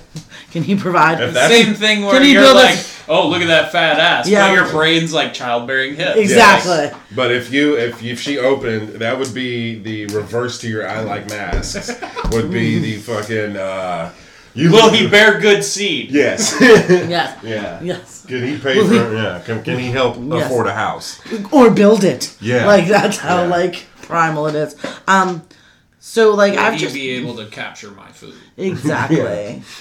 Can 0.53 0.62
he 0.62 0.74
provide? 0.74 1.20
If 1.20 1.34
that's- 1.34 1.51
Same 1.66 1.74
thing 1.74 2.03
where 2.03 2.14
Can 2.14 2.22
he 2.22 2.32
you're 2.32 2.40
build 2.42 2.57
a- 2.57 2.61
like, 2.61 2.78
oh 3.09 3.28
look 3.28 3.42
at 3.42 3.48
that 3.48 3.70
fat 3.72 3.98
ass, 3.98 4.26
Yeah. 4.26 4.48
but 4.48 4.55
your 4.55 4.70
brain's 4.70 5.12
like 5.12 5.34
childbearing 5.34 5.96
hips. 5.96 6.16
Exactly. 6.16 6.70
Yes. 6.72 6.96
But 7.14 7.30
if 7.30 7.53
you 7.53 7.76
if 7.76 8.03
if 8.03 8.18
she 8.18 8.38
opened, 8.38 8.88
that 9.01 9.18
would 9.18 9.34
be 9.34 9.78
the 9.80 10.07
reverse 10.07 10.59
to 10.62 10.68
your 10.68 10.88
I 10.88 11.01
like 11.03 11.28
masks. 11.28 11.90
would 12.32 12.51
be 12.51 12.78
the 12.78 12.96
fucking. 12.96 13.57
uh 13.59 14.12
You 14.55 14.72
Will 14.72 14.90
he 14.90 15.07
bear 15.09 15.38
good 15.40 15.62
seed? 15.62 16.11
Yes. 16.11 16.57
yes. 16.61 17.38
yeah. 17.44 17.80
Yes. 17.82 18.26
Can 18.26 18.42
he 18.44 18.59
pay 18.59 18.84
for? 18.84 19.14
Yeah. 19.14 19.40
Can, 19.44 19.62
can 19.62 19.78
he 19.78 19.90
help 19.90 20.16
Yes. 20.20 20.46
afford 20.46 20.66
a 20.66 20.74
house? 20.74 21.20
Or 21.53 21.70
build 21.70 22.03
it. 22.05 22.36
Yeah. 22.40 22.66
Like 22.66 22.88
that's 22.88 23.18
how 23.18 23.42
Yeah. 23.42 23.48
like 23.48 23.86
primal 24.03 24.46
it 24.48 24.55
is. 24.55 24.74
Um. 25.07 25.42
So 26.01 26.34
like 26.34 26.55
Will 26.55 26.61
I've 26.61 26.72
he 26.74 26.78
just 26.80 26.94
be 26.94 27.11
able 27.11 27.36
to 27.36 27.46
capture 27.46 27.90
my 27.92 28.11
food? 28.11 28.34
exactly. 28.57 29.62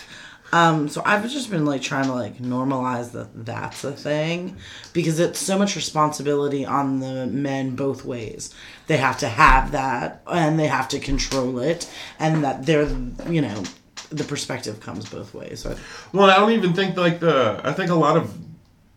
Um, 0.51 0.89
so 0.89 1.03
I've 1.05 1.30
just 1.30 1.51
been 1.51 1.63
like 1.63 1.84
trying 1.84 2.05
to 2.05 2.13
like 2.13 2.39
normalize 2.39 3.11
that 3.11 3.45
that's 3.45 3.84
a 3.84 3.91
thing 3.91 4.57
because 4.93 5.20
it's 5.20 5.38
so 5.38 5.59
much 5.59 5.76
responsibility 5.76 6.65
on 6.65 7.01
the 7.01 7.28
men 7.28 7.76
both 7.76 8.03
ways. 8.03 8.51
They 8.88 8.97
have 8.97 9.20
to 9.20 9.28
have 9.30 9.74
that 9.74 10.24
and 10.26 10.57
they 10.57 10.65
have 10.65 10.88
to 10.89 10.99
control 10.99 11.59
it, 11.59 11.88
and 12.17 12.43
that 12.43 12.65
they're 12.65 12.89
you 13.30 13.41
know 13.43 13.63
the 14.10 14.24
perspective 14.24 14.80
comes 14.80 15.07
both 15.10 15.34
ways. 15.34 15.66
Well, 16.14 16.30
I 16.30 16.36
don't 16.38 16.51
even 16.51 16.74
think 16.74 16.97
like 16.97 17.20
the. 17.20 17.62
I 17.64 17.74
think 17.74 17.91
a 17.91 17.95
lot 17.95 18.18
of 18.18 18.34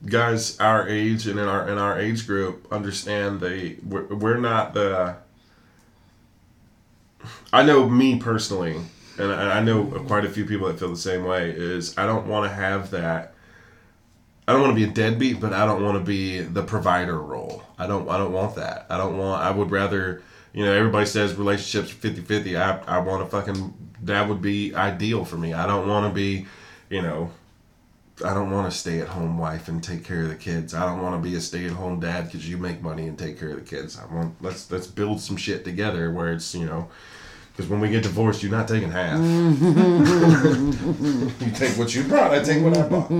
guys 0.07 0.59
our 0.59 0.89
age 0.89 1.27
and 1.29 1.39
in 1.39 1.47
our 1.47 1.69
in 1.69 1.79
our 1.79 1.99
age 1.99 2.27
group 2.27 2.67
understand 2.73 3.41
they 3.41 3.77
we're, 3.87 4.07
we're 4.07 4.39
not 4.39 4.75
the. 4.75 5.17
I 7.53 7.63
know 7.63 7.89
me 7.89 8.19
personally, 8.19 8.81
and 9.19 9.33
I, 9.33 9.59
I 9.59 9.63
know 9.63 9.85
quite 10.07 10.25
a 10.25 10.31
few 10.31 10.45
people 10.45 10.67
that 10.69 10.79
feel 10.79 10.91
the 10.91 10.97
same 10.97 11.25
way. 11.25 11.51
Is 11.51 11.97
I 11.99 12.07
don't 12.07 12.27
want 12.27 12.51
to 12.51 12.55
have 12.55 12.91
that. 12.91 13.35
I 14.49 14.53
don't 14.53 14.63
want 14.63 14.77
to 14.77 14.87
be 14.87 14.91
a 14.91 14.93
deadbeat, 14.93 15.39
but 15.39 15.53
I 15.53 15.65
don't 15.67 15.85
want 15.85 15.99
to 15.99 16.05
be 16.05 16.41
the 16.41 16.65
provider 16.65 17.21
role. 17.21 17.63
I 17.79 17.87
don't. 17.87 18.09
I 18.09 18.19
don't 18.19 18.33
want 18.33 18.57
that. 18.57 18.87
I 18.91 18.97
don't 18.97 19.19
want. 19.19 19.43
I 19.43 19.51
would 19.51 19.71
rather. 19.71 20.23
You 20.55 20.67
know, 20.67 20.73
everybody 20.73 21.07
says 21.07 21.35
relationships 21.35 21.91
50-50. 21.95 22.61
I 22.61 22.97
I 22.97 22.99
want 22.99 23.25
to 23.25 23.31
fucking. 23.31 23.75
That 24.03 24.29
would 24.29 24.43
be 24.43 24.75
ideal 24.75 25.25
for 25.25 25.37
me. 25.37 25.53
I 25.53 25.67
don't 25.67 25.89
want 25.89 26.11
to 26.11 26.15
be. 26.15 26.47
You 26.91 27.03
know. 27.03 27.31
I 28.25 28.35
don't 28.35 28.51
want 28.51 28.71
to 28.71 28.79
stay 28.79 29.01
at 29.01 29.09
home 29.09 29.39
wife 29.39 29.69
and 29.69 29.83
take 29.83 30.05
care 30.05 30.23
of 30.23 30.29
the 30.29 30.37
kids. 30.37 30.75
I 30.75 30.85
don't 30.85 31.03
want 31.03 31.21
to 31.21 31.29
be 31.29 31.35
a 31.35 31.41
stay 31.41 31.65
at 31.65 31.73
home 31.73 31.99
dad 31.99 32.27
because 32.27 32.49
you 32.49 32.59
make 32.59 32.83
money 32.83 33.09
and 33.09 33.19
take 33.19 33.41
care 33.41 33.49
of 33.49 33.57
the 33.57 33.63
kids. 33.63 33.99
I 33.99 34.05
want 34.15 34.37
let's 34.41 34.71
let's 34.71 34.87
build 34.87 35.21
some 35.21 35.37
shit 35.37 35.65
together 35.65 36.13
where 36.13 36.33
it's 36.33 36.55
you 36.55 36.67
know 36.67 36.89
because 37.53 37.71
when 37.71 37.81
we 37.81 37.91
get 37.91 38.03
divorced, 38.03 38.43
you're 38.43 38.51
not 38.51 38.67
taking 38.67 38.91
half. 38.91 39.21
you 41.41 41.51
take 41.53 41.77
what 41.77 41.95
you 41.95 42.03
brought. 42.05 42.33
I 42.33 42.43
take 42.43 42.63
what 42.63 42.75
I 42.77 42.89
bought. 42.89 43.11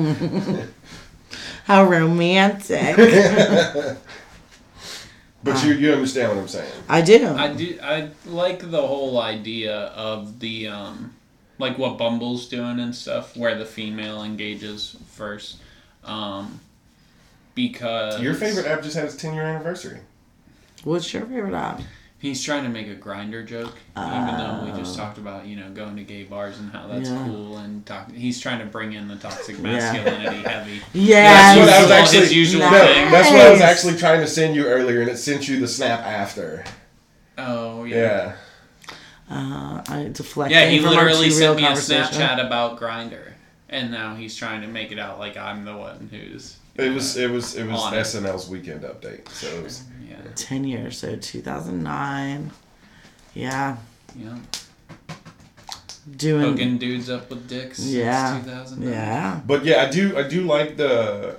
how 1.65 1.85
romantic! 1.85 2.97
But 5.45 5.65
you 5.65 5.75
you 5.75 5.93
understand 5.93 6.31
what 6.31 6.39
I'm 6.39 6.49
saying? 6.49 6.73
I 6.89 7.01
do. 7.01 7.27
I 7.29 7.53
do. 7.53 7.79
I 7.83 8.11
like 8.27 8.71
the 8.71 8.87
whole 8.87 9.21
idea 9.21 9.77
of 9.77 10.39
the 10.39 10.69
um, 10.69 11.15
like 11.59 11.79
what 11.79 11.99
Bumble's 11.99 12.49
doing 12.49 12.79
and 12.81 12.95
stuff, 12.95 13.37
where 13.37 13.57
the 13.57 13.65
female 13.65 14.23
engages 14.23 14.97
first, 15.09 15.59
um, 16.05 16.61
because 17.55 18.21
Your 18.21 18.35
favorite 18.35 18.67
app 18.67 18.83
just 18.83 18.97
had 18.97 19.05
its 19.07 19.17
10 19.17 19.35
year 19.35 19.43
anniversary. 19.45 20.01
What's 20.85 21.13
your 21.13 21.25
favorite 21.25 21.55
app? 21.55 21.81
He's 22.23 22.41
trying 22.43 22.63
to 22.63 22.69
make 22.71 22.87
a 22.87 22.95
Grindr 22.95 23.45
joke, 23.45 23.73
even 23.99 24.27
though 24.39 24.63
we 24.65 24.71
just 24.81 24.97
talked 24.97 25.19
about 25.19 25.45
you 25.45 25.57
know 25.57 25.69
going 25.71 25.97
to 25.97 26.05
gay 26.05 26.23
bars 26.23 26.57
and 26.61 26.71
how 26.71 26.87
that's 26.87 27.11
Yeah. 27.11 27.25
cool 27.27 27.57
and 27.59 27.85
talk. 27.85 28.13
He's 28.13 28.41
trying 28.41 28.61
to 28.61 28.65
bring 28.67 28.93
in 28.93 29.09
the 29.09 29.17
toxic 29.17 29.59
masculinity 29.59 30.43
heavy. 30.49 30.81
Yeah, 30.93 31.57
That's 31.57 31.59
what 31.59 31.69
I 31.69 32.01
was 32.03 32.13
His 32.13 32.23
actually. 32.23 32.37
usual 32.37 32.61
no, 32.61 32.71
thing. 32.79 33.11
that's 33.11 33.29
what 33.31 33.41
I 33.41 33.51
was 33.51 33.61
actually 33.61 33.97
trying 33.97 34.21
to 34.21 34.29
send 34.29 34.55
you 34.55 34.67
earlier, 34.67 35.01
and 35.01 35.11
it 35.11 35.17
sent 35.19 35.49
you 35.49 35.59
the 35.59 35.67
snap 35.67 35.99
after. 36.07 36.65
Oh 37.37 37.83
yeah. 37.83 38.37
Yeah. 39.29 39.37
uh, 39.37 39.83
I 39.89 40.11
deflect. 40.13 40.53
Yeah, 40.53 40.69
he 40.69 40.79
from 40.79 40.91
literally 40.91 41.25
too 41.27 41.31
sent 41.33 41.43
real 41.43 41.55
me 41.57 41.63
a 41.65 41.67
conversation. 41.67 42.05
Snapchat 42.15 42.47
about 42.47 42.79
Grindr, 42.79 43.33
and 43.69 43.91
now 43.91 44.15
he's 44.15 44.37
trying 44.37 44.61
to 44.61 44.69
make 44.69 44.93
it 44.93 44.99
out 45.01 45.19
like 45.19 45.37
I'm 45.37 45.65
the 45.65 45.77
one 45.77 46.09
who's. 46.13 46.57
It 46.77 46.91
was 46.93 47.17
it 47.17 47.31
was 47.33 47.57
it 47.57 47.67
was 47.67 47.81
On 47.81 47.95
it. 47.95 47.99
SNL's 47.99 48.49
weekend 48.49 48.83
update. 48.83 49.29
So 49.31 49.49
it 49.49 49.63
was 49.65 49.83
Yeah, 50.13 50.31
Ten 50.35 50.65
years, 50.65 50.99
so 50.99 51.17
two 51.17 51.41
thousand 51.41 51.83
nine. 51.83 52.51
Yeah, 53.35 53.77
yeah. 54.17 54.37
doing. 56.17 56.43
Hooking 56.53 56.79
dudes 56.79 57.09
up 57.09 57.31
with 57.31 57.49
dicks. 57.49 57.81
Yeah. 57.81 58.35
Since 58.35 58.47
2000. 58.47 58.83
Yeah, 58.83 59.41
But 59.47 59.65
yeah, 59.65 59.83
I 59.83 59.91
do 59.91 60.17
I 60.19 60.23
do 60.29 60.43
like 60.43 60.77
the 60.77 61.37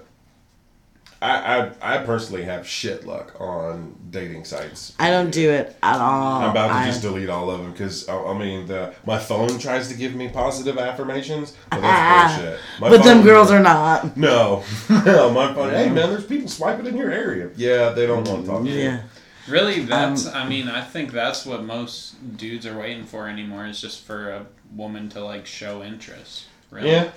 I, 1.24 1.71
I 1.82 1.95
I 1.95 1.97
personally 2.05 2.43
have 2.43 2.67
shit 2.67 3.05
luck 3.07 3.36
on 3.39 3.95
dating 4.09 4.43
sites. 4.45 4.93
I 4.99 5.09
don't 5.09 5.32
do 5.32 5.49
it 5.51 5.76
at 5.82 5.99
all. 6.01 6.41
I'm 6.41 6.49
about 6.51 6.67
to 6.67 6.74
I- 6.74 6.86
just 6.88 7.01
delete 7.01 7.30
all 7.30 7.49
of 7.49 7.61
them 7.61 7.71
because 7.71 8.09
I, 8.09 8.17
I 8.17 8.38
mean 8.38 8.67
the 8.67 8.93
my 9.05 9.17
phone 9.17 9.57
tries 9.57 9.88
to 9.88 9.95
give 9.95 10.13
me 10.15 10.28
positive 10.30 10.78
affirmations, 10.78 11.55
but 11.71 11.82
that's 11.82 12.38
bullshit. 12.38 12.59
My 12.80 12.88
Ah. 12.88 12.89
but 12.89 13.03
them 13.03 13.24
girls 13.24 13.51
are 13.51 13.59
not. 13.61 14.17
no, 14.17 14.63
no. 14.89 15.30
My 15.32 15.53
phone. 15.53 15.69
Hey 15.69 15.89
man, 15.89 16.09
there's 16.09 16.26
people 16.26 16.49
swiping 16.49 16.86
in 16.88 16.97
your 16.97 17.11
area. 17.11 17.49
Yeah, 17.55 17.89
they 17.89 18.05
don't 18.05 18.28
want 18.28 18.45
to 18.45 18.51
talk. 18.51 18.63
to 18.63 18.69
you. 18.69 18.78
Yeah. 18.80 19.01
Really, 19.47 19.82
that's. 19.86 20.26
Um, 20.28 20.34
I 20.36 20.47
mean, 20.47 20.67
I 20.69 20.82
think 20.82 21.11
that's 21.11 21.45
what 21.45 21.63
most 21.63 22.15
dudes 22.38 22.65
are 22.65 22.78
waiting 22.78 23.03
for 23.05 23.28
anymore 23.28 23.65
is 23.65 23.80
just 23.82 24.03
for 24.03 24.30
a 24.30 24.45
woman 24.76 25.09
to 25.09 25.24
like 25.24 25.45
show 25.45 25.84
interest. 25.84 26.45
Really. 26.71 26.91
Yeah. 26.91 27.11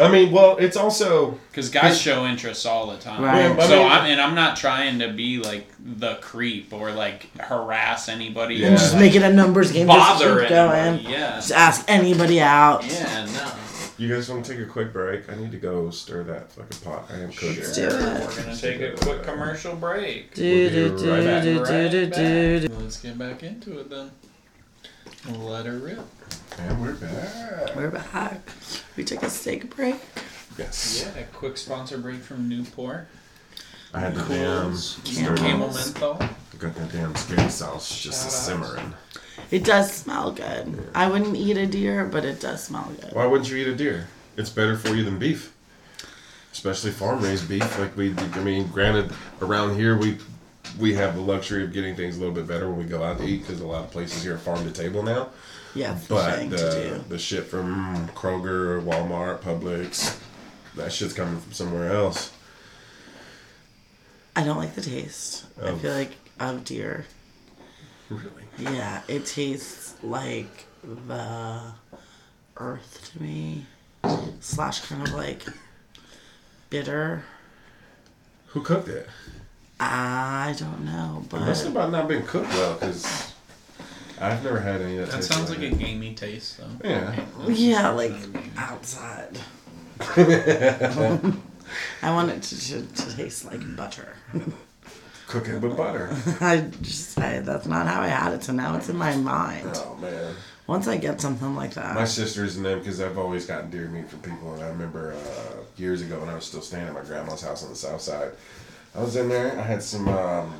I 0.00 0.10
mean, 0.10 0.32
well, 0.32 0.56
it's 0.56 0.76
also 0.76 1.38
Because 1.50 1.68
guys 1.68 2.00
show 2.00 2.24
interest 2.24 2.64
all 2.66 2.86
the 2.90 2.96
time. 2.96 3.22
Right. 3.22 3.40
Yeah, 3.42 3.52
but 3.54 3.64
I 3.64 3.68
so 3.68 3.82
mean- 3.82 3.92
I'm 3.92 4.04
and 4.06 4.20
I'm 4.22 4.34
not 4.34 4.56
trying 4.56 4.98
to 5.00 5.12
be 5.12 5.38
like 5.38 5.66
the 5.78 6.14
creep 6.16 6.72
or 6.72 6.92
like 6.92 7.28
harass 7.38 8.08
anybody. 8.08 8.54
Yeah. 8.56 8.66
or, 8.66 8.70
And 8.70 8.78
just 8.78 8.94
like, 8.94 9.02
make 9.02 9.14
it 9.16 9.22
a 9.22 9.30
numbers 9.32 9.70
game. 9.70 9.86
bother 9.86 10.24
just 10.36 10.40
keep 10.40 10.48
going. 10.48 11.00
Yeah. 11.00 11.34
Just 11.36 11.52
ask 11.52 11.84
anybody 11.88 12.40
out. 12.40 12.86
Yeah. 12.86 13.26
No. 13.34 13.52
you 13.98 14.08
guys 14.14 14.30
want 14.30 14.44
to 14.46 14.52
take 14.56 14.62
a 14.66 14.68
quick 14.70 14.94
break. 14.94 15.30
I 15.30 15.36
need 15.36 15.52
to 15.52 15.58
go 15.58 15.90
stir 15.90 16.22
that 16.24 16.50
fucking 16.52 16.78
pot. 16.82 17.10
I 17.10 17.18
am 17.20 17.30
cooking. 17.30 17.56
Let's 17.62 17.76
it. 17.76 17.92
We're 17.92 18.42
gonna 18.44 18.56
take 18.56 18.80
a 18.80 18.92
quick 18.96 19.22
commercial 19.24 19.76
break. 19.76 20.32
Do 20.34 20.70
do 20.70 20.84
We'll 20.84 20.96
be 20.96 21.02
do 21.02 21.10
right 21.12 21.24
back. 21.24 21.42
do 21.44 21.58
do 21.58 21.88
do 21.90 22.06
do. 22.62 22.68
do. 22.68 22.74
Let's 22.76 22.98
get 22.98 23.18
back 23.18 23.42
into 23.42 23.78
it 23.78 23.90
then. 23.90 24.10
Let 25.38 25.66
her 25.66 25.76
rip. 25.78 26.00
And 26.58 26.80
we're 26.82 26.94
back. 26.94 27.76
We're 27.76 27.90
back. 27.90 28.40
We 28.96 29.04
took 29.04 29.22
a 29.22 29.30
steak 29.30 29.74
break. 29.74 29.96
Yes. 30.58 31.10
Yeah, 31.16 31.22
a 31.22 31.24
quick 31.26 31.56
sponsor 31.56 31.98
break 31.98 32.20
from 32.20 32.48
Newport. 32.48 33.08
I 33.94 34.00
had 34.00 34.14
the 34.14 34.22
damn 34.22 34.76
Camel. 35.04 35.36
Camel 35.36 35.74
menthol. 35.74 36.18
got 36.58 36.74
that 36.74 36.92
damn 36.92 37.14
spaghetti 37.14 37.50
sauce 37.50 38.00
just 38.00 38.26
a 38.26 38.30
Shout 38.30 38.60
outs. 38.60 38.70
simmering. 38.70 38.94
It 39.50 39.64
does 39.64 39.92
smell 39.92 40.32
good. 40.32 40.90
I 40.94 41.08
wouldn't 41.10 41.36
eat 41.36 41.56
a 41.56 41.66
deer, 41.66 42.04
but 42.04 42.24
it 42.24 42.40
does 42.40 42.62
smell 42.64 42.90
good. 43.00 43.12
Why 43.12 43.26
wouldn't 43.26 43.50
you 43.50 43.56
eat 43.58 43.68
a 43.68 43.74
deer? 43.74 44.08
It's 44.36 44.50
better 44.50 44.76
for 44.76 44.94
you 44.94 45.04
than 45.04 45.18
beef. 45.18 45.54
Especially 46.52 46.90
farm 46.90 47.22
raised 47.22 47.48
beef. 47.48 47.78
Like 47.78 47.96
we, 47.96 48.14
I 48.16 48.40
mean, 48.40 48.68
granted, 48.68 49.12
around 49.40 49.76
here 49.76 49.96
we 49.96 50.18
we 50.78 50.94
have 50.94 51.14
the 51.14 51.20
luxury 51.20 51.64
of 51.64 51.72
getting 51.72 51.94
things 51.94 52.16
a 52.16 52.20
little 52.20 52.34
bit 52.34 52.46
better 52.46 52.68
when 52.68 52.78
we 52.78 52.84
go 52.84 53.02
out 53.02 53.18
to 53.18 53.24
eat 53.24 53.40
because 53.40 53.60
a 53.60 53.66
lot 53.66 53.84
of 53.84 53.90
places 53.90 54.22
here 54.22 54.34
are 54.34 54.38
farm 54.38 54.64
to 54.64 54.70
table 54.70 55.02
now. 55.02 55.28
Yeah, 55.74 55.98
But 56.08 56.50
the 56.50 57.02
the 57.08 57.18
shit 57.18 57.44
from 57.46 58.08
Kroger, 58.08 58.82
Walmart, 58.84 59.40
Publix, 59.40 60.18
that 60.76 60.92
shit's 60.92 61.14
coming 61.14 61.40
from 61.40 61.52
somewhere 61.52 61.90
else. 61.92 62.30
I 64.36 64.44
don't 64.44 64.58
like 64.58 64.74
the 64.74 64.82
taste. 64.82 65.44
I 65.62 65.68
Oh. 65.68 65.76
feel 65.76 65.92
like 65.94 66.12
of 66.40 66.64
deer. 66.64 67.06
Really? 68.10 68.26
Yeah, 68.58 69.00
it 69.08 69.24
tastes 69.26 69.94
like 70.02 70.66
the 70.84 71.60
earth 72.58 73.10
to 73.12 73.22
me. 73.22 73.66
Slash 74.40 74.80
kind 74.80 75.06
of 75.06 75.14
like 75.14 75.46
bitter. 76.68 77.24
Who 78.48 78.60
cooked 78.62 78.88
it? 78.88 79.08
I 79.80 80.54
don't 80.58 80.84
know, 80.84 81.24
It 81.32 81.32
must 81.40 81.64
have 81.64 81.72
about 81.72 81.90
not 81.90 82.06
been 82.08 82.24
cooked 82.26 82.50
well 82.50 82.74
because 82.74 83.31
I've 84.22 84.44
never 84.44 84.60
had 84.60 84.80
any 84.80 84.98
of 84.98 85.10
that. 85.10 85.16
That 85.16 85.24
sounds 85.24 85.50
like 85.50 85.60
a 85.60 85.70
gamey 85.70 86.14
taste, 86.14 86.58
though. 86.58 86.88
Yeah. 86.88 87.24
yeah, 87.48 87.90
like 87.90 88.12
outside. 88.56 89.38
I 92.02 92.10
want 92.10 92.30
it 92.30 92.42
to, 92.42 92.60
to, 92.60 92.82
to 92.82 93.16
taste 93.16 93.44
like 93.44 93.76
butter. 93.76 94.16
Cook 95.26 95.48
it 95.48 95.60
with 95.60 95.76
butter. 95.76 96.14
I 96.40 96.70
just 96.82 97.18
I, 97.18 97.40
that's 97.40 97.66
not 97.66 97.86
how 97.86 98.02
I 98.02 98.08
had 98.08 98.34
it, 98.34 98.44
so 98.44 98.52
now 98.52 98.76
it's 98.76 98.88
in 98.88 98.96
my 98.96 99.16
mind. 99.16 99.70
Oh 99.74 99.96
man. 100.00 100.34
Once 100.66 100.86
I 100.86 100.96
get 100.96 101.20
something 101.20 101.56
like 101.56 101.74
that. 101.74 101.94
My 101.94 102.04
sisters 102.04 102.56
and 102.56 102.64
them, 102.64 102.78
because 102.78 103.00
I've 103.00 103.18
always 103.18 103.46
gotten 103.46 103.70
deer 103.70 103.88
meat 103.88 104.08
from 104.08 104.20
people, 104.20 104.54
and 104.54 104.62
I 104.62 104.68
remember 104.68 105.14
uh, 105.14 105.62
years 105.76 106.02
ago 106.02 106.20
when 106.20 106.28
I 106.28 106.34
was 106.34 106.44
still 106.44 106.60
staying 106.62 106.86
at 106.86 106.94
my 106.94 107.02
grandma's 107.02 107.42
house 107.42 107.64
on 107.64 107.70
the 107.70 107.76
south 107.76 108.00
side, 108.00 108.32
I 108.94 109.00
was 109.00 109.16
in 109.16 109.28
there. 109.28 109.58
I 109.58 109.62
had 109.62 109.82
some 109.82 110.06
um, 110.08 110.52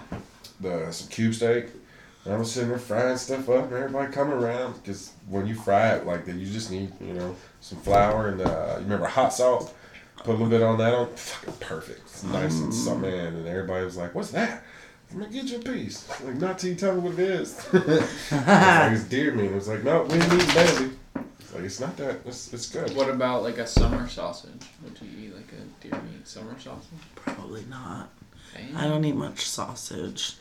the 0.60 0.90
some 0.90 1.08
cube 1.08 1.34
steak, 1.34 1.66
and 1.66 1.81
I 2.24 2.36
was 2.36 2.52
sitting 2.52 2.68
there 2.68 2.78
frying 2.78 3.16
stuff 3.16 3.48
up, 3.48 3.64
and 3.64 3.72
everybody 3.72 4.12
coming 4.12 4.34
around 4.34 4.74
because 4.74 5.12
when 5.28 5.46
you 5.46 5.54
fry 5.54 5.94
it 5.94 6.06
like 6.06 6.24
that, 6.26 6.36
you 6.36 6.46
just 6.46 6.70
need 6.70 6.92
you 7.00 7.14
know 7.14 7.34
some 7.60 7.78
flour 7.78 8.28
and 8.28 8.40
uh, 8.40 8.74
you 8.76 8.84
remember 8.84 9.06
hot 9.06 9.32
salt. 9.32 9.74
Put 10.18 10.28
a 10.28 10.32
little 10.32 10.48
bit 10.48 10.62
on 10.62 10.78
that 10.78 10.94
on, 10.94 11.08
fucking 11.16 11.54
perfect. 11.54 12.02
It's 12.02 12.22
nice 12.22 12.60
and 12.60 12.72
so 12.72 12.96
man, 12.96 13.34
and 13.34 13.48
everybody 13.48 13.84
was 13.84 13.96
like, 13.96 14.14
"What's 14.14 14.30
that?" 14.30 14.62
I'm 15.12 15.20
like, 15.20 15.32
get 15.32 15.44
your 15.44 15.60
piece. 15.60 16.08
Like, 16.24 16.36
not 16.36 16.58
till 16.58 16.70
you 16.70 16.76
tell 16.76 16.94
me 16.94 17.00
what 17.00 17.18
it 17.18 17.18
is. 17.18 17.68
I 17.72 18.86
like, 18.86 18.92
it's 18.92 19.04
deer 19.04 19.34
meat. 19.34 19.50
It 19.50 19.54
was 19.54 19.68
like, 19.68 19.84
no, 19.84 20.04
we 20.04 20.16
need 20.16 20.54
baby. 20.54 20.90
It's 21.38 21.54
like, 21.54 21.64
it's 21.64 21.80
not 21.80 21.96
that. 21.98 22.20
It's, 22.24 22.50
it's 22.54 22.70
good. 22.70 22.96
What 22.96 23.10
about 23.10 23.42
like 23.42 23.58
a 23.58 23.66
summer 23.66 24.08
sausage? 24.08 24.62
Would 24.82 24.98
you 25.02 25.26
eat 25.26 25.36
like 25.36 25.52
a 25.52 25.82
deer 25.82 26.00
meat 26.02 26.26
summer 26.26 26.58
sausage? 26.58 26.88
probably 27.14 27.64
not. 27.68 28.08
Damn. 28.54 28.76
I 28.76 28.88
don't 28.88 29.04
eat 29.04 29.16
much 29.16 29.40
sausage. 29.46 30.36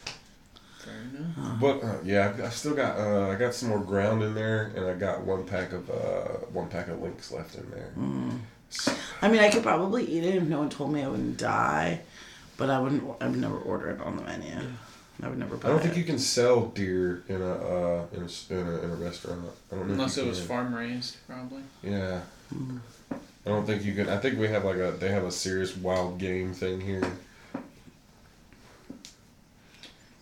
Fair 0.83 0.93
enough. 1.13 1.59
But 1.59 1.83
uh, 1.83 1.97
yeah, 2.03 2.33
I, 2.39 2.47
I 2.47 2.49
still 2.49 2.73
got 2.75 2.97
uh, 2.97 3.29
I 3.29 3.35
got 3.35 3.53
some 3.53 3.69
more 3.69 3.79
ground 3.79 4.23
in 4.23 4.33
there, 4.33 4.71
and 4.75 4.85
I 4.85 4.93
got 4.95 5.21
one 5.21 5.43
pack 5.45 5.71
of 5.73 5.89
uh, 5.89 6.45
one 6.51 6.67
pack 6.69 6.87
of 6.87 7.01
links 7.01 7.31
left 7.31 7.55
in 7.55 7.69
there. 7.71 7.91
I 9.21 9.29
mean, 9.29 9.41
I 9.41 9.49
could 9.49 9.63
probably 9.63 10.05
eat 10.05 10.23
it 10.23 10.35
if 10.35 10.43
no 10.43 10.59
one 10.59 10.69
told 10.69 10.91
me 10.93 11.03
I 11.03 11.07
wouldn't 11.07 11.37
die, 11.37 12.01
but 12.57 12.69
I 12.69 12.79
wouldn't. 12.79 13.03
I 13.21 13.27
would 13.27 13.37
never 13.39 13.57
order 13.59 13.89
it 13.91 14.01
on 14.01 14.15
the 14.15 14.23
menu. 14.23 14.55
I 15.21 15.27
would 15.27 15.37
never. 15.37 15.55
Buy 15.57 15.67
I 15.69 15.71
don't 15.73 15.81
think 15.81 15.95
it. 15.95 15.99
you 15.99 16.03
can 16.05 16.17
sell 16.17 16.67
deer 16.67 17.23
in 17.27 17.41
a 17.41 17.51
uh, 17.53 18.05
in 18.13 18.21
a 18.23 18.25
s- 18.25 18.47
in 18.49 18.57
a, 18.57 18.79
in 18.81 18.89
a 18.91 18.95
restaurant. 18.95 19.41
I 19.71 19.75
don't 19.75 19.87
know. 19.87 19.93
Unless 19.93 20.17
it 20.17 20.25
was 20.25 20.41
farm 20.41 20.73
raised, 20.73 21.17
probably. 21.27 21.61
Yeah. 21.83 22.21
I 23.45 23.49
don't 23.49 23.65
think 23.65 23.83
you 23.83 23.93
can. 23.93 24.07
I 24.09 24.17
think 24.17 24.39
we 24.39 24.47
have 24.47 24.65
like 24.65 24.77
a. 24.77 24.91
They 24.99 25.09
have 25.09 25.23
a 25.25 25.31
serious 25.31 25.75
wild 25.75 26.17
game 26.17 26.53
thing 26.53 26.81
here. 26.81 27.03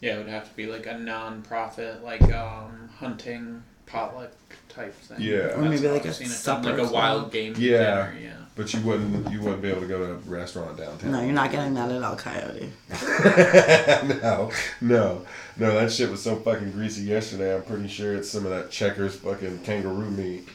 Yeah, 0.01 0.15
it 0.15 0.17
would 0.19 0.27
have 0.29 0.49
to 0.49 0.55
be 0.55 0.65
like 0.65 0.85
a 0.85 0.97
non-profit, 0.97 2.03
like 2.03 2.21
um, 2.33 2.89
hunting 2.99 3.63
potluck 3.85 4.31
type 4.69 4.93
thing. 4.93 5.17
Yeah. 5.19 5.35
Or 5.35 5.47
That's 5.61 5.81
maybe 5.81 5.87
like 5.89 6.05
a 6.05 6.13
seen 6.13 6.27
it 6.27 6.29
done, 6.29 6.37
supper 6.37 6.71
like 6.77 6.89
a 6.89 6.93
wild 6.93 7.31
game 7.31 7.53
Yeah. 7.57 7.77
dinner. 8.07 8.15
Yeah. 8.21 8.33
But 8.55 8.73
you 8.73 8.81
wouldn't. 8.81 9.31
You 9.31 9.39
wouldn't 9.41 9.61
be 9.61 9.69
able 9.69 9.81
to 9.81 9.87
go 9.87 9.99
to 9.99 10.11
a 10.11 10.15
restaurant 10.15 10.77
downtown. 10.77 11.11
No, 11.11 11.21
you're 11.21 11.31
not 11.31 11.49
getting 11.51 11.73
that 11.75 11.89
at 11.91 12.01
El 12.01 12.15
Coyote. 12.17 12.69
no, 14.21 14.51
no, 14.81 15.25
no. 15.57 15.73
That 15.75 15.91
shit 15.91 16.09
was 16.09 16.21
so 16.21 16.35
fucking 16.35 16.71
greasy 16.71 17.03
yesterday. 17.03 17.55
I'm 17.55 17.63
pretty 17.63 17.87
sure 17.87 18.15
it's 18.15 18.29
some 18.29 18.45
of 18.45 18.51
that 18.51 18.69
checkers 18.69 19.15
fucking 19.15 19.59
kangaroo 19.59 20.11
meat. 20.11 20.47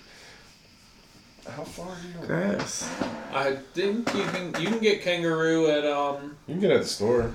How 1.49 1.65
far 1.65 1.89
are 1.91 1.97
you? 2.21 2.27
Gross. 2.27 2.91
I 3.33 3.57
think 3.75 4.15
you 4.15 4.25
can 4.25 4.47
you 4.63 4.69
can 4.69 4.81
get 4.81 5.03
kangaroo 5.03 5.69
at 5.71 5.85
um 5.87 6.37
You 6.47 6.55
can 6.55 6.61
get 6.61 6.71
it 6.73 6.75
at 6.77 6.83
the 6.83 6.89
store. 6.89 7.31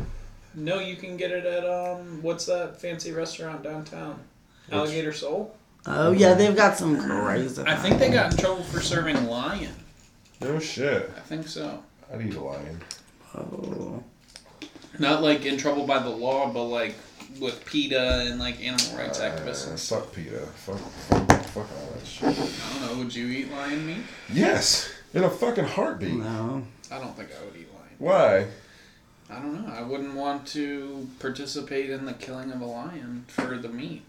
No 0.55 0.79
you 0.79 0.95
can 0.95 1.17
get 1.17 1.31
it 1.31 1.45
at 1.45 1.65
um 1.65 2.21
what's 2.21 2.45
that 2.45 2.79
fancy 2.79 3.11
restaurant 3.11 3.63
downtown 3.63 4.19
Alligator 4.71 5.13
Soul. 5.13 5.55
Oh 5.85 6.11
yeah, 6.11 6.33
they've 6.33 6.55
got 6.55 6.77
some 6.77 6.99
crazy. 7.01 7.63
I 7.65 7.75
think 7.75 7.99
they 7.99 8.11
got 8.11 8.33
in 8.33 8.37
trouble 8.37 8.63
for 8.63 8.81
serving 8.81 9.27
lion. 9.27 9.73
No 10.41 10.59
shit. 10.59 11.11
I 11.15 11.19
think 11.21 11.47
so. 11.47 11.83
I'd 12.13 12.21
eat 12.21 12.35
a 12.35 12.41
lion. 12.41 12.81
Oh. 13.35 14.03
Not 14.97 15.21
like 15.21 15.45
in 15.45 15.57
trouble 15.57 15.85
by 15.85 15.99
the 15.99 16.09
law, 16.09 16.51
but 16.51 16.63
like 16.65 16.95
with 17.39 17.63
PETA 17.65 18.27
and 18.27 18.39
like 18.39 18.61
animal 18.61 18.97
rights 18.97 19.19
activists. 19.19 19.67
Uh, 19.67 19.71
and 19.71 19.79
stuff. 19.79 20.05
fuck 20.05 20.13
PETA. 20.13 20.39
Fuck, 20.39 20.77
fuck, 20.77 21.43
fuck 21.45 21.67
all 21.77 21.93
that 21.95 22.05
shit. 22.05 22.29
I 22.29 22.79
don't 22.79 22.97
know. 22.97 23.03
Would 23.03 23.15
you 23.15 23.27
eat 23.27 23.51
lion 23.51 23.87
meat? 23.87 24.03
Yes, 24.31 24.91
in 25.13 25.23
a 25.23 25.29
fucking 25.29 25.65
heartbeat. 25.65 26.15
No. 26.15 26.63
I 26.91 26.99
don't 26.99 27.15
think 27.15 27.29
I 27.39 27.45
would 27.45 27.55
eat 27.55 27.69
lion. 27.73 27.95
Why? 27.99 28.47
I 29.29 29.35
don't 29.35 29.65
know. 29.65 29.71
I 29.73 29.81
wouldn't 29.83 30.15
want 30.15 30.47
to 30.47 31.07
participate 31.19 31.89
in 31.89 32.05
the 32.05 32.13
killing 32.13 32.51
of 32.51 32.61
a 32.61 32.65
lion 32.65 33.25
for 33.27 33.57
the 33.57 33.69
meat. 33.69 34.01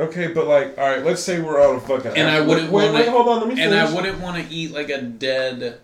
Okay, 0.00 0.28
but 0.28 0.48
like, 0.48 0.76
all 0.76 0.88
right, 0.90 1.04
let's 1.04 1.22
say 1.22 1.40
we're 1.40 1.60
on 1.64 1.76
a 1.76 1.80
fucking. 1.80 2.12
And 2.16 2.28
I 2.28 2.40
wouldn't 2.40 2.72
wait, 2.72 2.86
wanna- 2.86 2.98
wait, 2.98 3.08
hold 3.08 3.28
on, 3.28 3.38
let 3.40 3.48
me 3.48 3.54
finish. 3.54 3.72
And 3.72 3.74
I 3.88 3.94
wouldn't 3.94 4.20
want 4.20 4.44
to 4.44 4.52
eat 4.52 4.72
like 4.72 4.90
a 4.90 5.00
dead, 5.00 5.78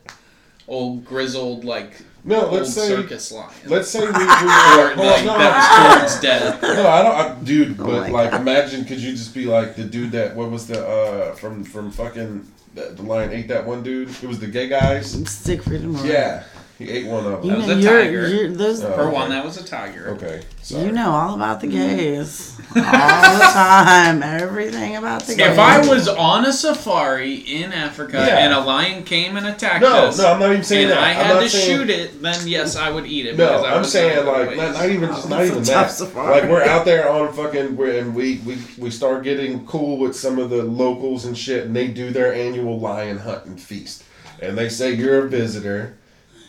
old 0.67 1.05
grizzled 1.05 1.65
like 1.65 1.93
No, 2.25 2.49
let's 2.51 2.75
say. 2.75 2.89
circus 2.89 3.31
lion. 3.31 3.53
Let's 3.67 3.89
say 3.89 4.01
we. 4.01 4.07
we 4.13 4.13
or 4.13 4.17
hold 4.17 4.99
on, 4.99 5.07
like 5.07 5.25
no, 5.25 5.39
that 5.39 6.03
was 6.03 6.11
towards 6.11 6.21
death. 6.23 6.61
No, 6.63 6.89
I 6.89 7.03
don't, 7.05 7.15
I, 7.15 7.45
dude. 7.45 7.81
Oh 7.81 7.85
But 7.87 8.11
my 8.11 8.11
like, 8.11 8.31
God. 8.33 8.41
imagine 8.41 8.85
could 8.85 8.99
you 8.99 9.13
just 9.13 9.33
be 9.33 9.45
like 9.47 9.77
the 9.77 9.85
dude 9.85 10.11
that 10.11 10.35
what 10.35 10.51
was 10.51 10.67
the 10.67 10.85
uh 10.85 11.35
from 11.37 11.63
from 11.63 11.93
fucking 11.93 12.51
the, 12.75 12.87
the 12.97 13.03
lion 13.03 13.31
ate 13.31 13.47
that 13.47 13.65
one 13.65 13.85
dude? 13.85 14.09
It 14.09 14.25
was 14.25 14.41
the 14.41 14.49
gay 14.49 14.69
guys. 14.69 15.13
Siegfried 15.31 15.83
and 15.83 15.95
Roy. 16.01 16.07
Yeah, 16.09 16.43
he 16.81 16.89
ate 16.89 17.07
one 17.07 17.27
of 17.27 17.45
You 17.45 17.51
them. 17.51 17.59
was 17.61 17.69
a 17.69 17.75
you're, 17.75 18.03
tiger. 18.03 18.29
you're 18.29 18.49
those. 18.53 18.83
Oh. 18.83 18.91
For 18.95 19.03
okay. 19.03 19.13
one, 19.13 19.29
that 19.29 19.45
was 19.45 19.59
a 19.59 19.65
tiger. 19.65 20.09
Okay, 20.13 20.41
sorry. 20.63 20.87
You 20.87 20.93
know 20.93 21.11
all 21.11 21.35
about 21.35 21.61
the 21.61 21.67
mm-hmm. 21.67 21.97
gays. 21.97 22.59
all 22.75 22.83
the 22.83 23.45
time. 23.53 24.23
Everything 24.23 24.97
about 24.97 25.25
the 25.25 25.35
gays. 25.35 25.53
If 25.53 25.59
I 25.59 25.87
was 25.87 26.09
on 26.09 26.47
a 26.47 26.53
safari 26.55 27.35
in 27.35 27.75
Africa 27.75 28.25
Yeah. 28.27 28.39
and 28.39 28.55
a 28.55 28.61
lion 28.61 29.03
came 29.05 29.37
and 29.37 29.47
attacked 29.47 29.83
No, 29.83 30.07
us, 30.07 30.17
no, 30.19 30.33
I'm 30.33 30.41
not 30.41 30.53
even 30.53 30.65
saying 30.65 30.85
and 30.85 30.93
that. 30.93 30.99
I 31.03 31.11
I'm 31.11 31.17
had 31.37 31.41
to 31.41 31.49
saying- 31.51 31.79
shoot 31.79 31.91
it, 31.91 32.23
then 32.23 32.49
yes, 32.49 32.77
I 32.77 32.91
would 32.91 33.05
eat 33.05 33.27
it. 33.27 33.37
No, 33.37 33.47
because 33.47 33.65
I 33.65 33.73
I'm 33.75 33.79
was 33.81 33.93
saying 33.93 34.27
like 34.27 34.57
not, 34.57 34.73
not 34.73 34.89
even 34.89 35.09
just 35.11 35.29
not 35.29 35.41
It's 35.43 35.51
a 35.51 35.53
even 35.53 35.65
tough 35.67 35.89
that. 35.89 35.91
safari. 35.93 36.41
Like 36.41 36.51
we're 36.51 36.65
out 36.65 36.87
there 36.87 37.11
on 37.11 37.31
fucking 37.35 37.77
we're, 37.77 37.99
and 37.99 38.15
we 38.15 38.39
we 38.47 38.57
we 38.79 38.91
start 38.91 39.23
getting 39.23 39.67
cool 39.67 39.99
with 39.99 40.17
some 40.17 40.39
of 40.39 40.49
the 40.49 40.63
locals 40.63 41.27
and 41.27 41.37
shit, 41.37 41.67
and 41.67 41.77
they 41.77 41.89
do 41.89 42.11
their 42.11 42.33
annual 42.33 42.81
lion 42.81 43.19
hunt 43.19 43.45
and 43.45 43.61
feast, 43.61 44.03
and 44.41 44.57
they 44.57 44.71
say 44.71 44.93
you're 44.95 45.27
a 45.27 45.29
visitor, 45.29 45.99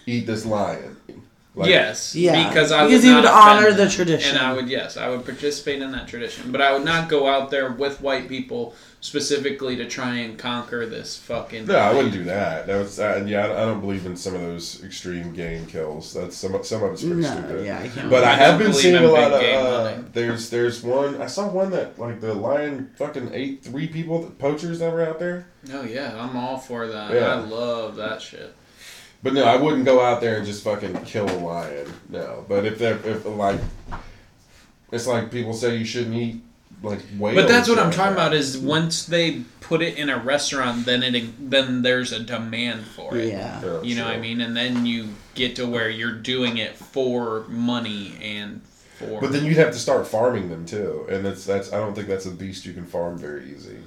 eat 0.06 0.26
this 0.26 0.46
lion. 0.46 0.98
Like, 1.54 1.68
yes, 1.68 2.16
Yeah, 2.16 2.48
because 2.48 2.72
I 2.72 2.86
because 2.86 3.02
would 3.02 3.08
you 3.10 3.12
not 3.14 3.24
would 3.24 3.30
offend 3.30 3.58
honor 3.60 3.72
the 3.74 3.90
tradition. 3.90 4.38
and 4.38 4.46
I 4.46 4.54
would 4.54 4.70
yes, 4.70 4.96
I 4.96 5.10
would 5.10 5.26
participate 5.26 5.82
in 5.82 5.92
that 5.92 6.08
tradition, 6.08 6.50
but 6.50 6.62
I 6.62 6.72
would 6.72 6.86
not 6.86 7.10
go 7.10 7.28
out 7.28 7.50
there 7.52 7.70
with 7.74 8.00
white 8.00 8.30
people 8.30 8.74
specifically 9.02 9.76
to 9.76 9.86
try 9.86 10.16
and 10.20 10.38
conquer 10.40 10.86
this 10.86 11.18
fucking. 11.18 11.66
No, 11.66 11.76
I 11.76 11.94
wouldn't 11.94 12.14
do 12.14 12.24
that. 12.24 12.68
That 12.68 12.78
was 12.78 13.02
uh, 13.02 13.26
yeah. 13.28 13.48
I 13.48 13.64
I 13.64 13.66
don't 13.66 13.82
believe 13.82 14.06
in 14.06 14.16
some 14.16 14.34
of 14.34 14.40
those 14.40 14.82
extreme 14.86 15.34
game 15.34 15.66
kills. 15.66 16.14
That's 16.14 16.38
some 16.38 16.64
some 16.64 16.84
of 16.84 16.94
it's 16.94 17.02
pretty 17.02 17.20
No, 17.20 17.30
stupid. 17.34 17.66
yeah, 17.66 17.80
I 17.82 17.90
can't. 17.90 18.10
But 18.10 18.24
I, 18.24 18.32
I 18.32 18.36
have 18.36 18.58
been 18.58 18.72
seeing 18.74 18.96
a 18.96 19.02
lot 19.02 19.34
of. 19.34 19.42
Uh, 19.44 19.98
there's 20.14 20.50
there's 20.50 20.82
one. 20.82 21.22
I 21.22 21.26
saw 21.26 21.50
one 21.50 21.72
that 21.72 22.00
like 22.00 22.22
the 22.22 22.34
lion 22.34 22.92
fucking 22.96 23.32
ate 23.34 23.62
three 23.62 23.88
people, 23.88 24.24
poachers 24.40 24.80
that 24.80 24.94
were 24.94 25.06
out 25.06 25.20
there. 25.20 25.48
Oh 25.74 25.84
yeah, 25.84 26.16
I'm 26.18 26.38
all 26.38 26.58
for 26.58 26.88
that. 26.88 27.12
Yeah. 27.12 27.34
I 27.34 27.36
love 27.40 27.98
that 27.98 28.22
shit. 28.22 28.56
But 29.24 29.34
no, 29.34 29.44
I 29.44 29.56
wouldn't 29.56 29.86
go 29.86 30.02
out 30.02 30.20
there 30.22 30.38
and 30.38 30.46
just 30.46 30.64
fucking 30.64 31.06
kill 31.06 31.30
a 31.30 31.38
lion. 31.38 31.92
No, 32.10 32.46
but 32.48 32.66
if 32.66 32.80
they're 32.80 32.98
if 33.06 33.26
like, 33.26 33.60
it's 34.92 35.08
like 35.08 35.32
people 35.32 35.54
say 35.54 35.78
you 35.78 35.86
shouldn't 35.86 36.16
eat 36.16 36.42
like 36.84 37.02
whales. 37.18 37.36
But 37.36 37.48
that's 37.48 37.70
what 37.70 37.80
I'm 37.80 37.92
talking 37.92 38.14
about. 38.14 38.34
Is 38.34 38.58
once 38.58 39.06
they 39.06 39.42
put 39.60 39.82
it 39.82 39.98
in 39.98 40.10
a 40.10 40.18
restaurant, 40.18 40.86
then 40.86 41.04
it 41.04 41.50
then 41.52 41.82
there's 41.82 42.12
a 42.12 42.20
demand 42.20 42.86
for 42.86 43.16
it. 43.18 43.30
yeah. 43.30 43.62
Yeah, 43.64 43.82
You 43.82 43.96
know 43.96 44.06
what 44.06 44.16
I 44.16 44.20
mean? 44.20 44.42
And 44.42 44.56
then 44.58 44.86
you 44.86 45.10
get 45.36 45.56
to 45.58 45.68
where 45.68 45.90
you're 45.90 46.12
doing 46.14 46.58
it 46.58 46.76
for 46.76 47.46
money 47.48 48.14
and 48.22 48.62
for. 48.98 49.22
But 49.22 49.32
then 49.32 49.46
you'd 49.46 49.58
have 49.58 49.72
to 49.72 49.80
start 49.80 50.08
farming 50.08 50.50
them 50.50 50.66
too, 50.66 51.06
and 51.10 51.24
that's 51.24 51.46
that's 51.46 51.72
I 51.72 51.78
don't 51.78 51.94
think 51.94 52.08
that's 52.08 52.26
a 52.26 52.32
beast 52.32 52.66
you 52.66 52.74
can 52.74 52.86
farm 52.86 53.18
very 53.18 53.52
easy. 53.52 53.78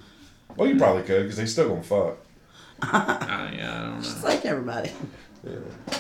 Well, 0.57 0.69
you 0.69 0.77
probably 0.77 1.03
could 1.03 1.23
because 1.23 1.37
they 1.37 1.47
still 1.47 1.69
gonna 1.69 1.83
fuck. 1.83 2.19
Uh, 2.83 3.51
yeah, 3.57 3.79
I 3.79 3.83
don't 3.83 3.97
know. 3.97 4.03
Just 4.03 4.25
like 4.25 4.45
everybody. 4.45 4.93
Yeah. 5.47 5.99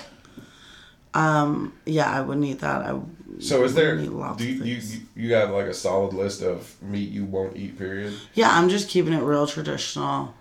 Um. 1.15 1.73
Yeah, 1.87 2.11
I 2.11 2.21
wouldn't 2.21 2.45
eat 2.45 2.61
that. 2.61 2.83
I. 2.83 3.01
So 3.39 3.63
is 3.65 3.75
there? 3.75 3.97
wouldn't 3.97 4.15
lots 4.15 4.39
Do 4.39 4.47
you, 4.47 4.61
of 4.61 4.67
you 4.67 4.75
you 4.77 5.01
you 5.15 5.35
have 5.35 5.51
like 5.51 5.67
a 5.67 5.75
solid 5.75 6.13
list 6.13 6.43
of 6.43 6.81
meat 6.83 7.11
you 7.11 7.25
won't 7.25 7.57
eat? 7.57 7.79
Period. 7.79 8.15
Yeah, 8.35 8.51
I'm 8.51 8.69
just 8.69 8.89
keeping 8.89 9.13
it 9.13 9.23
real 9.23 9.47
traditional. 9.47 10.35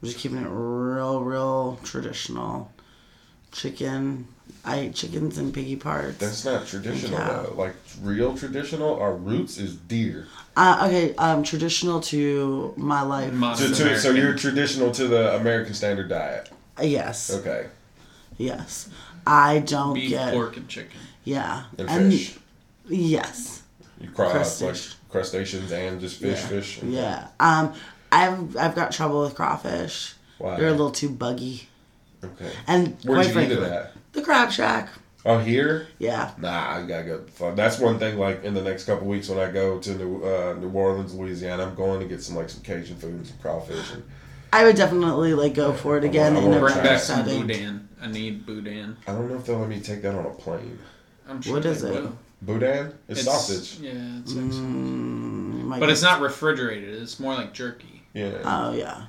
I'm 0.00 0.08
just 0.08 0.18
keeping 0.18 0.38
it 0.38 0.48
real, 0.48 1.22
real 1.22 1.78
traditional. 1.82 2.70
Chicken. 3.50 4.26
I 4.64 4.82
eat 4.82 4.94
chickens 4.94 5.38
and 5.38 5.54
piggy 5.54 5.76
parts. 5.76 6.18
That's 6.18 6.44
not 6.44 6.66
traditional 6.66 7.18
though. 7.18 7.54
Like 7.56 7.74
real 8.02 8.36
traditional, 8.36 9.00
our 9.00 9.14
roots 9.14 9.56
is 9.56 9.76
deer. 9.76 10.26
Uh, 10.56 10.84
okay, 10.86 11.14
um, 11.16 11.42
traditional 11.42 12.00
to 12.02 12.74
my 12.76 13.02
life. 13.02 13.32
Modern 13.32 13.74
So, 13.74 13.88
to, 13.88 13.98
so 13.98 14.10
you're 14.10 14.34
traditional 14.34 14.90
to 14.92 15.06
the 15.06 15.36
American 15.36 15.72
standard 15.72 16.08
diet. 16.08 16.50
Uh, 16.78 16.82
yes, 16.82 17.30
Okay. 17.30 17.68
Yes. 18.38 18.88
I 19.26 19.58
don't 19.58 19.94
beef, 19.94 20.08
get. 20.10 20.32
pork, 20.32 20.56
and 20.56 20.66
chicken. 20.68 20.98
Yeah, 21.24 21.64
And, 21.76 22.10
fish. 22.12 22.38
yes, 22.88 23.62
You 24.00 24.08
cross 24.10 24.62
like 24.62 24.76
crustaceans 25.10 25.70
and 25.72 26.00
just 26.00 26.18
fish, 26.20 26.38
yeah. 26.40 26.46
fish. 26.48 26.78
Okay. 26.78 26.86
Yeah. 26.88 27.28
Um, 27.38 27.74
I've 28.10 28.56
I've 28.56 28.74
got 28.74 28.92
trouble 28.92 29.20
with 29.22 29.34
crawfish. 29.34 30.14
Why? 30.38 30.56
They're 30.56 30.68
a 30.68 30.72
little 30.72 30.90
too 30.90 31.10
buggy. 31.10 31.68
Okay. 32.24 32.50
And 32.66 32.96
Where'd 33.04 33.16
quite 33.18 33.26
you 33.26 33.32
frankly, 33.32 33.56
eat 33.56 33.62
it 33.62 33.70
at? 33.72 33.92
the 34.12 34.22
crab 34.22 34.50
shack. 34.50 34.88
Oh, 35.26 35.38
here? 35.38 35.88
Yeah. 35.98 36.30
Nah, 36.38 36.76
I 36.78 36.86
gotta 36.86 37.04
go. 37.38 37.50
That's 37.54 37.78
one 37.78 37.98
thing. 37.98 38.16
Like 38.18 38.44
in 38.44 38.54
the 38.54 38.62
next 38.62 38.84
couple 38.84 39.06
weeks 39.06 39.28
when 39.28 39.38
I 39.38 39.50
go 39.52 39.78
to 39.78 39.94
New, 39.94 40.22
uh, 40.24 40.54
New 40.58 40.70
Orleans, 40.70 41.12
Louisiana, 41.14 41.64
I'm 41.64 41.74
going 41.74 42.00
to 42.00 42.06
get 42.06 42.22
some 42.22 42.34
like 42.36 42.48
some 42.48 42.62
Cajun 42.62 42.96
food 42.96 43.14
and 43.14 43.26
some 43.26 43.36
crawfish. 43.38 43.92
And 43.92 44.02
I 44.52 44.64
would 44.64 44.76
definitely 44.76 45.34
like 45.34 45.52
go 45.54 45.72
for 45.74 45.98
it 45.98 46.04
again 46.04 46.34
want- 46.34 46.46
I 46.46 46.48
in 46.50 46.54
a 46.56 46.60
want 46.60 46.72
Bring 46.72 46.74
better 46.76 46.88
back 46.94 47.00
some 47.00 47.24
setting. 47.26 47.40
boudin. 47.46 47.87
I 48.00 48.06
need 48.08 48.46
boudin. 48.46 48.96
I 49.06 49.12
don't 49.12 49.28
know 49.28 49.36
if 49.36 49.46
they'll 49.46 49.58
let 49.58 49.68
me 49.68 49.80
take 49.80 50.02
that 50.02 50.14
on 50.14 50.24
a 50.26 50.30
plane. 50.30 50.78
I'm 51.28 51.42
sure 51.42 51.54
What 51.54 51.62
they 51.64 51.70
it? 51.70 51.82
will. 51.82 52.16
Boudin? 52.42 52.92
It's, 53.08 53.22
sausage. 53.24 53.80
Yeah, 53.80 53.90
it's 54.20 54.34
like 54.34 54.44
Mm, 54.44 55.64
might 55.64 55.80
but 55.80 55.86
be- 55.86 55.92
it's 55.92 56.02
not 56.02 56.20
refrigerated. 56.20 57.02
It's 57.02 57.18
more 57.18 57.34
like 57.34 57.52
jerky. 57.52 58.02
Yeah. 58.14 58.30
Oh 58.44 58.72
yeah. 58.72 59.02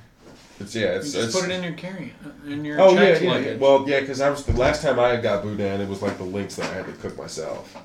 it's 0.60 0.76
yeah. 0.76 0.88
It's, 0.96 1.14
You 1.14 1.22
just 1.22 1.36
it's 1.36 1.40
put 1.40 1.50
it 1.50 1.54
in 1.54 1.64
your 1.64 1.74
carry 1.74 2.14
in 2.48 2.66
your 2.66 2.82
Oh 2.82 2.94
yeah, 2.94 3.00
checked 3.12 3.22
yeah, 3.22 3.28
yeah. 3.30 3.36
luggage. 3.36 3.60
Well, 3.60 3.88
yeah, 3.88 4.00
because 4.02 4.20
I 4.22 4.30
was 4.30 4.44
the 4.46 4.54
last 4.54 4.82
time 4.82 5.00
I 5.00 5.16
got 5.18 5.44
boudin, 5.44 5.80
it 5.82 5.88
was 5.88 6.02
like 6.02 6.18
the 6.18 6.24
links 6.24 6.56
that 6.56 6.66
I 6.72 6.74
had 6.76 6.86
to 6.88 6.94
cook 6.94 7.18
myself. 7.18 7.76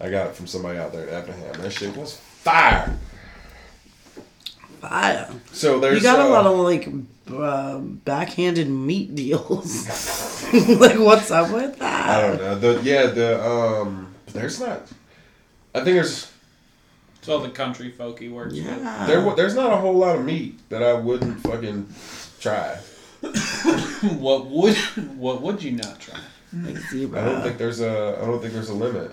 I 0.00 0.08
got 0.10 0.28
it 0.28 0.34
from 0.34 0.46
somebody 0.46 0.78
out 0.78 0.92
there 0.92 1.06
in 1.06 1.14
Effingham. 1.14 1.60
That 1.62 1.72
shit 1.72 1.94
was 1.96 2.16
fire. 2.16 2.98
Fire. 4.80 5.28
So 5.52 5.80
there's 5.80 5.96
You 5.96 6.02
got 6.02 6.20
a 6.20 6.24
uh, 6.24 6.28
lot 6.30 6.46
of 6.46 6.58
like 6.58 6.88
uh, 7.32 7.78
backhanded 7.78 8.68
meat 8.68 9.14
deals. 9.14 9.88
like, 10.52 10.98
what's 10.98 11.30
up 11.30 11.52
with 11.52 11.78
that? 11.78 12.08
I 12.08 12.20
don't 12.20 12.38
know. 12.38 12.58
The 12.58 12.82
yeah, 12.82 13.06
the 13.06 13.44
um, 13.44 14.14
there's 14.32 14.60
not. 14.60 14.82
I 15.74 15.80
think 15.80 15.96
there's 15.96 16.32
It's 17.18 17.28
all 17.28 17.40
the 17.40 17.50
country 17.50 17.90
folk 17.90 18.18
he 18.18 18.28
works 18.28 18.54
Yeah. 18.54 19.06
There, 19.06 19.34
there's 19.34 19.54
not 19.54 19.72
a 19.72 19.76
whole 19.76 19.94
lot 19.94 20.16
of 20.16 20.24
meat 20.24 20.58
that 20.70 20.82
I 20.82 20.94
wouldn't 20.94 21.40
fucking 21.40 21.88
try. 22.40 22.78
what 24.18 24.46
would 24.46 24.76
what 25.16 25.42
would 25.42 25.62
you 25.62 25.72
not 25.72 25.98
try? 26.00 26.18
Like 26.52 26.76
I 26.76 27.24
don't 27.24 27.42
think 27.42 27.58
there's 27.58 27.80
a. 27.80 28.18
I 28.20 28.24
don't 28.24 28.40
think 28.40 28.52
there's 28.54 28.70
a 28.70 28.74
limit. 28.74 29.10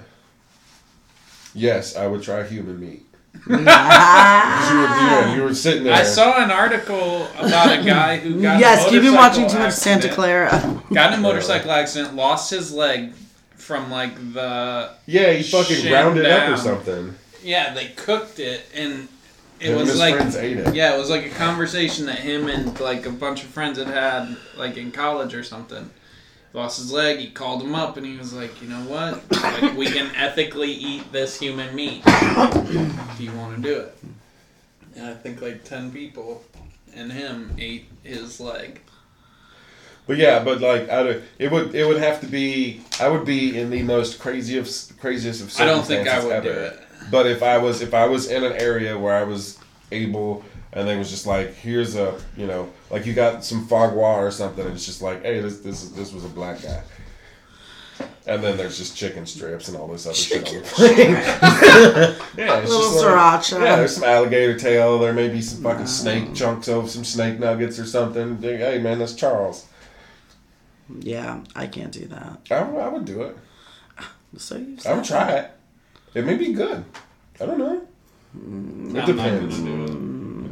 Yes, 1.56 1.96
I 1.96 2.08
would 2.08 2.24
try 2.24 2.44
human 2.44 2.80
meat. 2.80 3.06
You 3.48 3.56
were, 3.58 3.62
yeah, 3.64 5.36
you 5.36 5.44
were 5.44 5.54
sitting 5.54 5.84
there. 5.84 5.94
I 5.94 6.04
saw 6.04 6.42
an 6.44 6.50
article 6.52 7.28
about 7.38 7.78
a 7.80 7.84
guy 7.84 8.18
who 8.18 8.42
got 8.42 8.56
in 8.56 8.58
a 8.58 8.60
yes, 8.60 8.92
you've 8.92 9.04
been 9.04 9.16
watching 9.16 9.50
too 9.50 9.60
much 9.60 9.74
Santa 9.74 10.08
Clarita. 10.10 10.82
Got 10.94 11.14
in 11.14 11.20
a 11.20 11.22
motorcycle 11.22 11.72
accident, 11.72 12.16
lost 12.16 12.50
his 12.50 12.72
leg 12.72 13.14
from 13.56 13.90
like 13.92 14.16
the 14.34 14.92
Yeah, 15.08 15.32
he 15.34 15.44
fucking 15.44 15.76
Shin 15.78 15.90
ground 15.92 16.18
it 16.20 16.26
up 16.26 16.50
or 16.50 16.58
something. 16.58 17.16
yeah 17.44 17.74
they 17.74 17.88
cooked 17.90 18.40
it 18.40 18.62
and 18.74 19.08
it 19.60 19.68
Him 19.68 19.72
and 19.72 19.80
was 19.82 19.90
his 19.90 20.00
like 20.00 20.16
friends 20.16 20.36
ate 20.36 20.58
it. 20.58 20.74
yeah 20.76 20.94
it 20.96 20.98
was 20.98 21.10
like 21.10 21.26
a 21.26 21.30
conversation 21.30 22.06
that 22.08 22.20
him 22.20 22.48
and 22.50 22.78
like 22.80 23.06
a 23.06 23.10
bunch 23.10 23.44
of 23.44 23.50
friends 23.50 23.78
had 23.78 23.88
had 23.88 24.36
like 24.58 24.78
in 24.78 24.92
college 24.92 25.34
or 25.34 25.44
something. 25.44 25.90
Lost 26.54 26.78
his 26.80 26.92
leg. 26.92 27.18
He 27.18 27.32
called 27.32 27.64
him 27.64 27.74
up 27.74 27.98
and 27.98 28.06
he 28.06 28.16
was 28.16 28.32
like, 28.34 28.62
you 28.62 28.68
know 28.70 28.82
what? 28.82 29.24
Like 29.32 29.76
we 29.76 29.88
can 29.88 30.16
ethically 30.16 30.72
eat 30.72 31.12
this 31.12 31.40
human 31.40 31.76
meat. 31.76 32.04
Do 32.06 33.24
you 33.24 33.32
want 33.34 33.56
to 33.56 33.62
do 33.62 33.80
it? 33.80 33.98
And 34.96 35.08
I 35.08 35.16
think 35.16 35.42
like 35.42 35.64
ten 35.64 35.92
people 35.92 36.44
and 36.96 37.12
him 37.12 37.56
ate 37.58 37.88
his 38.04 38.40
leg. 38.40 38.82
But 40.06 40.18
yeah, 40.18 40.44
but 40.44 40.62
like 40.62 40.90
I 40.90 41.04
don't, 41.04 41.24
it 41.40 41.52
would 41.52 41.74
it 41.74 41.88
would 41.88 42.02
have 42.02 42.22
to 42.22 42.28
be 42.28 42.82
I 43.00 43.08
would 43.08 43.26
be 43.26 43.58
in 43.58 43.70
the 43.70 43.82
most 43.82 44.20
craziest 44.20 45.00
craziest 45.00 45.42
of 45.42 45.60
I 45.60 45.66
don't 45.66 45.86
think 45.86 46.08
I 46.08 46.22
circumstances 46.22 46.46
would 46.46 46.54
do 46.54 46.60
it. 46.60 46.80
But 47.10 47.26
if 47.26 47.42
I 47.42 47.58
was 47.58 47.82
if 47.82 47.94
I 47.94 48.06
was 48.06 48.30
in 48.30 48.44
an 48.44 48.54
area 48.54 48.98
where 48.98 49.16
I 49.16 49.24
was 49.24 49.58
able 49.92 50.44
and 50.74 50.88
they 50.88 50.98
was 50.98 51.10
just 51.10 51.26
like 51.26 51.54
here's 51.56 51.96
a 51.96 52.20
you 52.36 52.46
know 52.48 52.70
like 52.90 53.06
you 53.06 53.14
got 53.14 53.44
some 53.46 53.66
foie 53.68 53.90
gras 53.90 54.18
or 54.20 54.32
something 54.32 54.66
and 54.66 54.74
it's 54.76 54.86
just 54.86 55.02
like 55.02 55.22
hey 55.24 55.40
this 55.40 55.60
this 55.60 55.90
this 55.90 56.12
was 56.14 56.26
a 56.26 56.30
black 56.30 56.62
guy. 56.62 56.82
And 58.26 58.42
then 58.44 58.58
there's 58.58 58.78
just 58.78 58.98
chicken 58.98 59.26
strips 59.26 59.68
and 59.68 59.78
all 59.78 59.88
this 59.88 60.06
other 60.08 60.16
shit 60.16 60.48
on 60.48 60.56
the 60.56 60.62
plate. 60.62 60.98
yeah, 62.38 62.60
it's 62.60 62.70
Little 62.70 62.92
just 62.92 63.04
like- 63.06 63.14
sriracha. 63.16 63.64
yeah, 63.64 63.76
there's 63.76 63.94
some 63.96 64.04
alligator 64.06 64.58
tail. 64.58 64.98
There 64.98 65.14
may 65.14 65.28
be 65.30 65.42
some 65.42 65.62
fucking 65.62 65.86
snake 65.88 66.34
chunks 66.34 66.68
of 66.70 66.90
some 66.90 67.04
snake 67.04 67.38
nuggets 67.40 67.78
or 67.80 67.86
something. 67.86 68.42
Hey 68.42 68.80
man, 68.80 68.98
that's 69.00 69.14
Charles. 69.14 69.68
Yeah, 71.00 71.42
I 71.56 71.68
can't 71.68 71.92
do 71.92 72.06
that. 72.08 72.40
I, 72.50 72.64
would- 72.64 72.82
I 72.82 72.88
would 72.88 73.06
do 73.06 73.22
it. 73.24 73.38
So 74.38 74.56
you 74.58 74.78
I 74.88 74.94
would 74.94 75.04
try 75.06 75.32
it. 75.34 75.52
It 76.16 76.26
may 76.26 76.36
be 76.36 76.54
good. 76.54 76.84
I 77.40 77.46
don't 77.46 77.60
know. 77.60 77.86
Mm, 78.36 78.86
it 78.86 78.88
I'm 78.88 78.94
not 78.94 79.06
depends. 79.06 79.60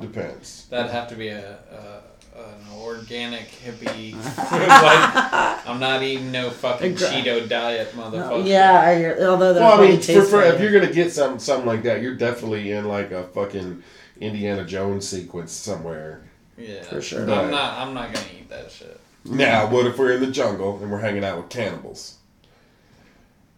Gonna 0.02 0.14
do 0.14 0.20
it. 0.20 0.24
It 0.24 0.28
depends. 0.30 0.66
That'd 0.68 0.91
have 0.91 1.08
to 1.10 1.16
be 1.16 1.30
a, 1.30 1.58
a 1.72 2.02
an 2.36 2.80
organic 2.80 3.49
hippie. 3.49 4.14
like, 4.38 5.68
I'm 5.68 5.80
not 5.80 6.02
eating 6.02 6.32
no 6.32 6.49
fucking 6.49 6.95
Gra- 6.95 7.08
Cheeto 7.08 7.47
diet, 7.47 7.91
motherfucker. 7.93 8.47
Yeah, 8.47 8.82
I 8.82 8.95
hear, 8.97 9.18
although 9.22 9.54
that 9.54 9.60
Well, 9.60 9.74
I 9.74 9.76
probably 9.76 9.88
mean, 9.89 9.99
for, 9.99 10.06
tastes 10.08 10.30
for, 10.30 10.41
if 10.41 10.62
you're 10.62 10.72
gonna 10.72 10.93
get 10.93 11.12
some 11.12 11.39
something 11.39 11.68
like 11.68 11.84
that, 11.84 12.02
you're 12.02 12.16
definitely 12.16 12.72
in 12.72 12.86
like 12.88 13.12
a 13.12 13.26
fucking 13.28 13.84
Indiana 14.20 14.66
Jones 14.66 15.08
sequence 15.08 15.52
somewhere. 15.52 16.22
yeah, 16.58 16.84
For 16.84 17.02
sure. 17.02 17.26
Right. 17.26 17.45
I'm 17.45 17.52
not. 17.52 17.78
I'm 17.80 17.93
not 17.93 18.14
gonna 18.14 18.28
eat 18.38 18.49
that 18.49 18.72
shit. 18.72 18.99
Now, 19.26 19.68
what 19.70 19.86
if 19.86 19.99
we're 19.99 20.14
in 20.14 20.22
the 20.22 20.32
jungle 20.32 20.82
and 20.82 20.91
we're 20.91 20.99
hanging 20.99 21.24
out 21.24 21.38
with 21.38 21.49
cannibals? 21.49 22.18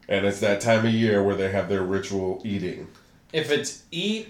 And 0.10 0.26
it's 0.26 0.42
that 0.42 0.60
time 0.60 0.86
of 0.86 0.94
year 0.94 1.24
where 1.24 1.36
they 1.36 1.52
have 1.52 1.70
their 1.70 1.84
ritual 1.84 2.42
eating. 2.44 2.90
If 3.32 3.50
it's 3.50 3.84
eat 3.90 4.28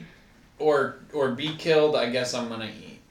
or 0.64 0.96
or 1.14 1.32
be 1.32 1.56
killed, 1.56 1.96
I 1.96 2.10
guess 2.10 2.34
I'm 2.34 2.50
gonna 2.50 2.66
eat. 2.66 3.02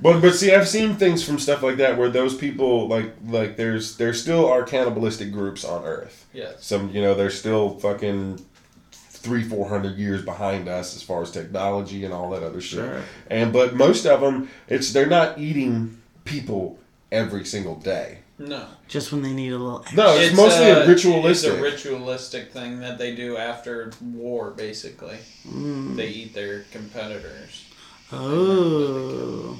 But 0.00 0.20
but 0.20 0.34
see, 0.34 0.54
I've 0.54 0.68
seen 0.68 0.96
things 0.96 1.24
from 1.24 1.38
stuff 1.38 1.62
like 1.62 1.76
that 1.76 1.96
where 1.96 2.10
those 2.10 2.36
people 2.36 2.88
like 2.88 3.14
like 3.26 3.56
there's 3.56 3.96
there 3.96 4.12
still 4.12 4.46
are 4.46 4.62
cannibalistic 4.62 5.32
groups 5.32 5.64
on 5.64 5.84
Earth. 5.84 6.26
Yes. 6.32 6.64
Some 6.64 6.90
you 6.90 7.00
know 7.00 7.14
they're 7.14 7.30
still 7.30 7.78
fucking 7.78 8.44
three 8.90 9.42
four 9.42 9.68
hundred 9.68 9.96
years 9.96 10.22
behind 10.24 10.68
us 10.68 10.94
as 10.96 11.02
far 11.02 11.22
as 11.22 11.30
technology 11.30 12.04
and 12.04 12.12
all 12.12 12.30
that 12.30 12.42
other 12.42 12.60
shit. 12.60 12.80
Sure. 12.80 13.02
And 13.30 13.52
but 13.52 13.74
most 13.74 14.06
of 14.06 14.20
them, 14.20 14.50
it's 14.68 14.92
they're 14.92 15.06
not 15.06 15.38
eating 15.38 16.00
people 16.24 16.78
every 17.10 17.44
single 17.44 17.76
day. 17.76 18.18
No. 18.38 18.66
Just 18.86 19.12
when 19.12 19.22
they 19.22 19.32
need 19.32 19.52
a 19.52 19.58
little. 19.58 19.84
No, 19.94 20.14
it's, 20.16 20.36
mostly 20.36 20.66
a, 20.66 20.86
ritualistic. 20.86 21.52
It's 21.52 21.58
a 21.58 21.62
ritualistic 21.62 22.52
thing 22.52 22.80
that 22.80 22.98
they 22.98 23.14
do 23.14 23.36
after 23.36 23.90
war, 24.02 24.50
basically. 24.50 25.16
Mm. 25.48 25.96
They 25.96 26.08
eat 26.08 26.34
their 26.34 26.64
competitors. 26.70 27.64
Oh, 28.12 29.58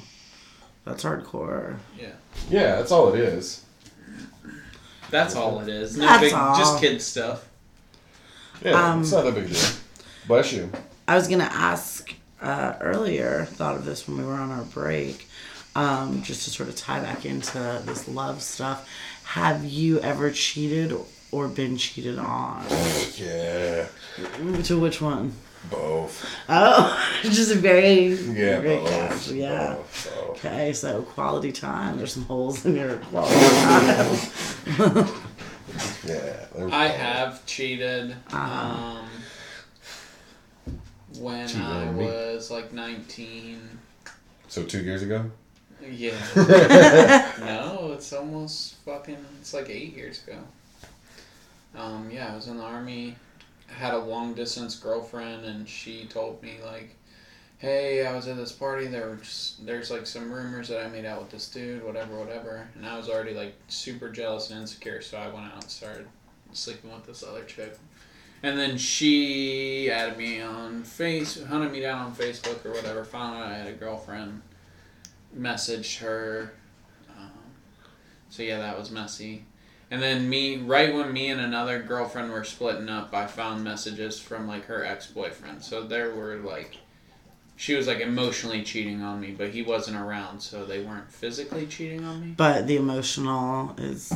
that's 0.85 1.03
hardcore. 1.03 1.77
Yeah. 1.99 2.09
yeah, 2.49 2.75
that's 2.75 2.91
all 2.91 3.13
it 3.13 3.19
is. 3.19 3.65
That's 5.09 5.35
all 5.35 5.59
it 5.61 5.69
is. 5.69 5.97
No 5.97 6.05
That's 6.05 6.21
big, 6.21 6.33
all. 6.33 6.57
just 6.57 6.79
kid 6.79 7.01
stuff. 7.01 7.47
Yeah, 8.63 8.91
Um, 8.91 9.01
it's 9.01 9.11
not 9.11 9.23
that 9.23 9.35
big 9.35 9.49
deal. 9.51 9.69
Bless 10.27 10.51
you. 10.51 10.69
I 11.07 11.15
was 11.15 11.27
gonna 11.27 11.45
ask 11.45 12.13
uh, 12.41 12.73
earlier. 12.81 13.45
Thought 13.45 13.75
of 13.75 13.85
this 13.85 14.07
when 14.07 14.17
we 14.17 14.25
were 14.25 14.33
on 14.33 14.51
our 14.51 14.63
break, 14.63 15.26
um, 15.77 16.21
just 16.23 16.43
to 16.45 16.49
sort 16.49 16.67
of 16.69 16.75
tie 16.75 16.99
back 16.99 17.25
into 17.25 17.81
this 17.85 18.07
love 18.07 18.41
stuff. 18.41 18.89
Have 19.23 19.63
you 19.63 19.99
ever 20.01 20.31
cheated 20.31 20.93
or 21.31 21.47
been 21.47 21.77
cheated 21.77 22.17
on? 22.17 22.65
Yeah, 23.15 23.87
To 24.63 24.79
which 24.79 25.01
one? 25.01 25.33
both. 25.69 26.25
Oh, 26.47 26.97
just 27.23 27.51
a 27.51 27.55
very 27.55 28.05
Yeah, 28.13 28.61
great 28.61 28.79
both. 28.79 28.89
catch. 28.89 29.27
Yeah. 29.31 29.73
Both, 29.75 30.13
both. 30.15 30.29
Okay, 30.45 30.71
so 30.73 31.01
quality 31.01 31.51
time. 31.51 31.97
There's 31.97 32.13
some 32.13 32.23
holes 32.23 32.65
in 32.65 32.75
your 32.77 32.95
quality 32.97 33.35
time. 33.35 35.09
Yeah. 36.05 36.45
I 36.71 36.87
both. 36.87 36.95
have 36.95 37.45
cheated. 37.45 38.11
Uh-huh. 38.31 39.01
Um, 39.01 39.09
when 41.19 41.47
Cheated 41.47 41.63
I 41.63 41.87
on 41.87 41.97
me. 41.97 42.05
was 42.05 42.49
like 42.49 42.71
19. 42.71 43.59
So 44.47 44.63
two 44.63 44.81
years 44.83 45.01
ago. 45.03 45.29
Yeah. 45.91 46.15
no, 47.39 47.91
it's 47.93 48.11
almost 48.13 48.75
fucking. 48.85 49.17
It's 49.39 49.53
like 49.53 49.69
eight 49.69 49.95
years 49.95 50.23
ago. 50.27 50.39
Um, 51.75 52.09
yeah, 52.11 52.31
I 52.31 52.35
was 52.35 52.47
in 52.47 52.57
the 52.57 52.63
army. 52.63 53.15
I 53.69 53.73
had 53.73 53.93
a 53.93 53.99
long 53.99 54.33
distance 54.33 54.75
girlfriend, 54.75 55.45
and 55.45 55.67
she 55.67 56.05
told 56.05 56.41
me 56.41 56.57
like, 56.65 56.95
"Hey, 57.57 58.05
I 58.05 58.15
was 58.15 58.27
at 58.27 58.37
this 58.37 58.51
party. 58.51 58.87
There 58.87 59.09
were 59.09 59.17
just, 59.17 59.65
there's 59.65 59.91
like 59.91 60.05
some 60.05 60.31
rumors 60.31 60.69
that 60.69 60.83
I 60.83 60.89
made 60.89 61.05
out 61.05 61.21
with 61.21 61.31
this 61.31 61.49
dude, 61.49 61.83
whatever, 61.83 62.17
whatever." 62.17 62.67
And 62.75 62.85
I 62.85 62.97
was 62.97 63.09
already 63.09 63.33
like 63.33 63.55
super 63.67 64.09
jealous 64.09 64.49
and 64.49 64.61
insecure, 64.61 65.01
so 65.01 65.17
I 65.17 65.27
went 65.27 65.47
out 65.47 65.61
and 65.61 65.71
started 65.71 66.07
sleeping 66.53 66.91
with 66.91 67.05
this 67.05 67.23
other 67.23 67.43
chick. 67.43 67.77
And 68.43 68.57
then 68.57 68.77
she 68.77 69.89
added 69.91 70.17
me 70.17 70.41
on 70.41 70.83
face, 70.83 71.43
hunted 71.43 71.71
me 71.71 71.81
down 71.81 72.05
on 72.05 72.15
Facebook 72.15 72.63
or 72.65 72.71
whatever. 72.71 73.03
Found 73.03 73.37
out 73.37 73.47
I 73.47 73.55
had 73.55 73.67
a 73.67 73.73
girlfriend 73.73 74.41
messaged 75.35 75.99
her. 75.99 76.53
Um, 77.17 77.31
so 78.29 78.43
yeah, 78.43 78.59
that 78.59 78.77
was 78.77 78.91
messy. 78.91 79.45
And 79.89 80.01
then 80.01 80.29
me, 80.29 80.57
right 80.57 80.93
when 80.93 81.13
me 81.13 81.29
and 81.29 81.39
another 81.39 81.81
girlfriend 81.81 82.31
were 82.31 82.43
splitting 82.43 82.89
up, 82.89 83.13
I 83.13 83.25
found 83.25 83.63
messages 83.63 84.19
from 84.19 84.47
like 84.47 84.65
her 84.65 84.83
ex 84.83 85.07
boyfriend. 85.07 85.63
So 85.63 85.83
there 85.83 86.13
were 86.13 86.35
like, 86.37 86.77
she 87.55 87.73
was 87.73 87.87
like 87.87 87.99
emotionally 88.01 88.63
cheating 88.63 89.01
on 89.01 89.21
me, 89.21 89.31
but 89.31 89.49
he 89.51 89.61
wasn't 89.61 89.97
around, 89.97 90.41
so 90.41 90.65
they 90.65 90.79
weren't 90.83 91.09
physically 91.09 91.65
cheating 91.67 92.03
on 92.03 92.21
me. 92.21 92.33
but 92.35 92.67
the 92.67 92.75
emotional 92.75 93.73
is 93.77 94.11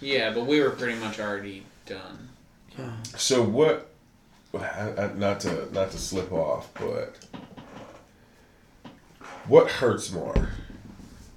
Yeah, 0.00 0.32
but 0.32 0.46
we 0.46 0.60
were 0.60 0.70
pretty 0.70 0.98
much 0.98 1.20
already 1.20 1.64
done. 1.86 2.30
yeah. 2.78 2.92
So 3.16 3.42
what? 3.42 3.88
I, 4.58 4.92
I, 4.98 5.12
not 5.14 5.38
to 5.40 5.72
not 5.72 5.90
to 5.92 5.98
slip 5.98 6.32
off, 6.32 6.70
but 6.74 7.14
what 9.50 9.70
hurts 9.70 10.10
more, 10.12 10.48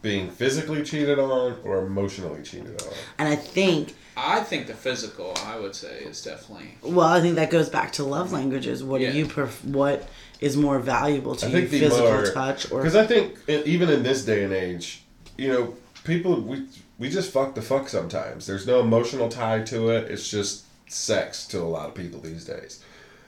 being 0.02 0.30
physically 0.30 0.84
cheated 0.84 1.20
on 1.20 1.58
or 1.64 1.86
emotionally 1.86 2.44
cheated 2.44 2.82
on? 2.84 2.94
And 3.18 3.28
I 3.28 3.36
think 3.36 3.96
I 4.16 4.42
think 4.42 4.68
the 4.68 4.76
physical, 4.76 5.34
I 5.44 5.60
would 5.60 5.74
say, 5.76 6.00
is 6.02 6.24
definitely 6.24 6.76
well, 6.84 7.08
I 7.08 7.20
think 7.20 7.36
that 7.36 7.50
goes 7.50 7.70
back 7.70 7.92
to 7.94 8.04
love 8.04 8.32
languages. 8.32 8.84
What 8.84 9.02
Yeah. 9.02 9.12
do 9.12 9.18
you 9.18 9.26
pref- 9.26 9.66
what 9.66 10.08
is 10.40 10.56
more 10.56 10.80
valuable 10.80 11.36
to 11.38 11.46
I 11.46 11.50
you, 11.50 11.56
think 11.58 11.70
the 11.72 11.80
physical 11.80 12.12
more- 12.12 12.32
touch 12.32 12.72
or 12.72 12.82
Because 12.82 12.96
I 12.96 13.06
think 13.08 13.40
even 13.48 13.90
in 13.90 14.04
this 14.04 14.24
day 14.24 14.44
and 14.44 14.54
age, 14.54 15.04
you 15.38 15.48
know, 15.52 15.76
people 16.04 16.40
we 16.42 16.68
we 17.00 17.10
just 17.10 17.32
fuck 17.34 17.56
the 17.56 17.62
fuck 17.62 17.90
sometimes. 17.90 18.46
There's 18.46 18.68
no 18.68 18.80
emotional 18.82 19.28
tie 19.30 19.64
to 19.64 19.90
it. 19.90 20.12
It's 20.12 20.30
just 20.30 20.64
sex 20.88 21.48
to 21.48 21.60
a 21.60 21.64
lot 21.78 21.88
of 21.90 21.96
people 21.96 22.20
these 22.22 22.46
days. 22.46 22.84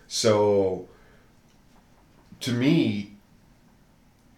So 0.07 0.87
to 2.41 2.51
me, 2.51 3.14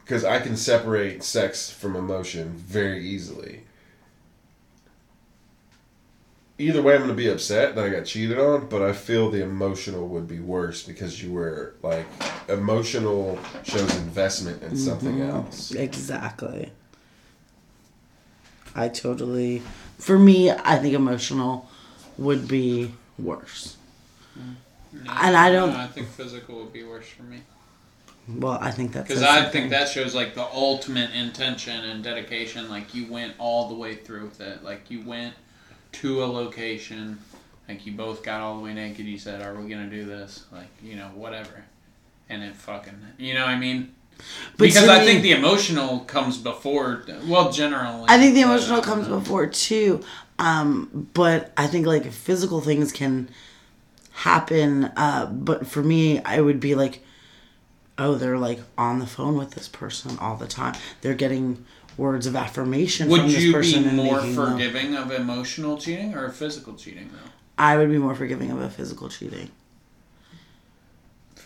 because 0.07 0.23
I 0.23 0.39
can 0.39 0.55
separate 0.55 1.21
sex 1.21 1.69
from 1.69 1.97
emotion 1.97 2.53
very 2.55 3.05
easily. 3.05 3.63
either 6.57 6.81
way, 6.81 6.93
I'm 6.93 7.01
going 7.01 7.09
to 7.09 7.15
be 7.15 7.27
upset 7.27 7.75
that 7.75 7.83
I 7.85 7.89
got 7.89 8.05
cheated 8.05 8.39
on, 8.39 8.67
but 8.67 8.81
I 8.81 8.93
feel 8.93 9.29
the 9.29 9.43
emotional 9.43 10.07
would 10.07 10.27
be 10.27 10.39
worse 10.39 10.81
because 10.81 11.21
you 11.21 11.33
were 11.33 11.75
like 11.83 12.07
emotional 12.47 13.37
shows 13.63 13.95
investment 13.97 14.63
in 14.63 14.77
something 14.77 15.17
mm-hmm. 15.17 15.29
else. 15.29 15.71
Exactly. 15.71 16.71
I 18.73 18.87
totally. 18.87 19.61
For 19.99 20.17
me, 20.17 20.49
I 20.49 20.77
think 20.77 20.95
emotional 20.95 21.69
would 22.17 22.47
be 22.47 22.93
worse. 23.19 23.75
No, 24.35 25.11
And 25.11 25.35
I 25.35 25.51
don't- 25.51 25.73
no, 25.73 25.79
I 25.79 25.87
think 25.87 26.07
physical 26.07 26.55
would 26.59 26.71
be 26.71 26.85
worse 26.85 27.07
for 27.07 27.23
me 27.23 27.41
Well, 28.27 28.57
I 28.59 28.71
think 28.71 28.91
that's 28.91 29.07
because 29.07 29.23
I 29.23 29.41
something. 29.43 29.51
think 29.51 29.71
that 29.71 29.87
shows 29.87 30.13
like 30.13 30.35
the 30.35 30.45
ultimate 30.45 31.11
intention 31.13 31.83
and 31.85 32.03
dedication. 32.03 32.69
Like 32.69 32.93
you 32.93 33.11
went 33.11 33.33
all 33.37 33.69
the 33.69 33.75
way 33.75 33.95
through 33.95 34.25
with 34.25 34.41
it. 34.41 34.63
Like 34.63 34.91
you 34.91 35.01
went 35.01 35.33
to 35.93 36.23
a 36.23 36.25
location. 36.25 37.19
Like 37.69 37.85
you 37.85 37.93
both 37.93 38.23
got 38.23 38.41
all 38.41 38.57
the 38.57 38.63
way 38.63 38.73
naked. 38.73 39.05
You 39.05 39.17
said, 39.17 39.41
"Are 39.41 39.53
we 39.55 39.69
gonna 39.69 39.89
do 39.89 40.05
this?" 40.05 40.45
Like 40.51 40.67
you 40.83 40.95
know, 40.95 41.07
whatever. 41.15 41.63
And 42.29 42.43
it 42.43 42.55
fucking, 42.57 42.99
you 43.17 43.33
know, 43.33 43.45
what 43.45 43.51
I 43.51 43.57
mean. 43.59 43.93
But 44.57 44.65
because 44.65 44.89
I 44.89 44.99
me- 44.99 45.05
think 45.05 45.21
the 45.21 45.31
emotional 45.31 45.99
comes 46.01 46.37
before. 46.37 47.05
Well, 47.25 47.51
generally. 47.51 48.05
I 48.09 48.17
think 48.17 48.35
the 48.35 48.41
emotional 48.41 48.81
comes 48.81 49.07
know. 49.07 49.19
before 49.19 49.47
too. 49.47 50.01
Um, 50.39 51.09
but 51.13 51.51
I 51.55 51.67
think 51.67 51.87
like 51.87 52.11
physical 52.11 52.59
things 52.59 52.91
can 52.91 53.29
happen. 54.11 54.85
Uh, 54.97 55.27
but 55.27 55.67
for 55.67 55.81
me, 55.81 56.19
I 56.23 56.41
would 56.41 56.59
be 56.59 56.75
like, 56.75 57.01
oh, 57.97 58.15
they're 58.15 58.37
like 58.37 58.59
on 58.77 58.99
the 58.99 59.07
phone 59.07 59.37
with 59.37 59.51
this 59.51 59.67
person 59.67 60.17
all 60.19 60.35
the 60.35 60.47
time. 60.47 60.75
They're 61.01 61.13
getting 61.15 61.65
words 61.97 62.27
of 62.27 62.35
affirmation 62.35 63.09
Would 63.09 63.21
from 63.21 63.31
this 63.31 63.41
you 63.43 63.51
person 63.53 63.83
be 63.83 63.89
more 63.91 64.17
making 64.21 64.35
them- 64.35 64.51
forgiving 64.51 64.95
of 64.95 65.11
emotional 65.11 65.77
cheating 65.77 66.13
or 66.15 66.29
physical 66.29 66.75
cheating 66.75 67.09
though? 67.11 67.31
I 67.57 67.77
would 67.77 67.89
be 67.89 67.97
more 67.97 68.13
forgiving 68.13 68.51
of 68.51 68.61
a 68.61 68.69
physical 68.69 69.09
cheating 69.09 69.49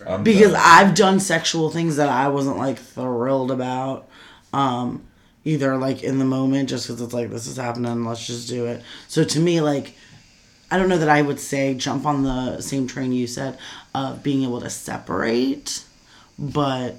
I'm 0.05 0.23
because 0.23 0.51
done. 0.51 0.61
I've 0.63 0.95
done 0.95 1.19
sexual 1.19 1.69
things 1.69 1.95
that 1.97 2.09
I 2.09 2.27
wasn't 2.27 2.57
like 2.57 2.77
thrilled 2.79 3.51
about. 3.51 4.07
Um, 4.53 5.03
either 5.45 5.77
like 5.77 6.03
in 6.03 6.19
the 6.19 6.25
moment, 6.25 6.69
just 6.69 6.87
because 6.87 7.01
it's 7.01 7.13
like 7.13 7.29
this 7.29 7.47
is 7.47 7.57
happening, 7.57 8.03
let's 8.05 8.25
just 8.25 8.49
do 8.49 8.65
it. 8.65 8.81
So 9.07 9.23
to 9.23 9.39
me, 9.39 9.61
like, 9.61 9.95
I 10.69 10.77
don't 10.77 10.89
know 10.89 10.97
that 10.97 11.09
I 11.09 11.21
would 11.21 11.39
say 11.39 11.73
jump 11.75 12.05
on 12.05 12.23
the 12.23 12.61
same 12.61 12.87
train 12.87 13.11
you 13.11 13.27
said 13.27 13.57
of 13.93 14.23
being 14.23 14.43
able 14.43 14.61
to 14.61 14.69
separate, 14.69 15.83
but 16.37 16.95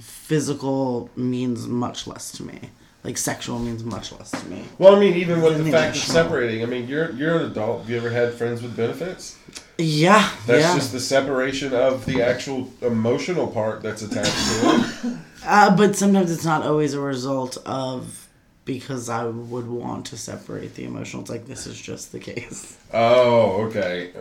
physical 0.00 1.10
means 1.16 1.66
much 1.66 2.06
less 2.06 2.32
to 2.32 2.42
me. 2.42 2.70
Like 3.04 3.18
sexual 3.18 3.58
means 3.58 3.82
much 3.82 4.12
less 4.12 4.30
to 4.30 4.46
me. 4.46 4.64
Well, 4.78 4.94
I 4.94 5.00
mean, 5.00 5.14
even 5.14 5.42
with 5.42 5.58
the 5.58 5.64
the 5.64 5.72
fact 5.72 5.96
of 5.96 6.02
separating, 6.02 6.62
I 6.62 6.66
mean, 6.66 6.86
you're 6.86 7.10
you're 7.12 7.36
an 7.36 7.50
adult. 7.50 7.80
Have 7.80 7.90
you 7.90 7.96
ever 7.96 8.10
had 8.10 8.32
friends 8.34 8.62
with 8.62 8.76
benefits? 8.76 9.36
Yeah, 9.76 10.30
That's 10.46 10.62
yeah. 10.62 10.74
just 10.76 10.92
the 10.92 11.00
separation 11.00 11.74
of 11.74 12.06
the 12.06 12.22
actual 12.22 12.70
emotional 12.80 13.48
part 13.48 13.82
that's 13.82 14.02
attached 14.02 14.30
to 14.30 15.08
it. 15.08 15.16
Uh, 15.44 15.76
but 15.76 15.96
sometimes 15.96 16.30
it's 16.30 16.44
not 16.44 16.62
always 16.62 16.94
a 16.94 17.00
result 17.00 17.58
of 17.66 18.28
because 18.64 19.08
I 19.08 19.24
would 19.24 19.66
want 19.66 20.06
to 20.06 20.16
separate 20.16 20.76
the 20.76 20.84
emotional. 20.84 21.22
It's 21.22 21.30
like 21.32 21.46
this 21.46 21.66
is 21.66 21.80
just 21.80 22.12
the 22.12 22.20
case. 22.20 22.78
Oh, 22.94 23.62
okay. 23.66 24.12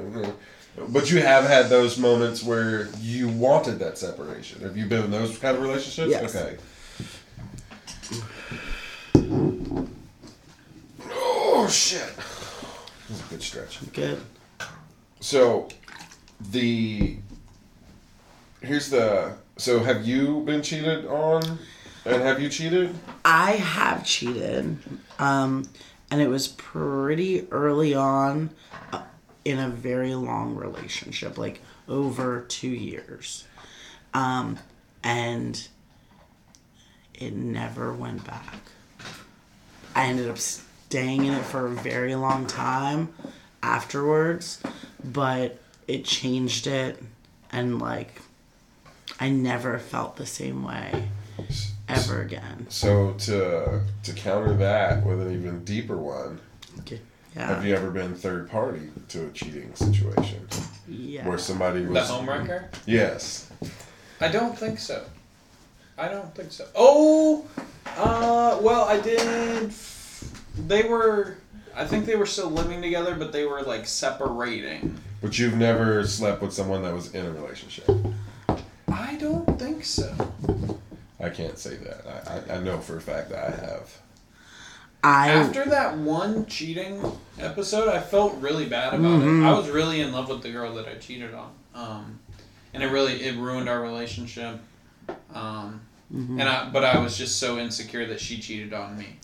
But 0.78 1.12
you 1.12 1.22
have 1.22 1.46
had 1.46 1.70
those 1.70 1.98
moments 1.98 2.44
where 2.44 2.88
you 3.00 3.28
wanted 3.28 3.80
that 3.80 3.98
separation. 3.98 4.62
Have 4.62 4.78
you 4.78 4.86
been 4.86 5.04
in 5.04 5.12
those 5.12 5.38
kind 5.38 5.58
of 5.58 5.64
relationships? 5.64 6.10
Yes. 6.12 6.36
Okay. 6.36 6.58
Oh 11.10 11.68
shit! 11.68 12.16
That 12.16 13.10
was 13.10 13.20
a 13.20 13.30
good 13.30 13.44
stretch. 13.44 13.80
Good. 13.94 14.22
So, 15.20 15.68
the 16.52 17.18
here's 18.62 18.90
the 18.90 19.36
so 19.58 19.80
have 19.80 20.08
you 20.08 20.42
been 20.42 20.62
cheated 20.62 21.06
on, 21.06 21.60
and 22.06 22.22
have 22.22 22.42
you 22.42 22.50
cheated? 22.50 22.96
I 23.24 23.52
have 23.52 24.06
cheated, 24.06 24.78
um, 25.20 25.66
and 26.10 26.22
it 26.22 26.30
was 26.30 26.48
pretty 26.48 27.48
early 27.52 27.94
on 27.94 28.50
uh, 28.92 29.04
in 29.44 29.60
a 29.60 29.70
very 29.70 30.16
long 30.16 30.56
relationship, 30.56 31.38
like 31.38 31.62
over 31.88 32.42
two 32.42 32.70
years, 32.70 33.46
um, 34.14 34.58
and 35.04 35.68
it 37.14 37.34
never 37.34 37.94
went 37.94 38.26
back. 38.26 38.60
I 39.96 40.06
ended 40.06 40.30
up 40.30 40.38
staying 40.38 41.26
in 41.26 41.34
it 41.34 41.44
for 41.44 41.68
a 41.68 41.72
very 41.72 42.16
long 42.16 42.48
time 42.48 43.14
afterwards, 43.64 44.62
but 45.04 45.60
it 45.88 46.06
changed 46.06 46.68
it, 46.68 47.02
and 47.52 47.80
like 47.80 48.22
I 49.20 49.30
never 49.30 49.78
felt 49.80 50.18
the 50.18 50.26
same 50.26 50.64
way 50.64 51.10
ever 51.88 52.22
again. 52.22 52.68
So 52.70 53.14
to 53.20 53.82
to 54.04 54.14
counter 54.14 54.56
that 54.58 55.06
with 55.06 55.22
an 55.22 55.34
even 55.34 55.64
deeper 55.64 55.98
one, 55.98 56.39
Yeah. 57.36 57.48
have 57.48 57.66
you 57.66 57.74
ever 57.74 57.92
been 57.92 58.14
third 58.14 58.50
party 58.50 58.90
to 59.10 59.28
a 59.28 59.30
cheating 59.30 59.74
situation 59.74 60.48
yeah. 60.88 61.26
where 61.26 61.38
somebody 61.38 61.86
was 61.86 61.94
The 61.94 61.94
was 61.94 62.10
homewrecker? 62.10 62.66
Yes. 62.86 63.50
I 64.20 64.28
don't 64.28 64.58
think 64.58 64.80
so. 64.80 65.06
I 65.98 66.08
don't 66.08 66.34
think 66.36 66.52
so. 66.52 66.68
Oh, 66.76 67.46
uh, 67.98 68.58
well, 68.62 68.86
I 68.86 69.00
did. 69.00 69.72
They 70.68 70.84
were. 70.84 71.38
I 71.76 71.86
think 71.86 72.06
they 72.06 72.16
were 72.16 72.26
still 72.26 72.50
living 72.50 72.82
together, 72.82 73.16
but 73.16 73.32
they 73.32 73.46
were 73.46 73.62
like 73.62 73.88
separating. 73.88 74.98
But 75.22 75.38
you've 75.38 75.56
never 75.56 76.06
slept 76.06 76.42
with 76.42 76.54
someone 76.54 76.82
that 76.84 76.94
was 76.94 77.14
in 77.14 77.26
a 77.26 77.32
relationship. 77.32 77.90
I 78.88 79.16
don't 79.18 79.60
think 79.60 79.86
so. 79.86 80.14
I 81.20 81.30
can't 81.30 81.58
say 81.58 81.76
that. 81.76 82.06
I, 82.28 82.54
I, 82.54 82.58
I 82.58 82.60
know 82.62 82.80
for 82.80 82.98
a 82.98 83.02
fact 83.02 83.30
that 83.30 83.54
I 83.54 83.66
have. 83.66 83.98
I 85.04 85.30
After 85.32 85.66
that 85.66 85.97
one 85.97 86.45
cheating 86.45 87.02
episode, 87.39 87.88
I 87.89 87.99
felt 87.99 88.36
really 88.39 88.66
bad 88.68 88.93
about 88.93 89.22
it. 89.24 89.43
I 89.43 89.52
was 89.54 89.70
really 89.70 90.02
in 90.02 90.12
love 90.12 90.30
with 90.30 90.41
the 90.43 90.52
girl 90.52 90.74
that 90.76 90.88
I 90.88 90.95
cheated 90.95 91.34
on, 91.34 91.52
um, 91.74 92.20
and 92.74 92.84
it 92.84 92.88
really 92.88 93.24
it 93.24 93.36
ruined 93.38 93.68
our 93.68 93.82
relationship. 93.82 94.60
Um, 95.34 95.82
And 96.14 96.43
I, 96.43 96.70
but 96.70 96.84
I 96.84 96.99
was 96.99 97.18
just 97.18 97.39
so 97.39 97.58
insecure 97.58 98.06
that 98.08 98.20
she 98.20 98.38
cheated 98.39 98.74
on 98.74 98.97
me. 98.97 99.18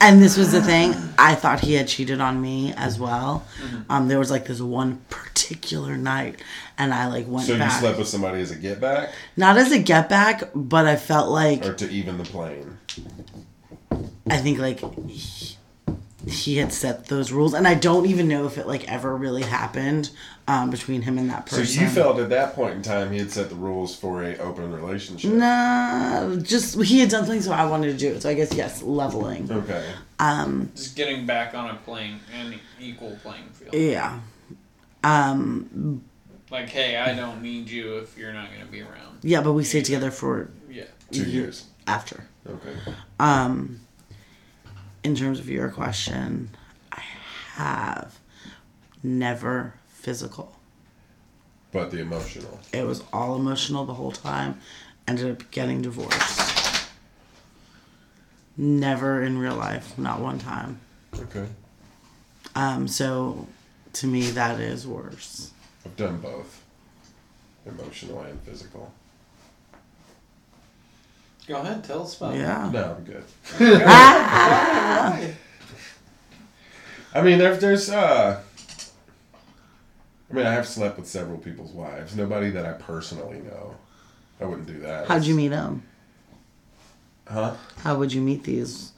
and 0.00 0.20
this 0.22 0.36
was 0.36 0.52
the 0.52 0.60
thing. 0.60 0.94
I 1.18 1.34
thought 1.34 1.60
he 1.60 1.74
had 1.74 1.88
cheated 1.88 2.20
on 2.20 2.40
me 2.42 2.74
as 2.76 2.98
well. 2.98 3.46
Mm-hmm. 3.62 3.90
Um, 3.90 4.08
there 4.08 4.18
was 4.18 4.30
like 4.30 4.44
this 4.44 4.60
one 4.60 4.98
particular 5.08 5.96
night, 5.96 6.40
and 6.76 6.92
I 6.92 7.06
like 7.08 7.26
went 7.26 7.46
So 7.46 7.54
you 7.54 7.70
slept 7.70 7.98
with 7.98 8.08
somebody 8.08 8.40
as 8.42 8.50
a 8.50 8.56
get 8.56 8.80
back 8.80 9.12
Not 9.36 9.56
as 9.56 9.72
a 9.72 9.78
get 9.78 10.08
back, 10.10 10.50
but 10.54 10.86
I 10.86 10.96
felt 10.96 11.30
like 11.30 11.64
or 11.64 11.72
to 11.74 11.90
even 11.90 12.18
the 12.18 12.24
plane? 12.24 12.78
I 14.30 14.38
think 14.38 14.58
like 14.58 14.80
he, 15.08 15.56
he 16.26 16.56
had 16.56 16.72
set 16.72 17.06
those 17.06 17.30
rules, 17.32 17.52
and 17.54 17.68
I 17.68 17.74
don't 17.74 18.06
even 18.06 18.26
know 18.28 18.46
if 18.46 18.56
it 18.58 18.66
like 18.66 18.90
ever 18.90 19.14
really 19.14 19.42
happened 19.42 20.10
um, 20.48 20.70
between 20.70 21.02
him 21.02 21.18
and 21.18 21.28
that 21.30 21.44
person. 21.46 21.66
So 21.66 21.80
you 21.82 21.88
felt 21.88 22.18
at 22.18 22.30
that 22.30 22.54
point 22.54 22.74
in 22.76 22.82
time 22.82 23.12
he 23.12 23.18
had 23.18 23.30
set 23.30 23.50
the 23.50 23.54
rules 23.54 23.94
for 23.94 24.22
a 24.24 24.36
open 24.38 24.72
relationship. 24.72 25.30
Nah, 25.32 26.36
just 26.36 26.80
he 26.82 27.00
had 27.00 27.10
done 27.10 27.24
something, 27.26 27.42
so 27.42 27.52
I 27.52 27.66
wanted 27.66 27.92
to 27.92 27.98
do 27.98 28.14
it. 28.14 28.22
So 28.22 28.30
I 28.30 28.34
guess 28.34 28.54
yes, 28.54 28.82
leveling. 28.82 29.50
Okay. 29.52 29.84
Um, 30.18 30.70
Just 30.74 30.96
getting 30.96 31.26
back 31.26 31.54
on 31.54 31.68
a 31.70 31.74
plane, 31.74 32.20
an 32.34 32.54
equal 32.80 33.18
playing 33.22 33.48
field. 33.52 33.74
yeah. 33.74 34.20
Um, 35.02 36.02
Like, 36.50 36.68
hey, 36.68 36.96
I 36.96 37.14
don't 37.14 37.42
need 37.42 37.68
you 37.68 37.98
if 37.98 38.16
you're 38.16 38.32
not 38.32 38.48
going 38.48 38.64
to 38.64 38.70
be 38.72 38.80
around. 38.80 39.18
yeah, 39.22 39.42
but 39.42 39.52
we 39.52 39.64
stayed 39.64 39.84
together 39.84 40.10
for 40.10 40.50
Yeah. 40.70 40.84
Two 41.10 41.24
years. 41.24 41.66
after. 41.86 42.24
Okay. 42.48 42.72
Um, 43.20 43.80
in 45.04 45.14
terms 45.14 45.38
of 45.38 45.48
your 45.48 45.68
question, 45.68 46.48
I 46.90 47.02
have 47.54 48.18
never 49.02 49.74
physical. 49.86 50.56
But 51.70 51.90
the 51.90 52.00
emotional. 52.00 52.58
It 52.72 52.86
was 52.86 53.04
all 53.12 53.36
emotional 53.36 53.84
the 53.84 53.94
whole 53.94 54.12
time. 54.12 54.60
Ended 55.06 55.30
up 55.30 55.50
getting 55.50 55.82
divorced. 55.82 56.88
Never 58.56 59.22
in 59.22 59.38
real 59.38 59.56
life, 59.56 59.98
not 59.98 60.20
one 60.20 60.38
time. 60.38 60.80
Okay. 61.14 61.46
Um, 62.54 62.88
so 62.88 63.46
to 63.94 64.06
me, 64.06 64.30
that 64.30 64.60
is 64.60 64.86
worse. 64.86 65.50
I've 65.84 65.96
done 65.96 66.18
both. 66.18 66.62
Emotional 67.66 68.22
and 68.22 68.40
physical. 68.42 68.92
Go 71.46 71.56
ahead, 71.60 71.84
tell 71.84 72.02
us 72.02 72.16
about 72.16 72.34
it. 72.34 72.38
Yeah. 72.38 72.70
No, 72.72 72.96
I'm 72.96 73.04
good. 73.04 73.24
I 77.14 77.22
mean, 77.22 77.38
there's 77.38 77.60
there's 77.60 77.90
uh. 77.90 78.40
I 80.30 80.32
mean, 80.34 80.46
I 80.46 80.52
have 80.54 80.66
slept 80.66 80.96
with 80.96 81.06
several 81.06 81.38
people's 81.38 81.70
wives. 81.72 82.16
Nobody 82.16 82.50
that 82.50 82.64
I 82.66 82.72
personally 82.72 83.40
know. 83.40 83.76
I 84.40 84.46
wouldn't 84.46 84.66
do 84.66 84.80
that. 84.80 85.06
How'd 85.06 85.24
you 85.24 85.34
meet 85.34 85.48
them? 85.48 85.84
Huh? 87.28 87.54
How 87.78 87.96
would 87.98 88.12
you 88.12 88.20
meet 88.20 88.42
these 88.42 88.92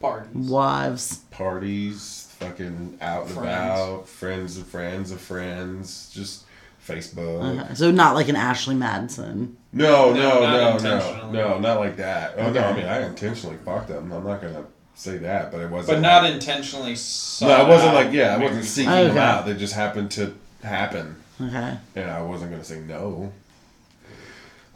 Parties. 0.00 0.32
wives? 0.34 1.16
Parties, 1.30 2.32
fucking 2.38 2.98
out 3.00 3.24
and 3.26 3.34
Friends. 3.34 3.48
about, 3.80 4.08
friends 4.08 4.56
of 4.58 4.66
friends 4.68 5.10
of 5.10 5.20
friends, 5.20 6.10
just 6.14 6.44
Facebook. 6.88 7.60
Okay. 7.60 7.74
So 7.74 7.90
not 7.90 8.14
like 8.14 8.28
an 8.28 8.36
Ashley 8.36 8.74
Madison. 8.74 9.56
No, 9.72 10.12
No, 10.12 10.40
no, 10.40 10.40
not 10.40 10.82
no, 10.82 10.90
no, 10.90 11.30
no, 11.30 11.58
not 11.58 11.78
like 11.78 11.96
that. 11.96 12.34
Oh 12.38 12.50
no, 12.50 12.62
I 12.62 12.72
mean 12.74 12.86
I 12.86 13.06
intentionally 13.06 13.56
fucked 13.64 13.88
them. 13.88 14.10
I'm 14.12 14.24
not 14.24 14.40
gonna 14.40 14.64
say 14.94 15.18
that, 15.18 15.52
but 15.52 15.60
it 15.60 15.70
wasn't. 15.70 15.96
But 15.98 16.00
not 16.00 16.22
like, 16.24 16.34
intentionally. 16.34 16.96
No, 17.42 17.48
I 17.50 17.68
wasn't 17.68 17.94
like 17.94 18.12
yeah, 18.12 18.34
I 18.34 18.38
wasn't 18.38 18.64
seeking 18.64 18.90
them 18.90 19.18
out. 19.18 19.44
They 19.46 19.54
just 19.54 19.74
happened 19.74 20.10
to 20.12 20.34
happen, 20.62 21.16
Okay. 21.40 21.76
and 21.94 22.10
I 22.10 22.22
wasn't 22.22 22.50
gonna 22.52 22.64
say 22.64 22.80
no. 22.80 23.32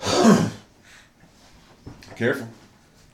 Careful. 2.17 2.49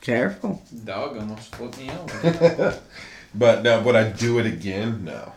Careful. 0.00 0.62
Dog 0.84 1.16
almost 1.16 1.54
flipped 1.54 1.78
me 1.78 1.90
over. 1.90 2.78
But 3.34 3.62
now, 3.62 3.82
would 3.82 3.94
I 3.94 4.10
do 4.10 4.38
it 4.38 4.46
again? 4.46 5.04
No. 5.04 5.32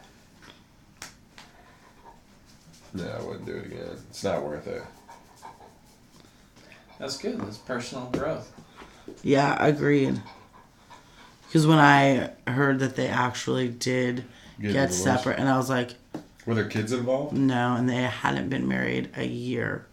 No, 2.93 3.07
I 3.07 3.21
wouldn't 3.23 3.45
do 3.45 3.55
it 3.55 3.65
again. 3.67 3.87
It's 4.09 4.23
not 4.23 4.43
worth 4.43 4.67
it. 4.67 4.83
That's 6.99 7.17
good. 7.17 7.39
That's 7.39 7.57
personal 7.57 8.05
growth. 8.07 8.51
Yeah, 9.23 9.57
agreed. 9.63 10.21
Because 11.47 11.65
when 11.67 11.79
I 11.79 12.31
heard 12.47 12.79
that 12.79 12.95
they 12.95 13.07
actually 13.07 13.67
did 13.69 14.23
Get 14.61 14.73
get 14.73 14.93
separate, 14.93 15.39
and 15.39 15.49
I 15.49 15.57
was 15.57 15.69
like, 15.69 15.95
Were 16.45 16.53
there 16.55 16.67
kids 16.67 16.91
involved? 16.91 17.33
no, 17.35 17.75
and 17.75 17.89
they 17.89 17.95
hadn't 18.03 18.49
been 18.49 18.67
married 18.67 19.09
a 19.17 19.25
year 19.25 19.85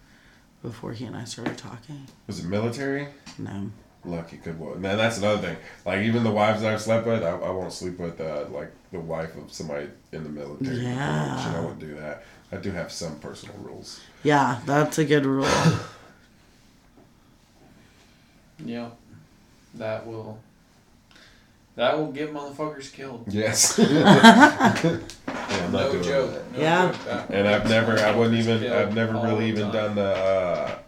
before 0.63 0.93
he 0.93 1.05
and 1.05 1.17
I 1.17 1.25
started 1.25 1.57
talking. 1.57 2.07
Was 2.27 2.41
it 2.41 2.47
military? 2.47 3.09
No. 3.39 3.71
Lucky 4.05 4.37
good 4.37 4.59
one. 4.59 4.81
Man, 4.81 4.97
that's 4.97 5.19
another 5.19 5.41
thing. 5.41 5.57
Like 5.85 6.03
even 6.03 6.23
the 6.23 6.31
wives 6.31 6.61
that 6.63 6.73
I've 6.73 6.81
slept 6.81 7.07
with, 7.07 7.23
I, 7.23 7.31
I 7.31 7.51
won't 7.51 7.73
sleep 7.73 7.99
with 7.99 8.21
uh, 8.21 8.45
like 8.51 8.71
the 8.93 9.01
wife 9.01 9.37
of 9.37 9.53
somebody 9.53 9.89
in 10.13 10.23
the 10.23 10.31
military. 10.31 10.77
Yeah. 10.77 11.45
Shit, 11.45 11.55
I 11.57 11.61
wouldn't 11.61 11.81
do 11.81 11.95
that. 11.97 12.23
I 12.51 12.57
do 12.57 12.71
have 12.73 12.91
some 12.91 13.19
personal 13.19 13.55
rules. 13.59 14.01
Yeah, 14.23 14.61
that's 14.67 14.99
a 14.99 15.05
good 15.05 15.27
rule. 15.27 15.49
Yeah. 18.65 18.89
That 19.75 20.07
will. 20.07 20.39
That 21.77 21.97
will 21.97 22.11
get 22.11 22.35
motherfuckers 22.35 22.93
killed. 22.93 23.25
Yes. 23.29 23.79
yeah, 23.79 25.03
I'm 25.29 25.73
not 25.73 25.87
No 25.87 25.93
doing 25.93 26.03
joke. 26.05 26.33
that. 26.33 26.53
No 26.53 26.59
Yeah. 26.61 26.91
joke. 27.07 27.27
And 27.31 27.47
I've 27.47 27.69
never, 27.69 27.97
I 28.01 28.11
wouldn't 28.17 28.37
even, 28.37 28.67
I've 28.73 28.95
never 28.95 29.13
really 29.13 29.49
even 29.49 29.65
time. 29.71 29.73
done 29.73 29.95
the, 29.95 30.03
uh, 30.03 30.79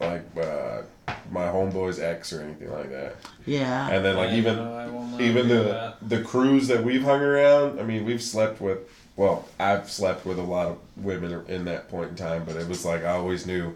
like, 0.00 0.22
uh, 0.36 0.82
my 1.30 1.46
homeboy's 1.46 2.00
ex 2.00 2.32
or 2.32 2.42
anything 2.42 2.72
like 2.72 2.90
that. 2.90 3.14
Yeah. 3.46 3.88
And 3.90 4.04
then, 4.04 4.16
like, 4.16 4.30
I 4.30 4.34
even, 4.34 4.56
know, 4.56 4.74
I 4.74 4.86
will 4.88 5.04
not 5.04 5.20
even 5.20 5.46
the 5.48 5.54
that. 5.62 6.08
the 6.08 6.20
crews 6.22 6.66
that 6.66 6.82
we've 6.82 7.04
hung 7.04 7.20
around. 7.22 7.78
I 7.78 7.84
mean, 7.84 8.04
we've 8.04 8.22
slept 8.22 8.60
with. 8.60 8.78
Well, 9.22 9.44
I've 9.60 9.88
slept 9.88 10.26
with 10.26 10.40
a 10.40 10.42
lot 10.42 10.66
of 10.66 10.78
women 10.96 11.44
in 11.46 11.64
that 11.66 11.88
point 11.88 12.10
in 12.10 12.16
time, 12.16 12.42
but 12.44 12.56
it 12.56 12.66
was 12.68 12.84
like 12.84 13.04
I 13.04 13.10
always 13.12 13.46
knew, 13.46 13.72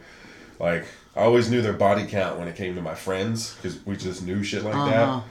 like 0.59 0.85
I 1.14 1.20
always 1.20 1.48
knew 1.48 1.62
their 1.62 1.73
body 1.73 2.05
count 2.05 2.36
when 2.40 2.48
it 2.48 2.56
came 2.56 2.74
to 2.74 2.82
my 2.82 2.97
friends 2.97 3.55
because 3.55 3.78
we 3.86 3.97
just 3.97 4.27
knew 4.27 4.43
shit 4.43 4.64
like 4.64 4.74
Uh-huh. 4.74 4.90
that. 4.90 5.23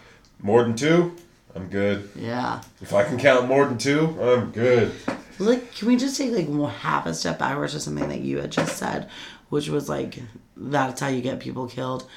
More 0.42 0.64
than 0.64 0.74
two, 0.74 1.14
I'm 1.54 1.68
good. 1.68 2.10
Yeah. 2.16 2.62
If 2.82 2.94
I 2.94 3.04
can 3.04 3.18
count 3.18 3.50
more 3.50 3.66
than 3.66 3.78
two, 3.78 4.18
I'm 4.22 4.52
good. 4.52 4.94
Like, 5.38 5.76
can 5.76 5.90
we 5.90 5.98
just 5.98 6.16
take 6.16 6.32
like 6.32 6.48
half 6.76 7.06
a 7.08 7.14
step 7.14 7.38
backwards 7.38 7.74
to 7.74 7.82
something 7.82 8.08
that 8.08 8.22
you 8.22 8.38
had 8.40 8.54
just 8.54 8.78
said, 8.78 9.10
which 9.50 9.68
was 9.68 9.90
like, 9.90 10.18
that's 10.56 11.02
how 11.02 11.10
you 11.10 11.20
get 11.20 11.42
people 11.42 11.68
killed. 11.68 12.08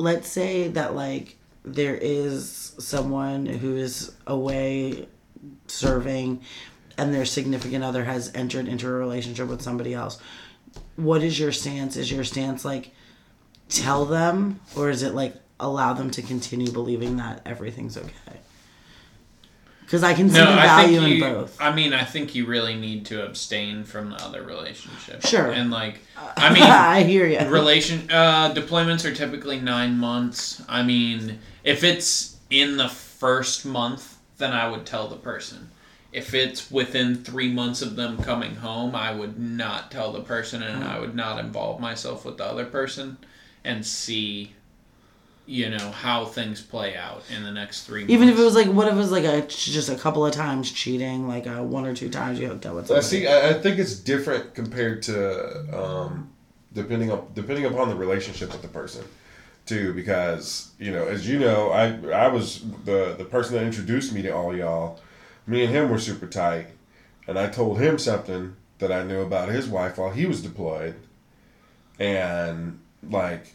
Let's 0.00 0.26
say 0.26 0.66
that 0.70 0.96
like 0.96 1.36
there 1.64 1.94
is 1.94 2.74
someone 2.80 3.46
who 3.46 3.76
is 3.76 4.10
away 4.26 5.06
serving 5.68 6.40
and 6.98 7.12
their 7.14 7.24
significant 7.24 7.84
other 7.84 8.04
has 8.04 8.30
entered 8.34 8.68
into 8.68 8.88
a 8.88 8.92
relationship 8.92 9.48
with 9.48 9.62
somebody 9.62 9.94
else. 9.94 10.18
What 10.96 11.22
is 11.22 11.38
your 11.38 11.52
stance? 11.52 11.96
Is 11.96 12.10
your 12.10 12.24
stance 12.24 12.64
like 12.64 12.90
tell 13.68 14.04
them 14.04 14.60
or 14.76 14.90
is 14.90 15.02
it 15.02 15.14
like 15.14 15.34
allow 15.58 15.92
them 15.92 16.10
to 16.12 16.22
continue 16.22 16.70
believing 16.70 17.16
that 17.16 17.42
everything's 17.44 17.96
okay? 17.96 18.40
Because 19.86 20.02
I 20.02 20.14
can 20.14 20.28
see 20.28 20.38
No, 20.38 20.46
the 20.50 20.56
value 20.56 21.00
think 21.00 21.14
in 21.14 21.20
both. 21.20 21.56
I 21.60 21.72
mean, 21.72 21.92
I 21.92 22.02
think 22.02 22.34
you 22.34 22.44
really 22.44 22.74
need 22.74 23.06
to 23.06 23.24
abstain 23.24 23.84
from 23.84 24.10
the 24.10 24.16
other 24.16 24.42
relationship. 24.42 25.24
Sure. 25.24 25.46
And 25.46 25.70
like, 25.70 26.00
I 26.36 26.52
mean, 26.52 26.62
I 26.64 27.04
hear 27.04 27.24
you. 27.26 27.38
relation 27.48 28.10
uh, 28.10 28.52
deployments 28.52 29.04
are 29.04 29.14
typically 29.14 29.60
nine 29.60 29.96
months. 29.96 30.60
I 30.68 30.82
mean, 30.82 31.38
if 31.62 31.84
it's 31.84 32.36
in 32.50 32.76
the 32.78 32.88
first 32.88 33.64
month, 33.64 34.18
then 34.38 34.52
I 34.52 34.68
would 34.68 34.86
tell 34.86 35.06
the 35.06 35.16
person. 35.16 35.70
If 36.16 36.32
it's 36.32 36.70
within 36.70 37.16
three 37.16 37.52
months 37.52 37.82
of 37.82 37.94
them 37.94 38.16
coming 38.22 38.54
home, 38.56 38.94
I 38.94 39.12
would 39.12 39.38
not 39.38 39.90
tell 39.90 40.12
the 40.12 40.22
person, 40.22 40.62
and 40.62 40.82
I 40.82 40.98
would 40.98 41.14
not 41.14 41.38
involve 41.38 41.78
myself 41.78 42.24
with 42.24 42.38
the 42.38 42.44
other 42.46 42.64
person, 42.64 43.18
and 43.64 43.84
see, 43.84 44.54
you 45.44 45.68
know, 45.68 45.90
how 45.90 46.24
things 46.24 46.62
play 46.62 46.96
out 46.96 47.22
in 47.36 47.42
the 47.44 47.52
next 47.52 47.84
three. 47.84 48.00
months. 48.00 48.14
Even 48.14 48.30
if 48.30 48.38
it 48.38 48.42
was 48.42 48.54
like, 48.54 48.66
what 48.68 48.88
if 48.88 48.94
it 48.94 48.96
was 48.96 49.12
like 49.12 49.24
a 49.24 49.42
just 49.46 49.90
a 49.90 49.94
couple 49.94 50.24
of 50.24 50.32
times 50.32 50.72
cheating, 50.72 51.28
like 51.28 51.46
a 51.46 51.62
one 51.62 51.84
or 51.84 51.94
two 51.94 52.08
times 52.08 52.40
you 52.40 52.48
hooked 52.48 52.64
up 52.64 52.74
with 52.76 52.86
I 52.86 53.00
somebody. 53.00 53.06
see. 53.06 53.26
I, 53.26 53.50
I 53.50 53.52
think 53.52 53.78
it's 53.78 53.94
different 53.96 54.54
compared 54.54 55.02
to 55.02 55.78
um, 55.78 56.30
depending 56.72 57.12
on 57.12 57.26
depending 57.34 57.66
upon 57.66 57.90
the 57.90 57.94
relationship 57.94 58.52
with 58.52 58.62
the 58.62 58.68
person, 58.68 59.04
too. 59.66 59.92
Because 59.92 60.70
you 60.78 60.92
know, 60.92 61.06
as 61.06 61.28
you 61.28 61.38
know, 61.38 61.72
I 61.72 61.98
I 62.10 62.28
was 62.28 62.64
the 62.86 63.14
the 63.18 63.24
person 63.26 63.54
that 63.56 63.64
introduced 63.64 64.14
me 64.14 64.22
to 64.22 64.30
all 64.30 64.56
y'all. 64.56 64.98
Me 65.46 65.64
and 65.64 65.72
him 65.72 65.90
were 65.90 65.98
super 65.98 66.26
tight, 66.26 66.68
and 67.26 67.38
I 67.38 67.48
told 67.48 67.78
him 67.78 67.98
something 67.98 68.56
that 68.78 68.92
I 68.92 69.04
knew 69.04 69.20
about 69.20 69.48
his 69.48 69.68
wife 69.68 69.98
while 69.98 70.10
he 70.10 70.26
was 70.26 70.42
deployed, 70.42 70.96
and 71.98 72.80
like. 73.08 73.52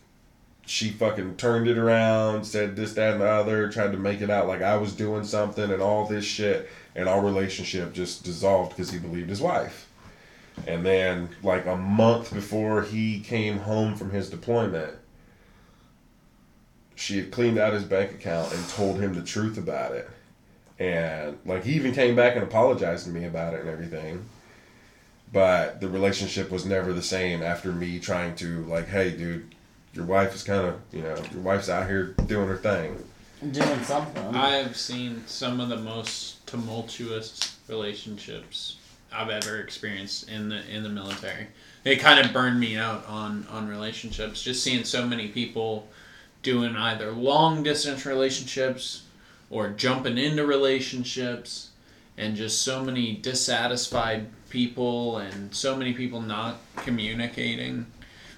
She 0.63 0.91
fucking 0.91 1.35
turned 1.35 1.67
it 1.67 1.77
around, 1.77 2.45
said 2.45 2.75
this, 2.75 2.93
that, 2.93 3.13
and 3.13 3.21
the 3.21 3.27
other, 3.27 3.67
tried 3.67 3.91
to 3.91 3.97
make 3.97 4.21
it 4.21 4.29
out 4.29 4.47
like 4.47 4.61
I 4.61 4.77
was 4.77 4.93
doing 4.95 5.25
something 5.25 5.69
and 5.69 5.81
all 5.81 6.05
this 6.05 6.23
shit, 6.23 6.69
and 6.95 7.09
our 7.09 7.19
relationship 7.19 7.91
just 7.93 8.23
dissolved 8.23 8.69
because 8.69 8.91
he 8.91 8.99
believed 8.99 9.29
his 9.29 9.41
wife. 9.41 9.89
And 10.67 10.85
then, 10.85 11.29
like 11.43 11.65
a 11.65 11.75
month 11.75 12.31
before 12.31 12.83
he 12.83 13.19
came 13.19 13.57
home 13.57 13.95
from 13.95 14.11
his 14.11 14.29
deployment, 14.29 14.93
she 16.95 17.17
had 17.17 17.31
cleaned 17.31 17.57
out 17.57 17.73
his 17.73 17.83
bank 17.83 18.11
account 18.11 18.53
and 18.53 18.69
told 18.69 18.99
him 18.99 19.13
the 19.15 19.23
truth 19.23 19.57
about 19.57 19.93
it. 19.93 20.09
And, 20.81 21.37
like, 21.45 21.63
he 21.63 21.73
even 21.73 21.93
came 21.93 22.15
back 22.15 22.33
and 22.33 22.41
apologized 22.43 23.05
to 23.05 23.11
me 23.11 23.25
about 23.25 23.53
it 23.53 23.59
and 23.59 23.69
everything. 23.69 24.25
But 25.31 25.79
the 25.79 25.87
relationship 25.87 26.49
was 26.49 26.65
never 26.65 26.91
the 26.91 27.03
same 27.03 27.43
after 27.43 27.71
me 27.71 27.99
trying 27.99 28.35
to, 28.37 28.65
like, 28.65 28.87
hey, 28.87 29.11
dude, 29.11 29.53
your 29.93 30.05
wife 30.05 30.33
is 30.33 30.41
kind 30.41 30.65
of, 30.65 30.79
you 30.91 31.03
know, 31.03 31.15
your 31.31 31.41
wife's 31.41 31.69
out 31.69 31.85
here 31.85 32.15
doing 32.25 32.47
her 32.47 32.57
thing. 32.57 32.97
doing 33.51 33.83
something. 33.83 34.35
I've 34.35 34.75
seen 34.75 35.23
some 35.27 35.59
of 35.59 35.69
the 35.69 35.77
most 35.77 36.45
tumultuous 36.47 37.57
relationships 37.67 38.77
I've 39.11 39.29
ever 39.29 39.59
experienced 39.59 40.29
in 40.29 40.49
the 40.49 40.67
in 40.69 40.83
the 40.83 40.89
military. 40.89 41.47
It 41.83 41.97
kind 41.99 42.19
of 42.23 42.31
burned 42.33 42.59
me 42.59 42.77
out 42.77 43.05
on 43.07 43.45
on 43.49 43.67
relationships. 43.67 44.41
Just 44.41 44.63
seeing 44.63 44.83
so 44.83 45.05
many 45.05 45.27
people 45.27 45.87
doing 46.43 46.75
either 46.75 47.11
long 47.11 47.63
distance 47.63 48.05
relationships 48.05 49.03
or 49.51 49.69
jumping 49.69 50.17
into 50.17 50.45
relationships, 50.45 51.69
and 52.17 52.35
just 52.35 52.61
so 52.61 52.83
many 52.83 53.15
dissatisfied 53.17 54.27
people 54.49 55.17
and 55.17 55.53
so 55.53 55.75
many 55.75 55.93
people 55.93 56.21
not 56.21 56.57
communicating. 56.77 57.85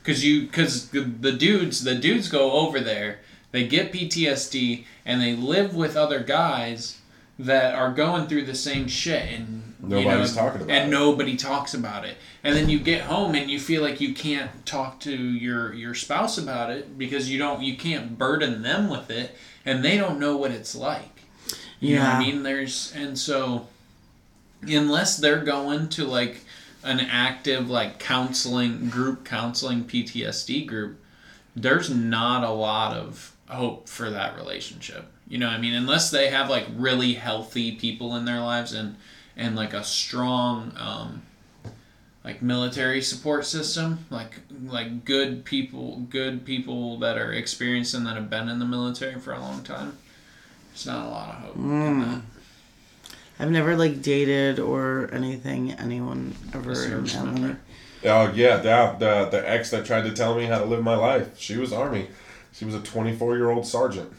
Because 0.02 0.26
you, 0.26 0.41
because 0.41 0.90
the, 0.90 1.31
dudes, 1.31 1.84
the 1.84 1.95
dudes 1.95 2.27
go 2.27 2.52
over 2.52 2.80
there, 2.80 3.19
they 3.52 3.68
get 3.68 3.94
PTSD, 3.94 4.85
and 5.06 5.22
they 5.22 5.35
live 5.35 5.76
with 5.76 5.95
other 5.95 6.19
guys 6.19 6.99
that 7.40 7.76
are 7.76 7.91
going 7.91 8.27
through 8.27 8.45
the 8.45 8.56
same 8.56 8.88
shit, 8.88 9.30
and 9.30 9.73
you 9.84 9.89
Nobody's 9.89 10.35
know, 10.35 10.41
talking 10.41 10.61
about 10.61 10.73
and 10.73 10.88
it. 10.88 10.91
nobody 10.91 11.35
talks 11.35 11.73
about 11.73 12.05
it. 12.05 12.15
And 12.43 12.55
then 12.55 12.69
you 12.69 12.80
get 12.80 13.01
home 13.01 13.35
and 13.35 13.51
you 13.51 13.60
feel 13.60 13.81
like 13.81 13.99
you 13.99 14.14
can't 14.14 14.65
talk 14.65 14.99
to 15.01 15.11
your 15.14 15.73
your 15.73 15.93
spouse 15.93 16.38
about 16.38 16.69
it 16.69 16.97
because 16.97 17.30
you 17.30 17.38
don't, 17.38 17.61
you 17.61 17.76
can't 17.76 18.18
burden 18.18 18.61
them 18.61 18.89
with 18.89 19.10
it, 19.10 19.35
and 19.65 19.84
they 19.84 19.97
don't 19.97 20.19
know 20.19 20.38
what 20.38 20.51
it's 20.51 20.73
like. 20.73 21.23
You 21.80 21.97
know 21.97 22.03
what 22.03 22.14
I 22.15 22.19
mean? 22.19 22.43
There's 22.43 22.93
and 22.95 23.19
so 23.19 23.68
unless 24.65 25.18
they're 25.18 25.43
going 25.43 25.89
to 25.89 26.05
like 26.05 26.45
an 26.84 27.01
active 27.01 27.69
like 27.69 27.99
counseling 27.99 28.89
group 28.89 29.26
counseling 29.26 29.84
PTSD 29.84 30.65
group, 30.65 30.97
there's 31.55 31.89
not 31.89 32.43
a 32.43 32.51
lot 32.51 32.95
of 32.95 33.35
hope 33.49 33.89
for 33.89 34.10
that 34.10 34.38
relationship. 34.38 35.07
You 35.27 35.39
know 35.39 35.47
what 35.47 35.55
I 35.55 35.60
mean? 35.60 35.73
Unless 35.73 36.11
they 36.11 36.30
have 36.30 36.49
like 36.49 36.68
really 36.73 37.14
healthy 37.15 37.73
people 37.73 38.15
in 38.15 38.23
their 38.26 38.39
lives 38.39 38.73
and 38.73 38.95
and 39.35 39.55
like 39.55 39.73
a 39.73 39.84
strong 39.84 40.73
um 40.77 41.22
like 42.23 42.41
military 42.41 43.01
support 43.01 43.45
system, 43.45 44.05
like 44.10 44.39
like 44.65 45.03
good 45.05 45.43
people, 45.43 46.05
good 46.10 46.45
people 46.45 46.97
that 46.99 47.18
are 47.18 47.34
experienced 47.34 47.93
and 47.93 48.05
that 48.07 48.15
have 48.15 48.30
been 48.30 48.47
in 48.47 48.60
the 48.60 48.65
military 48.65 49.19
for 49.19 49.34
a 49.34 49.39
long 49.39 49.61
time. 49.64 49.97
There's 50.69 50.85
not 50.85 51.05
a 51.05 51.10
lot 51.10 51.30
of 51.30 51.35
hope 51.35 51.55
in 51.55 51.99
that. 51.99 52.22
I've 53.39 53.51
never 53.51 53.76
like 53.76 54.01
dated 54.01 54.60
or 54.60 55.10
anything 55.11 55.72
anyone 55.73 56.35
ever 56.53 56.72
in 56.72 57.07
service 57.07 57.15
Oh 58.05 58.31
yeah, 58.34 58.57
the, 58.57 58.95
the 58.99 59.30
the 59.31 59.49
ex 59.49 59.72
that 59.72 59.85
tried 59.85 60.03
to 60.03 60.11
tell 60.11 60.35
me 60.35 60.45
how 60.45 60.60
to 60.60 60.65
live 60.65 60.84
my 60.84 60.95
life. 60.95 61.38
She 61.39 61.57
was 61.57 61.73
army. 61.73 62.07
She 62.53 62.65
was 62.65 62.76
a 62.76 62.80
24 62.80 63.35
year 63.35 63.49
old 63.49 63.65
sergeant. 63.65 64.14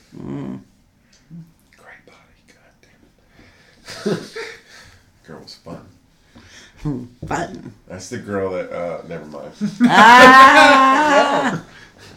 Great 1.77 2.05
body, 2.05 2.43
god 2.49 2.89
damn 4.05 4.13
it. 4.13 4.39
girl 5.27 5.41
was 5.41 5.55
fun. 5.55 5.87
Fun. 7.27 7.73
That's 7.89 8.11
the 8.11 8.19
girl 8.19 8.53
that. 8.53 8.71
uh 8.71 9.03
Never 9.09 9.25
mind. 9.27 9.53
Ah! 9.83 11.65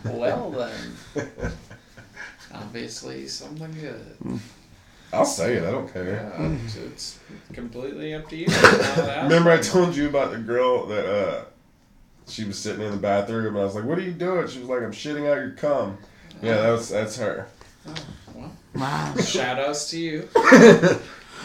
Well 0.04 0.52
then, 0.52 1.52
obviously 2.54 3.28
something 3.28 3.74
good. 3.74 4.40
I'll 5.14 5.26
say 5.26 5.56
it. 5.56 5.64
I 5.64 5.72
don't 5.72 5.92
care. 5.92 6.34
Uh, 6.36 6.56
so 6.68 6.80
it's 6.82 7.20
completely 7.54 8.14
up 8.14 8.28
to 8.30 8.36
you. 8.36 8.48
Remember 9.24 9.52
I 9.52 9.58
told 9.60 9.96
you 9.96 10.08
about 10.08 10.32
the 10.32 10.38
girl 10.38 10.86
that 10.88 11.06
uh 11.06 11.46
she 12.28 12.44
was 12.44 12.60
sitting 12.60 12.82
in 12.82 12.92
the 12.92 12.98
bathroom 12.98 13.48
and 13.48 13.58
I 13.58 13.64
was 13.64 13.76
like, 13.76 13.86
"What 13.86 13.98
are 13.98 14.02
you 14.02 14.12
doing?" 14.12 14.48
She 14.48 14.60
was 14.60 14.68
like, 14.68 14.82
"I'm 14.82 14.92
shitting 14.92 15.30
out 15.30 15.38
your 15.38 15.52
cum." 15.52 15.98
Yeah, 16.42 16.58
that 16.62 16.72
was 16.72 16.90
that's 16.90 17.18
her. 17.18 17.48
well, 18.36 18.52
wow. 18.76 19.16
shout 19.16 19.60
outs 19.60 19.90
to 19.92 20.00
you. 20.00 20.30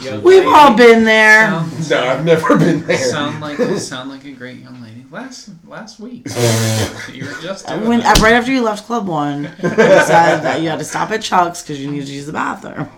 Young 0.01 0.23
We've 0.23 0.39
lady. 0.39 0.47
all 0.55 0.75
been 0.77 1.05
there. 1.05 1.47
Sound, 1.49 1.91
No, 1.91 2.05
I've 2.09 2.25
never 2.25 2.57
been 2.57 2.85
there. 2.87 2.97
sound 2.97 3.41
like 3.41 3.59
sound 3.79 4.11
like 4.11 4.25
a 4.25 4.33
great 4.33 4.59
young 4.59 4.81
lady. 4.83 5.05
Last 5.11 5.51
last 5.67 6.01
week, 6.01 6.27
you 7.13 7.25
were 7.27 7.41
just 7.43 7.67
doing 7.69 7.87
When 7.87 8.01
that. 8.01 8.19
right 8.21 8.33
after 8.33 8.51
you 8.51 8.63
left 8.63 8.87
Club 8.87 9.07
One, 9.07 9.45
you 9.63 9.69
decided 9.69 10.43
that 10.45 10.61
you 10.63 10.69
had 10.71 10.79
to 10.79 10.85
stop 10.85 11.11
at 11.11 11.23
Chuck's 11.23 11.63
because 11.63 11.81
you 11.81 11.91
needed 11.91 12.07
to 12.07 12.13
use 12.13 12.27
the 12.27 12.33
bathroom. 12.33 12.89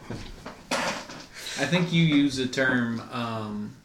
I 0.71 1.66
think 1.66 1.93
you 1.93 2.03
use 2.03 2.37
the 2.37 2.47
term 2.47 3.01
um, 3.12 3.77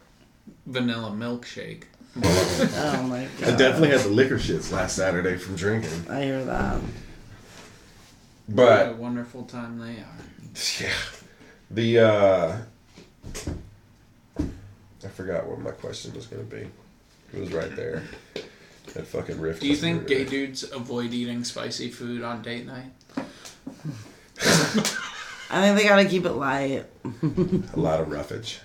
vanilla 0.66 1.10
milkshake. 1.10 1.84
Oh 2.22 3.02
my 3.08 3.26
god! 3.40 3.54
I 3.54 3.56
definitely 3.56 3.90
had 3.90 4.00
the 4.00 4.08
liquor 4.10 4.36
shits 4.38 4.72
last 4.72 4.96
Saturday 4.96 5.36
from 5.36 5.56
drinking. 5.56 6.06
I 6.08 6.22
hear 6.22 6.44
that. 6.44 6.80
What 8.46 8.64
a 8.64 8.86
But 8.86 8.96
wonderful 8.96 9.44
time 9.44 9.78
they 9.78 10.00
are. 10.00 10.18
yeah. 10.80 10.92
The 11.70 11.98
uh 12.00 12.56
I 14.38 15.08
forgot 15.08 15.46
what 15.46 15.60
my 15.60 15.70
question 15.70 16.12
was 16.14 16.26
gonna 16.26 16.42
be. 16.42 16.68
It 17.32 17.40
was 17.40 17.52
right 17.52 17.74
there. 17.76 18.02
That 18.94 19.06
fucking 19.06 19.40
riff. 19.40 19.60
Do 19.60 19.68
you 19.68 19.76
think 19.76 19.98
moved. 19.98 20.08
gay 20.08 20.24
dudes 20.24 20.64
avoid 20.64 21.12
eating 21.12 21.44
spicy 21.44 21.90
food 21.90 22.24
on 22.24 22.42
date 22.42 22.66
night? 22.66 22.90
I 24.42 25.60
think 25.60 25.76
they 25.78 25.84
gotta 25.84 26.06
keep 26.06 26.24
it 26.24 26.32
light. 26.32 26.86
a 27.04 27.78
lot 27.78 28.00
of 28.00 28.10
roughage? 28.10 28.58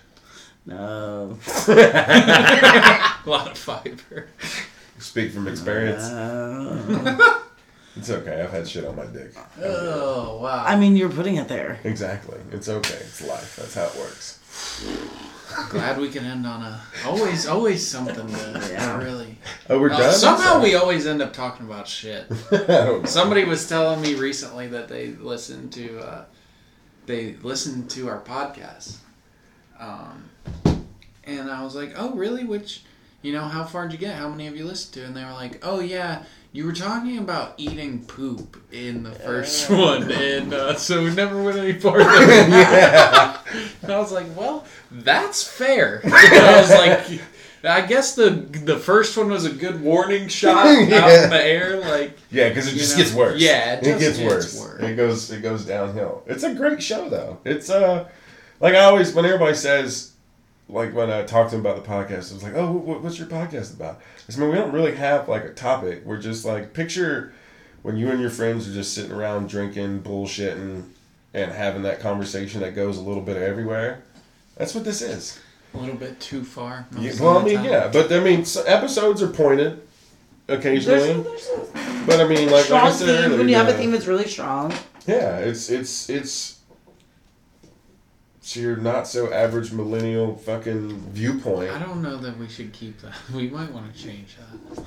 No. 0.66 1.38
A 1.68 3.14
lot 3.28 3.52
of 3.52 3.58
fiber. 3.58 4.28
Speak 4.98 5.32
from 5.32 5.48
experience. 5.48 6.02
Uh, 6.04 7.40
It's 7.96 8.10
okay. 8.10 8.42
I've 8.42 8.50
had 8.52 8.68
shit 8.68 8.84
on 8.86 8.96
my 8.96 9.06
dick. 9.06 9.32
Oh 9.62 10.40
wow! 10.42 10.64
I 10.66 10.76
mean, 10.76 10.96
you're 10.96 11.10
putting 11.12 11.36
it 11.36 11.48
there. 11.48 11.80
Exactly. 11.84 12.40
It's 12.52 12.68
okay. 12.68 12.96
It's 12.96 13.22
life. 13.28 13.58
That's 13.58 13.76
how 13.76 13.86
it 13.86 13.96
works. 13.96 14.40
Glad 15.69 15.99
we 15.99 16.10
can 16.10 16.26
end 16.26 16.45
on 16.45 16.61
a 16.61 16.82
always 17.06 17.48
always 17.48 17.86
something 17.86 18.27
to 18.27 18.68
Yeah. 18.72 18.98
really. 19.02 19.38
Oh, 19.69 19.80
we're 19.80 19.90
done. 19.90 20.14
somehow 20.14 20.61
we 20.61 20.76
always 20.76 21.07
end 21.07 21.22
up 21.22 21.32
talking 21.34 21.65
about 21.65 21.88
shit. 21.88 22.26
Somebody 23.07 23.45
was 23.45 23.68
telling 23.68 24.02
me 24.02 24.15
recently 24.15 24.68
that 24.68 24.90
they 24.90 25.10
listened 25.11 25.72
to 25.73 25.99
uh, 25.99 26.26
they 27.06 27.36
listened 27.41 27.90
to 27.91 28.10
our 28.10 28.19
podcast, 28.22 28.98
um, 29.80 30.30
and 31.23 31.49
I 31.49 31.64
was 31.64 31.76
like, 31.76 31.94
"Oh, 31.95 32.11
really? 32.15 32.44
Which, 32.44 32.84
you 33.26 33.34
know, 33.34 33.43
how 33.43 33.64
far 33.64 33.88
did 33.88 33.93
you 33.93 34.07
get? 34.07 34.15
How 34.15 34.30
many 34.30 34.45
have 34.45 34.56
you 34.56 34.65
listened 34.65 34.93
to?" 34.95 35.06
And 35.06 35.15
they 35.15 35.23
were 35.26 35.31
like, 35.34 35.60
"Oh, 35.65 35.80
yeah." 35.80 36.23
You 36.52 36.65
were 36.65 36.72
talking 36.72 37.18
about 37.18 37.56
eating 37.57 38.06
poop 38.06 38.56
in 38.72 39.03
the 39.03 39.11
first 39.11 39.69
one, 39.89 40.10
and 40.10 40.53
uh, 40.53 40.76
so 40.76 41.03
we 41.03 41.14
never 41.14 41.43
went 41.43 41.57
any 41.57 41.73
farther. 41.73 42.03
yeah. 42.49 43.38
And 43.81 43.91
I 43.91 43.99
was 43.99 44.14
like, 44.14 44.26
"Well, 44.38 44.65
that's 44.89 45.43
fair." 45.45 45.99
I 46.06 46.61
was 46.61 46.69
like, 46.69 47.22
"I 47.65 47.85
guess 47.85 48.15
the 48.15 48.30
the 48.30 48.77
first 48.80 49.18
one 49.18 49.30
was 49.31 49.43
a 49.43 49.52
good 49.52 49.81
warning 49.81 50.30
shot 50.30 50.65
out 50.65 50.77
in 50.77 50.89
the 51.30 51.43
air." 51.43 51.81
Like, 51.81 52.18
Yeah, 52.31 52.47
because 52.47 52.68
it 52.69 52.77
just 52.77 52.95
know? 52.97 53.03
gets 53.03 53.14
worse. 53.14 53.41
Yeah, 53.41 53.73
it 53.73 53.80
it, 53.80 53.99
gets 53.99 54.18
gets 54.18 54.19
worse. 54.19 54.60
worse. 54.61 54.81
It 54.81 54.95
goes 54.95 55.31
it 55.31 55.41
goes 55.41 55.65
downhill. 55.65 56.23
It's 56.26 56.43
a 56.43 56.53
great 56.53 56.81
show 56.81 57.10
though. 57.10 57.38
It's 57.43 57.69
uh 57.69 58.07
like 58.61 58.76
I 58.76 58.85
always 58.85 59.14
when 59.14 59.26
everybody 59.26 59.56
says 59.56 60.14
like 60.68 60.94
when 60.94 61.12
I 61.12 61.24
talked 61.24 61.52
to 61.52 61.58
them 61.58 61.66
about 61.66 61.84
the 61.84 61.90
podcast, 61.90 62.32
I 62.32 62.34
was 62.36 62.44
like, 62.44 62.56
oh, 62.56 62.72
what, 62.72 63.02
what's 63.04 63.18
your 63.20 63.28
podcast 63.28 63.74
about? 63.76 64.00
I 64.28 64.32
said, 64.32 64.40
man, 64.40 64.50
we 64.50 64.56
don't 64.56 64.72
really 64.72 64.96
have 64.96 65.28
like 65.30 65.44
a 65.44 65.54
topic. 65.54 66.04
We're 66.06 66.20
just 66.20 66.44
like 66.46 66.74
picture 66.74 67.34
when 67.84 67.98
you 67.98 68.10
and 68.10 68.20
your 68.20 68.32
friends 68.32 68.68
are 68.68 68.74
just 68.74 68.94
sitting 68.94 69.12
around 69.12 69.48
drinking, 69.50 70.02
bullshitting, 70.02 70.84
and 71.34 71.52
having 71.52 71.84
that 71.84 72.00
conversation 72.00 72.62
that 72.62 72.74
goes 72.76 72.98
a 72.98 73.02
little 73.02 73.22
bit 73.22 73.38
everywhere. 73.38 74.02
That's 74.58 74.74
what 74.74 74.84
this 74.86 75.02
is. 75.02 75.40
a 75.74 75.78
little 75.78 75.96
bit 75.96 76.20
too 76.20 76.44
far. 76.44 76.88
Yeah, 76.98 77.12
well, 77.20 77.38
I 77.40 77.44
mean, 77.44 77.56
time. 77.58 77.66
yeah, 77.66 77.88
but 77.90 78.12
I 78.12 78.20
mean, 78.22 78.46
so 78.46 78.64
episodes 78.64 79.22
are 79.22 79.28
pointed 79.28 79.82
occasionally. 80.48 81.22
There's, 81.22 81.50
there's 81.50 82.06
But 82.08 82.22
I 82.22 82.28
mean, 82.28 82.50
like, 82.50 82.70
like 82.70 82.84
I 82.84 82.92
said 82.92 83.08
theme. 83.08 83.26
earlier, 83.26 83.38
When 83.38 83.50
you 83.50 83.56
have 83.56 83.68
a 83.68 83.74
theme 83.74 83.92
that's 83.92 84.08
really 84.08 84.28
strong. 84.28 84.74
Yeah, 85.06 85.38
it's 85.40 85.70
it's 85.70 86.10
it's 86.10 86.55
your 88.54 88.76
not 88.76 89.08
so 89.08 89.32
average 89.34 89.72
millennial 89.72 90.36
fucking 90.36 91.00
viewpoint. 91.12 91.72
I 91.72 91.80
don't 91.80 92.02
know 92.02 92.18
that 92.18 92.38
we 92.38 92.48
should 92.50 92.74
keep 92.74 93.00
that. 93.02 93.14
We 93.34 93.50
might 93.50 93.72
want 93.72 93.94
to 93.94 94.00
change 94.04 94.36
that. 94.38 94.86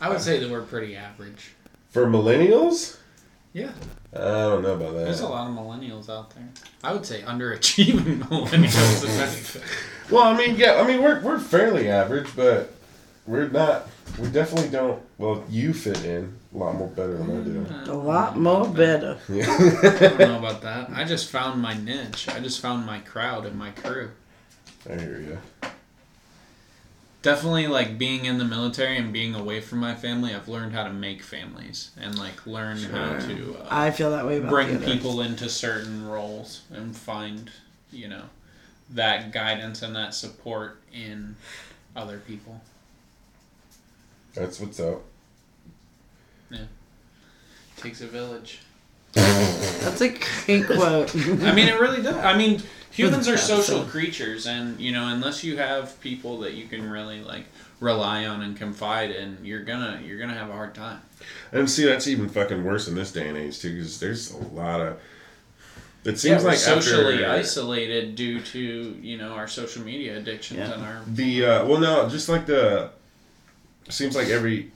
I 0.00 0.08
would 0.08 0.20
say 0.20 0.40
that 0.40 0.50
we're 0.50 0.62
pretty 0.62 0.96
average. 0.96 1.52
For 1.90 2.06
millennials, 2.06 2.96
Yeah, 3.52 3.72
I 4.14 4.18
don't 4.18 4.62
know 4.62 4.74
about 4.74 4.94
that. 4.94 5.04
there's 5.04 5.20
a 5.20 5.28
lot 5.28 5.48
of 5.50 5.54
millennials 5.56 6.08
out 6.08 6.30
there. 6.34 6.48
I 6.82 6.92
would 6.92 7.04
say 7.04 7.20
underachieving 7.22 8.20
millennials. 8.30 9.60
Well, 10.10 10.24
I 10.24 10.36
mean, 10.36 10.56
yeah, 10.56 10.80
I 10.82 10.86
mean 10.86 11.00
we're 11.02 11.20
we're 11.20 11.38
fairly 11.38 11.88
average, 11.88 12.34
but 12.34 12.72
we're 13.26 13.48
not. 13.48 13.88
We 14.18 14.28
definitely 14.28 14.70
don't. 14.70 15.00
Well, 15.18 15.44
you 15.48 15.72
fit 15.72 16.04
in 16.04 16.34
a 16.54 16.58
lot 16.58 16.74
more 16.74 16.88
better 16.88 17.16
than 17.16 17.30
I 17.30 17.84
do. 17.84 17.92
A 17.92 17.94
lot 17.94 18.36
more 18.36 18.66
better. 18.68 19.18
Yeah. 19.28 19.46
I 19.82 19.98
don't 19.98 20.18
know 20.18 20.38
about 20.38 20.62
that. 20.62 20.90
I 20.90 21.04
just 21.04 21.30
found 21.30 21.60
my 21.62 21.74
niche. 21.74 22.28
I 22.28 22.40
just 22.40 22.60
found 22.60 22.84
my 22.84 22.98
crowd 22.98 23.46
and 23.46 23.56
my 23.56 23.70
crew. 23.70 24.10
I 24.88 24.94
hear 24.98 25.20
you. 25.20 25.70
Definitely, 27.22 27.66
like 27.66 27.98
being 27.98 28.24
in 28.24 28.38
the 28.38 28.46
military 28.46 28.96
and 28.96 29.12
being 29.12 29.34
away 29.34 29.60
from 29.60 29.78
my 29.78 29.94
family, 29.94 30.34
I've 30.34 30.48
learned 30.48 30.72
how 30.72 30.84
to 30.84 30.92
make 30.92 31.22
families 31.22 31.90
and 32.00 32.18
like 32.18 32.46
learn 32.46 32.78
how 32.78 33.18
to 33.18 33.56
uh, 33.60 33.66
I 33.70 33.90
feel 33.90 34.10
that 34.12 34.26
way 34.26 34.38
about 34.38 34.48
bring 34.48 34.68
theater. 34.68 34.86
people 34.86 35.20
into 35.20 35.50
certain 35.50 36.06
roles 36.06 36.62
and 36.72 36.96
find, 36.96 37.50
you 37.92 38.08
know, 38.08 38.22
that 38.88 39.32
guidance 39.32 39.82
and 39.82 39.94
that 39.96 40.14
support 40.14 40.80
in 40.94 41.36
other 41.94 42.18
people. 42.26 42.62
That's 44.34 44.60
what's 44.60 44.80
up. 44.80 45.02
Yeah. 46.50 46.58
Takes 47.76 48.00
a 48.00 48.06
village. 48.06 48.60
That's 49.12 50.00
a 50.00 50.08
great 50.10 50.66
quote. 50.66 51.14
I 51.16 51.52
mean, 51.52 51.68
it 51.68 51.80
really 51.80 52.02
does. 52.02 52.16
I 52.16 52.36
mean, 52.36 52.62
humans 52.90 53.28
are 53.28 53.36
social 53.36 53.84
creatures, 53.84 54.46
and 54.46 54.78
you 54.80 54.92
know, 54.92 55.08
unless 55.08 55.42
you 55.42 55.56
have 55.56 56.00
people 56.00 56.38
that 56.40 56.54
you 56.54 56.66
can 56.66 56.88
really 56.88 57.20
like 57.20 57.46
rely 57.80 58.26
on 58.26 58.42
and 58.42 58.56
confide 58.56 59.10
in, 59.10 59.38
you're 59.42 59.64
gonna 59.64 60.00
you're 60.04 60.18
gonna 60.18 60.34
have 60.34 60.48
a 60.50 60.52
hard 60.52 60.74
time. 60.74 61.00
And 61.52 61.68
see, 61.68 61.84
that's 61.84 62.06
even 62.06 62.28
fucking 62.28 62.62
worse 62.62 62.86
in 62.88 62.94
this 62.94 63.10
day 63.12 63.28
and 63.28 63.36
age 63.36 63.58
too, 63.58 63.74
because 63.74 63.98
there's 63.98 64.32
a 64.32 64.38
lot 64.38 64.80
of. 64.80 65.00
It 66.04 66.18
seems 66.18 66.42
we're 66.42 66.50
like 66.50 66.58
socially 66.58 67.24
after, 67.24 67.36
isolated 67.38 68.14
due 68.14 68.40
to 68.40 68.60
you 69.02 69.18
know 69.18 69.32
our 69.32 69.48
social 69.48 69.82
media 69.82 70.16
addictions 70.16 70.60
Yeah. 70.60 70.72
and 70.72 70.82
our 70.82 71.02
The 71.06 71.44
uh, 71.44 71.66
well, 71.66 71.80
no, 71.80 72.08
just 72.08 72.28
like 72.28 72.46
the. 72.46 72.90
Seems 73.90 74.16
like 74.16 74.28
every, 74.28 74.70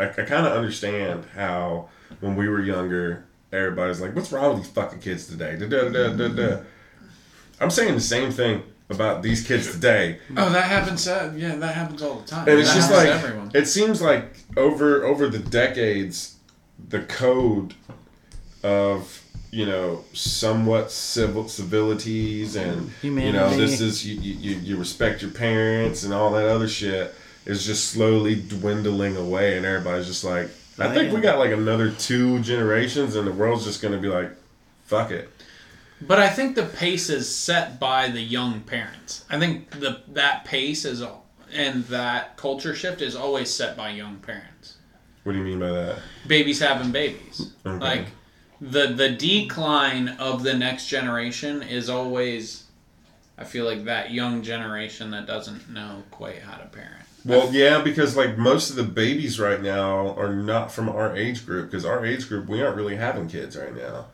I, 0.00 0.04
I 0.08 0.22
kind 0.22 0.46
of 0.46 0.52
understand 0.52 1.24
how 1.34 1.88
when 2.20 2.36
we 2.36 2.48
were 2.48 2.60
younger, 2.62 3.24
everybody's 3.52 4.00
like, 4.00 4.14
"What's 4.16 4.32
wrong 4.32 4.54
with 4.54 4.64
these 4.64 4.72
fucking 4.72 5.00
kids 5.00 5.26
today?" 5.26 5.56
Da, 5.56 5.66
da, 5.68 5.88
da, 5.88 6.08
da, 6.14 6.28
da. 6.28 6.60
I'm 7.60 7.70
saying 7.70 7.94
the 7.94 8.00
same 8.00 8.30
thing 8.32 8.62
about 8.90 9.22
these 9.22 9.46
kids 9.46 9.72
today, 9.72 10.18
oh 10.36 10.50
that 10.50 10.64
happens 10.64 11.08
uh, 11.08 11.32
yeah 11.34 11.54
that 11.56 11.74
happens 11.74 12.02
all 12.02 12.16
the 12.16 12.26
time 12.26 12.46
and 12.46 12.58
it's 12.60 12.68
That 12.68 12.74
just 12.76 12.90
like 12.90 13.08
everyone. 13.08 13.50
it 13.54 13.66
seems 13.66 14.02
like 14.02 14.36
over 14.58 15.04
over 15.04 15.26
the 15.28 15.38
decades, 15.38 16.36
the 16.90 17.00
code 17.00 17.72
of 18.62 19.22
you 19.50 19.64
know 19.64 20.04
somewhat 20.12 20.90
civil 20.90 21.48
civilities 21.48 22.56
and 22.56 22.90
you 23.02 23.32
know 23.32 23.48
this 23.56 23.80
is 23.80 24.06
you, 24.06 24.16
you 24.20 24.56
you 24.56 24.76
respect 24.76 25.22
your 25.22 25.30
parents 25.30 26.02
and 26.04 26.12
all 26.12 26.30
that 26.32 26.46
other 26.46 26.68
shit 26.68 27.14
is 27.46 27.64
just 27.64 27.90
slowly 27.90 28.34
dwindling 28.36 29.16
away 29.16 29.56
and 29.56 29.66
everybody's 29.66 30.06
just 30.06 30.24
like 30.24 30.48
I 30.78 30.92
think 30.92 31.12
we 31.12 31.20
got 31.20 31.38
like 31.38 31.52
another 31.52 31.90
two 31.92 32.40
generations 32.40 33.14
and 33.16 33.26
the 33.26 33.32
world's 33.32 33.64
just 33.64 33.80
gonna 33.82 33.98
be 33.98 34.08
like 34.08 34.30
fuck 34.84 35.10
it 35.10 35.30
But 36.00 36.18
I 36.18 36.28
think 36.28 36.56
the 36.56 36.66
pace 36.66 37.08
is 37.08 37.34
set 37.34 37.78
by 37.80 38.08
the 38.10 38.20
young 38.20 38.60
parents. 38.62 39.24
I 39.30 39.38
think 39.38 39.70
the 39.70 40.02
that 40.08 40.44
pace 40.44 40.84
is 40.84 41.00
all, 41.02 41.26
and 41.52 41.84
that 41.84 42.36
culture 42.36 42.74
shift 42.74 43.00
is 43.00 43.14
always 43.16 43.50
set 43.54 43.76
by 43.76 43.90
young 43.90 44.18
parents. 44.18 44.76
What 45.22 45.32
do 45.32 45.38
you 45.38 45.44
mean 45.44 45.60
by 45.60 45.70
that? 45.70 46.02
Babies 46.26 46.60
having 46.60 46.92
babies. 46.92 47.52
Okay. 47.64 47.78
Like 47.78 48.06
the 48.60 48.88
the 48.88 49.10
decline 49.10 50.08
of 50.18 50.42
the 50.42 50.54
next 50.54 50.86
generation 50.88 51.62
is 51.62 51.88
always 51.88 52.64
I 53.38 53.44
feel 53.44 53.64
like 53.64 53.84
that 53.84 54.10
young 54.12 54.42
generation 54.42 55.10
that 55.12 55.26
doesn't 55.26 55.68
know 55.70 56.04
quite 56.10 56.42
how 56.42 56.56
to 56.56 56.66
parent. 56.66 57.03
Well, 57.24 57.52
yeah, 57.52 57.80
because 57.80 58.16
like 58.16 58.36
most 58.36 58.70
of 58.70 58.76
the 58.76 58.82
babies 58.82 59.40
right 59.40 59.62
now 59.62 60.14
are 60.16 60.34
not 60.34 60.70
from 60.70 60.88
our 60.88 61.16
age 61.16 61.46
group. 61.46 61.70
Because 61.70 61.84
our 61.84 62.04
age 62.04 62.28
group, 62.28 62.48
we 62.48 62.62
aren't 62.62 62.76
really 62.76 62.96
having 62.96 63.28
kids 63.28 63.56
right 63.56 63.74
now. 63.74 64.06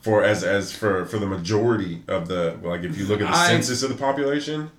For 0.00 0.22
as 0.24 0.42
as 0.44 0.72
for 0.72 1.04
for 1.06 1.18
the 1.18 1.26
majority 1.26 2.02
of 2.08 2.28
the 2.28 2.58
like, 2.62 2.82
if 2.82 2.96
you 2.98 3.04
look 3.06 3.20
at 3.20 3.28
the 3.30 3.36
I- 3.36 3.48
census 3.48 3.82
of 3.82 3.90
the 3.90 3.96
population, 3.96 4.70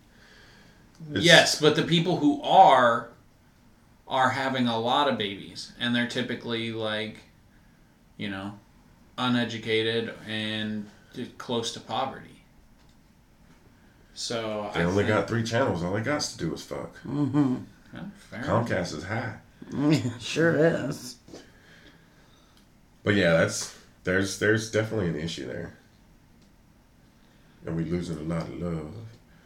Yes, 1.11 1.61
but 1.61 1.75
the 1.75 1.83
people 1.83 2.17
who 2.17 2.41
are 2.41 3.09
are 4.07 4.29
having 4.29 4.67
a 4.67 4.79
lot 4.79 5.07
of 5.09 5.17
babies 5.17 5.73
and 5.79 5.93
they're 5.95 6.07
typically 6.07 6.71
like 6.71 7.17
you 8.17 8.29
know 8.29 8.57
uneducated 9.17 10.13
and 10.27 10.89
close 11.37 11.71
to 11.73 11.79
poverty. 11.79 12.41
So 14.13 14.71
they 14.73 14.81
I 14.81 14.83
only 14.83 15.03
think, 15.03 15.09
got 15.15 15.27
three 15.27 15.43
channels. 15.43 15.83
All 15.83 15.93
they 15.93 16.01
got 16.01 16.21
to 16.21 16.37
do 16.37 16.53
is 16.53 16.63
fuck. 16.63 16.95
Mm-hmm. 17.05 17.55
Fair 18.29 18.43
enough. 18.43 18.67
Comcast 18.69 18.95
is 18.97 19.03
high, 19.03 19.35
sure 20.19 20.55
is. 20.55 21.15
but 23.03 23.15
yeah, 23.15 23.33
that's 23.33 23.75
there's 24.03 24.39
there's 24.39 24.71
definitely 24.71 25.09
an 25.09 25.15
issue 25.19 25.47
there, 25.47 25.73
and 27.65 27.75
we're 27.75 27.85
losing 27.85 28.17
a 28.17 28.21
lot 28.21 28.43
of 28.43 28.59
love. 28.59 28.93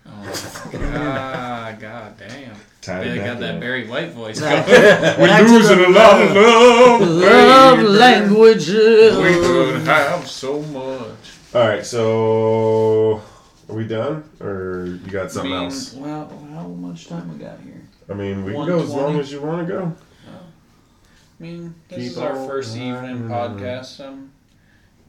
Oh, 0.03 0.69
God, 0.71 1.79
God 1.79 2.17
damn. 2.17 2.55
Tied 2.81 3.07
They 3.07 3.17
got 3.17 3.39
that 3.39 3.55
in. 3.55 3.59
Barry 3.59 3.87
White 3.87 4.09
voice 4.11 4.39
going. 4.39 4.63
We're 4.65 5.17
Back 5.27 5.47
losing 5.47 5.79
a 5.79 5.89
lot 5.89 6.21
of 6.21 6.31
love. 6.35 7.01
Love 7.07 7.77
baby. 7.77 7.87
languages. 7.89 9.17
We 9.17 9.33
could 9.39 9.81
have 9.85 10.27
so 10.27 10.59
much. 10.63 11.15
All 11.53 11.67
right, 11.67 11.85
so 11.85 13.21
are 13.69 13.75
we 13.75 13.87
done, 13.87 14.23
or 14.39 14.85
you 14.87 15.11
got 15.11 15.31
something 15.31 15.51
I 15.53 15.55
mean, 15.59 15.65
else? 15.65 15.93
Well, 15.93 16.47
how 16.53 16.67
much 16.67 17.07
time 17.07 17.31
we 17.31 17.43
got 17.43 17.59
here? 17.61 17.80
I 18.11 18.13
mean, 18.13 18.43
we 18.43 18.53
can 18.53 18.65
go 18.65 18.79
as 18.79 18.89
long 18.89 19.19
as 19.19 19.31
you 19.31 19.41
want 19.41 19.65
to 19.67 19.73
go. 19.73 19.95
I 20.27 21.43
mean, 21.43 21.73
this 21.87 21.97
Keep 21.99 22.07
is 22.11 22.17
our 22.19 22.37
on 22.37 22.47
first 22.47 22.75
evening 22.75 23.27
running. 23.29 23.29
podcast. 23.59 23.99
I'm 24.05 24.31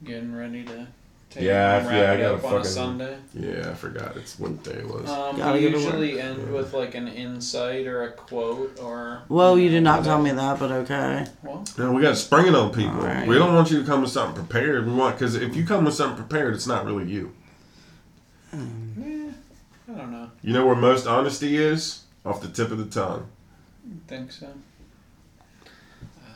getting 0.04 0.34
ready 0.34 0.64
to 0.64 0.86
take 1.28 1.42
Yeah, 1.42 1.78
and 1.78 1.88
I- 1.88 1.90
wrap 1.90 1.92
yeah, 1.92 2.10
I 2.10 2.14
it 2.14 2.18
gotta 2.20 2.34
up 2.34 2.44
on 2.44 2.52
a 2.52 2.56
fucking- 2.58 2.70
Sunday. 2.70 3.16
Yeah, 3.34 3.70
I 3.70 3.74
forgot. 3.74 4.16
It's 4.16 4.38
what 4.38 4.62
day 4.62 4.70
it 4.72 4.86
was. 4.88 5.10
Um, 5.10 5.36
Gotta 5.36 5.58
we 5.58 5.68
usually 5.68 6.20
end 6.20 6.38
Yeah. 6.46 6.52
with 6.56 6.72
like 6.72 6.94
an 6.94 7.08
insight 7.08 7.86
or 7.86 8.04
a 8.04 8.12
quote 8.12 8.78
or. 8.82 9.22
Well, 9.28 9.58
you 9.58 9.66
know, 9.68 9.72
did 9.76 9.82
not 9.84 10.04
tell 10.04 10.22
me 10.22 10.30
that, 10.30 10.58
but 10.58 10.70
okay. 10.72 11.26
Well, 11.42 11.64
no, 11.76 11.92
we 11.92 12.00
got 12.00 12.10
to 12.10 12.16
spring 12.16 12.46
it 12.46 12.54
on 12.54 12.70
people. 12.72 12.96
Alright. 13.00 13.28
We 13.28 13.34
don't 13.36 13.54
want 13.54 13.70
you 13.70 13.80
to 13.80 13.86
come 13.86 14.00
with 14.00 14.10
something 14.10 14.42
prepared. 14.46 14.86
We 14.86 14.92
want 14.94 15.18
because 15.18 15.34
if 15.34 15.54
you 15.54 15.66
come 15.66 15.84
with 15.84 15.94
something 15.94 16.16
prepared, 16.24 16.54
it's 16.54 16.66
not 16.66 16.86
really 16.86 17.10
you. 17.10 17.32
yeah, 18.54 18.58
I 19.88 19.98
don't 19.98 20.12
know. 20.12 20.30
You 20.42 20.52
know 20.54 20.66
where 20.66 20.76
most 20.76 21.06
honesty 21.06 21.56
is? 21.58 22.01
Off 22.24 22.40
the 22.40 22.49
tip 22.49 22.70
of 22.70 22.78
the 22.78 22.85
tongue. 22.86 23.27
I 23.86 24.09
Think 24.09 24.31
so. 24.31 24.47
I 26.24 26.28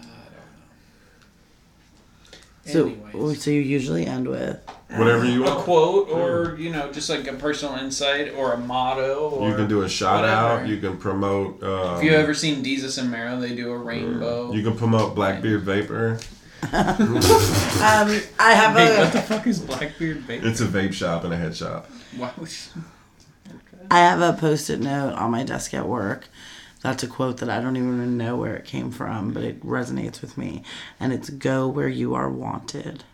don't 2.65 2.73
So, 2.73 2.87
know. 2.89 2.95
Anyways. 3.15 3.43
so 3.45 3.51
you 3.51 3.61
usually 3.61 4.07
end 4.07 4.27
with 4.29 4.59
Whatever 4.91 5.25
you 5.25 5.45
a 5.45 5.49
want. 5.51 5.61
quote 5.61 6.09
or 6.11 6.57
you 6.59 6.71
know 6.71 6.91
just 6.93 7.09
like 7.11 7.27
a 7.29 7.33
personal 7.35 7.77
insight 7.77 8.35
or 8.35 8.53
a 8.55 8.59
motto 8.59 9.31
or 9.31 9.49
You 9.51 9.55
can 9.57 9.69
do 9.69 9.83
a 9.83 9.89
shout 9.89 10.21
whatever. 10.23 10.63
out. 10.63 10.67
You 10.69 10.79
can 10.79 10.97
promote. 10.97 11.63
Um, 11.63 11.99
If 11.99 12.05
you 12.05 12.13
ever 12.13 12.35
seen 12.35 12.65
Desus 12.65 12.99
and 12.99 13.11
Mero, 13.11 13.39
they 13.41 13.55
do 13.55 13.71
a 13.71 13.79
rainbow. 13.79 14.53
You 14.53 14.63
can 14.63 14.77
promote 14.77 15.15
Blackbeard 15.15 15.63
Vapor. 15.63 16.19
Um, 16.67 18.09
I 18.41 18.53
have 18.55 18.75
Hey, 18.77 18.99
what 18.99 19.09
a 19.09 19.13
the 19.13 19.23
fuck 19.23 19.47
is 19.47 19.61
Blackbeard 19.61 20.19
Vapor? 20.23 20.49
It's 20.49 20.61
a 20.61 20.67
vape 20.67 20.93
shop 20.95 21.23
and 21.25 21.33
a 21.33 21.37
head 21.37 21.55
shop. 21.55 21.89
Why 22.17 22.33
would 22.39 22.49
you- 22.49 22.83
I 23.91 23.99
have 24.01 24.21
a 24.21 24.39
post-it 24.39 24.81
note 24.81 25.15
on 25.15 25.31
my 25.31 25.43
desk 25.45 25.75
at 25.75 25.89
work. 25.89 26.29
That's 26.83 27.03
a 27.03 27.07
quote 27.09 27.39
that 27.39 27.49
I 27.51 27.61
don't 27.61 27.77
even 27.77 28.17
know 28.17 28.37
where 28.37 28.55
it 28.55 28.65
came 28.65 28.91
from, 28.91 29.33
but 29.33 29.43
it 29.43 29.65
resonates 29.65 30.21
with 30.21 30.37
me. 30.39 30.63
And 31.01 31.13
it's 31.13 31.31
"Go 31.31 31.67
where 31.69 31.89
you 31.89 32.15
are 32.15 32.29
wanted." 32.31 33.05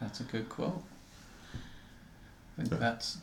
That's 0.00 0.20
a 0.20 0.24
good 0.24 0.48
quote. 0.48 0.84
I 2.58 2.62
think 2.64 2.78
that's 2.80 3.18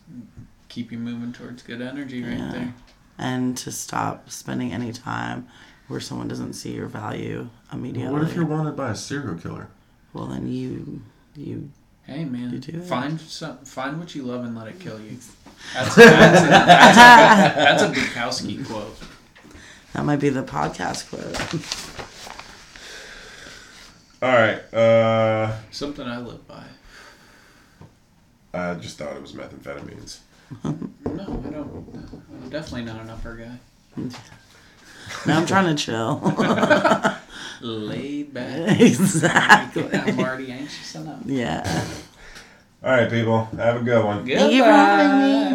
keep 0.68 0.92
you 0.92 0.98
moving 0.98 1.32
towards 1.34 1.64
good 1.64 1.82
energy 1.82 2.24
right 2.24 2.38
Yeah. 2.38 2.52
there. 2.52 2.74
and 3.18 3.56
to 3.58 3.72
stop 3.72 4.30
spending 4.32 4.72
any 4.74 4.92
time 4.92 5.48
where 5.88 6.00
someone 6.00 6.28
doesn't 6.28 6.54
see 6.54 6.74
your 6.74 6.88
value 6.88 7.50
immediately. 7.72 8.12
What 8.14 8.24
if 8.24 8.36
you're 8.36 8.46
wanted 8.46 8.76
by 8.76 8.92
a 8.92 8.96
serial 8.96 9.36
killer? 9.36 9.68
well, 10.14 10.28
then 10.28 10.48
you 10.52 11.02
you 11.36 11.70
Hey 12.04 12.26
man, 12.26 12.50
You 12.52 12.60
do 12.60 12.82
find 12.82 13.22
some, 13.22 13.60
find 13.60 14.00
what 14.00 14.16
you 14.16 14.24
love 14.24 14.44
and 14.44 14.56
let 14.58 14.68
it 14.68 14.80
kill 14.80 15.00
you. 15.00 15.18
That's 15.74 15.96
that's, 15.96 16.42
that's, 16.42 16.98
a, 16.98 17.60
that's 17.60 17.84
a 17.84 17.88
Bukowski 17.90 18.66
quote. 18.66 18.98
that 19.94 20.04
might 20.04 20.20
be 20.20 20.30
the 20.30 20.44
podcast 20.44 21.10
quote. 21.10 21.38
All 24.22 24.30
right. 24.30 24.74
Uh, 24.74 25.58
Something 25.72 26.08
I 26.08 26.20
live 26.20 26.48
by. 26.48 26.64
I 28.54 28.76
just 28.76 28.98
thought 28.98 29.16
it 29.16 29.22
was 29.22 29.34
methamphetamines. 29.34 30.20
No, 31.06 31.44
I 31.46 31.50
don't. 31.50 32.22
I'm 32.44 32.50
definitely 32.50 32.84
not 32.84 33.02
an 33.02 33.10
upper 33.10 33.36
guy. 33.36 33.58
now 35.26 35.40
I'm 35.40 35.46
trying 35.46 35.76
to 35.76 35.82
chill. 35.82 36.20
Laid 37.62 38.34
back. 38.34 38.80
exactly. 38.82 39.90
I'm 39.94 40.20
already 40.20 40.52
anxious 40.52 40.96
enough. 40.96 41.22
Yeah. 41.26 41.86
All 42.84 42.90
right, 42.90 43.10
people. 43.10 43.46
Have 43.58 43.82
a 43.82 43.84
good 43.84 44.04
one. 44.04 44.26
Thank 44.26 45.52